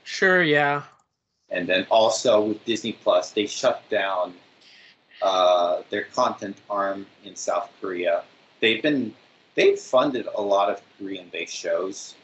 Sure, 0.04 0.42
yeah. 0.42 0.84
And 1.52 1.68
then 1.68 1.86
also 1.92 2.42
with 2.42 2.64
Disney 2.66 2.94
Plus, 2.94 3.32
they 3.32 3.46
shut 3.46 3.84
down 3.90 4.34
uh, 5.22 5.82
their 5.90 6.04
content 6.06 6.58
arm 6.70 7.06
in 7.24 7.36
South 7.36 7.70
Korea. 7.80 8.24
They've 8.62 8.82
been 8.82 9.14
they've 9.56 9.78
funded 9.78 10.28
a 10.34 10.42
lot 10.42 10.70
of 10.70 10.82
Korean-based 10.98 11.54
shows, 11.54 12.16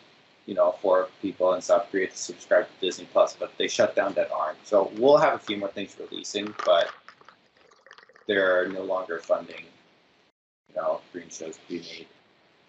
you 0.45 0.55
know, 0.55 0.75
for 0.81 1.09
people 1.21 1.53
in 1.53 1.61
South 1.61 1.87
Korea 1.91 2.07
to 2.07 2.17
subscribe 2.17 2.65
to 2.65 2.85
Disney 2.85 3.05
Plus, 3.11 3.35
but 3.37 3.51
they 3.57 3.67
shut 3.67 3.95
down 3.95 4.13
that 4.13 4.31
arm. 4.31 4.55
So 4.63 4.91
we'll 4.97 5.17
have 5.17 5.33
a 5.33 5.39
few 5.39 5.57
more 5.57 5.69
things 5.69 5.95
releasing, 5.99 6.53
but 6.65 6.89
they're 8.27 8.69
no 8.69 8.83
longer 8.83 9.19
funding, 9.19 9.65
you 10.69 10.75
know, 10.75 11.01
Korean 11.11 11.29
shows 11.29 11.57
to 11.57 11.67
be 11.67 11.79
made. 11.79 12.07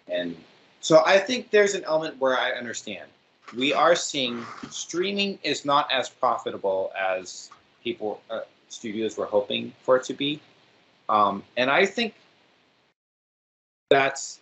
And 0.09 0.35
so 0.81 1.03
I 1.05 1.19
think 1.19 1.51
there's 1.51 1.73
an 1.73 1.83
element 1.85 2.19
where 2.19 2.37
I 2.37 2.51
understand. 2.51 3.09
We 3.55 3.73
are 3.73 3.95
seeing 3.95 4.45
streaming 4.69 5.39
is 5.43 5.65
not 5.65 5.91
as 5.91 6.09
profitable 6.09 6.91
as 6.97 7.49
people, 7.83 8.21
uh, 8.29 8.41
studios 8.69 9.17
were 9.17 9.25
hoping 9.25 9.73
for 9.81 9.97
it 9.97 10.03
to 10.05 10.13
be. 10.13 10.39
Um, 11.07 11.43
and 11.57 11.69
I 11.69 11.85
think 11.85 12.13
that's 13.89 14.39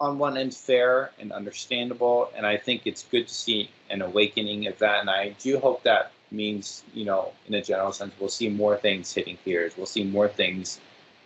on 0.00 0.18
one 0.18 0.36
end 0.36 0.54
fair 0.54 1.10
and 1.18 1.32
understandable, 1.32 2.30
and 2.36 2.46
I 2.46 2.56
think 2.58 2.82
it's 2.84 3.04
good 3.04 3.28
to 3.28 3.34
see 3.34 3.70
an 3.88 4.02
awakening 4.02 4.66
of 4.66 4.78
that. 4.78 5.00
And 5.00 5.08
I 5.08 5.30
do 5.40 5.58
hope 5.58 5.82
that 5.84 6.12
means, 6.30 6.82
you 6.92 7.04
know, 7.06 7.32
in 7.46 7.54
a 7.54 7.62
general 7.62 7.92
sense, 7.92 8.12
we'll 8.18 8.28
see 8.28 8.48
more 8.48 8.76
things 8.76 9.12
hitting 9.14 9.38
theaters. 9.38 9.74
We'll 9.76 9.86
see 9.86 10.04
more 10.04 10.28
things 10.28 10.80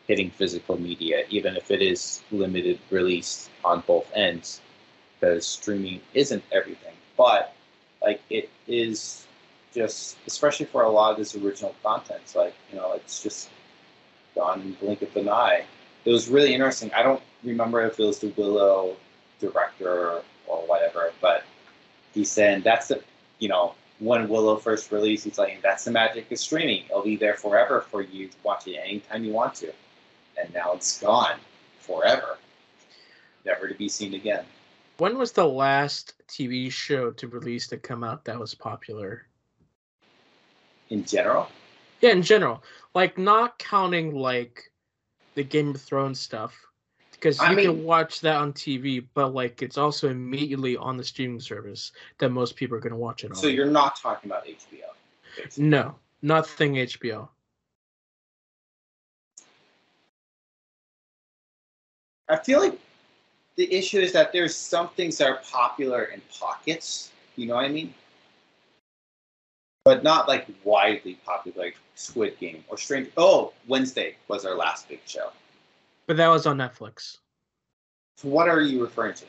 hitting 0.07 0.31
physical 0.31 0.81
media, 0.81 1.25
even 1.29 1.57
if 1.57 1.71
it 1.71 1.83
is 1.83 2.23
limited 2.31 2.79
release 2.91 3.51
on 3.65 3.83
both 3.87 4.11
ends, 4.15 4.61
because 5.19 5.47
streaming 5.47 6.01
isn't 6.15 6.43
everything. 6.53 6.95
But 7.17 7.55
like 8.03 8.21
it 8.31 8.51
is 8.67 9.27
just, 9.75 10.17
especially 10.27 10.67
for 10.67 10.83
a 10.83 10.91
lot 10.91 11.13
of 11.13 11.19
this 11.19 11.35
original 11.35 11.75
content, 11.83 12.21
it's 12.23 12.35
like 12.35 12.55
you 12.71 12.77
know, 12.77 12.93
it's 12.93 13.23
just 13.23 13.51
gone 14.35 14.61
in 14.61 14.71
the 14.71 14.77
blink 14.77 15.03
of 15.03 15.15
an 15.17 15.29
eye. 15.29 15.65
It 16.05 16.11
was 16.11 16.29
really 16.29 16.55
interesting. 16.55 16.93
I 16.95 17.03
don't 17.03 17.23
remember 17.45 17.83
if 17.83 17.99
it 17.99 18.05
was 18.05 18.19
the 18.19 18.29
Willow 18.37 18.97
director 19.41 20.23
or 20.47 20.67
whatever, 20.67 21.13
but 21.21 21.45
he 22.15 22.25
said 22.25 22.65
that's 22.65 22.89
the, 22.89 23.03
you 23.39 23.49
know, 23.49 23.75
when 23.99 24.29
Willow 24.29 24.57
first 24.57 24.93
released, 24.93 25.25
he's 25.25 25.39
like, 25.39 25.61
that's 25.61 25.85
the 25.85 25.91
magic 25.91 26.31
of 26.31 26.39
streaming. 26.39 26.85
It'll 26.85 27.03
be 27.03 27.17
there 27.17 27.35
forever 27.35 27.81
for 27.81 28.01
you 28.01 28.29
to 28.29 28.37
watch 28.45 28.67
it 28.67 28.77
anytime 28.77 29.25
you 29.25 29.33
want 29.33 29.55
to. 29.57 29.73
And 30.41 30.53
now 30.55 30.73
it's 30.75 31.01
gone 31.01 31.39
forever, 31.81 32.39
never 33.45 33.69
to 33.69 33.75
be 33.75 33.89
seen 33.89 34.15
again. 34.15 34.45
When 34.99 35.17
was 35.17 35.33
the 35.33 35.47
last 35.47 36.15
TV 36.29 36.71
show 36.71 37.13
to 37.13 37.29
release 37.29 37.69
to 37.69 37.77
come 37.77 38.03
out 38.03 38.25
that 38.25 38.39
was 38.39 38.55
popular? 38.55 39.27
In 40.91 41.05
general? 41.05 41.49
Yeah, 42.01 42.11
in 42.11 42.23
general. 42.23 42.63
Like, 42.95 43.17
not 43.17 43.59
counting, 43.59 44.15
like, 44.15 44.73
the 45.35 45.45
Game 45.45 45.71
of 45.71 45.81
Thrones 45.81 46.19
stuff 46.19 46.55
because 47.13 47.39
I 47.41 47.51
you 47.51 47.57
mean- 47.57 47.67
can 47.67 47.85
watch 47.85 48.21
that 48.21 48.37
on 48.37 48.53
TV, 48.53 49.07
but 49.15 49.35
like 49.35 49.63
it's 49.63 49.79
also 49.79 50.09
immediately 50.09 50.77
on 50.77 50.97
the 50.97 51.05
streaming 51.05 51.41
service 51.41 51.93
that 52.19 52.31
most 52.31 52.57
people 52.57 52.77
are 52.77 52.81
going 52.81 52.93
to 52.93 52.99
watch 52.99 53.25
it 53.25 53.31
on. 53.31 53.37
So 53.37 53.47
you're 53.47 53.67
not 53.67 53.97
talking 53.97 54.31
about 54.31 54.47
HBO. 54.47 54.91
basically. 55.37 55.65
no, 55.65 55.97
nothing 56.23 56.75
HBO. 56.75 57.29
I 62.29 62.37
feel 62.37 62.61
like 62.61 62.79
the 63.59 63.71
issue 63.75 63.99
is 63.99 64.13
that 64.13 64.33
there's 64.33 64.55
some 64.55 64.89
things 64.91 65.19
that 65.19 65.29
are 65.29 65.41
popular 65.51 66.05
in 66.05 66.23
pockets. 66.41 67.11
You 67.35 67.49
know 67.49 67.57
what 67.57 67.65
I 67.65 67.69
mean? 67.69 67.93
But 69.85 70.05
not 70.05 70.29
like 70.29 70.47
widely 70.63 71.15
popular, 71.27 71.65
like 71.65 71.77
Squid 71.97 72.39
Game 72.39 72.63
or 72.69 72.79
Strange. 72.79 73.11
Oh, 73.17 73.53
Wednesday 73.67 74.15
was 74.29 74.45
our 74.47 74.55
last 74.55 74.89
big 74.89 75.01
show. 75.07 75.31
But 76.07 76.17
that 76.19 76.29
was 76.29 76.47
on 76.47 76.57
Netflix. 76.57 77.19
So 78.17 78.29
what 78.29 78.49
are 78.49 78.61
you 78.61 78.81
referring 78.81 79.15
to? 79.15 79.25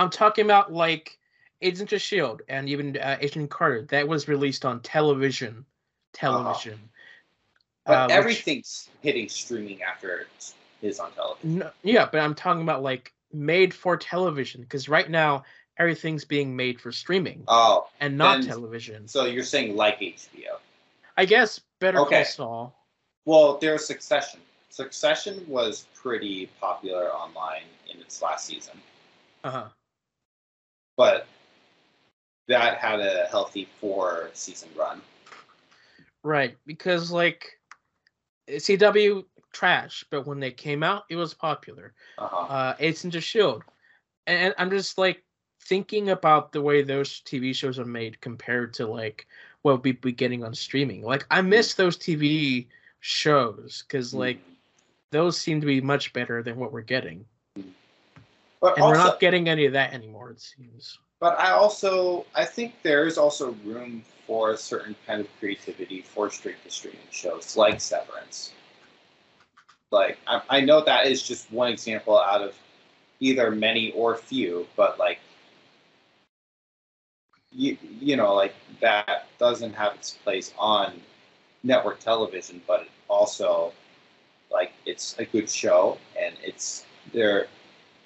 I'm 0.00 0.10
talking 0.10 0.44
about 0.44 0.72
like 0.72 1.16
Agents 1.62 1.92
of 1.92 2.00
Shield 2.00 2.42
and 2.48 2.68
even 2.68 2.96
uh, 2.96 3.18
Agent 3.20 3.50
Carter. 3.50 3.82
That 3.90 4.08
was 4.08 4.26
released 4.26 4.64
on 4.64 4.80
television. 4.80 5.64
Television. 6.12 6.80
But 7.86 7.92
Uh, 7.94 8.06
which- 8.06 8.16
everything's 8.16 8.90
hitting 9.00 9.28
streaming 9.28 9.80
after 9.82 10.18
it 10.22 10.54
is 10.82 10.98
on 10.98 11.12
television. 11.12 11.58
No, 11.58 11.70
yeah, 11.84 12.08
but 12.10 12.20
I'm 12.20 12.34
talking 12.34 12.62
about 12.62 12.82
like 12.82 13.12
made 13.32 13.72
for 13.74 13.96
television 13.96 14.60
because 14.62 14.88
right 14.88 15.08
now 15.10 15.42
everything's 15.78 16.24
being 16.24 16.54
made 16.54 16.80
for 16.80 16.92
streaming 16.92 17.44
Oh, 17.48 17.88
and 18.00 18.16
not 18.18 18.40
then- 18.40 18.48
television. 18.48 19.08
so 19.08 19.24
you're 19.24 19.44
saying 19.44 19.76
like 19.76 20.00
HBO? 20.00 20.58
I 21.16 21.24
guess 21.24 21.60
Better 21.80 22.00
Okay. 22.00 22.24
Call 22.24 22.32
Saul. 22.32 22.76
Well, 23.24 23.58
there's 23.58 23.86
Succession. 23.86 24.40
Succession 24.70 25.44
was 25.48 25.86
pretty 25.94 26.46
popular 26.60 27.10
online 27.12 27.62
in 27.92 28.00
its 28.00 28.22
last 28.22 28.46
season, 28.46 28.78
Uh 29.44 29.50
huh. 29.50 29.68
but 30.96 31.26
that 32.48 32.78
had 32.78 33.00
a 33.00 33.26
healthy 33.30 33.68
four 33.80 34.30
season 34.32 34.68
run. 34.76 35.00
Right, 36.22 36.56
because 36.66 37.10
like 37.10 37.58
CW 38.48 39.24
trash, 39.52 40.04
but 40.10 40.26
when 40.26 40.40
they 40.40 40.50
came 40.50 40.82
out, 40.82 41.04
it 41.10 41.16
was 41.16 41.34
popular. 41.34 41.92
Uh-huh. 42.18 42.36
Uh, 42.36 42.74
Agents 42.78 43.16
of 43.16 43.24
Shield, 43.24 43.62
and 44.26 44.54
I'm 44.58 44.70
just 44.70 44.98
like 44.98 45.24
thinking 45.62 46.10
about 46.10 46.52
the 46.52 46.62
way 46.62 46.82
those 46.82 47.20
TV 47.20 47.54
shows 47.54 47.78
are 47.78 47.84
made 47.84 48.20
compared 48.20 48.74
to 48.74 48.86
like 48.86 49.26
what 49.62 49.84
we'd 49.84 50.00
be 50.00 50.12
getting 50.12 50.44
on 50.44 50.54
streaming. 50.54 51.02
Like 51.02 51.26
I 51.30 51.42
miss 51.42 51.74
those 51.74 51.96
TV 51.96 52.66
shows 53.00 53.84
because 53.86 54.14
like 54.14 54.40
those 55.10 55.38
seem 55.38 55.60
to 55.60 55.66
be 55.66 55.80
much 55.80 56.12
better 56.12 56.42
than 56.42 56.56
what 56.56 56.72
we're 56.72 56.80
getting, 56.82 57.24
but 58.60 58.74
and 58.74 58.84
also, 58.84 58.88
we're 58.88 58.96
not 58.96 59.20
getting 59.20 59.48
any 59.48 59.66
of 59.66 59.72
that 59.72 59.92
anymore. 59.92 60.30
It 60.30 60.40
seems. 60.40 60.98
but 61.20 61.38
I 61.38 61.50
also 61.50 62.26
I 62.34 62.44
think 62.44 62.74
there 62.82 63.06
is 63.06 63.18
also 63.18 63.52
room 63.64 64.02
for 64.26 64.52
a 64.52 64.56
certain 64.56 64.94
kind 65.06 65.20
of 65.20 65.28
creativity 65.38 66.02
for 66.02 66.30
straight 66.30 66.62
to 66.64 66.70
streaming 66.70 67.00
shows 67.10 67.56
like 67.56 67.80
Severance. 67.80 68.52
Like 69.90 70.18
I, 70.26 70.42
I 70.48 70.60
know 70.60 70.82
that 70.84 71.06
is 71.06 71.22
just 71.22 71.50
one 71.52 71.72
example 71.72 72.18
out 72.18 72.42
of 72.42 72.54
either 73.18 73.50
many 73.50 73.92
or 73.92 74.16
few, 74.16 74.66
but 74.76 74.98
like 74.98 75.18
you 77.52 77.76
you 78.00 78.16
know 78.16 78.34
like 78.34 78.54
that 78.80 79.26
doesn't 79.38 79.72
have 79.74 79.94
its 79.94 80.12
place 80.24 80.52
on 80.58 80.92
network 81.62 81.98
television, 81.98 82.62
but 82.66 82.86
also 83.08 83.72
like 84.50 84.72
it's 84.86 85.18
a 85.18 85.24
good 85.24 85.48
show 85.48 85.98
and 86.18 86.34
it's 86.42 86.84
their 87.12 87.48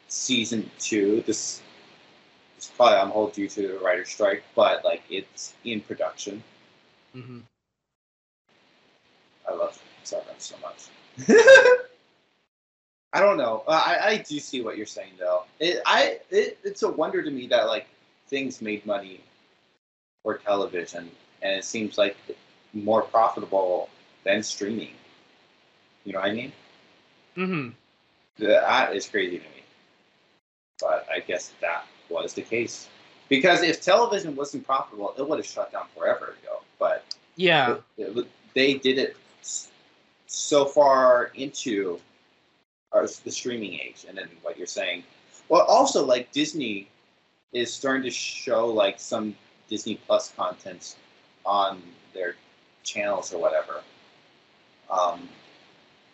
season 0.08 0.70
two. 0.78 1.22
This 1.26 1.62
is 2.58 2.70
probably 2.76 2.98
on 2.98 3.10
hold 3.10 3.32
due 3.32 3.48
to 3.48 3.68
the 3.68 3.78
writer's 3.78 4.08
strike, 4.08 4.42
but 4.54 4.84
like 4.84 5.02
it's 5.10 5.54
in 5.64 5.80
production. 5.82 6.42
Mm-hmm. 7.14 7.40
I 9.48 9.54
love 9.54 9.80
Severance 10.02 10.46
so 10.46 10.56
much. 10.62 10.88
I 13.12 13.20
don't 13.20 13.36
know. 13.36 13.62
Uh, 13.66 13.82
I, 13.84 14.08
I 14.08 14.16
do 14.18 14.38
see 14.40 14.60
what 14.62 14.76
you're 14.76 14.86
saying 14.86 15.12
though. 15.18 15.44
It 15.60 15.80
I 15.86 16.18
it, 16.30 16.58
it's 16.64 16.82
a 16.82 16.90
wonder 16.90 17.22
to 17.22 17.30
me 17.30 17.46
that 17.48 17.64
like 17.66 17.86
things 18.28 18.60
made 18.60 18.84
money 18.84 19.20
for 20.22 20.38
television, 20.38 21.10
and 21.42 21.52
it 21.58 21.64
seems 21.64 21.96
like 21.96 22.16
more 22.72 23.02
profitable 23.02 23.88
than 24.24 24.42
streaming. 24.42 24.94
You 26.04 26.14
know 26.14 26.20
what 26.20 26.30
I 26.30 26.34
mean? 26.34 26.52
Mm-hmm. 27.36 27.68
That 28.44 28.96
is 28.96 29.08
crazy 29.08 29.38
to 29.38 29.44
me. 29.44 29.62
But 30.80 31.06
I 31.12 31.20
guess 31.20 31.52
that 31.60 31.84
was 32.10 32.34
the 32.34 32.42
case. 32.42 32.88
Because 33.28 33.62
if 33.62 33.80
television 33.80 34.34
wasn't 34.36 34.66
profitable, 34.66 35.14
it 35.16 35.26
would 35.26 35.38
have 35.38 35.46
shut 35.46 35.72
down 35.72 35.86
forever 35.96 36.34
ago. 36.42 36.60
But 36.78 37.04
Yeah. 37.36 37.76
it- 37.96 38.16
it- 38.16 38.26
they 38.54 38.74
did 38.74 38.98
it 38.98 39.16
so 40.34 40.64
far 40.64 41.30
into 41.34 42.00
our, 42.92 43.06
the 43.24 43.30
streaming 43.30 43.74
age. 43.74 44.04
And 44.08 44.16
then 44.18 44.28
what 44.42 44.58
you're 44.58 44.66
saying. 44.66 45.04
Well, 45.48 45.62
also, 45.62 46.04
like 46.04 46.32
Disney 46.32 46.88
is 47.52 47.72
starting 47.72 48.02
to 48.02 48.10
show 48.10 48.66
like 48.66 48.98
some 48.98 49.36
Disney 49.68 50.00
Plus 50.06 50.32
contents 50.36 50.96
on 51.46 51.82
their 52.12 52.34
channels 52.82 53.32
or 53.32 53.40
whatever. 53.40 53.82
Um, 54.90 55.28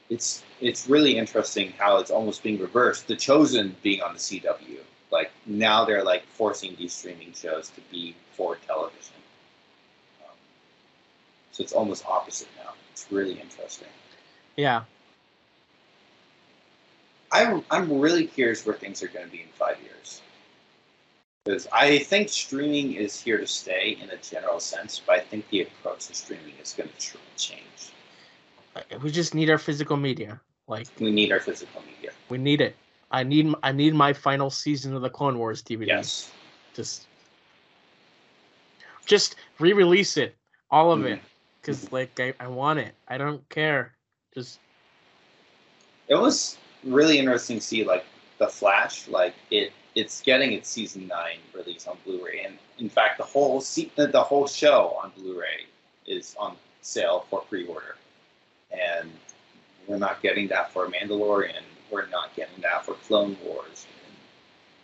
it's 0.09 0.43
it's 0.61 0.89
really 0.89 1.17
interesting 1.17 1.73
how 1.79 1.99
it's 1.99 2.11
almost 2.11 2.43
being 2.43 2.61
reversed. 2.61 3.07
The 3.07 3.17
Chosen 3.17 3.77
being 3.83 4.03
on 4.03 4.13
the 4.13 4.19
CW, 4.19 4.81
like 5.11 5.31
now 5.47 5.85
they're 5.85 6.05
like 6.05 6.27
forcing 6.27 6.75
these 6.77 6.93
streaming 6.93 7.33
shows 7.33 7.71
to 7.71 7.81
be 7.93 8.17
for 8.33 8.57
television. 8.67 9.15
Um, 10.23 10.35
so 11.53 11.63
it's 11.63 11.73
almost 11.73 12.05
opposite 12.07 12.49
now. 12.57 12.73
It's 12.93 13.07
really 13.11 13.39
interesting. 13.41 13.89
Yeah. 14.61 14.83
I'm 17.33 17.65
I'm 17.71 17.99
really 17.99 18.27
curious 18.27 18.67
where 18.67 18.77
things 18.77 19.03
are 19.03 19.09
going 19.09 19.25
to 19.25 19.33
be 19.33 19.41
in 19.41 19.49
five 19.57 19.79
years. 19.81 20.21
Because 21.45 21.67
I 21.73 21.99
think 22.01 22.29
streaming 22.29 22.93
is 22.93 23.19
here 23.19 23.39
to 23.39 23.47
stay 23.47 23.97
in 24.03 24.11
a 24.11 24.17
general 24.19 24.61
sense, 24.61 25.01
but 25.07 25.17
I 25.17 25.21
think 25.21 25.49
the 25.49 25.63
approach 25.63 26.09
to 26.09 26.15
streaming 26.15 26.53
is 26.63 26.75
going 26.75 26.91
to 26.91 27.19
change. 27.39 27.93
We 29.03 29.11
just 29.11 29.35
need 29.35 29.49
our 29.49 29.57
physical 29.57 29.97
media. 29.97 30.41
Like 30.69 30.89
We 31.01 31.11
need 31.11 31.33
our 31.33 31.41
physical 31.41 31.81
media. 31.83 32.11
we 32.29 32.37
need 32.37 32.61
it. 32.61 32.77
I 33.11 33.23
need 33.25 33.55
I 33.63 33.73
need 33.73 33.95
my 33.95 34.13
final 34.13 34.51
season 34.51 34.95
of 34.95 35.01
the 35.01 35.09
Clone 35.11 35.39
Wars 35.39 35.63
DVD. 35.63 35.87
Yes. 35.87 36.31
Just 36.75 37.09
just 39.07 39.37
re-release 39.59 40.17
it, 40.19 40.37
all 40.71 40.93
of 40.93 41.01
Mhm. 41.01 41.13
it, 41.17 41.21
because 41.61 41.91
like 41.91 42.21
I, 42.21 42.35
I 42.39 42.49
want 42.49 42.79
it. 42.79 42.95
I 43.09 43.19
don't 43.19 43.49
care. 43.49 43.97
Just 44.35 44.59
It 46.09 46.15
was 46.15 46.59
really 46.85 47.19
interesting 47.19 47.59
to 47.59 47.65
see 47.65 47.85
like 47.85 48.05
the 48.39 48.47
Flash, 48.49 49.09
like 49.09 49.35
it 49.51 49.73
it's 49.97 50.21
getting 50.21 50.53
its 50.53 50.69
season 50.69 51.09
nine 51.09 51.39
release 51.53 51.87
on 51.89 51.97
Blu-ray, 52.05 52.45
and 52.45 52.57
in 52.79 52.89
fact 52.89 53.19
the 53.19 53.25
whole 53.25 53.61
se- 53.61 53.91
the 53.97 54.23
whole 54.23 54.47
show 54.47 54.97
on 55.03 55.13
Blu-ray 55.17 55.67
is 56.07 56.37
on 56.39 56.57
sale 56.81 57.27
for 57.29 57.41
pre-order, 57.43 57.97
and 58.71 59.11
we're 59.87 59.99
not 59.99 60.23
getting 60.23 60.47
that 60.49 60.73
for 60.73 60.87
Mandalorian. 60.87 61.63
We're 61.91 62.07
not 62.07 62.35
getting 62.37 62.61
that 62.63 62.87
for 62.87 62.95
Clone 62.95 63.37
Wars. 63.45 63.87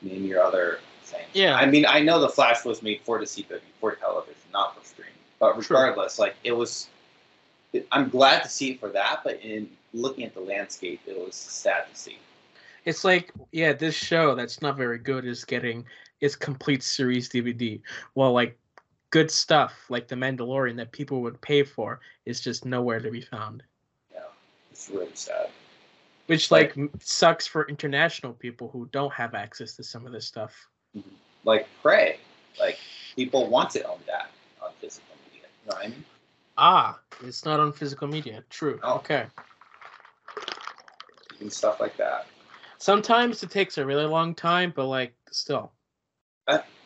And 0.03 0.11
name 0.11 0.25
your 0.25 0.43
other 0.43 0.81
things. 1.05 1.29
Yeah. 1.33 1.55
I 1.55 1.67
mean, 1.67 1.87
I 1.87 2.01
know 2.01 2.21
the 2.21 2.29
Flash 2.29 2.65
was 2.65 2.83
made 2.83 3.01
for 3.03 3.19
the 3.19 3.25
CW, 3.25 3.61
for 3.81 3.95
television, 3.95 4.35
not 4.53 4.77
for 4.77 4.85
streaming. 4.85 5.13
But 5.39 5.53
True. 5.53 5.77
regardless, 5.77 6.19
like 6.19 6.35
it 6.43 6.53
was 6.53 6.89
I'm 7.93 8.09
glad 8.09 8.43
to 8.43 8.49
see 8.49 8.73
it 8.73 8.81
for 8.81 8.89
that, 8.91 9.21
but 9.25 9.41
in 9.43 9.69
looking 9.93 10.25
at 10.25 10.35
the 10.35 10.41
landscape, 10.41 11.01
it 11.07 11.19
was 11.19 11.35
sad 11.35 11.85
to 11.93 11.99
see. 11.99 12.19
it's 12.85 13.05
like 13.05 13.33
yeah, 13.53 13.73
this 13.73 13.95
show 13.95 14.35
that's 14.35 14.63
not 14.63 14.77
very 14.77 14.99
good 14.99 15.25
is 15.25 15.45
getting 15.45 15.85
its 16.21 16.37
complete 16.37 16.83
series 16.83 17.29
DVD. 17.29 17.81
Well, 18.15 18.33
like 18.33 18.59
good 19.11 19.31
stuff 19.31 19.73
like 19.89 20.09
The 20.09 20.15
Mandalorian 20.17 20.77
that 20.77 20.93
people 20.93 21.21
would 21.23 21.41
pay 21.41 21.63
for 21.63 22.01
is 22.27 22.41
just 22.41 22.65
nowhere 22.65 23.01
to 23.01 23.11
be 23.11 23.21
found. 23.21 23.63
Yeah, 24.13 24.21
it's 24.71 24.89
really 24.91 25.11
sad. 25.15 25.49
Which 26.27 26.51
Like- 26.51 26.77
like 26.77 26.91
sucks 27.01 27.47
for 27.47 27.69
international 27.69 28.33
people 28.33 28.69
who 28.69 28.89
don't 28.93 29.13
have 29.13 29.35
access 29.35 29.75
to 29.77 29.85
some 29.85 30.07
of 30.07 30.13
this 30.13 30.27
stuff. 30.27 30.53
Mm-hmm. 30.97 31.09
Like 31.45 31.69
Prey, 31.83 32.19
like 32.59 32.79
people 33.15 33.49
want 33.49 33.71
to 33.71 33.83
own 33.85 34.01
that 34.07 34.31
on 34.63 34.71
physical 34.81 35.15
media. 35.31 35.47
You 35.65 35.71
know 35.71 35.77
what 35.77 35.87
I 35.87 35.89
mean? 35.91 36.05
Ah, 36.59 36.99
it's 37.23 37.45
not 37.45 37.61
on 37.61 37.73
physical 37.73 38.09
media. 38.09 38.43
True. 38.51 38.81
Oh. 38.83 38.95
Okay. 38.97 39.27
And 41.41 41.53
stuff 41.53 41.81
like 41.81 41.97
that. 41.99 42.27
Sometimes 42.79 43.43
it 43.43 43.51
takes 43.51 43.79
a 43.79 43.85
really 43.85 44.07
long 44.07 44.35
time, 44.35 44.73
but 44.75 44.87
like 44.87 45.15
still. 45.31 45.73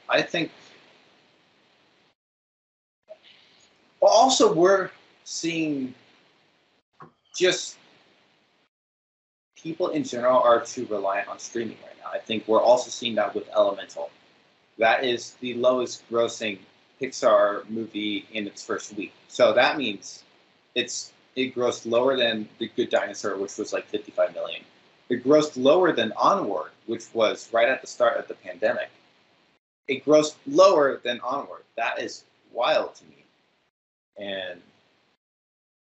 I 0.09 0.23
think. 0.23 0.51
Well, 4.01 4.11
also 4.13 4.53
we're 4.53 4.91
seeing 5.25 5.95
just 7.37 7.77
people 9.57 9.89
in 9.89 10.03
general 10.03 10.41
are 10.41 10.65
too 10.65 10.87
reliant 10.87 11.29
on 11.29 11.39
streaming 11.39 11.77
right 11.85 11.97
now. 12.03 12.11
I 12.13 12.19
think 12.19 12.49
we're 12.49 12.63
also 12.63 12.91
seeing 12.91 13.15
that 13.17 13.35
with 13.35 13.49
Elemental. 13.51 14.11
That 14.79 15.05
is 15.05 15.35
the 15.41 15.55
lowest 15.55 16.09
grossing 16.11 16.59
Pixar 17.01 17.69
movie 17.71 18.27
in 18.33 18.47
its 18.47 18.65
first 18.65 18.95
week. 18.95 19.13
So 19.29 19.53
that 19.53 19.79
means 19.79 20.25
it's 20.75 21.13
it 21.37 21.55
grossed 21.55 21.91
lower 21.91 22.17
than 22.17 22.49
The 22.59 22.69
Good 22.77 22.91
Dinosaur, 22.91 23.37
which 23.37 23.57
was 23.57 23.73
like 23.73 23.87
55 23.87 24.35
million. 24.35 24.63
It 25.09 25.25
grossed 25.25 25.53
lower 25.57 25.93
than 25.93 26.13
Onward, 26.13 26.71
which 26.87 27.05
was 27.15 27.49
right 27.53 27.69
at 27.69 27.81
the 27.81 27.87
start 27.87 28.19
of 28.19 28.29
the 28.29 28.35
pandemic. 28.35 28.91
It 29.89 30.05
grossed 30.05 30.37
lower 30.47 31.01
than 31.03 31.21
Onward. 31.21 31.63
That 31.77 32.01
is 32.01 32.25
wild 32.53 32.95
to 32.97 33.05
me. 33.05 33.25
And 34.19 34.61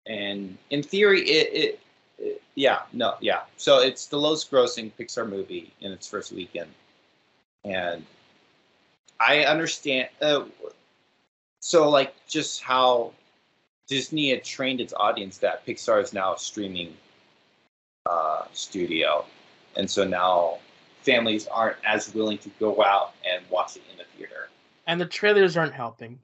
and 0.07 0.59
in 0.71 0.83
theory, 0.83 1.23
it, 1.23 1.53
it, 1.53 1.81
it 2.19 2.43
yeah 2.55 2.81
no 2.93 3.15
yeah. 3.21 3.43
So 3.57 3.81
it's 3.81 4.07
the 4.07 4.19
lowest 4.19 4.51
grossing 4.51 4.93
Pixar 4.99 5.29
movie 5.29 5.73
in 5.81 5.93
its 5.93 6.09
first 6.09 6.33
weekend, 6.33 6.71
and 7.65 8.05
I 9.21 9.45
understand. 9.45 10.09
Uh, 10.21 10.45
so 11.65 11.89
like 11.89 12.15
just 12.29 12.61
how 12.63 13.11
Disney 13.89 14.29
had 14.29 14.45
trained 14.45 14.83
its 14.83 14.93
audience 14.93 15.39
that 15.39 15.65
Pixar 15.65 16.03
is 16.03 16.13
now 16.13 16.35
a 16.35 16.39
streaming 16.39 16.93
uh, 18.05 18.45
studio, 18.53 19.25
and 19.75 19.91
so 19.91 20.05
now 20.05 20.59
families 21.01 21.47
aren't 21.47 21.79
as 21.87 22.15
willing 22.15 22.37
to 22.37 22.51
go 22.61 22.85
out 22.85 23.15
and 23.25 23.43
watch 23.49 23.77
it 23.77 23.83
in 23.91 23.97
the 23.97 24.05
theater. 24.15 24.51
And 24.87 25.01
the 25.01 25.07
trailers 25.07 25.57
aren't 25.57 25.73
helping. 25.73 26.19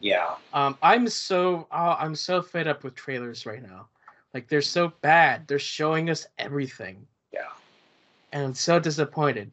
Yeah, 0.00 0.36
Um, 0.54 0.78
I'm 0.80 1.08
so 1.08 1.66
uh, 1.70 1.96
I'm 1.98 2.14
so 2.14 2.40
fed 2.40 2.66
up 2.68 2.84
with 2.84 2.94
trailers 2.94 3.44
right 3.44 3.62
now. 3.62 3.88
Like 4.32 4.48
they're 4.48 4.62
so 4.62 4.94
bad. 5.02 5.46
They're 5.46 5.58
showing 5.58 6.08
us 6.08 6.26
everything, 6.38 7.06
yeah, 7.34 7.52
and 8.32 8.44
I'm 8.44 8.54
so 8.54 8.80
disappointed. 8.80 9.52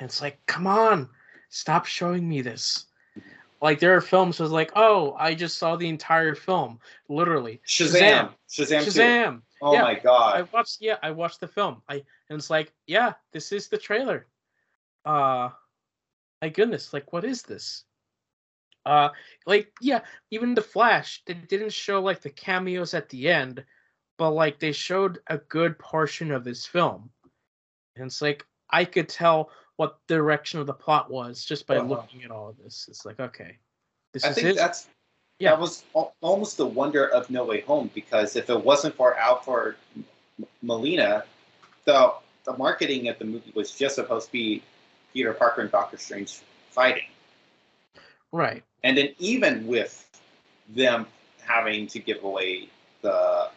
And 0.00 0.08
it's 0.08 0.22
like, 0.22 0.38
come 0.46 0.66
on, 0.66 1.10
stop 1.50 1.84
showing 1.84 2.26
me 2.26 2.40
this. 2.40 2.86
Like 3.64 3.80
there 3.80 3.96
are 3.96 4.02
films 4.02 4.40
was 4.40 4.50
like, 4.50 4.72
oh, 4.76 5.16
I 5.18 5.34
just 5.34 5.56
saw 5.56 5.74
the 5.74 5.88
entire 5.88 6.34
film, 6.34 6.78
literally. 7.08 7.62
Shazam, 7.66 8.34
Shazam, 8.46 8.84
2. 8.84 8.90
Shazam. 8.90 9.40
Oh 9.62 9.72
Yeah, 9.72 9.82
my 9.84 9.94
god. 9.94 10.36
I 10.36 10.42
watched. 10.42 10.82
Yeah, 10.82 10.98
I 11.02 11.12
watched 11.12 11.40
the 11.40 11.48
film. 11.48 11.80
I 11.88 11.94
and 12.28 12.38
it's 12.38 12.50
like, 12.50 12.74
yeah, 12.86 13.14
this 13.32 13.52
is 13.52 13.68
the 13.68 13.78
trailer. 13.78 14.26
Uh, 15.06 15.48
my 16.42 16.50
goodness, 16.50 16.92
like 16.92 17.10
what 17.14 17.24
is 17.24 17.40
this? 17.40 17.84
Uh, 18.84 19.08
like 19.46 19.72
yeah, 19.80 20.00
even 20.30 20.54
the 20.54 20.60
Flash, 20.60 21.22
they 21.24 21.32
didn't 21.32 21.72
show 21.72 22.02
like 22.02 22.20
the 22.20 22.28
cameos 22.28 22.92
at 22.92 23.08
the 23.08 23.30
end, 23.30 23.64
but 24.18 24.32
like 24.32 24.58
they 24.58 24.72
showed 24.72 25.20
a 25.28 25.38
good 25.38 25.78
portion 25.78 26.32
of 26.32 26.44
this 26.44 26.66
film, 26.66 27.08
and 27.96 28.08
it's 28.08 28.20
like 28.20 28.44
I 28.68 28.84
could 28.84 29.08
tell 29.08 29.48
what 29.76 29.98
the 30.06 30.14
direction 30.14 30.60
of 30.60 30.66
the 30.66 30.72
plot 30.74 31.10
was 31.10 31.44
just 31.44 31.66
by 31.66 31.76
Uh-huh. 31.76 31.88
looking 31.88 32.22
at 32.24 32.30
all 32.30 32.48
of 32.48 32.56
this. 32.58 32.86
It's 32.88 33.04
like 33.04 33.18
okay, 33.20 33.58
this 34.12 34.24
I 34.24 34.28
is 34.30 34.34
think 34.36 34.48
it. 34.48 34.56
that's 34.56 34.86
Yeah. 35.38 35.50
that 35.50 35.60
was 35.60 35.84
al- 35.96 36.14
almost 36.20 36.56
the 36.56 36.66
wonder 36.66 37.08
of 37.08 37.28
No 37.30 37.44
Way 37.44 37.60
Home 37.62 37.90
because 37.94 38.36
if 38.36 38.48
it 38.50 38.64
wasn't 38.64 38.94
for 38.94 39.16
Alfred 39.16 39.76
Molina, 40.62 41.24
the 41.84 42.14
the 42.44 42.56
marketing 42.56 43.08
of 43.08 43.18
the 43.18 43.24
movie 43.24 43.52
was 43.54 43.70
just 43.72 43.94
supposed 43.96 44.26
to 44.26 44.32
be 44.32 44.62
Peter 45.12 45.32
Parker 45.32 45.62
and 45.62 45.70
Doctor 45.70 45.96
Strange 45.96 46.40
fighting, 46.70 47.08
right. 48.32 48.62
and 48.82 48.98
then 48.98 49.14
even 49.18 49.66
with 49.66 50.00
them 50.68 51.06
having 51.42 51.86
to 51.88 51.98
give 51.98 52.22
away 52.24 52.68
the 53.02 53.50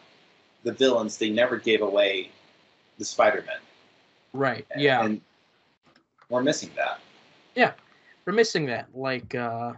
the 0.64 0.72
villains, 0.72 1.18
they 1.18 1.30
never 1.30 1.56
gave 1.56 1.82
away 1.82 2.30
the 2.98 3.04
Spider 3.04 3.42
Man. 3.46 3.60
Right. 4.32 4.66
Yeah. 4.76 5.04
and 5.04 5.20
we're 6.28 6.42
missing 6.42 6.70
that. 6.76 7.00
Yeah, 7.54 7.72
we're 8.24 8.32
missing 8.32 8.66
that. 8.66 8.88
Like 8.94 9.34
uh 9.34 9.72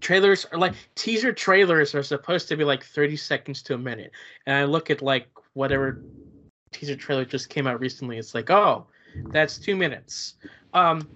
trailers 0.00 0.46
are 0.46 0.58
like 0.58 0.74
teaser 0.94 1.32
trailers 1.32 1.94
are 1.94 2.02
supposed 2.02 2.48
to 2.48 2.56
be 2.56 2.64
like 2.64 2.84
30 2.84 3.16
seconds 3.16 3.62
to 3.62 3.74
a 3.74 3.78
minute. 3.78 4.12
And 4.46 4.56
i 4.56 4.64
look 4.64 4.90
at 4.90 5.02
like 5.02 5.28
whatever 5.52 6.02
teaser 6.72 6.96
trailer 6.96 7.24
just 7.24 7.48
came 7.48 7.66
out 7.66 7.80
recently 7.80 8.18
it's 8.18 8.34
like 8.34 8.50
oh 8.50 8.86
that's 9.28 9.58
two 9.58 9.76
minutes. 9.76 10.34
Um 10.72 11.08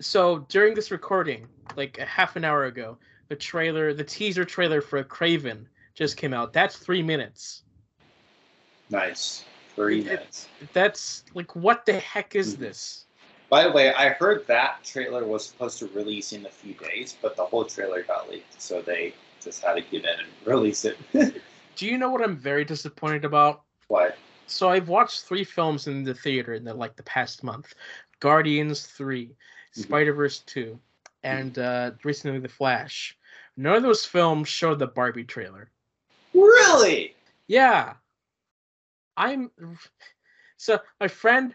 so 0.00 0.40
during 0.48 0.74
this 0.74 0.90
recording 0.90 1.46
like 1.76 1.98
a 1.98 2.04
half 2.04 2.36
an 2.36 2.44
hour 2.44 2.64
ago 2.64 2.98
the 3.28 3.36
trailer 3.36 3.94
the 3.94 4.04
teaser 4.04 4.44
trailer 4.44 4.80
for 4.80 5.02
Kraven 5.04 5.66
just 5.94 6.16
came 6.16 6.34
out. 6.34 6.52
That's 6.52 6.76
three 6.76 7.02
minutes. 7.02 7.62
Nice, 8.90 9.44
three 9.74 10.00
It- 10.00 10.06
minutes. 10.06 10.48
that's 10.72 11.24
like 11.34 11.54
what 11.56 11.84
the 11.86 11.94
heck 11.98 12.34
is 12.34 12.56
Mhm. 12.56 12.60
this 12.60 13.00
By 13.50 13.64
the 13.64 13.70
way, 13.72 13.92
I 13.94 14.08
heard 14.08 14.46
that 14.48 14.82
trailer 14.82 15.24
was 15.24 15.46
supposed 15.46 15.78
to 15.80 15.86
release 15.88 16.32
in 16.32 16.44
a 16.46 16.50
few 16.50 16.74
days, 16.74 17.16
but 17.20 17.36
the 17.36 17.44
whole 17.44 17.64
trailer 17.64 18.02
got 18.02 18.28
leaked, 18.28 18.60
so 18.60 18.80
they 18.82 19.14
just 19.40 19.62
had 19.62 19.74
to 19.74 19.82
give 19.82 20.04
in 20.04 20.18
and 20.18 20.28
release 20.46 20.84
it. 20.84 20.98
do 21.76 21.86
you 21.86 21.98
know 21.98 22.08
what 22.10 22.22
i'm 22.22 22.36
very 22.36 22.64
disappointed 22.64 23.24
about 23.24 23.62
what? 23.88 24.16
so 24.46 24.68
I've 24.70 24.88
watched 24.88 25.22
three 25.24 25.44
films 25.44 25.86
in 25.86 26.04
the 26.04 26.14
theater 26.14 26.54
in 26.54 26.64
the 26.64 26.74
like 26.74 26.96
the 26.96 27.02
past 27.02 27.42
month: 27.44 27.74
Guardians 28.20 28.86
3 28.86 29.26
Mhm. 29.28 29.82
Spider 29.82 30.12
Verse 30.14 30.40
two, 30.40 30.78
and 31.22 31.58
uh, 31.58 31.92
recently 32.04 32.38
The 32.40 32.48
Flash. 32.48 33.16
None 33.56 33.76
of 33.76 33.82
those 33.82 34.04
films 34.06 34.48
showed 34.48 34.78
the 34.78 34.86
Barbie 34.86 35.24
trailer. 35.24 35.70
Really? 36.32 37.14
Yeah, 37.46 37.94
I'm. 39.16 39.50
So 40.56 40.80
my 41.00 41.08
friend, 41.08 41.54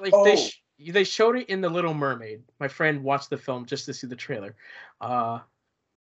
like 0.00 0.12
Oh. 0.14 0.24
they 0.24 0.36
sh- 0.36 0.62
they 0.92 1.04
showed 1.04 1.36
it 1.36 1.48
in 1.48 1.60
The 1.60 1.68
Little 1.68 1.94
Mermaid. 1.94 2.42
My 2.58 2.68
friend 2.68 3.02
watched 3.04 3.30
the 3.30 3.36
film 3.38 3.64
just 3.64 3.86
to 3.86 3.94
see 3.94 4.06
the 4.06 4.16
trailer. 4.16 4.54
Uh, 5.00 5.40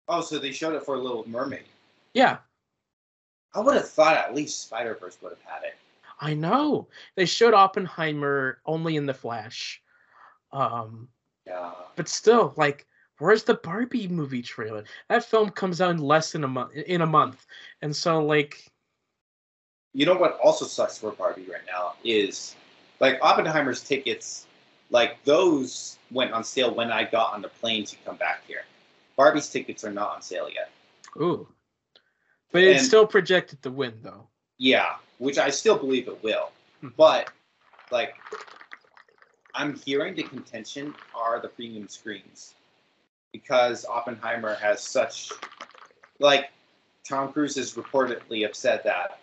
Oh, 0.08 0.20
so 0.20 0.38
they 0.38 0.52
showed 0.52 0.74
it 0.74 0.84
for 0.84 0.96
Little 0.98 1.28
Mermaid. 1.28 1.64
yeah, 2.14 2.38
I 3.54 3.60
would 3.60 3.74
have 3.74 3.88
thought 3.88 4.16
at 4.16 4.34
least 4.34 4.62
Spider 4.62 4.94
Verse 4.94 5.18
would 5.22 5.30
have 5.30 5.42
had 5.42 5.62
it. 5.64 5.74
I 6.20 6.32
know 6.34 6.88
they 7.14 7.26
showed 7.26 7.54
Oppenheimer 7.54 8.60
only 8.66 8.96
in 8.96 9.06
The 9.06 9.14
Flash. 9.14 9.82
Um, 10.52 11.08
Yeah. 11.46 11.72
but 11.96 12.08
still 12.08 12.54
like 12.56 12.86
where's 13.18 13.44
the 13.44 13.54
barbie 13.54 14.08
movie 14.08 14.42
trailer 14.42 14.84
that 15.08 15.24
film 15.24 15.50
comes 15.50 15.80
out 15.80 15.90
in 15.90 15.98
less 15.98 16.32
than 16.32 16.44
a 16.44 16.48
month 16.48 16.74
in 16.74 17.00
a 17.02 17.06
month 17.06 17.46
and 17.82 17.94
so 17.94 18.24
like 18.24 18.64
You 19.96 20.04
know 20.04 20.14
what 20.14 20.38
also 20.44 20.66
sucks 20.66 20.98
for 20.98 21.12
Barbie 21.12 21.46
right 21.50 21.62
now 21.66 21.94
is 22.04 22.54
like 23.00 23.18
Oppenheimer's 23.22 23.82
tickets 23.82 24.46
like 24.90 25.24
those 25.24 25.96
went 26.10 26.32
on 26.32 26.44
sale 26.44 26.74
when 26.74 26.92
I 26.92 27.04
got 27.04 27.32
on 27.32 27.40
the 27.40 27.48
plane 27.48 27.86
to 27.86 27.96
come 28.04 28.16
back 28.16 28.42
here. 28.46 28.64
Barbie's 29.16 29.48
tickets 29.48 29.84
are 29.84 29.90
not 29.90 30.14
on 30.14 30.20
sale 30.20 30.50
yet. 30.54 30.70
Ooh. 31.16 31.48
But 32.52 32.64
it's 32.64 32.84
still 32.84 33.06
projected 33.06 33.62
to 33.62 33.70
win 33.70 33.94
though. 34.02 34.28
Yeah, 34.58 34.96
which 35.16 35.38
I 35.38 35.48
still 35.48 35.78
believe 35.78 36.08
it 36.08 36.22
will. 36.22 36.52
Mhm. 36.82 36.92
But 36.98 37.30
like 37.90 38.16
I'm 39.54 39.76
hearing 39.76 40.14
the 40.14 40.24
contention 40.24 40.94
are 41.14 41.40
the 41.40 41.48
premium 41.48 41.88
screens. 41.88 42.54
Because 43.32 43.86
Oppenheimer 43.86 44.56
has 44.56 44.82
such 44.82 45.32
like 46.18 46.50
Tom 47.02 47.32
Cruise 47.32 47.56
is 47.56 47.72
reportedly 47.72 48.44
upset 48.44 48.84
that 48.84 49.20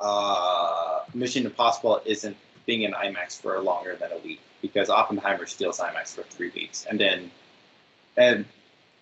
uh, 0.00 1.00
Mission 1.14 1.46
Impossible 1.46 2.00
isn't 2.04 2.36
being 2.66 2.82
in 2.82 2.92
IMAX 2.92 3.40
for 3.40 3.58
longer 3.60 3.96
than 3.96 4.12
a 4.12 4.18
week 4.18 4.40
because 4.62 4.90
Oppenheimer 4.90 5.46
steals 5.46 5.78
IMAX 5.78 6.14
for 6.14 6.22
three 6.22 6.50
weeks, 6.54 6.86
and 6.88 6.98
then 7.00 7.30
and 8.16 8.44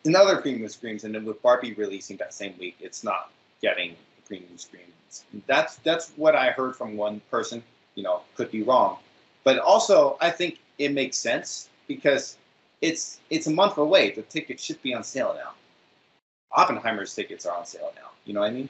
in 0.05 0.15
other 0.15 0.41
premium 0.41 0.69
screens, 0.69 1.05
and 1.05 1.15
then 1.15 1.25
with 1.25 1.43
Barbie 1.43 1.75
releasing 1.75 2.17
that 2.19 2.33
same 2.33 2.55
week, 2.59 2.77
it's 2.81 3.03
not 3.03 3.31
getting 3.61 3.97
premium 4.27 4.57
screens. 4.57 5.25
That's 5.47 5.77
that's 5.77 6.13
what 6.17 6.35
I 6.35 6.51
heard 6.51 6.77
from 6.77 6.97
one 6.97 7.21
person. 7.31 7.63
You 7.95 8.03
know, 8.03 8.21
could 8.37 8.51
be 8.51 8.63
wrong, 8.63 8.99
but 9.45 9.59
also 9.59 10.17
I 10.21 10.31
think 10.31 10.61
it 10.79 10.93
makes 10.93 11.17
sense 11.17 11.69
because 11.89 12.37
it's 12.83 13.21
it's 13.31 13.47
a 13.47 13.51
month 13.51 13.79
away. 13.79 14.11
The 14.11 14.23
tickets 14.23 14.63
should 14.63 14.81
be 14.83 14.95
on 14.95 15.03
sale 15.03 15.35
now. 15.37 15.53
Oppenheimer's 16.53 17.15
tickets 17.15 17.47
are 17.47 17.57
on 17.57 17.67
sale 17.67 17.93
now. 17.97 18.11
You 18.25 18.35
know 18.35 18.41
what 18.41 18.51
I 18.51 18.53
mean? 18.53 18.69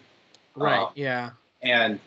Right. 0.54 0.82
Um, 0.82 0.90
yeah. 0.94 1.30
And 1.62 2.00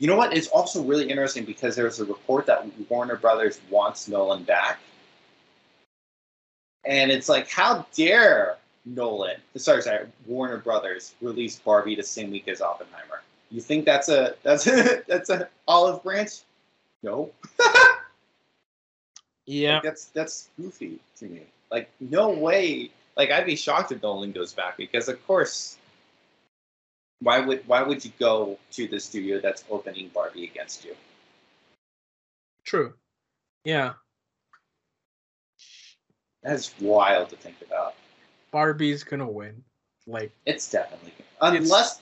you 0.00 0.06
know 0.06 0.16
what? 0.16 0.36
It's 0.36 0.48
also 0.48 0.82
really 0.82 1.08
interesting 1.08 1.44
because 1.44 1.76
there's 1.76 2.00
a 2.00 2.04
report 2.04 2.46
that 2.46 2.66
Warner 2.88 3.16
Brothers 3.16 3.60
wants 3.70 4.08
Nolan 4.08 4.42
back. 4.42 4.80
And 6.84 7.12
it's 7.12 7.28
like, 7.28 7.50
how 7.50 7.86
dare 7.94 8.56
Nolan, 8.86 9.36
sorry, 9.56 9.82
sorry, 9.82 10.08
Warner 10.26 10.56
Brothers 10.56 11.14
release 11.20 11.58
Barbie 11.58 11.94
the 11.94 12.02
same 12.02 12.30
week 12.30 12.48
as 12.48 12.62
Oppenheimer? 12.62 13.22
You 13.50 13.60
think 13.60 13.84
that's 13.84 14.08
a 14.08 14.34
that's 14.42 14.66
a 14.66 15.02
that's 15.06 15.30
a 15.30 15.48
olive 15.68 16.02
branch? 16.02 16.40
No. 17.02 17.30
Yeah. 19.50 19.74
Like, 19.74 19.82
that's 19.82 20.04
that's 20.06 20.48
goofy 20.56 21.00
to 21.16 21.24
me. 21.24 21.42
Like 21.72 21.90
no 21.98 22.30
way. 22.30 22.90
Like 23.16 23.32
I'd 23.32 23.46
be 23.46 23.56
shocked 23.56 23.90
if 23.90 24.00
Nolan 24.00 24.30
goes 24.30 24.52
back 24.52 24.76
because 24.76 25.08
of 25.08 25.26
course. 25.26 25.76
Why 27.22 27.40
would 27.40 27.66
why 27.66 27.82
would 27.82 28.04
you 28.04 28.12
go 28.18 28.58
to 28.72 28.86
the 28.88 28.98
studio 28.98 29.40
that's 29.40 29.64
opening 29.70 30.08
Barbie 30.14 30.44
against 30.44 30.84
you? 30.84 30.96
True. 32.64 32.94
Yeah. 33.64 33.94
That's 36.42 36.72
wild 36.80 37.28
to 37.30 37.36
think 37.36 37.56
about. 37.66 37.94
Barbie's 38.50 39.04
gonna 39.04 39.28
win. 39.28 39.62
Like 40.06 40.32
It's 40.46 40.70
definitely 40.70 41.12
unless 41.40 42.00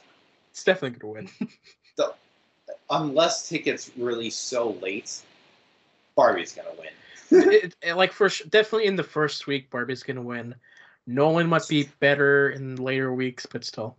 it's 0.52 0.62
definitely 0.64 0.98
gonna 0.98 1.12
win. 1.12 1.28
unless 2.90 3.48
tickets 3.48 3.90
release 3.96 4.36
so 4.36 4.70
late, 4.80 5.20
Barbie's 6.14 6.52
gonna 6.52 6.68
win. 6.78 6.92
it, 7.52 7.76
it- 7.82 7.94
like 7.94 8.12
for 8.12 8.28
definitely 8.48 8.86
in 8.86 8.96
the 8.96 9.02
first 9.02 9.46
week, 9.46 9.70
Barbie's 9.70 10.02
gonna 10.02 10.22
win. 10.22 10.54
Nolan 11.06 11.48
might 11.48 11.66
be 11.68 11.88
better 12.00 12.50
in 12.50 12.76
later 12.76 13.12
weeks, 13.14 13.46
but 13.46 13.64
still, 13.64 13.96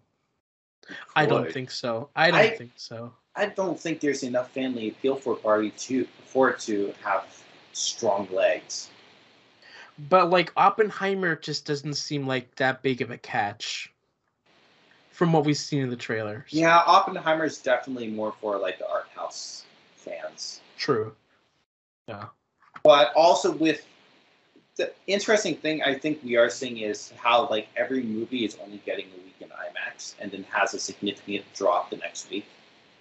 I 1.15 1.25
don't 1.25 1.51
think 1.51 1.71
so. 1.71 2.09
I 2.15 2.31
don't 2.31 2.39
I- 2.39 2.49
think 2.49 2.71
so. 2.75 3.13
I 3.35 3.45
don't 3.45 3.79
think 3.79 4.01
there's 4.01 4.23
enough 4.23 4.51
family 4.51 4.89
appeal 4.89 5.15
for 5.15 5.35
Barbie 5.35 5.71
to 5.71 6.05
for 6.25 6.49
it 6.49 6.59
to 6.61 6.93
have 7.01 7.25
strong 7.71 8.27
legs. 8.31 8.89
But 10.09 10.29
like 10.29 10.51
Oppenheimer 10.57 11.35
just 11.35 11.65
doesn't 11.65 11.93
seem 11.93 12.27
like 12.27 12.53
that 12.55 12.81
big 12.81 13.01
of 13.01 13.11
a 13.11 13.17
catch 13.17 13.93
from 15.11 15.31
what 15.33 15.45
we've 15.45 15.57
seen 15.57 15.83
in 15.83 15.89
the 15.89 15.95
trailers. 15.95 16.47
Yeah, 16.51 16.81
Oppenheimer 16.85 17.45
is 17.45 17.59
definitely 17.59 18.07
more 18.07 18.33
for 18.41 18.57
like 18.57 18.77
the 18.79 18.89
art 18.89 19.07
house 19.15 19.65
fans. 19.95 20.61
True. 20.77 21.13
Yeah. 22.07 22.25
But 22.83 23.13
also 23.15 23.51
with 23.51 23.85
the 24.79 24.91
interesting 25.07 25.55
thing 25.55 25.83
I 25.83 25.93
think 25.93 26.23
we 26.23 26.37
are 26.37 26.49
seeing 26.49 26.77
is 26.77 27.11
how 27.17 27.49
like 27.49 27.67
every 27.75 28.01
movie 28.01 28.45
is 28.45 28.57
only 28.63 28.81
getting 28.85 29.07
a 29.07 29.23
week 29.25 29.35
in 29.41 29.49
IMAX 29.49 30.15
and 30.19 30.31
then 30.31 30.45
has 30.49 30.73
a 30.73 30.79
significant 30.79 31.43
drop 31.53 31.89
the 31.89 31.97
next 31.97 32.29
week. 32.31 32.45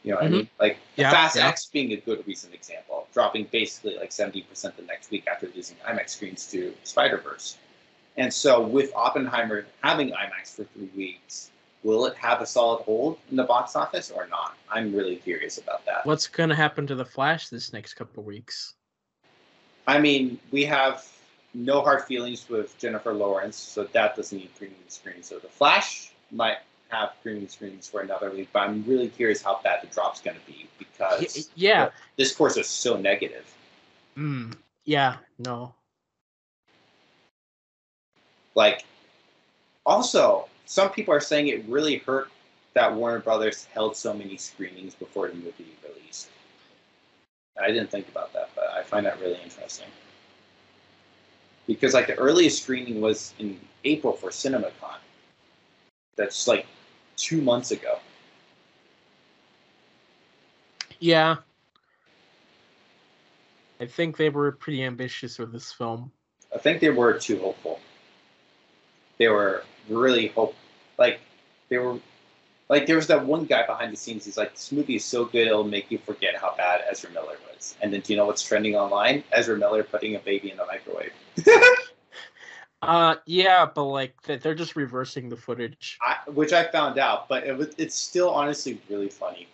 You 0.03 0.11
know 0.11 0.17
what 0.17 0.25
I 0.25 0.29
mean? 0.29 0.49
Like 0.61 0.73
Mm-hmm. 0.73 1.01
Yeah, 1.01 1.11
Fast 1.13 1.37
yeah. 1.37 1.49
X 1.49 1.67
being 1.67 1.93
a 1.93 1.97
good 1.97 2.27
recent 2.27 2.53
example, 2.53 3.07
dropping 3.15 3.47
basically 3.53 3.97
like 3.97 4.11
70% 4.11 4.45
the 4.75 4.83
next 4.83 5.13
week 5.13 5.29
after 5.29 5.49
losing 5.55 5.77
IMAX 5.89 6.11
screens 6.11 6.51
to 6.51 6.75
Spider 6.83 7.19
Verse. 7.19 7.57
And 8.17 8.35
so 8.35 8.61
with 8.61 8.93
Oppenheimer 8.97 9.67
having 9.81 10.09
IMAX 10.09 10.57
for 10.57 10.65
three 10.65 10.91
weeks, 10.97 11.53
will 11.85 12.07
it 12.07 12.17
have 12.17 12.41
a 12.41 12.47
solid 12.47 12.83
hold 12.83 13.19
in 13.31 13.37
the 13.37 13.45
box 13.45 13.77
office 13.77 14.11
or 14.11 14.27
not? 14.27 14.57
I'm 14.69 14.93
really 14.93 15.17
curious 15.17 15.59
about 15.59 15.87
that. 15.87 16.05
What's 16.05 16.27
gonna 16.27 16.57
happen 16.57 16.89
to 16.89 16.97
the 16.97 17.05
Flash 17.05 17.49
this 17.49 17.73
next 17.73 17.95
couple 17.95 18.25
weeks? 18.25 18.75
I 19.87 20.01
mean, 20.01 20.41
we 20.51 20.65
have 20.65 21.07
no 21.55 21.81
hard 21.81 22.05
feelings 22.05 22.49
with 22.49 22.77
Jennifer 22.79 23.13
Lawrence, 23.13 23.57
so 23.57 23.85
that 23.85 24.17
doesn't 24.17 24.37
need 24.37 24.55
premium 24.57 24.81
screens. 24.89 25.27
So 25.27 25.39
the 25.39 25.49
Flash 25.49 26.13
might 26.31 26.59
have 26.89 27.11
premium 27.23 27.49
screens 27.49 27.89
for 27.89 28.01
another 28.01 28.31
week, 28.31 28.49
but 28.53 28.61
I'm 28.61 28.85
really 28.87 29.09
curious 29.09 29.43
how 29.43 29.61
bad 29.63 29.83
the 29.83 29.89
drop's 29.89 30.21
going 30.21 30.37
to 30.39 30.47
be 30.47 30.69
because 30.79 31.51
yeah. 31.55 31.91
this 32.17 32.35
course 32.35 32.57
is 32.57 32.67
so 32.67 32.97
negative. 32.97 33.55
Mm, 34.17 34.55
yeah. 34.85 35.17
No. 35.39 35.75
Like, 38.55 38.85
also, 39.87 40.49
some 40.67 40.91
people 40.91 41.15
are 41.15 41.21
saying 41.21 41.49
it 41.49 41.65
really 41.69 41.99
hurt 41.99 42.29
that 42.75 42.95
Warner 42.95 43.21
Brothers 43.21 43.67
held 43.73 43.97
so 43.97 44.13
many 44.13 44.37
screenings 44.37 44.95
before 44.95 45.29
the 45.29 45.35
movie 45.35 45.67
released. 45.87 46.29
I 47.61 47.69
didn't 47.69 47.91
think 47.91 48.09
about 48.09 48.33
that, 48.35 48.51
but 48.55 48.69
I 48.77 48.83
find 48.83 49.07
that 49.07 49.21
really 49.21 49.39
interesting. 49.43 49.89
Because 51.69 51.95
like 51.95 52.09
the 52.09 52.17
earliest 52.17 52.63
screening 52.63 53.01
was 53.01 53.35
in 53.39 53.61
April 53.85 54.15
for 54.15 54.31
CinemaCon. 54.31 54.97
That's 56.17 56.49
like 56.49 56.67
two 57.17 57.41
months 57.41 57.71
ago. 57.71 58.01
Yeah. 60.99 61.37
I 63.81 63.87
think 63.87 64.17
they 64.17 64.31
were 64.31 64.51
pretty 64.51 64.83
ambitious 64.83 65.39
with 65.39 65.53
this 65.53 65.71
film. 65.71 66.11
I 66.53 66.59
think 66.59 66.81
they 66.81 66.91
were 66.91 67.19
too 67.19 67.39
hopeful. 67.39 67.79
They 69.19 69.29
were 69.29 69.63
really 69.89 70.29
hope 70.29 70.57
like 70.97 71.21
they 71.69 71.79
were 71.79 71.99
like 72.69 72.87
there 72.87 72.97
was 72.97 73.07
that 73.09 73.25
one 73.25 73.45
guy 73.45 73.67
behind 73.67 73.93
the 73.93 73.97
scenes. 73.97 74.25
He's 74.25 74.37
like, 74.37 74.53
"This 74.55 74.73
movie 74.73 74.97
is 74.97 75.05
so 75.05 75.25
good, 75.25 75.47
it'll 75.47 75.65
make 75.65 75.91
you 75.91 75.99
forget 75.99 76.37
how 76.37 76.55
bad 76.57 76.83
Ezra 76.91 77.11
Miller 77.11 77.37
was." 77.53 77.77
And 77.81 77.93
then, 77.93 78.01
do 78.01 78.13
you 78.13 78.17
know 78.17 78.27
what's 78.27 78.43
trending 78.43 78.77
online? 78.77 79.25
Ezra 79.33 79.57
Miller 79.57 79.83
putting 79.83 80.17
a 80.17 80.21
baby 80.21 80.51
in 80.51 80.57
the 80.57 80.67
microwave. 80.67 81.13
Uh, 82.81 83.17
yeah, 83.27 83.67
but 83.67 83.85
like 83.85 84.15
they're 84.23 84.55
just 84.55 84.77
reversing 84.77 85.29
the 85.29 85.37
footage. 85.37 85.99
I, 86.01 86.19
which 86.31 86.53
I 86.53 86.71
found 86.71 86.97
out, 86.99 87.29
but 87.29 87.45
it 87.45 87.57
was, 87.57 87.75
it's 87.77 87.97
still 87.97 88.31
honestly 88.31 88.81
really 88.89 89.09
funny. 89.09 89.49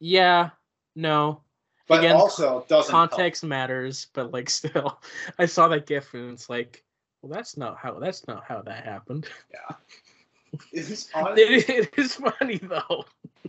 Yeah, 0.00 0.50
no, 0.96 1.42
But 1.86 2.00
Again, 2.00 2.16
also 2.16 2.64
doesn't 2.68 2.92
help. 2.92 3.10
context 3.10 3.44
matters, 3.44 4.08
but 4.14 4.32
like 4.32 4.50
still, 4.60 5.00
I 5.38 5.46
saw 5.46 5.68
that 5.68 5.86
gif 5.86 6.12
and 6.14 6.32
it's 6.32 6.50
like, 6.50 6.84
well, 7.22 7.32
that's 7.32 7.56
not 7.56 7.78
how 7.78 7.98
that's 8.00 8.26
not 8.26 8.44
how 8.44 8.62
that 8.62 8.84
happened. 8.84 9.28
It's 10.72 11.08
honestly, 11.14 11.42
It, 11.56 11.68
it 11.68 11.90
is 11.96 12.14
funny 12.16 12.58
though. 12.58 13.04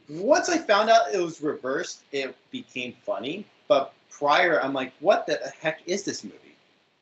once 0.10 0.50
I 0.50 0.58
found 0.58 0.90
out 0.90 1.14
it 1.14 1.20
was 1.22 1.42
reversed, 1.42 2.04
it 2.12 2.36
became 2.52 2.94
funny. 3.06 3.46
But 3.68 3.94
prior, 4.10 4.62
I'm 4.62 4.74
like, 4.74 4.94
what 5.00 5.26
the 5.28 5.40
heck 5.60 5.82
is 5.86 6.04
this 6.04 6.24
movie? 6.24 6.56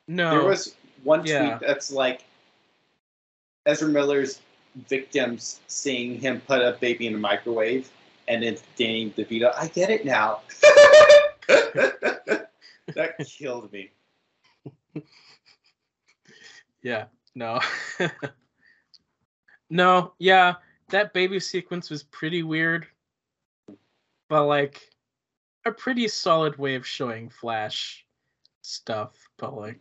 No, 0.06 0.30
There 0.30 0.44
was 0.44 0.74
one 1.04 1.20
tweet 1.20 1.30
Yeah. 1.30 1.58
that's 1.60 1.90
like 1.90 2.24
Ezra 3.66 3.88
Miller's 3.88 4.40
victims 4.88 5.60
seeing 5.66 6.18
him 6.20 6.40
put 6.46 6.60
a 6.62 6.76
baby 6.80 7.06
in 7.06 7.14
a 7.14 7.18
microwave, 7.18 7.90
and 8.28 8.42
then 8.42 8.56
Danny 8.76 9.10
DeVito. 9.10 9.52
I 9.56 9.68
get 9.68 9.90
it 9.90 10.04
now. 10.04 10.40
that 12.94 13.16
killed 13.26 13.72
me. 13.72 13.90
yeah, 16.82 17.06
no, 17.34 17.60
no, 19.70 20.12
yeah, 20.18 20.54
that 20.90 21.12
baby 21.12 21.40
sequence 21.40 21.90
was 21.90 22.02
pretty 22.04 22.42
weird, 22.42 22.86
but 24.28 24.44
like 24.46 24.88
a 25.64 25.72
pretty 25.72 26.08
solid 26.08 26.56
way 26.56 26.74
of 26.74 26.86
showing 26.86 27.28
Flash 27.28 28.06
stuff, 28.62 29.28
but 29.38 29.56
like 29.56 29.78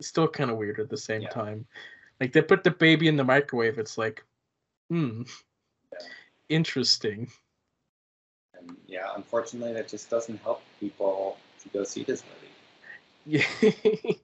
still 0.00 0.28
kind 0.28 0.50
of 0.50 0.56
weird 0.56 0.80
at 0.80 0.90
the 0.90 0.96
same 0.96 1.22
Yeah. 1.22 1.30
time. 1.30 1.66
Like 2.20 2.32
they 2.32 2.42
put 2.42 2.64
the 2.64 2.70
baby 2.70 3.08
in 3.08 3.16
the 3.16 3.24
microwave. 3.24 3.78
It's 3.78 3.98
like, 3.98 4.24
hmm, 4.88 5.22
Yeah. 5.92 5.98
interesting. 6.48 7.30
And 8.54 8.76
yeah, 8.86 9.08
unfortunately, 9.14 9.72
that 9.74 9.88
just 9.88 10.10
doesn't 10.10 10.40
help 10.42 10.62
people 10.80 11.38
to 11.62 11.68
go 11.68 11.84
see 11.84 12.04
this 12.04 12.22
movie. 12.24 12.48
Yeah. 13.24 13.46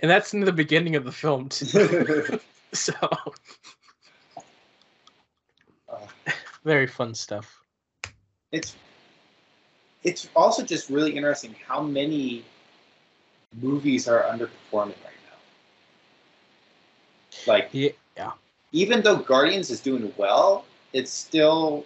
and 0.00 0.10
that's 0.10 0.34
in 0.34 0.40
the 0.40 0.52
beginning 0.52 0.96
of 0.96 1.04
the 1.04 1.12
film 1.12 1.48
too. 1.48 2.40
so 2.76 2.94
very 6.64 6.86
fun 6.86 7.14
stuff. 7.14 7.60
it's 8.52 8.76
it's 10.04 10.28
also 10.36 10.62
just 10.62 10.88
really 10.88 11.16
interesting 11.16 11.54
how 11.66 11.82
many 11.82 12.44
movies 13.60 14.06
are 14.06 14.22
underperforming 14.22 14.98
right 15.04 15.20
now. 15.26 15.38
Like 17.46 17.70
Yeah, 18.16 18.32
even 18.72 19.02
though 19.02 19.16
Guardians 19.16 19.70
is 19.70 19.80
doing 19.80 20.12
well, 20.16 20.64
it's 20.92 21.12
still 21.12 21.84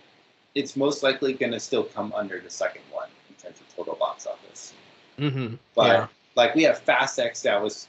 it's 0.55 0.77
most 0.77 1.03
likely 1.03 1.33
going 1.33 1.53
to 1.53 1.61
still 1.61 1.85
come 1.85 2.13
under 2.13 2.41
the 2.41 2.51
second 2.51 2.83
one 2.91 3.09
in 3.29 3.35
terms 3.37 3.61
of 3.61 3.77
total 3.77 3.95
box 3.95 4.27
office. 4.27 4.75
Mm-hmm. 5.19 5.55
But 5.75 5.87
yeah. 5.87 6.07
like 6.35 6.55
we 6.55 6.63
have 6.65 6.79
Fast 6.79 7.19
X 7.19 7.43
that 7.43 7.63
was 7.63 7.87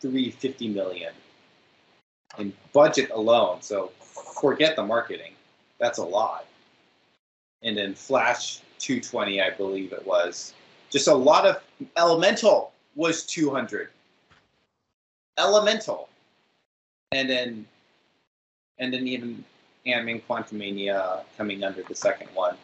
350 0.00 0.68
million 0.68 1.12
in 2.36 2.52
budget 2.72 3.10
alone. 3.10 3.62
So 3.62 3.88
forget 4.40 4.76
the 4.76 4.84
marketing. 4.84 5.32
That's 5.78 5.98
a 5.98 6.04
lot. 6.04 6.46
And 7.62 7.76
then 7.76 7.94
Flash 7.94 8.60
220, 8.78 9.40
I 9.40 9.50
believe 9.50 9.92
it 9.92 10.06
was. 10.06 10.54
Just 10.90 11.08
a 11.08 11.14
lot 11.14 11.46
of 11.46 11.62
Elemental 11.96 12.72
was 12.94 13.24
200. 13.24 13.88
Elemental. 15.38 16.08
And 17.12 17.28
then 17.28 17.66
and 18.78 18.92
then 18.92 19.06
even 19.08 19.44
Ant-Man 19.86 20.22
Quantumania 20.28 21.22
coming 21.36 21.64
under 21.64 21.82
the 21.82 21.94
second 21.94 22.28
one. 22.34 22.56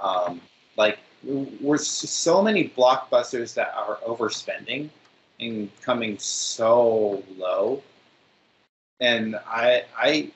Um, 0.00 0.40
like 0.76 0.98
we're 1.22 1.78
so 1.78 2.42
many 2.42 2.70
blockbusters 2.76 3.54
that 3.54 3.74
are 3.74 3.96
overspending 4.06 4.90
and 5.40 5.70
coming 5.82 6.18
so 6.18 7.22
low. 7.36 7.82
And 9.00 9.36
I 9.46 9.84
I 9.96 10.30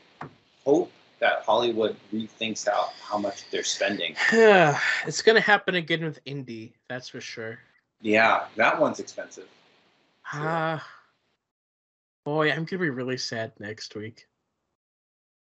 hope 0.65 0.91
that 1.21 1.43
Hollywood 1.45 1.97
rethinks 2.13 2.69
how, 2.69 2.91
how 3.03 3.19
much 3.19 3.49
they're 3.51 3.65
spending. 3.65 4.15
it's 4.33 5.23
gonna 5.23 5.41
happen 5.41 5.75
again 5.75 6.05
with 6.05 6.21
Indy, 6.25 6.73
that's 6.89 7.09
for 7.09 7.21
sure. 7.21 7.59
Yeah, 8.01 8.45
that 8.57 8.81
one's 8.81 9.01
expensive. 9.01 9.49
Ah, 10.33 10.87
boy, 12.25 12.51
I'm 12.51 12.65
gonna 12.65 12.83
be 12.83 12.91
really 12.91 13.17
sad 13.17 13.53
next 13.59 13.97
week. 13.97 14.27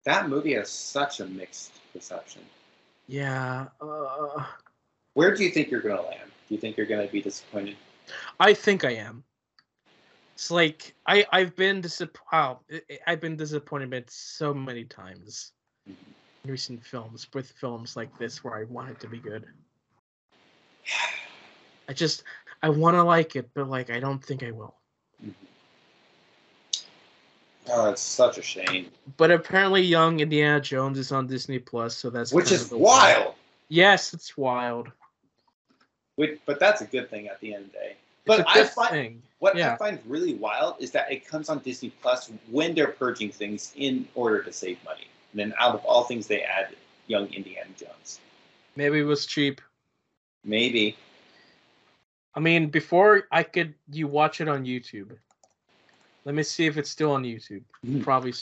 That 0.05 0.29
movie 0.29 0.55
has 0.55 0.69
such 0.71 1.21
a 1.21 1.27
mixed 1.27 1.73
reception. 1.95 2.43
Yeah, 3.07 3.67
uh, 3.81 4.45
Where 5.15 5.35
do 5.35 5.45
you 5.45 5.51
think 5.51 5.71
you're 5.71 5.81
going 5.81 5.97
to 5.97 6.03
land? 6.03 6.31
Do 6.49 6.55
you 6.55 6.61
think 6.61 6.77
you're 6.77 6.87
going 6.87 7.07
to 7.07 7.13
be 7.13 7.21
disappointed? 7.21 7.77
I 8.41 8.55
think 8.55 8.85
I 8.85 8.93
am. 8.93 9.25
It's 10.43 10.51
like 10.51 10.97
I 11.07 11.25
I've 11.31 11.55
been 11.55 11.81
disappointed. 11.81 12.27
Wow, 12.33 12.61
I've 13.07 13.21
been 13.21 13.37
disappointed 13.37 14.11
so 14.11 14.53
many 14.53 14.83
times 14.83 15.53
in 15.87 15.95
recent 16.51 16.85
films 16.85 17.29
with 17.33 17.49
films 17.53 17.95
like 17.95 18.19
this 18.19 18.43
where 18.43 18.57
I 18.57 18.65
want 18.65 18.91
it 18.91 18.99
to 19.03 19.07
be 19.09 19.19
good. 19.19 19.47
I 21.89 21.93
just 21.93 22.25
I 22.61 22.71
want 22.71 22.97
to 22.97 23.05
like 23.05 23.37
it, 23.37 23.51
but 23.55 23.69
like 23.71 23.91
I 23.91 24.01
don't 24.01 24.19
think 24.25 24.43
I 24.43 24.51
will. 24.51 24.75
Oh, 27.69 27.91
it's 27.91 28.03
such 28.03 28.37
a 28.37 28.43
shame. 28.43 28.91
But 29.17 29.31
apparently, 29.31 29.83
Young 29.83 30.19
Indiana 30.19 30.61
Jones 30.61 30.99
is 30.99 31.13
on 31.13 31.29
Disney 31.29 31.61
Plus, 31.61 31.95
so 31.97 32.11
that's 32.11 32.33
Which 32.33 32.51
is 32.51 32.69
the- 32.69 32.79
wild. 32.79 33.37
Yes, 33.69 34.13
it's 34.13 34.37
wild. 34.37 34.91
Which, 36.17 36.41
but 36.47 36.59
that's 36.59 36.81
a 36.81 36.87
good 36.87 37.11
thing 37.11 37.29
at 37.29 37.39
the 37.39 37.55
end 37.55 37.67
of 37.67 37.73
the 37.73 37.79
day. 37.79 37.97
But 38.25 38.45
I 38.49 38.65
find 38.65 38.91
thing. 38.91 39.23
what 39.41 39.61
I 39.61 39.77
find 39.77 39.99
really 40.07 40.35
wild 40.35 40.77
is 40.79 40.91
that 40.93 41.11
it 41.11 41.27
comes 41.27 41.49
on 41.49 41.59
Disney 41.61 41.91
Plus 42.03 42.31
when 42.51 42.75
they're 42.75 42.89
purging 42.89 43.31
things 43.31 43.73
in 43.77 44.07
order 44.15 44.43
to 44.43 44.53
save 44.53 44.79
money. 44.85 45.09
And 45.33 45.41
then 45.41 45.55
out 45.59 45.75
of 45.75 45.85
all 45.85 46.05
things, 46.05 46.27
they 46.27 46.43
add 46.43 46.69
young 47.07 47.27
Indiana 47.33 47.71
Jones. 47.77 48.21
Maybe 48.77 49.01
it 49.01 49.05
was 49.05 49.27
cheap. 49.27 49.61
Maybe. 50.45 50.97
I 52.35 52.41
mean, 52.41 52.69
before 52.69 53.25
I 53.31 53.43
could, 53.43 53.75
you 53.91 54.07
watch 54.07 54.41
it 54.41 54.49
on 54.49 54.65
YouTube. 54.65 55.17
Let 56.25 56.35
me 56.35 56.43
see 56.43 56.67
if 56.67 56.79
it's 56.79 56.91
still 56.91 57.13
on 57.13 57.25
YouTube. 57.25 57.63
Hmm. 57.85 58.01
Probably. 58.03 58.33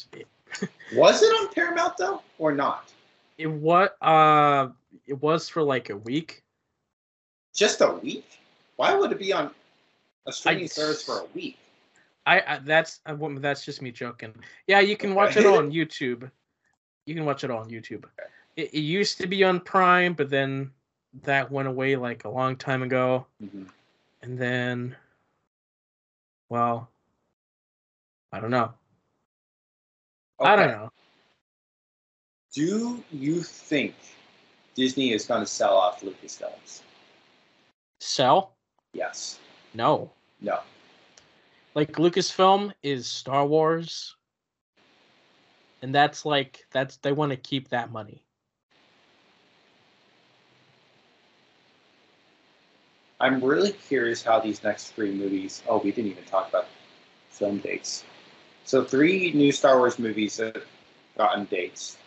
Was 0.95 1.23
it 1.23 1.27
on 1.27 1.53
Paramount 1.53 1.97
though, 1.97 2.23
or 2.39 2.53
not? 2.53 2.93
It 3.39 3.51
what? 3.51 3.97
Uh, 4.03 4.69
it 5.07 5.21
was 5.23 5.49
for 5.49 5.63
like 5.63 5.91
a 5.91 5.97
week. 5.97 6.43
Just 7.55 7.81
a 7.81 7.93
week? 7.93 8.27
Why 8.77 8.95
would 8.95 9.13
it 9.13 9.19
be 9.19 9.33
on 9.33 9.51
a 10.27 10.33
streaming 10.33 10.65
I- 10.65 10.69
service 10.69 11.03
for 11.03 11.21
a 11.21 11.25
week? 11.35 11.59
I, 12.27 12.41
I 12.41 12.59
that's 12.65 13.01
I, 13.07 13.13
won't- 13.15 13.41
that's 13.41 13.65
just 13.65 13.81
me 13.83 13.91
joking. 13.91 14.35
Yeah, 14.67 14.81
you 14.81 14.97
can 14.97 15.15
watch 15.15 15.37
it 15.37 15.47
on 15.47 15.71
YouTube. 15.73 16.31
You 17.07 17.15
can 17.15 17.25
watch 17.25 17.45
it 17.45 17.51
on 17.51 17.69
YouTube. 17.71 18.05
It, 18.57 18.75
it 18.75 18.81
used 18.81 19.19
to 19.19 19.27
be 19.27 19.43
on 19.43 19.61
Prime, 19.61 20.13
but 20.15 20.29
then 20.29 20.71
that 21.23 21.51
went 21.51 21.67
away 21.67 21.97
like 21.97 22.25
a 22.25 22.29
long 22.29 22.57
time 22.57 22.83
ago. 22.83 23.27
Mhm. 23.43 23.69
And 24.23 24.39
then, 24.39 24.95
well, 26.51 26.91
I 28.33 28.39
don't 28.41 28.51
know. 28.51 28.75
I 30.39 30.57
don't 30.57 30.69
know. 30.69 30.91
Do 32.53 33.03
you 33.11 33.43
think 33.43 33.95
Disney 34.75 35.13
is 35.13 35.27
going 35.27 35.41
to 35.41 35.47
sell 35.47 35.75
off 35.77 36.03
Lucasfilms? 36.03 36.83
Sell? 38.01 38.53
Yes. 38.93 39.39
No. 39.75 40.11
No. 40.41 40.61
Like 41.75 41.93
Lucasfilm 41.93 42.73
is 42.83 43.07
Star 43.07 43.47
Wars, 43.47 44.17
and 45.83 45.95
that's 45.95 46.25
like 46.27 46.67
that's 46.71 46.97
they 46.99 47.13
want 47.13 47.31
to 47.31 47.37
keep 47.37 47.69
that 47.69 47.93
money. 47.93 48.25
I'm 53.21 53.43
really 53.45 53.73
curious 53.73 54.23
how 54.23 54.41
these 54.41 54.63
next 54.65 54.93
three 54.93 55.13
movies. 55.13 55.63
Oh, 55.69 55.79
we 55.79 55.93
didn't 55.93 56.11
even 56.11 56.25
talk 56.25 56.49
about 56.49 56.67
film 57.29 57.59
dates. 57.59 58.05
So 58.65 58.85
three 58.85 59.33
new 59.33 59.53
Star 59.53 59.79
Wars 59.79 59.99
movies 59.99 60.39
have 60.39 60.63
gotten 61.17 61.45
dates, 61.47 61.99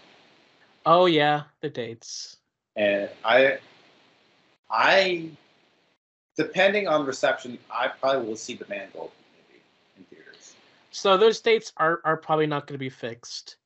Oh 0.86 1.06
yeah, 1.06 1.44
the 1.62 1.70
dates. 1.70 2.38
and 2.76 3.10
I, 3.24 3.60
I, 4.70 5.30
depending 6.36 6.88
on 6.88 7.06
reception, 7.06 7.58
I 7.70 7.88
probably 7.88 8.28
will 8.28 8.36
see 8.36 8.56
the 8.56 8.66
Mangold 8.68 9.12
movie 9.38 9.62
in 9.98 10.04
theaters. 10.06 10.56
So 10.92 11.18
those 11.18 11.40
dates 11.40 11.74
are 11.78 12.02
are 12.04 12.18
probably 12.18 12.48
not 12.48 12.68
going 12.68 12.76
to 12.76 12.80
be 12.80 12.90
fixed. 12.90 13.58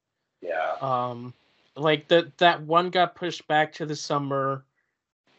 Yeah. 0.41 0.75
Um, 0.81 1.33
like 1.75 2.07
the 2.07 2.31
that 2.37 2.61
one 2.61 2.89
got 2.89 3.15
pushed 3.15 3.47
back 3.47 3.73
to 3.73 3.85
the 3.85 3.95
summer 3.95 4.65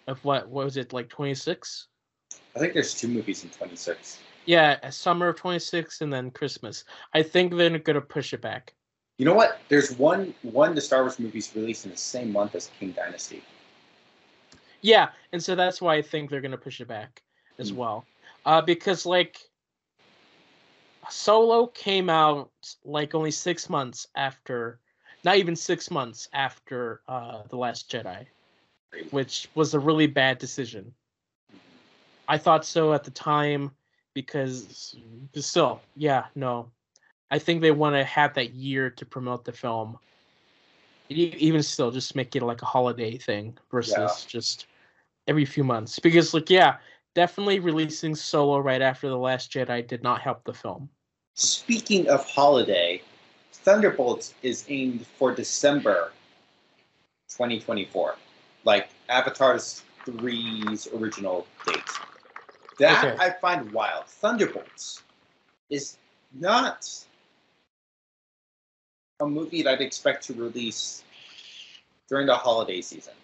of 0.07 0.25
what, 0.25 0.49
what 0.49 0.65
was 0.65 0.77
it 0.77 0.93
like 0.93 1.09
twenty 1.09 1.35
six? 1.35 1.89
I 2.55 2.59
think 2.59 2.75
there's 2.75 2.95
two 2.95 3.09
movies 3.09 3.45
in 3.45 3.51
26. 3.51 4.19
Yeah, 4.45 4.91
summer 4.91 5.29
of 5.29 5.37
twenty 5.37 5.59
six, 5.59 6.01
and 6.01 6.13
then 6.13 6.31
Christmas. 6.31 6.85
I 7.15 7.23
think 7.23 7.55
they're 7.55 7.71
going 7.79 7.95
to 7.95 8.01
push 8.01 8.33
it 8.33 8.41
back. 8.41 8.75
You 9.19 9.25
know 9.25 9.35
what? 9.35 9.61
There's 9.69 9.93
one 9.99 10.35
one 10.43 10.75
the 10.75 10.81
Star 10.81 11.03
Wars 11.03 11.19
movies 11.19 11.53
released 11.55 11.85
in 11.85 11.91
the 11.91 11.97
same 11.97 12.33
month 12.33 12.55
as 12.55 12.71
Kang 12.79 12.93
Dynasty. 12.93 13.43
Yeah, 14.81 15.11
and 15.33 15.43
so 15.43 15.55
that's 15.55 15.81
why 15.81 15.97
I 15.97 16.03
think 16.03 16.31
they're 16.31 16.41
gonna 16.41 16.59
push 16.59 16.81
it 16.81 16.89
back 16.89 17.23
as 17.59 17.73
Mm. 17.73 17.77
well. 17.77 18.07
Uh, 18.45 18.63
because 18.63 19.05
like 19.07 19.39
Solo 21.11 21.67
came 21.67 22.11
out 22.11 22.51
like 22.85 23.15
only 23.15 23.31
six 23.31 23.69
months 23.69 24.07
after, 24.15 24.81
not 25.25 25.37
even 25.37 25.57
six 25.57 25.91
months 25.91 26.29
after 26.33 27.03
uh, 27.09 27.43
the 27.49 27.57
Last 27.57 27.91
Jedi, 27.91 28.27
which 29.11 29.49
was 29.55 29.75
a 29.75 29.81
really 29.81 30.07
bad 30.07 30.39
decision. 30.39 30.95
I 32.29 32.39
thought 32.39 32.65
so 32.65 32.93
at 32.93 33.05
the 33.05 33.11
time 33.11 33.71
because, 34.15 34.95
still, 35.35 35.81
yeah, 35.97 36.27
no, 36.35 36.71
I 37.31 37.39
think 37.39 37.63
they 37.63 37.71
want 37.71 37.97
to 37.97 38.05
have 38.05 38.35
that 38.35 38.53
year 38.55 38.91
to 38.91 39.07
promote 39.07 39.45
the 39.45 39.53
film. 39.53 39.99
Even 41.11 41.63
still, 41.63 41.91
just 41.91 42.15
make 42.15 42.37
it 42.37 42.43
like 42.43 42.63
a 42.63 42.67
holiday 42.67 43.17
thing 43.17 43.57
versus 43.71 43.97
Yeah. 43.97 44.29
just 44.29 44.67
every 45.27 45.45
few 45.45 45.65
months. 45.65 45.99
Because, 45.99 46.35
like, 46.35 46.51
yeah, 46.51 46.79
definitely 47.15 47.61
releasing 47.61 48.15
Solo 48.15 48.59
right 48.59 48.83
after 48.83 49.09
the 49.09 49.17
Last 49.17 49.51
Jedi 49.51 49.87
did 49.87 50.03
not 50.03 50.21
help 50.21 50.45
the 50.45 50.53
film. 50.53 50.89
Speaking 51.35 52.09
of 52.09 52.29
holiday, 52.29 53.03
Thunderbolts 53.53 54.35
is 54.43 54.65
aimed 54.69 55.07
for 55.07 55.35
December 55.35 56.13
2024, 57.29 58.17
like 58.65 58.89
Avatar's 59.09 59.83
3's 60.07 60.89
original 60.95 61.47
date. 61.67 61.83
That 62.79 63.05
Okay. 63.05 63.17
I 63.19 63.31
find 63.31 63.71
wild. 63.73 64.07
Thunderbolts 64.07 65.03
is 65.71 65.99
not 66.33 66.89
a 69.21 69.27
movie 69.27 69.63
that 69.63 69.75
I'd 69.75 69.81
expect 69.81 70.25
to 70.27 70.35
release 70.35 71.03
during 72.09 72.27
the 72.27 72.35
holiday 72.35 72.81
season. 72.81 73.15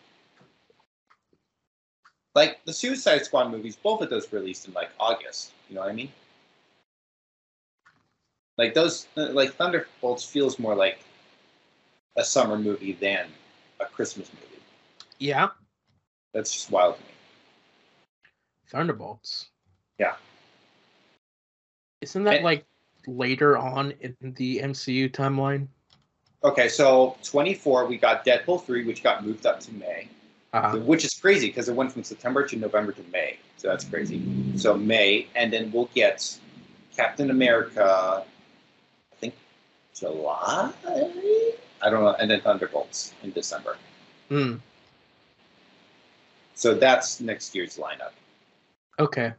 like 2.34 2.58
the 2.64 2.72
Suicide 2.72 3.24
Squad 3.24 3.50
movies, 3.52 3.76
both 3.76 4.00
of 4.02 4.10
those 4.10 4.32
released 4.32 4.66
in 4.66 4.74
like 4.74 4.90
August. 4.98 5.52
You 5.68 5.76
know 5.76 5.82
what 5.82 5.90
I 5.90 5.94
mean? 5.94 6.10
Like 8.58 8.74
those, 8.74 9.06
uh, 9.16 9.28
like 9.30 9.54
Thunderbolts 9.54 10.24
feels 10.24 10.58
more 10.58 10.74
like 10.74 10.98
a 12.16 12.24
summer 12.24 12.58
movie 12.58 12.92
than 12.94 13.28
a 13.78 13.84
Christmas 13.86 14.28
movie. 14.32 14.60
Yeah. 15.20 15.50
That's 16.32 16.52
just 16.52 16.72
wild 16.72 16.96
to 16.96 17.02
me. 17.02 17.08
Thunderbolts. 18.68 19.50
Yeah. 20.00 20.16
Isn't 22.00 22.24
that 22.24 22.36
And- 22.36 22.44
like 22.44 22.64
later 23.06 23.56
on 23.56 23.92
in 24.00 24.16
the 24.20 24.58
MCU 24.58 25.08
timeline? 25.08 25.68
Okay, 26.44 26.68
so 26.68 27.16
24, 27.24 27.86
we 27.86 27.96
got 27.96 28.24
Deadpool 28.24 28.64
3, 28.64 28.84
which 28.84 29.02
got 29.02 29.24
moved 29.24 29.46
up 29.46 29.60
to 29.60 29.72
May, 29.72 30.08
Uh, 30.52 30.76
which 30.76 31.02
is 31.04 31.14
crazy 31.14 31.46
because 31.48 31.70
it 31.70 31.74
went 31.74 31.90
from 31.90 32.04
September 32.04 32.46
to 32.46 32.56
November 32.56 32.92
to 32.92 33.02
May. 33.10 33.38
So 33.56 33.68
that's 33.68 33.84
crazy. 33.84 34.22
So 34.58 34.74
May, 34.76 35.26
and 35.34 35.50
then 35.50 35.72
we'll 35.72 35.88
get 35.94 36.38
Captain 36.94 37.30
America, 37.30 38.24
I 39.12 39.16
think 39.16 39.34
July? 39.94 40.70
I 41.80 41.90
don't 41.90 42.04
know, 42.04 42.14
and 42.18 42.30
then 42.30 42.42
Thunderbolts 42.42 43.14
in 43.22 43.32
December. 43.32 43.76
mm, 44.30 44.60
So 46.54 46.74
that's 46.74 47.20
next 47.20 47.54
year's 47.54 47.78
lineup. 47.78 48.12
okay. 48.98 49.32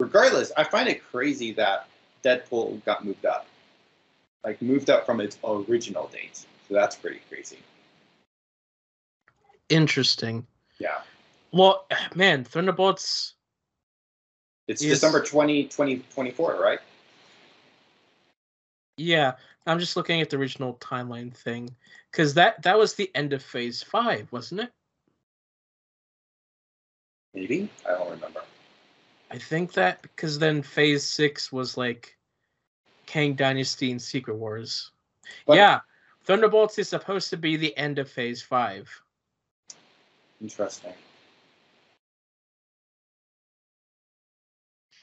Regardless, 0.00 0.52
I 0.56 0.62
find 0.64 0.88
it 0.88 1.02
crazy 1.04 1.52
that 1.54 1.88
Deadpool 2.24 2.84
got 2.84 3.04
moved 3.04 3.26
up. 3.26 3.47
Like, 4.48 4.62
moved 4.62 4.88
up 4.88 5.04
from 5.04 5.20
its 5.20 5.36
original 5.44 6.08
date. 6.08 6.38
So 6.38 6.72
that's 6.72 6.96
pretty 6.96 7.20
crazy. 7.28 7.58
Interesting. 9.68 10.46
Yeah. 10.78 11.02
Well, 11.52 11.86
man, 12.14 12.44
Thunderbolts. 12.44 13.34
It's 14.66 14.82
Yes. 14.82 15.00
December 15.00 15.22
20, 15.22 15.64
2024, 15.64 16.58
right? 16.58 16.78
Yeah, 18.96 19.34
I'm 19.66 19.78
just 19.78 19.96
looking 19.96 20.22
at 20.22 20.30
the 20.30 20.38
original 20.38 20.78
timeline 20.80 21.34
thing 21.36 21.68
because 22.10 22.32
that 22.34 22.62
that 22.62 22.78
was 22.78 22.94
the 22.94 23.14
end 23.14 23.34
of 23.34 23.42
Phase 23.42 23.82
Five, 23.82 24.32
wasn't 24.32 24.62
it? 24.62 24.72
Maybe? 27.34 27.68
I 27.86 27.90
don't 27.90 28.10
remember. 28.10 28.40
I 29.30 29.36
think 29.36 29.74
that 29.74 30.02
because 30.02 30.38
then 30.38 30.62
Phase 30.62 31.04
Six 31.04 31.52
was 31.52 31.76
like 31.76 32.17
Kang 33.08 33.32
Dynasty 33.34 33.90
and 33.90 34.00
Secret 34.00 34.36
Wars. 34.36 34.90
But- 35.46 35.56
yeah, 35.56 35.80
Thunderbolts 36.24 36.78
is 36.78 36.90
supposed 36.90 37.30
to 37.30 37.38
be 37.38 37.56
the 37.56 37.76
end 37.78 37.98
of 37.98 38.08
Phase 38.08 38.42
Five. 38.42 38.88
Interesting. 40.42 40.92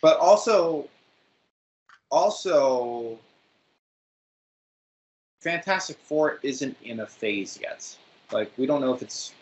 But 0.03 0.19
also, 0.19 0.87
also, 2.11 3.17
Fantastic 5.41 5.97
Four 5.97 6.39
isn't 6.43 6.77
in 6.83 6.99
a 6.99 7.07
phase 7.07 7.59
yet. 7.59 7.97
Like 8.31 8.51
we 8.55 8.67
don't 8.67 8.81
know 8.81 8.93
if 8.93 9.01
it's 9.01 9.33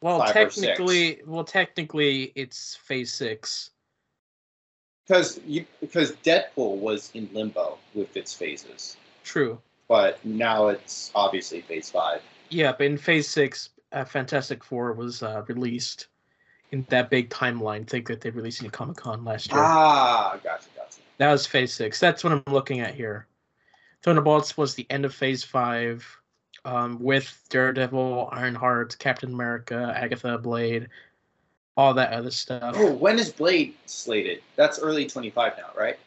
Well, 0.00 0.20
Five 0.20 0.36
or 0.36 0.50
six. 0.50 0.66
technically, 0.66 1.22
well, 1.26 1.44
technically, 1.44 2.32
it's 2.36 2.76
Phase 2.76 3.12
Six. 3.12 3.70
Because 5.06 5.40
you 5.46 5.64
because 5.80 6.12
Deadpool 6.24 6.76
was 6.76 7.10
in 7.14 7.28
limbo 7.32 7.78
with 7.94 8.16
its 8.16 8.32
phases, 8.34 8.96
True. 9.22 9.60
but 9.88 10.24
now 10.24 10.68
it's 10.68 11.10
obviously 11.14 11.60
phase 11.62 11.90
five. 11.90 12.22
Yeah, 12.50 12.72
but 12.72 12.86
in 12.86 12.98
Phase 12.98 13.28
Six, 13.28 13.70
uh, 13.92 14.04
Fantastic 14.04 14.62
Four 14.62 14.92
was 14.92 15.22
uh, 15.22 15.42
released 15.48 16.08
in 16.70 16.86
that 16.88 17.10
big 17.10 17.30
timeline 17.30 17.86
thing 17.86 18.04
that 18.04 18.20
they 18.20 18.30
released 18.30 18.62
in 18.62 18.70
Comic 18.70 18.96
Con 18.96 19.24
last 19.24 19.50
year. 19.50 19.60
Ah, 19.60 20.38
gotcha, 20.42 20.68
gotcha. 20.76 20.98
That 21.18 21.30
was 21.30 21.46
Phase 21.46 21.72
Six. 21.72 22.00
That's 22.00 22.24
what 22.24 22.32
I'm 22.32 22.42
looking 22.52 22.80
at 22.80 22.94
here. 22.94 23.26
Thunderbolts 24.02 24.56
was 24.56 24.74
the 24.74 24.86
end 24.90 25.04
of 25.04 25.14
Phase 25.14 25.44
Five, 25.44 26.06
um, 26.64 26.98
with 27.00 27.42
Daredevil, 27.48 28.28
Ironheart, 28.32 28.96
Captain 28.98 29.32
America, 29.32 29.94
Agatha, 29.96 30.38
Blade, 30.38 30.88
all 31.76 31.94
that 31.94 32.12
other 32.12 32.30
stuff. 32.30 32.74
Oh, 32.76 32.92
when 32.92 33.18
is 33.18 33.32
Blade 33.32 33.74
slated? 33.86 34.42
That's 34.56 34.78
early 34.78 35.06
twenty 35.06 35.30
five 35.30 35.54
now, 35.56 35.70
right? 35.76 35.98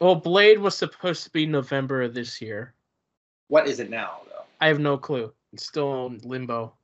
Well, 0.00 0.14
Blade 0.16 0.58
was 0.58 0.76
supposed 0.76 1.24
to 1.24 1.30
be 1.30 1.46
November 1.46 2.02
of 2.02 2.14
this 2.14 2.40
year. 2.40 2.74
What 3.48 3.66
is 3.66 3.80
it 3.80 3.90
now 3.90 4.20
though? 4.28 4.44
I 4.60 4.68
have 4.68 4.80
no 4.80 4.98
clue. 4.98 5.32
It's 5.52 5.66
still 5.66 6.06
in 6.06 6.20
limbo. 6.24 6.74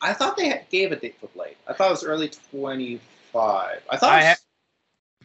I 0.00 0.12
thought 0.12 0.36
they 0.36 0.64
gave 0.70 0.92
a 0.92 0.96
date 0.96 1.16
for 1.20 1.26
Blade. 1.28 1.56
I 1.66 1.72
thought 1.72 1.88
it 1.88 1.90
was 1.90 2.04
early 2.04 2.30
25. 2.50 3.82
I 3.90 3.96
thought 3.96 4.12
I 4.12 4.36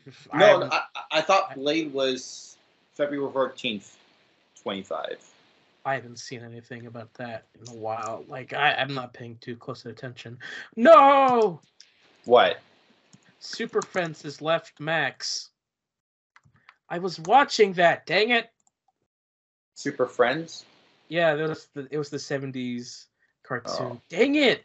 was, 0.05 0.17
I 0.31 0.39
no, 0.39 0.69
I, 0.71 0.81
I 1.11 1.21
thought 1.21 1.55
Blade 1.55 1.93
was 1.93 2.57
February 2.93 3.31
14th, 3.31 3.91
25. 4.61 5.17
I 5.83 5.95
haven't 5.95 6.19
seen 6.19 6.43
anything 6.43 6.85
about 6.85 7.13
that 7.15 7.45
in 7.59 7.67
a 7.73 7.75
while. 7.75 8.23
Like 8.27 8.53
I, 8.53 8.73
I'm 8.73 8.93
not 8.93 9.13
paying 9.13 9.37
too 9.41 9.55
close 9.55 9.85
attention. 9.85 10.37
No, 10.75 11.59
What? 12.25 12.59
Super 13.39 13.81
Friends 13.81 14.21
has 14.23 14.41
left 14.41 14.79
Max. 14.79 15.49
I 16.89 16.99
was 16.99 17.19
watching 17.19 17.73
that. 17.73 18.05
Dang 18.05 18.29
it! 18.29 18.49
Super 19.75 20.05
Friends? 20.05 20.65
Yeah, 21.07 21.35
that 21.35 21.49
was 21.49 21.67
the, 21.73 21.87
it 21.89 21.97
was 21.97 22.09
the 22.09 22.17
'70s 22.17 23.05
cartoon. 23.43 23.75
Oh. 23.79 24.01
Dang 24.09 24.35
it! 24.35 24.63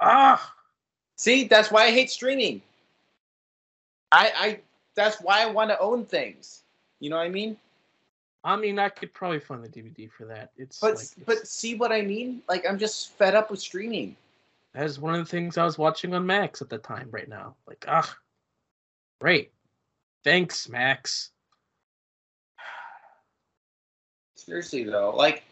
Ah, 0.00 0.54
See, 1.16 1.44
that's 1.44 1.70
why 1.70 1.84
I 1.84 1.90
hate 1.90 2.10
streaming. 2.10 2.60
I, 4.12 4.32
I 4.36 4.60
that's 4.94 5.20
why 5.20 5.42
I 5.42 5.46
want 5.46 5.70
to 5.70 5.78
own 5.80 6.04
things. 6.04 6.62
You 7.00 7.10
know 7.10 7.16
what 7.16 7.26
I 7.26 7.30
mean? 7.30 7.56
I 8.44 8.56
mean, 8.56 8.78
I 8.78 8.88
could 8.90 9.12
probably 9.12 9.40
find 9.40 9.64
the 9.64 9.68
DVD 9.68 10.10
for 10.10 10.26
that. 10.26 10.52
It's 10.56 10.78
But 10.78 10.96
like, 10.96 11.08
but 11.26 11.48
see 11.48 11.74
what 11.74 11.90
I 11.90 12.02
mean? 12.02 12.42
Like 12.48 12.68
I'm 12.68 12.78
just 12.78 13.12
fed 13.12 13.34
up 13.34 13.50
with 13.50 13.60
streaming. 13.60 14.16
That 14.76 14.84
is 14.84 15.00
one 15.00 15.14
of 15.14 15.20
the 15.20 15.30
things 15.30 15.56
I 15.56 15.64
was 15.64 15.78
watching 15.78 16.12
on 16.12 16.26
Max 16.26 16.60
at 16.60 16.68
the 16.68 16.76
time. 16.76 17.08
Right 17.10 17.28
now, 17.28 17.56
like 17.66 17.86
ah, 17.88 18.14
great, 19.20 19.52
thanks 20.22 20.68
Max. 20.68 21.30
Seriously 24.36 24.84
though, 24.84 25.14
like, 25.16 25.44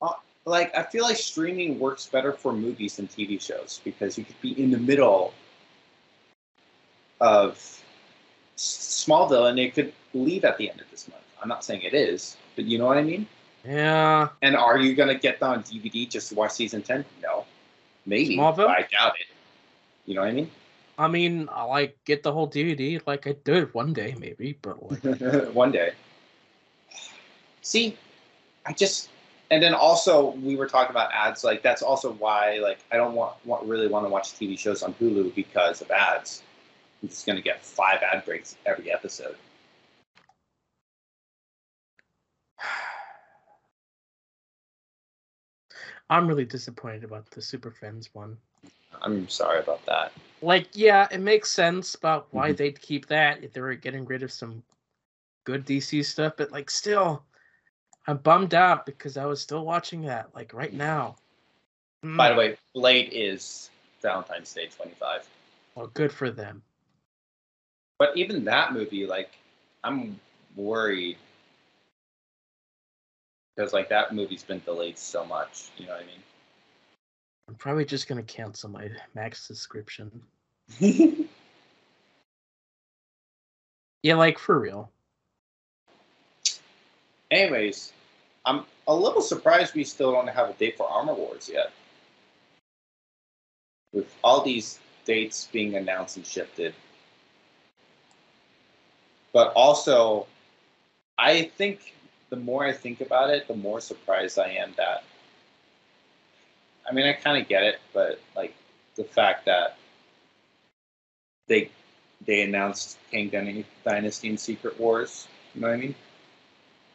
uh, 0.00 0.12
like 0.44 0.72
I 0.76 0.84
feel 0.84 1.02
like 1.02 1.16
streaming 1.16 1.80
works 1.80 2.06
better 2.06 2.32
for 2.32 2.52
movies 2.52 2.96
than 2.96 3.08
TV 3.08 3.40
shows 3.40 3.80
because 3.82 4.16
you 4.16 4.24
could 4.24 4.40
be 4.40 4.62
in 4.62 4.70
the 4.70 4.78
middle 4.78 5.34
of 7.20 7.82
Smallville 8.56 9.50
and 9.50 9.58
it 9.58 9.74
could 9.74 9.92
leave 10.14 10.44
at 10.44 10.58
the 10.58 10.70
end 10.70 10.80
of 10.80 10.88
this 10.92 11.08
month. 11.08 11.24
I'm 11.42 11.48
not 11.48 11.64
saying 11.64 11.82
it 11.82 11.92
is, 11.92 12.36
but 12.54 12.66
you 12.66 12.78
know 12.78 12.86
what 12.86 12.98
I 12.98 13.02
mean. 13.02 13.26
Yeah, 13.64 14.28
And 14.42 14.56
are 14.56 14.78
you 14.78 14.94
gonna 14.94 15.14
get 15.14 15.38
that 15.40 15.46
on 15.46 15.62
DVD 15.62 16.08
just 16.08 16.30
to 16.30 16.34
watch 16.34 16.52
season 16.52 16.82
ten? 16.82 17.04
No, 17.22 17.44
maybe. 18.06 18.36
Smallville? 18.36 18.68
I 18.68 18.86
doubt 18.90 19.14
it. 19.20 19.26
You 20.04 20.14
know 20.14 20.22
what 20.22 20.30
I 20.30 20.32
mean? 20.32 20.50
I 20.98 21.08
mean, 21.08 21.48
I 21.50 21.62
like 21.62 21.96
get 22.04 22.22
the 22.22 22.32
whole 22.32 22.48
DVD. 22.48 23.00
Like 23.06 23.26
I 23.26 23.32
do 23.44 23.54
it 23.54 23.74
one 23.74 23.92
day 23.92 24.16
maybe, 24.18 24.58
but 24.60 24.82
like 24.90 25.20
One 25.52 25.70
day. 25.70 25.92
See, 27.62 27.96
I 28.66 28.72
just 28.72 29.10
and 29.50 29.62
then 29.62 29.74
also 29.74 30.30
we 30.36 30.56
were 30.56 30.66
talking 30.66 30.90
about 30.90 31.12
ads. 31.12 31.44
Like 31.44 31.62
that's 31.62 31.82
also 31.82 32.12
why 32.14 32.58
like 32.58 32.78
I 32.90 32.96
don't 32.96 33.14
want, 33.14 33.34
want 33.46 33.64
really 33.64 33.86
want 33.86 34.04
to 34.06 34.10
watch 34.10 34.32
TV 34.32 34.58
shows 34.58 34.82
on 34.82 34.94
Hulu 34.94 35.34
because 35.34 35.80
of 35.80 35.90
ads. 35.90 36.42
I'm 37.02 37.08
just 37.08 37.26
gonna 37.26 37.40
get 37.40 37.64
five 37.64 38.02
ad 38.02 38.24
breaks 38.24 38.56
every 38.66 38.92
episode. 38.92 39.36
I'm 46.12 46.28
really 46.28 46.44
disappointed 46.44 47.04
about 47.04 47.30
the 47.30 47.40
Super 47.40 47.70
Friends 47.70 48.10
one. 48.12 48.36
I'm 49.00 49.26
sorry 49.30 49.60
about 49.60 49.84
that. 49.86 50.12
Like, 50.42 50.68
yeah, 50.74 51.08
it 51.10 51.20
makes 51.20 51.50
sense 51.50 51.94
about 51.94 52.26
why 52.32 52.52
Mhm. 52.52 52.56
they'd 52.58 52.80
keep 52.82 53.06
that 53.06 53.42
if 53.42 53.54
they 53.54 53.62
were 53.62 53.74
getting 53.74 54.04
rid 54.04 54.22
of 54.22 54.30
some 54.30 54.62
good 55.44 55.64
DC 55.64 56.04
stuff, 56.04 56.34
but 56.36 56.52
like 56.52 56.68
still 56.68 57.22
I'm 58.06 58.18
bummed 58.18 58.52
out 58.52 58.84
because 58.84 59.16
I 59.16 59.24
was 59.24 59.40
still 59.40 59.64
watching 59.64 60.02
that, 60.02 60.34
like 60.34 60.52
right 60.52 60.74
now. 60.74 61.16
By 62.18 62.28
the 62.28 62.34
Mm, 62.34 62.36
way, 62.36 62.56
Blade 62.74 63.08
is 63.12 63.70
Valentine's 64.02 64.52
Day 64.52 64.66
25. 64.66 65.26
well, 65.74 65.86
good 65.94 66.12
for 66.12 66.30
them. 66.30 66.62
But 67.98 68.14
even 68.18 68.44
that 68.44 68.74
movie, 68.74 69.06
like, 69.06 69.30
I'm 69.82 70.20
worried 70.56 71.16
because 73.54 73.72
like 73.72 73.88
that 73.88 74.14
movie's 74.14 74.42
been 74.42 74.60
delayed 74.64 74.98
so 74.98 75.24
much. 75.24 75.70
You 75.76 75.86
know 75.86 75.92
what 75.92 76.02
I 76.02 76.06
mean? 76.06 76.22
I'm 77.48 77.54
probably 77.56 77.84
just 77.84 78.08
gonna 78.08 78.22
cancel 78.22 78.70
my 78.70 78.88
Max 79.14 79.42
subscription. 79.42 80.22
Yeah, 84.02 84.16
like 84.16 84.38
for 84.38 84.58
real. 84.58 84.90
Anyways, 87.30 87.92
I'm 88.44 88.64
a 88.88 88.94
little 88.94 89.22
surprised 89.22 89.74
we 89.74 89.84
still 89.84 90.12
don't 90.12 90.28
have 90.28 90.50
a 90.50 90.52
date 90.54 90.76
for 90.76 90.88
Armor 90.88 91.14
Wars 91.14 91.48
yet. 91.52 91.72
With 93.92 94.12
all 94.24 94.42
these 94.42 94.80
dates 95.04 95.48
being 95.52 95.76
announced 95.76 96.16
and 96.16 96.26
shifted. 96.26 96.74
But 99.32 99.52
also, 99.54 100.26
I 101.16 101.44
think 101.56 101.94
the 102.32 102.36
more 102.38 102.64
I 102.64 102.72
think 102.72 103.02
about 103.02 103.28
it, 103.28 103.46
the 103.46 103.54
more 103.54 103.78
surprised 103.78 104.38
I 104.38 104.48
am 104.52 104.72
that. 104.78 105.04
I 106.88 106.92
mean, 106.94 107.04
I 107.06 107.12
kind 107.12 107.40
of 107.40 107.46
get 107.46 107.62
it, 107.62 107.78
but 107.92 108.20
like 108.34 108.54
the 108.96 109.04
fact 109.04 109.44
that 109.44 109.76
they 111.46 111.70
they 112.24 112.40
announced 112.40 112.96
Kang 113.10 113.28
Dynasty 113.84 114.30
and 114.30 114.40
Secret 114.40 114.80
Wars. 114.80 115.28
You 115.54 115.60
know 115.60 115.66
what 115.68 115.74
I 115.74 115.76
mean? 115.76 115.94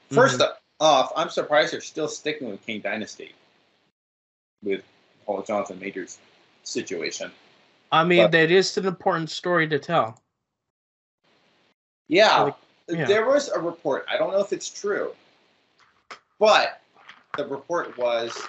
1st 0.09 0.39
Mhm. 0.39 0.55
off, 0.79 1.11
I'm 1.15 1.29
surprised 1.29 1.71
they're 1.71 1.81
still 1.81 2.07
sticking 2.07 2.49
with 2.49 2.65
Kang 2.65 2.79
Dynasty 2.81 3.35
with 4.63 4.83
Paul 5.27 5.43
Jonathan 5.43 5.77
Majors 5.79 6.17
situation. 6.63 7.31
I 7.91 8.03
mean, 8.05 8.23
But- 8.23 8.31
that 8.31 8.49
is 8.49 8.75
an 8.77 8.87
important 8.87 9.29
story 9.29 9.67
to 9.67 9.77
tell. 9.77 10.19
Yeah, 12.07 12.41
Like, 12.41 12.55
yeah. 12.87 13.05
there 13.05 13.25
was 13.27 13.49
a 13.49 13.59
report. 13.59 14.05
I 14.09 14.17
don't 14.17 14.31
know 14.31 14.39
if 14.39 14.51
it's 14.53 14.69
true, 14.69 15.13
but 16.39 16.81
the 17.37 17.45
report 17.45 17.97
was 17.97 18.39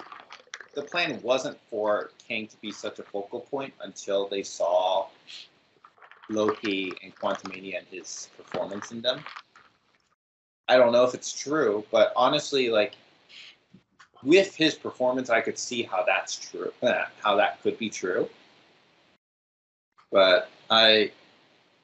the 0.75 0.81
plan 0.81 1.19
wasn't 1.21 1.57
for 1.69 2.11
Kang 2.27 2.47
to 2.47 2.57
be 2.57 2.71
such 2.71 2.99
a 2.99 3.03
focal 3.03 3.41
point 3.41 3.73
until 3.81 4.27
they 4.27 4.43
saw 4.43 5.07
Loki 6.29 6.93
and 7.03 7.15
Quantumania 7.15 7.79
and 7.79 7.87
his 7.87 8.29
performance 8.37 8.91
in 8.91 9.01
them. 9.01 9.23
I 10.67 10.77
don't 10.77 10.91
know 10.91 11.03
if 11.03 11.13
it's 11.15 11.33
true, 11.33 11.83
but 11.91 12.13
honestly, 12.15 12.69
like 12.69 12.93
with 14.23 14.55
his 14.55 14.75
performance, 14.75 15.29
I 15.29 15.41
could 15.41 15.57
see 15.57 15.83
how 15.83 16.03
that's 16.03 16.35
true, 16.35 16.71
how 17.23 17.35
that 17.35 17.61
could 17.63 17.77
be 17.77 17.89
true. 17.89 18.29
But 20.11 20.49
I, 20.69 21.11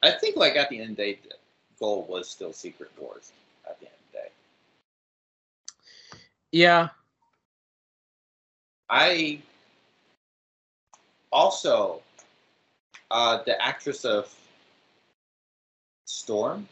I 0.02 0.12
think 0.12 0.36
like 0.36 0.56
at 0.56 0.68
the 0.68 0.80
end 0.80 0.90
of 0.90 0.96
the 0.96 1.02
day, 1.02 1.18
the 1.22 1.34
goal 1.78 2.06
was 2.08 2.28
still 2.28 2.52
Secret 2.52 2.90
Wars. 2.98 3.32
At 3.68 3.80
the 3.80 3.86
end 3.86 3.95
Yeah. 6.56 6.88
I 8.88 9.42
also 11.30 12.00
uh, 13.10 13.42
the 13.44 13.60
actress 13.62 14.06
of 14.06 14.34
Storm, 16.06 16.66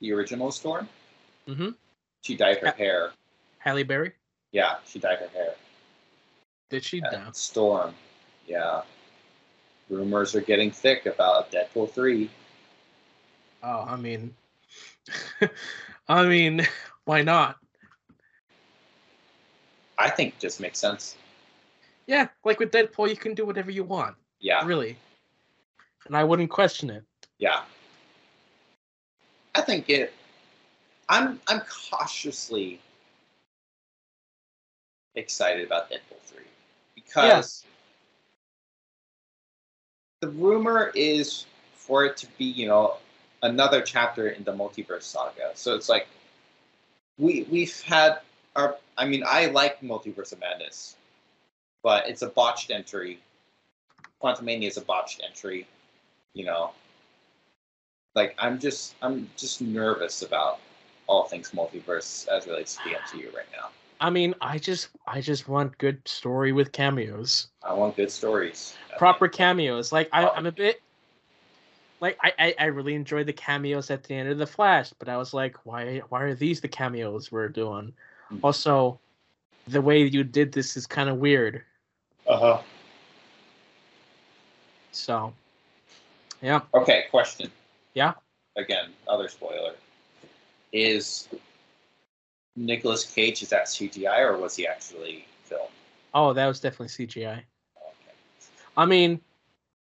the 0.00 0.12
original 0.12 0.52
Storm. 0.52 0.88
Mhm. 1.48 1.74
She 2.22 2.36
dyed 2.36 2.58
her 2.58 2.66
Yeah. 2.68 2.76
hair. 2.76 3.12
Halle 3.58 3.82
Berry. 3.82 4.12
Yeah, 4.52 4.78
she 4.86 5.00
dyed 5.00 5.18
her 5.18 5.28
hair. 5.28 5.56
Did 6.68 6.84
she? 6.84 7.00
No. 7.00 7.30
Storm. 7.32 7.92
Yeah. 8.46 8.82
Rumors 9.88 10.36
are 10.36 10.40
getting 10.40 10.70
thick 10.70 11.06
about 11.06 11.50
Deadpool 11.50 11.90
3. 11.92 12.30
Oh, 13.64 13.84
I 13.88 13.96
mean, 13.96 14.36
I 16.08 16.26
mean, 16.28 16.64
why 17.06 17.22
not? 17.22 17.56
I 20.00 20.08
think 20.08 20.38
just 20.38 20.60
makes 20.60 20.78
sense. 20.78 21.16
Yeah, 22.06 22.28
like 22.44 22.58
with 22.58 22.72
Deadpool, 22.72 23.08
you 23.10 23.16
can 23.16 23.34
do 23.34 23.44
whatever 23.44 23.70
you 23.70 23.84
want, 23.84 24.16
Yeah. 24.40 24.64
really, 24.64 24.96
and 26.06 26.16
I 26.16 26.24
wouldn't 26.24 26.50
question 26.50 26.90
it. 26.90 27.04
Yeah. 27.38 27.62
I 29.54 29.60
think 29.60 29.90
it 29.90 30.12
I'm 31.08 31.40
I'm 31.48 31.60
cautiously 31.90 32.80
excited 35.16 35.66
about 35.66 35.90
Deadpool 35.90 36.20
3 36.24 36.44
because 36.94 37.64
the 40.20 40.28
rumor 40.28 40.92
is 40.94 41.46
for 41.74 42.04
it 42.04 42.16
to 42.18 42.26
be, 42.38 42.44
you 42.44 42.68
know, 42.68 42.96
another 43.42 43.82
chapter 43.82 44.28
in 44.28 44.44
the 44.44 44.52
multiverse 44.52 45.02
saga. 45.02 45.50
So 45.54 45.74
it's 45.74 45.88
like 45.88 46.06
we 47.18 47.46
we've 47.50 47.80
had 47.82 48.20
our 48.56 48.76
I 49.00 49.06
mean, 49.06 49.24
I 49.26 49.46
like 49.46 49.80
Multiverse 49.80 50.32
of 50.32 50.40
Madness, 50.40 50.96
but 51.82 52.06
it's 52.06 52.20
a 52.20 52.28
botched 52.28 52.70
entry. 52.70 53.18
Quantumania 54.22 54.68
is 54.68 54.76
a 54.76 54.82
botched 54.82 55.22
entry, 55.26 55.66
you 56.34 56.44
know. 56.44 56.72
Like 58.14 58.34
I'm 58.38 58.58
just 58.58 58.96
I'm 59.00 59.30
just 59.38 59.62
nervous 59.62 60.20
about 60.20 60.58
all 61.06 61.24
things 61.24 61.52
multiverse 61.52 62.28
as 62.28 62.46
relates 62.46 62.76
to 62.76 62.82
the 62.84 62.90
MCU 62.90 63.34
right 63.34 63.46
now. 63.52 63.70
I 64.02 64.10
mean, 64.10 64.34
I 64.42 64.58
just, 64.58 64.88
I 65.06 65.20
just 65.20 65.48
want 65.48 65.76
good 65.78 66.06
story 66.06 66.52
with 66.52 66.72
cameos, 66.72 67.48
I 67.62 67.72
want 67.72 67.96
good 67.96 68.10
stories. 68.10 68.74
proper 68.98 69.28
cameos. 69.28 69.92
Like 69.92 70.10
I, 70.12 70.24
oh. 70.24 70.32
I'm 70.36 70.46
a 70.46 70.52
bit, 70.52 70.82
like 72.00 72.18
I, 72.22 72.32
I, 72.38 72.54
I 72.58 72.64
really 72.66 72.94
enjoyed 72.94 73.26
the 73.26 73.32
cameos 73.32 73.90
at 73.90 74.04
the 74.04 74.14
end 74.14 74.28
of 74.28 74.36
the 74.36 74.46
Flash, 74.46 74.92
but 74.98 75.08
I 75.08 75.16
was 75.16 75.32
like, 75.32 75.56
why, 75.64 76.02
why 76.10 76.22
are 76.22 76.34
these 76.34 76.60
the 76.60 76.68
cameos 76.68 77.32
we're 77.32 77.48
doing? 77.48 77.94
Mhm. 78.32 78.40
Also, 78.42 79.00
the 79.66 79.80
way 79.80 80.02
you 80.02 80.24
did 80.24 80.52
this 80.52 80.76
is 80.76 80.86
kind 80.86 81.08
of 81.08 81.16
weird. 81.16 81.62
Uh 82.26 82.38
huh. 82.38 82.62
So, 84.92 85.32
yeah. 86.42 86.60
Okay, 86.74 87.06
question. 87.10 87.50
Yeah. 87.94 88.14
Again, 88.56 88.90
other 89.08 89.28
spoiler. 89.28 89.74
Is 90.72 91.28
Nicolas 92.56 93.04
Cage 93.04 93.42
is 93.42 93.48
that 93.50 93.66
CGI 93.66 94.20
or 94.20 94.36
was 94.36 94.56
he 94.56 94.66
actually 94.66 95.24
filmed? 95.44 95.70
Oh, 96.14 96.32
that 96.32 96.46
was 96.46 96.60
definitely 96.60 96.88
CGI. 96.88 97.32
Okay. 97.32 97.44
I 98.76 98.86
mean, 98.86 99.20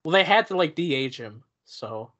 well, 0.03 0.11
they 0.11 0.23
had 0.23 0.47
to 0.47 0.57
like 0.57 0.75
de-age 0.75 1.17
him, 1.17 1.43
so 1.65 2.11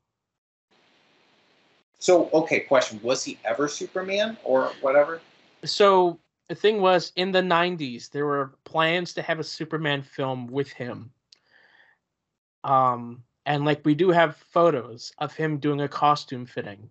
So 2.00 2.30
okay, 2.34 2.62
question: 2.62 3.00
Was 3.04 3.24
he 3.24 3.40
ever 3.44 3.68
Superman 3.68 4.38
or 4.44 4.72
whatever? 4.82 5.22
So 5.70 6.20
the 6.48 6.56
thing 6.56 6.82
was 6.82 7.12
in 7.16 7.32
the 7.32 7.42
90s 7.42 8.10
there 8.10 8.26
were 8.26 8.56
plans 8.64 9.14
to 9.14 9.22
have 9.22 9.40
a 9.40 9.44
superman 9.44 10.02
film 10.02 10.48
with 10.48 10.72
him. 10.72 11.12
Um 12.64 13.24
and 13.46 13.66
like 13.66 13.82
we 13.86 13.96
do 13.96 14.10
have 14.10 14.38
photos 14.38 15.14
of 15.20 15.36
him 15.36 15.58
doing 15.58 15.82
a 15.82 15.88
costume 15.88 16.46
fitting. 16.46 16.90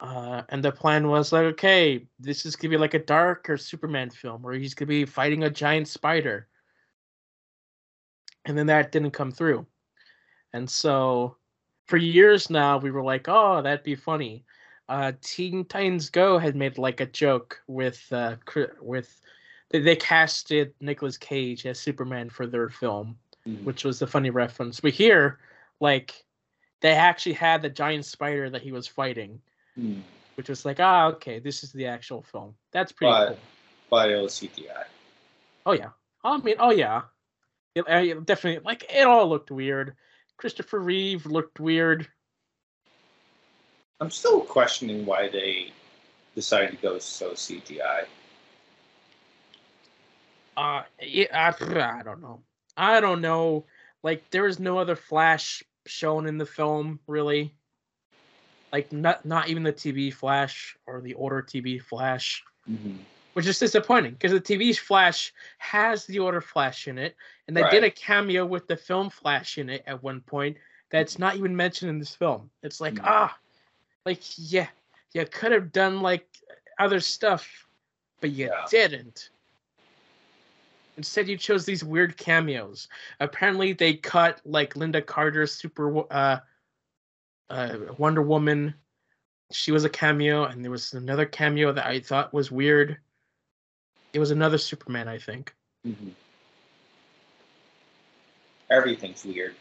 Uh 0.00 0.42
and 0.48 0.62
the 0.62 0.72
plan 0.72 1.08
was 1.08 1.32
like 1.32 1.44
okay 1.44 2.06
this 2.18 2.46
is 2.46 2.56
gonna 2.56 2.70
be 2.70 2.78
like 2.78 2.94
a 2.94 2.98
darker 2.98 3.56
superman 3.56 4.10
film 4.10 4.42
where 4.42 4.54
he's 4.54 4.74
gonna 4.74 4.88
be 4.88 5.04
fighting 5.04 5.44
a 5.44 5.50
giant 5.50 5.88
spider. 5.88 6.48
And 8.44 8.58
then 8.58 8.66
that 8.66 8.92
didn't 8.92 9.12
come 9.12 9.30
through. 9.30 9.66
And 10.52 10.68
so 10.68 11.36
for 11.86 11.96
years 11.96 12.50
now 12.50 12.78
we 12.78 12.90
were 12.90 13.02
like 13.02 13.28
oh 13.28 13.62
that'd 13.62 13.84
be 13.84 13.94
funny 13.94 14.44
uh, 14.92 15.12
Teen 15.22 15.64
Titans 15.64 16.10
Go 16.10 16.36
had 16.38 16.54
made 16.54 16.76
like 16.76 17.00
a 17.00 17.06
joke 17.06 17.60
with 17.66 18.06
uh, 18.12 18.36
with 18.80 19.20
they, 19.70 19.80
they 19.80 19.96
casted 19.96 20.74
Nicolas 20.80 21.16
Cage 21.16 21.64
as 21.64 21.78
Superman 21.80 22.28
for 22.28 22.46
their 22.46 22.68
film, 22.68 23.16
Mhm. 23.48 23.64
which 23.64 23.84
was 23.84 24.02
a 24.02 24.06
funny 24.06 24.28
reference. 24.30 24.80
But 24.80 24.92
here, 24.92 25.38
like, 25.80 26.24
they 26.80 26.92
actually 26.92 27.32
had 27.32 27.62
the 27.62 27.70
giant 27.70 28.04
spider 28.04 28.50
that 28.50 28.60
he 28.62 28.70
was 28.72 28.86
fighting, 28.86 29.40
Hmm. 29.76 30.00
which 30.34 30.48
was 30.50 30.64
like, 30.66 30.78
ah, 30.78 31.06
okay, 31.14 31.38
this 31.38 31.64
is 31.64 31.72
the 31.72 31.86
actual 31.86 32.20
film. 32.22 32.54
That's 32.72 32.92
pretty 32.92 33.12
But- 33.12 33.28
cool. 33.28 33.38
But 33.90 34.10
it 34.10 34.16
was 34.22 34.34
CGI. 34.34 34.84
Oh 35.66 35.72
yeah, 35.72 35.90
I 36.22 36.36
mean, 36.38 36.56
oh 36.58 36.70
yeah, 36.70 37.02
it, 37.74 37.84
it 37.88 38.26
definitely 38.26 38.62
like 38.64 38.84
it 38.92 39.06
all 39.06 39.26
looked 39.28 39.50
weird. 39.50 39.96
Christopher 40.36 40.80
Reeve 40.80 41.24
looked 41.26 41.60
weird. 41.60 42.08
I'm 44.02 44.10
still 44.10 44.40
questioning 44.40 45.06
why 45.06 45.28
they 45.28 45.70
decided 46.34 46.72
to 46.72 46.76
go 46.76 46.98
so 46.98 47.34
CGI. 47.34 48.06
Uh, 50.56 50.82
yeah, 51.00 51.26
I, 51.32 52.00
I 52.00 52.02
don't 52.02 52.20
know. 52.20 52.42
I 52.76 53.00
don't 53.00 53.20
know. 53.20 53.66
Like, 54.02 54.28
there 54.30 54.48
is 54.48 54.58
no 54.58 54.78
other 54.78 54.96
Flash 54.96 55.62
shown 55.86 56.26
in 56.26 56.36
the 56.36 56.46
film, 56.46 56.98
really. 57.06 57.54
Like, 58.72 58.92
not 58.92 59.24
not 59.24 59.48
even 59.48 59.62
the 59.62 59.72
TV 59.72 60.10
Flash 60.10 60.76
or 60.86 61.00
the 61.00 61.14
older 61.14 61.40
TV 61.42 61.80
Flash, 61.80 62.42
Mm-hmm. 62.68 63.02
which 63.34 63.46
is 63.46 63.60
disappointing 63.60 64.12
because 64.14 64.32
the 64.32 64.40
TV 64.40 64.76
Flash 64.76 65.32
has 65.58 66.06
the 66.06 66.18
older 66.18 66.40
Flash 66.40 66.88
in 66.88 66.98
it, 66.98 67.14
and 67.46 67.56
they 67.56 67.62
did 67.70 67.84
a 67.84 67.90
cameo 67.90 68.44
with 68.46 68.66
the 68.66 68.76
film 68.76 69.10
Flash 69.10 69.58
in 69.58 69.70
it 69.70 69.84
at 69.86 70.02
one 70.02 70.22
point. 70.22 70.56
That's 70.90 71.20
not 71.20 71.36
even 71.36 71.54
mentioned 71.54 71.90
in 71.90 72.00
this 72.00 72.16
film. 72.16 72.50
It's 72.64 72.80
like 72.80 72.96
Mhm. 72.96 73.04
ah, 73.04 73.38
like 74.04 74.22
yeah, 74.36 74.68
you 75.12 75.24
could 75.26 75.52
have 75.52 75.72
done 75.72 76.00
like 76.00 76.26
other 76.78 77.00
stuff, 77.00 77.66
but 78.20 78.30
you 78.30 78.46
Yeah. 78.46 78.66
didn't. 78.70 79.30
Instead, 80.96 81.28
you 81.28 81.38
chose 81.38 81.64
these 81.64 81.82
weird 81.82 82.16
cameos. 82.16 82.88
Apparently, 83.20 83.72
they 83.72 83.94
cut 83.94 84.40
like 84.44 84.74
Lynda 84.74 85.04
Carter's 85.04 85.52
Super 85.52 86.04
uh, 86.12 86.38
uh, 87.48 87.78
Wonder 87.96 88.22
Woman. 88.22 88.74
She 89.52 89.72
was 89.72 89.84
a 89.84 89.90
cameo, 89.90 90.44
and 90.44 90.62
there 90.62 90.70
was 90.70 90.92
another 90.92 91.26
cameo 91.26 91.72
that 91.72 91.86
I 91.86 92.00
thought 92.00 92.34
was 92.34 92.50
weird. 92.50 92.98
It 94.12 94.18
was 94.18 94.30
another 94.30 94.58
Superman, 94.58 95.08
I 95.08 95.18
think. 95.18 95.54
Mm-hmm. 95.86 96.10
Everything's 98.70 99.24
weird. 99.24 99.54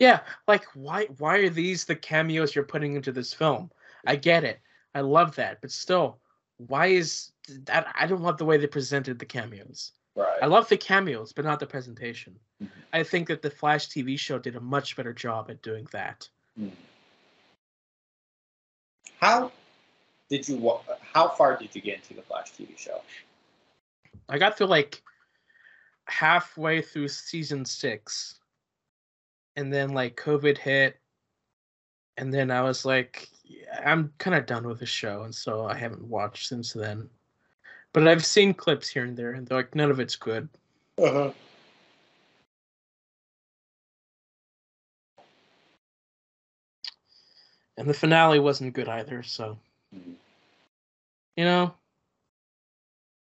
Yeah, 0.00 0.20
like 0.48 0.64
why 0.74 1.04
why 1.18 1.36
are 1.36 1.50
these 1.50 1.84
the 1.84 1.94
cameos 1.94 2.54
you're 2.54 2.64
putting 2.64 2.96
into 2.96 3.12
this 3.12 3.32
film? 3.32 3.70
I 4.06 4.16
get 4.16 4.44
it. 4.44 4.60
I 4.94 5.02
love 5.02 5.36
that, 5.36 5.60
but 5.60 5.70
still, 5.70 6.18
why 6.56 6.86
is 6.86 7.32
that 7.64 7.86
I 7.94 8.06
don't 8.06 8.22
love 8.22 8.38
the 8.38 8.46
way 8.46 8.56
they 8.56 8.66
presented 8.66 9.18
the 9.18 9.26
cameos. 9.26 9.92
Right. 10.16 10.38
I 10.42 10.46
love 10.46 10.68
the 10.68 10.76
cameos, 10.78 11.32
but 11.32 11.44
not 11.44 11.60
the 11.60 11.66
presentation. 11.66 12.38
Mhm. 12.62 12.70
I 12.92 13.02
think 13.02 13.28
that 13.28 13.42
the 13.42 13.50
Flash 13.50 13.88
TV 13.88 14.18
show 14.18 14.38
did 14.38 14.56
a 14.56 14.60
much 14.60 14.96
better 14.96 15.12
job 15.12 15.50
at 15.50 15.62
doing 15.62 15.86
that. 15.92 16.28
Mm. 16.58 16.72
How 19.18 19.52
did 20.30 20.48
you? 20.48 20.80
How 21.12 21.28
far 21.28 21.58
did 21.58 21.74
you 21.74 21.82
get 21.82 21.96
into 21.96 22.14
the 22.14 22.22
Flash 22.22 22.52
TV 22.52 22.76
show? 22.78 23.02
I 24.30 24.38
got 24.38 24.56
through 24.56 24.68
like 24.68 25.02
halfway 26.06 26.80
through 26.80 27.08
season 27.08 27.64
six, 27.64 28.39
and 29.60 29.72
then 29.72 29.90
like 29.90 30.16
COVID 30.16 30.58
hit, 30.58 30.98
and 32.16 32.32
then 32.32 32.50
I 32.50 32.62
was 32.62 32.84
like, 32.84 33.28
yeah, 33.44 33.80
I'm 33.84 34.12
kind 34.18 34.34
of 34.34 34.46
done 34.46 34.66
with 34.66 34.80
the 34.80 34.86
show, 34.86 35.22
and 35.22 35.34
so 35.34 35.66
I 35.66 35.76
haven't 35.76 36.02
watched 36.08 36.48
since 36.48 36.72
then. 36.72 37.08
But 37.92 38.08
I've 38.08 38.24
seen 38.24 38.54
clips 38.54 38.88
here 38.88 39.04
and 39.04 39.16
there, 39.16 39.32
and 39.32 39.46
they're 39.46 39.58
like 39.58 39.74
none 39.74 39.90
of 39.90 40.00
it's 40.00 40.16
good. 40.16 40.48
Uh-huh. 40.98 41.32
And 47.76 47.88
the 47.88 47.94
finale 47.94 48.40
wasn't 48.40 48.74
good 48.74 48.88
either, 48.88 49.22
so 49.22 49.58
Mhm. 49.94 50.16
you 51.36 51.44
know, 51.44 51.74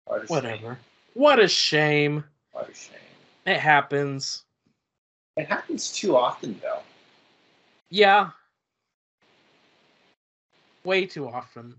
What 0.05 0.23
a 0.23 0.27
shame. 0.27 0.35
whatever. 0.35 0.79
What 1.13 1.39
a 1.39 1.47
shame. 1.47 2.23
What 2.51 2.69
a 2.69 2.73
shame. 2.73 2.95
It 3.45 3.59
happens. 3.59 4.45
It 5.37 5.47
happens 5.47 5.91
too 5.91 6.17
often, 6.17 6.59
though. 6.61 6.81
Yeah. 7.89 8.31
Way 10.83 11.05
too 11.05 11.27
often. 11.27 11.75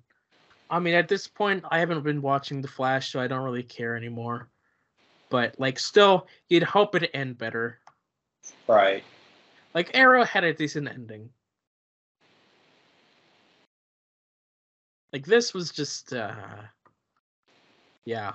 I 0.71 0.79
mean, 0.79 0.95
at 0.95 1.09
this 1.09 1.27
point, 1.27 1.65
I 1.71 1.79
haven't 1.79 2.03
been 2.03 2.23
watching 2.23 2.63
The 2.63 2.69
Flash, 2.69 3.13
so 3.13 3.21
I 3.21 3.27
don't 3.27 3.43
really 3.43 3.63
care 3.63 3.97
anymore. 3.97 4.49
But, 5.29 5.59
like, 5.59 5.79
still, 5.79 6.27
you'd 6.49 6.63
hope 6.63 6.95
it'd 6.95 7.11
end 7.13 7.39
better. 7.39 7.81
Right. 8.67 9.05
Like, 9.75 9.91
Arrow 9.95 10.25
had 10.25 10.45
a 10.45 10.55
decent 10.55 10.89
ending. 10.89 11.31
Like, 15.13 15.27
this 15.27 15.53
was 15.53 15.71
just, 15.71 16.13
uh. 16.13 16.35
Yeah. 18.05 18.33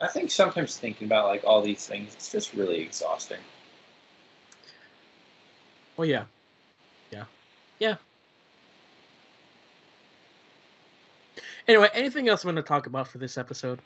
I 0.00 0.06
think 0.06 0.30
sometimes 0.30 0.76
thinking 0.76 1.06
about 1.06 1.26
like 1.26 1.42
all 1.44 1.60
these 1.60 1.86
things, 1.86 2.14
it's 2.14 2.30
just 2.30 2.54
really 2.54 2.80
exhausting. 2.80 3.40
Well, 5.98 6.06
yeah. 6.06 6.24
Yeah. 7.10 7.24
Yeah. 7.80 7.96
Anyway, 11.66 11.88
anything 11.92 12.28
else 12.28 12.44
I'm 12.44 12.46
going 12.52 12.56
to 12.56 12.62
talk 12.62 12.86
about 12.86 13.08
for 13.08 13.18
this 13.18 13.36
episode? 13.36 13.80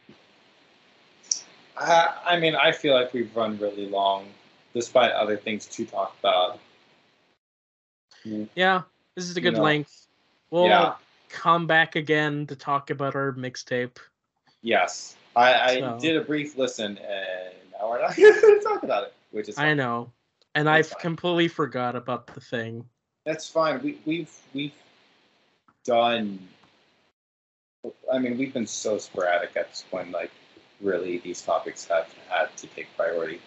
Uh, 1.76 2.12
I 2.24 2.38
mean, 2.38 2.54
I 2.54 2.70
feel 2.70 2.94
like 2.94 3.14
we've 3.14 3.34
run 3.34 3.58
really 3.58 3.88
long, 3.88 4.26
despite 4.74 5.10
other 5.12 5.38
things 5.38 5.66
to 5.66 5.86
talk 5.86 6.14
about. 6.20 6.60
Yeah, 8.54 8.82
this 9.16 9.24
is 9.24 9.36
a 9.36 9.40
You 9.40 9.50
good 9.50 9.56
know, 9.56 9.62
length. 9.62 10.06
We'll 10.50 10.66
yeah. 10.66 10.94
come 11.30 11.66
back 11.66 11.96
again 11.96 12.46
to 12.48 12.54
talk 12.54 12.90
about 12.90 13.16
our 13.16 13.32
mixtape. 13.32 13.96
Yes, 14.60 15.16
I, 15.34 15.54
I 15.54 15.80
So- 15.80 15.98
did 15.98 16.16
a 16.18 16.20
brief 16.20 16.58
listen, 16.58 16.98
and 16.98 17.54
now 17.72 17.88
we're 17.88 18.02
not 18.02 18.14
going 18.16 18.34
to 18.34 18.60
talk 18.62 18.82
about 18.82 19.04
it, 19.04 19.14
which 19.30 19.48
is 19.48 19.58
I 19.58 19.72
know, 19.72 20.12
and 20.54 20.66
That's 20.68 20.88
I've 20.88 20.92
fine. 20.92 21.00
completely 21.00 21.48
forgot 21.48 21.96
about 21.96 22.26
the 22.26 22.40
thing. 22.40 22.84
That's 23.24 23.48
fine. 23.48 23.80
We, 23.82 23.98
we've 24.04 24.30
we've 24.52 24.74
done. 25.84 26.38
I 28.12 28.18
mean, 28.18 28.38
we've 28.38 28.52
been 28.52 28.66
so 28.66 28.98
sporadic 28.98 29.56
at 29.56 29.68
this 29.70 29.84
point. 29.90 30.10
Like, 30.12 30.30
really, 30.80 31.18
these 31.18 31.42
topics 31.42 31.86
have 31.86 32.12
had 32.28 32.56
to 32.58 32.66
take 32.68 32.86
priority. 32.96 33.40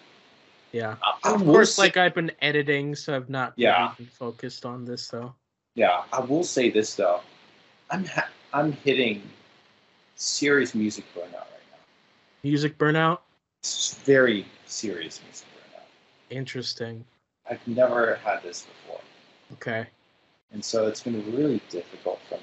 Yeah, 0.72 0.96
uh, 1.02 1.12
I 1.24 1.34
of 1.34 1.44
course. 1.44 1.74
say- 1.74 1.82
Like 1.82 1.96
I've 1.96 2.14
been 2.14 2.32
editing, 2.42 2.94
so 2.94 3.14
I've 3.16 3.30
not 3.30 3.54
Yeah. 3.56 3.82
really 3.82 3.94
been 3.98 4.06
focused 4.06 4.66
on 4.66 4.84
this. 4.84 5.08
though. 5.08 5.34
Yeah, 5.74 6.04
I 6.12 6.20
will 6.20 6.44
say 6.44 6.70
this 6.70 6.94
though, 6.96 7.20
I'm 7.90 8.04
ha- 8.06 8.28
I'm 8.52 8.72
hitting 8.72 9.22
serious 10.16 10.74
music 10.74 11.04
burnout 11.14 11.32
right 11.34 11.66
now. 11.70 11.78
music 12.42 12.78
burnout. 12.78 13.20
It's 13.62 13.94
very 13.94 14.46
serious 14.66 15.20
music. 15.24 15.46
Interesting. 16.30 17.04
I've 17.48 17.66
never 17.68 18.16
had 18.24 18.42
this 18.42 18.66
before, 18.66 19.00
Okay. 19.54 19.86
and 20.52 20.64
so 20.64 20.86
it's 20.86 21.02
been 21.02 21.22
really 21.34 21.60
difficult 21.68 22.18
for 22.28 22.34
me. 22.36 22.40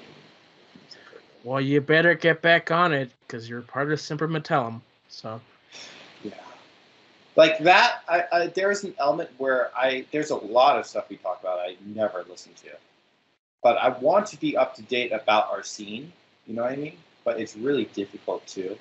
with 0.74 0.82
music 0.82 1.00
right 1.12 1.22
now. 1.22 1.50
Well, 1.50 1.60
you 1.60 1.80
better 1.80 2.14
get 2.14 2.40
back 2.40 2.70
on 2.70 2.92
it 2.92 3.10
because 3.26 3.48
you're 3.48 3.60
part 3.62 3.92
of 3.92 4.00
Semper 4.00 4.26
Metellum. 4.28 4.80
So 5.08 5.40
Yeah, 6.22 6.32
like 7.36 7.58
that. 7.58 8.00
I, 8.08 8.24
I 8.32 8.46
there 8.46 8.70
is 8.70 8.84
an 8.84 8.94
element 8.98 9.30
where 9.36 9.70
I 9.76 10.06
there's 10.10 10.30
a 10.30 10.36
lot 10.36 10.78
of 10.78 10.86
stuff 10.86 11.10
we 11.10 11.16
talk 11.16 11.40
about 11.40 11.58
I 11.58 11.76
never 11.84 12.24
listen 12.28 12.52
to, 12.64 12.70
but 13.62 13.76
I 13.76 13.90
want 13.90 14.26
to 14.28 14.40
be 14.40 14.56
up 14.56 14.74
to 14.76 14.82
date 14.82 15.12
about 15.12 15.50
our 15.50 15.62
scene. 15.62 16.12
You 16.46 16.54
know 16.54 16.62
what 16.62 16.72
I 16.72 16.76
mean? 16.76 16.96
But 17.24 17.38
it's 17.40 17.56
really 17.56 17.84
difficult 17.86 18.46
too. 18.46 18.76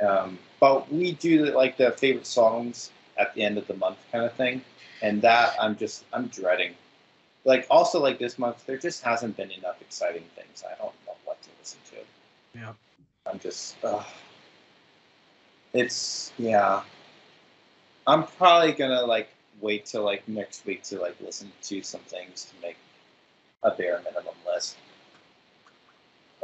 Um, 0.00 0.38
but 0.60 0.90
we 0.92 1.12
do 1.12 1.46
like 1.54 1.76
the 1.76 1.90
favorite 1.92 2.26
songs 2.26 2.90
at 3.18 3.34
the 3.34 3.42
end 3.42 3.58
of 3.58 3.66
the 3.66 3.74
month 3.74 3.98
kind 4.12 4.24
of 4.24 4.32
thing, 4.34 4.62
and 5.02 5.22
that 5.22 5.54
I'm 5.60 5.76
just 5.76 6.04
I'm 6.12 6.26
dreading. 6.28 6.74
Like 7.44 7.66
also 7.70 8.00
like 8.00 8.18
this 8.18 8.38
month, 8.38 8.66
there 8.66 8.78
just 8.78 9.02
hasn't 9.02 9.36
been 9.36 9.50
enough 9.50 9.80
exciting 9.80 10.24
things. 10.34 10.64
I 10.64 10.76
don't 10.76 10.94
know 11.06 11.14
what 11.24 11.40
to 11.42 11.48
listen 11.58 11.78
to. 11.90 12.58
Yeah. 12.58 12.72
I'm 13.30 13.38
just. 13.38 13.76
ugh. 13.84 14.04
It's 15.72 16.32
yeah. 16.38 16.82
I'm 18.06 18.24
probably 18.24 18.72
gonna 18.72 19.02
like 19.02 19.28
wait 19.60 19.86
till 19.86 20.04
like 20.04 20.26
next 20.28 20.64
week 20.66 20.82
to 20.84 21.00
like 21.00 21.16
listen 21.20 21.50
to 21.62 21.82
some 21.82 22.00
things 22.02 22.44
to 22.46 22.66
make 22.66 22.76
a 23.62 23.70
bare 23.70 24.00
minimum 24.04 24.34
list. 24.46 24.76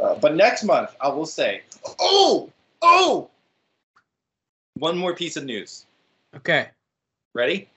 Uh, 0.01 0.15
but 0.17 0.35
next 0.35 0.65
month, 0.65 0.95
I 1.01 1.09
will 1.09 1.27
say, 1.27 1.63
oh, 2.01 2.51
oh, 2.81 3.31
one 4.79 4.97
more 4.97 5.15
piece 5.15 5.37
of 5.37 5.45
news. 5.45 5.85
Okay. 6.37 6.69
Ready? 7.35 7.69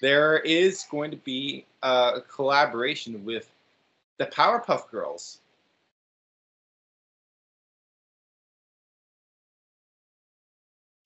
There 0.00 0.38
is 0.38 0.84
going 0.90 1.10
to 1.10 1.16
be 1.18 1.66
a 1.82 2.20
collaboration 2.28 3.24
with 3.24 3.50
the 4.18 4.26
Powerpuff 4.26 4.90
Girls. 4.90 5.38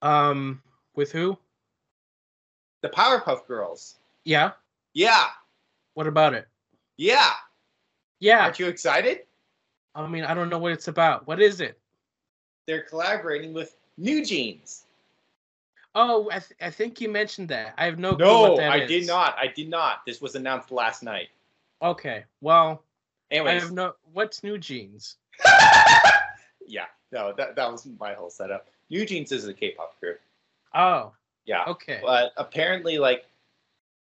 Um, 0.03 0.63
with 0.95 1.13
who? 1.13 1.37
The 2.83 2.89
Powerpuff 2.89 3.47
Girls. 3.47 3.97
Yeah. 4.25 4.53
Yeah, 4.95 5.27
What 5.95 6.07
about 6.07 6.35
it? 6.35 6.49
yeah. 6.97 7.31
Yeah. 8.21 8.45
Aren't 8.45 8.59
you 8.59 8.67
excited? 8.67 9.21
I 9.95 10.05
mean, 10.09 10.25
I 10.25 10.35
don't 10.35 10.49
know 10.49 10.59
what 10.59 10.73
it's 10.73 10.89
about. 10.89 11.27
What 11.29 11.41
is 11.41 11.61
it? 11.61 11.79
They're 12.67 12.83
collaborating 12.83 13.53
with 13.53 13.77
NewJeans. 14.01 14.83
Oh, 15.95 16.29
I, 16.31 16.39
th- 16.39 16.53
I 16.61 16.71
think 16.71 17.01
you 17.01 17.09
mentioned 17.09 17.49
that. 17.49 17.75
I 17.79 17.87
have 17.87 17.99
no 17.99 18.15
clue 18.15 18.25
No, 18.25 18.57
I 18.59 18.79
is. 18.79 18.89
did 18.89 19.07
not. 19.07 19.37
I 19.39 19.49
did 19.49 19.69
not. 19.69 20.05
This 20.07 20.21
was 20.21 20.35
announced 20.35 20.71
last 20.71 21.03
night. 21.03 21.29
Okay. 21.83 22.25
Well, 22.41 22.83
Anyways. 23.31 23.63
I 23.63 23.65
have 23.67 23.73
no. 23.73 23.95
What's 24.13 24.41
NewJeans? 24.41 25.17
yeah, 26.67 26.87
no, 27.13 27.33
that, 27.37 27.57
that 27.57 27.71
was 27.73 27.87
my 27.99 28.15
whole 28.15 28.31
setup. 28.31 28.69
NewJeans 28.91 29.33
is 29.33 29.47
a 29.47 29.55
K-pop 29.55 29.99
group. 30.01 30.21
Oh, 30.75 31.13
Yeah, 31.47 31.65
okay. 31.69 32.01
but 32.03 32.33
apparently, 32.37 32.99
like, 32.99 33.27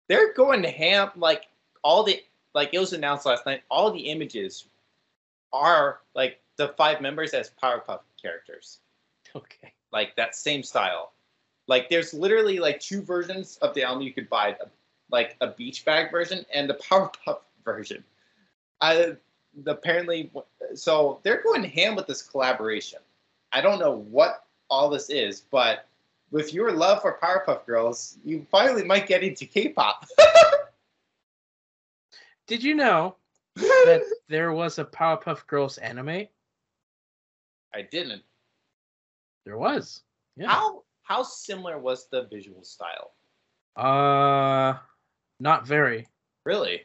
they're 0.09 0.33
going 0.35 0.63
to 0.63 0.71
ham. 0.71 1.11
Like 1.17 1.47
all 1.83 2.03
the 2.03 2.23
like 2.55 2.71
it 2.73 2.79
was 2.79 2.93
announced 2.93 3.25
last 3.27 3.47
night. 3.47 3.63
All 3.71 3.91
the 3.91 4.01
images 4.11 4.67
are 5.53 6.01
like 6.15 6.41
the 6.57 6.69
five 6.69 7.01
members 7.01 7.33
as 7.33 7.51
Powerpuff 7.63 8.01
characters, 8.21 8.79
Okay. 9.37 9.73
like 9.93 10.15
that 10.17 10.35
same 10.37 10.63
style. 10.63 11.13
Like 11.67 11.89
there's 11.89 12.13
literally 12.13 12.59
like 12.59 12.81
two 12.81 13.03
versions 13.03 13.57
of 13.59 13.75
the 13.75 13.83
album 13.83 14.03
you 14.03 14.13
could 14.13 14.29
buy, 14.29 14.57
like 15.11 15.37
a 15.41 15.49
beach 15.49 15.85
bag 15.85 16.11
version 16.11 16.45
and 16.53 16.69
the 16.69 16.75
Powerpuff 16.91 17.39
version. 17.65 18.05
I 18.81 19.17
apparently 19.67 20.31
so 20.75 21.21
they're 21.23 21.43
going 21.43 21.65
ham 21.65 21.97
with 21.97 22.07
this 22.07 22.23
collaboration. 22.23 22.99
I 23.53 23.61
don't 23.61 23.79
know 23.79 24.05
what 24.11 24.45
all 24.69 24.91
this 24.91 25.11
is, 25.11 25.43
but 25.51 25.87
with 26.31 26.53
your 26.53 26.73
love 26.73 27.03
for 27.03 27.19
Powerpuff 27.23 27.67
Girls, 27.67 28.19
you 28.25 28.47
finally 28.51 28.85
might 28.85 29.07
get 29.07 29.23
into 29.23 29.47
K-pop. 29.47 30.07
Did 32.47 32.63
you 32.63 32.75
know 32.75 33.17
that 33.55 34.03
there 34.29 34.53
was 34.53 34.79
a 34.79 34.85
Powerpuff 34.85 35.47
Girls 35.47 35.79
anime? 35.79 36.27
I 37.73 37.83
didn't. 37.83 38.23
There 39.45 39.59
was. 39.59 40.03
Yeah. 40.37 40.49
How 40.49 40.84
how 41.05 41.23
similar 41.23 41.79
was 41.79 42.09
the 42.09 42.27
visual 42.31 42.65
style? 42.65 43.13
Uh, 43.77 44.79
not 45.41 45.67
very. 45.67 46.07
Really? 46.45 46.83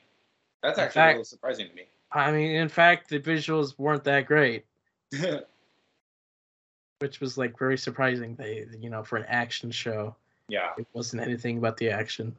That's 0.61 0.77
In 0.77 0.83
actually 0.85 1.01
a 1.01 1.07
little 1.07 1.23
surprising 1.23 1.69
to 1.69 1.73
me. 1.73 1.83
I 2.11 2.31
mean, 2.31 2.55
in 2.55 2.69
fact, 2.69 3.09
the 3.09 3.19
visuals 3.19 3.77
weren't 3.77 4.03
that 4.05 4.25
great, 4.25 4.65
which 6.99 7.19
was 7.19 7.37
like 7.37 7.57
very 7.57 7.77
surprising. 7.77 8.35
They, 8.35 8.65
you 8.79 8.89
know, 8.89 9.03
for 9.03 9.17
an 9.17 9.25
action 9.27 9.71
show, 9.71 10.15
yeah. 10.47 10.71
it 10.77 10.87
wasn't 10.93 11.21
anything 11.21 11.57
about 11.59 11.77
the 11.77 11.89
action. 11.89 12.35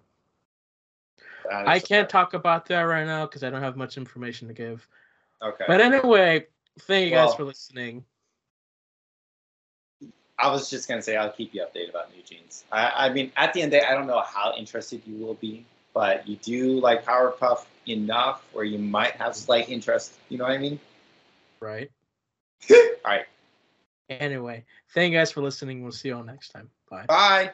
I 1.50 1.78
can't 1.78 2.08
talk 2.08 2.34
about 2.34 2.66
that 2.66 2.82
right 2.82 3.06
now 3.06 3.26
because 3.26 3.42
I 3.42 3.50
don't 3.50 3.62
have 3.62 3.76
much 3.76 3.96
information 3.96 4.48
to 4.48 4.54
give. 4.54 4.86
Okay. 5.42 5.64
But 5.66 5.80
anyway, 5.80 6.46
thank 6.80 7.06
you 7.06 7.10
guys 7.10 7.34
for 7.34 7.44
listening. 7.44 8.04
I 10.42 10.50
was 10.50 10.70
just 10.70 10.88
gonna 10.88 11.02
say 11.02 11.16
I'll 11.16 11.32
keep 11.32 11.54
you 11.54 11.62
updated 11.62 11.90
about 11.90 12.10
NewJeans. 12.12 12.62
I, 12.72 13.06
I 13.06 13.12
mean, 13.12 13.32
at 13.36 13.52
the 13.52 13.62
end 13.62 13.72
of 13.74 13.80
the 13.80 13.86
day, 13.86 13.90
I 13.90 13.94
don't 13.94 14.06
know 14.06 14.20
how 14.20 14.54
interested 14.56 15.02
you 15.06 15.24
will 15.24 15.34
be, 15.34 15.64
but 15.94 16.26
you 16.28 16.36
do 16.36 16.80
like 16.80 17.04
Powerpuff 17.04 17.64
enough 17.88 18.42
where 18.52 18.64
you 18.64 18.78
might 18.78 19.12
have 19.12 19.36
slight 19.36 19.68
interest. 19.68 20.12
You 20.28 20.38
know 20.38 20.44
what 20.44 20.52
I 20.52 20.58
mean? 20.58 20.80
Right. 21.60 21.90
All 22.70 22.76
right. 23.04 23.26
Anyway, 24.08 24.64
thank 24.92 25.12
you 25.12 25.18
guys 25.18 25.30
for 25.30 25.40
listening. 25.40 25.82
We'll 25.82 25.92
see 25.92 26.08
you 26.08 26.16
all 26.16 26.24
next 26.24 26.48
time. 26.48 26.68
Bye. 26.90 27.06
Bye. 27.06 27.50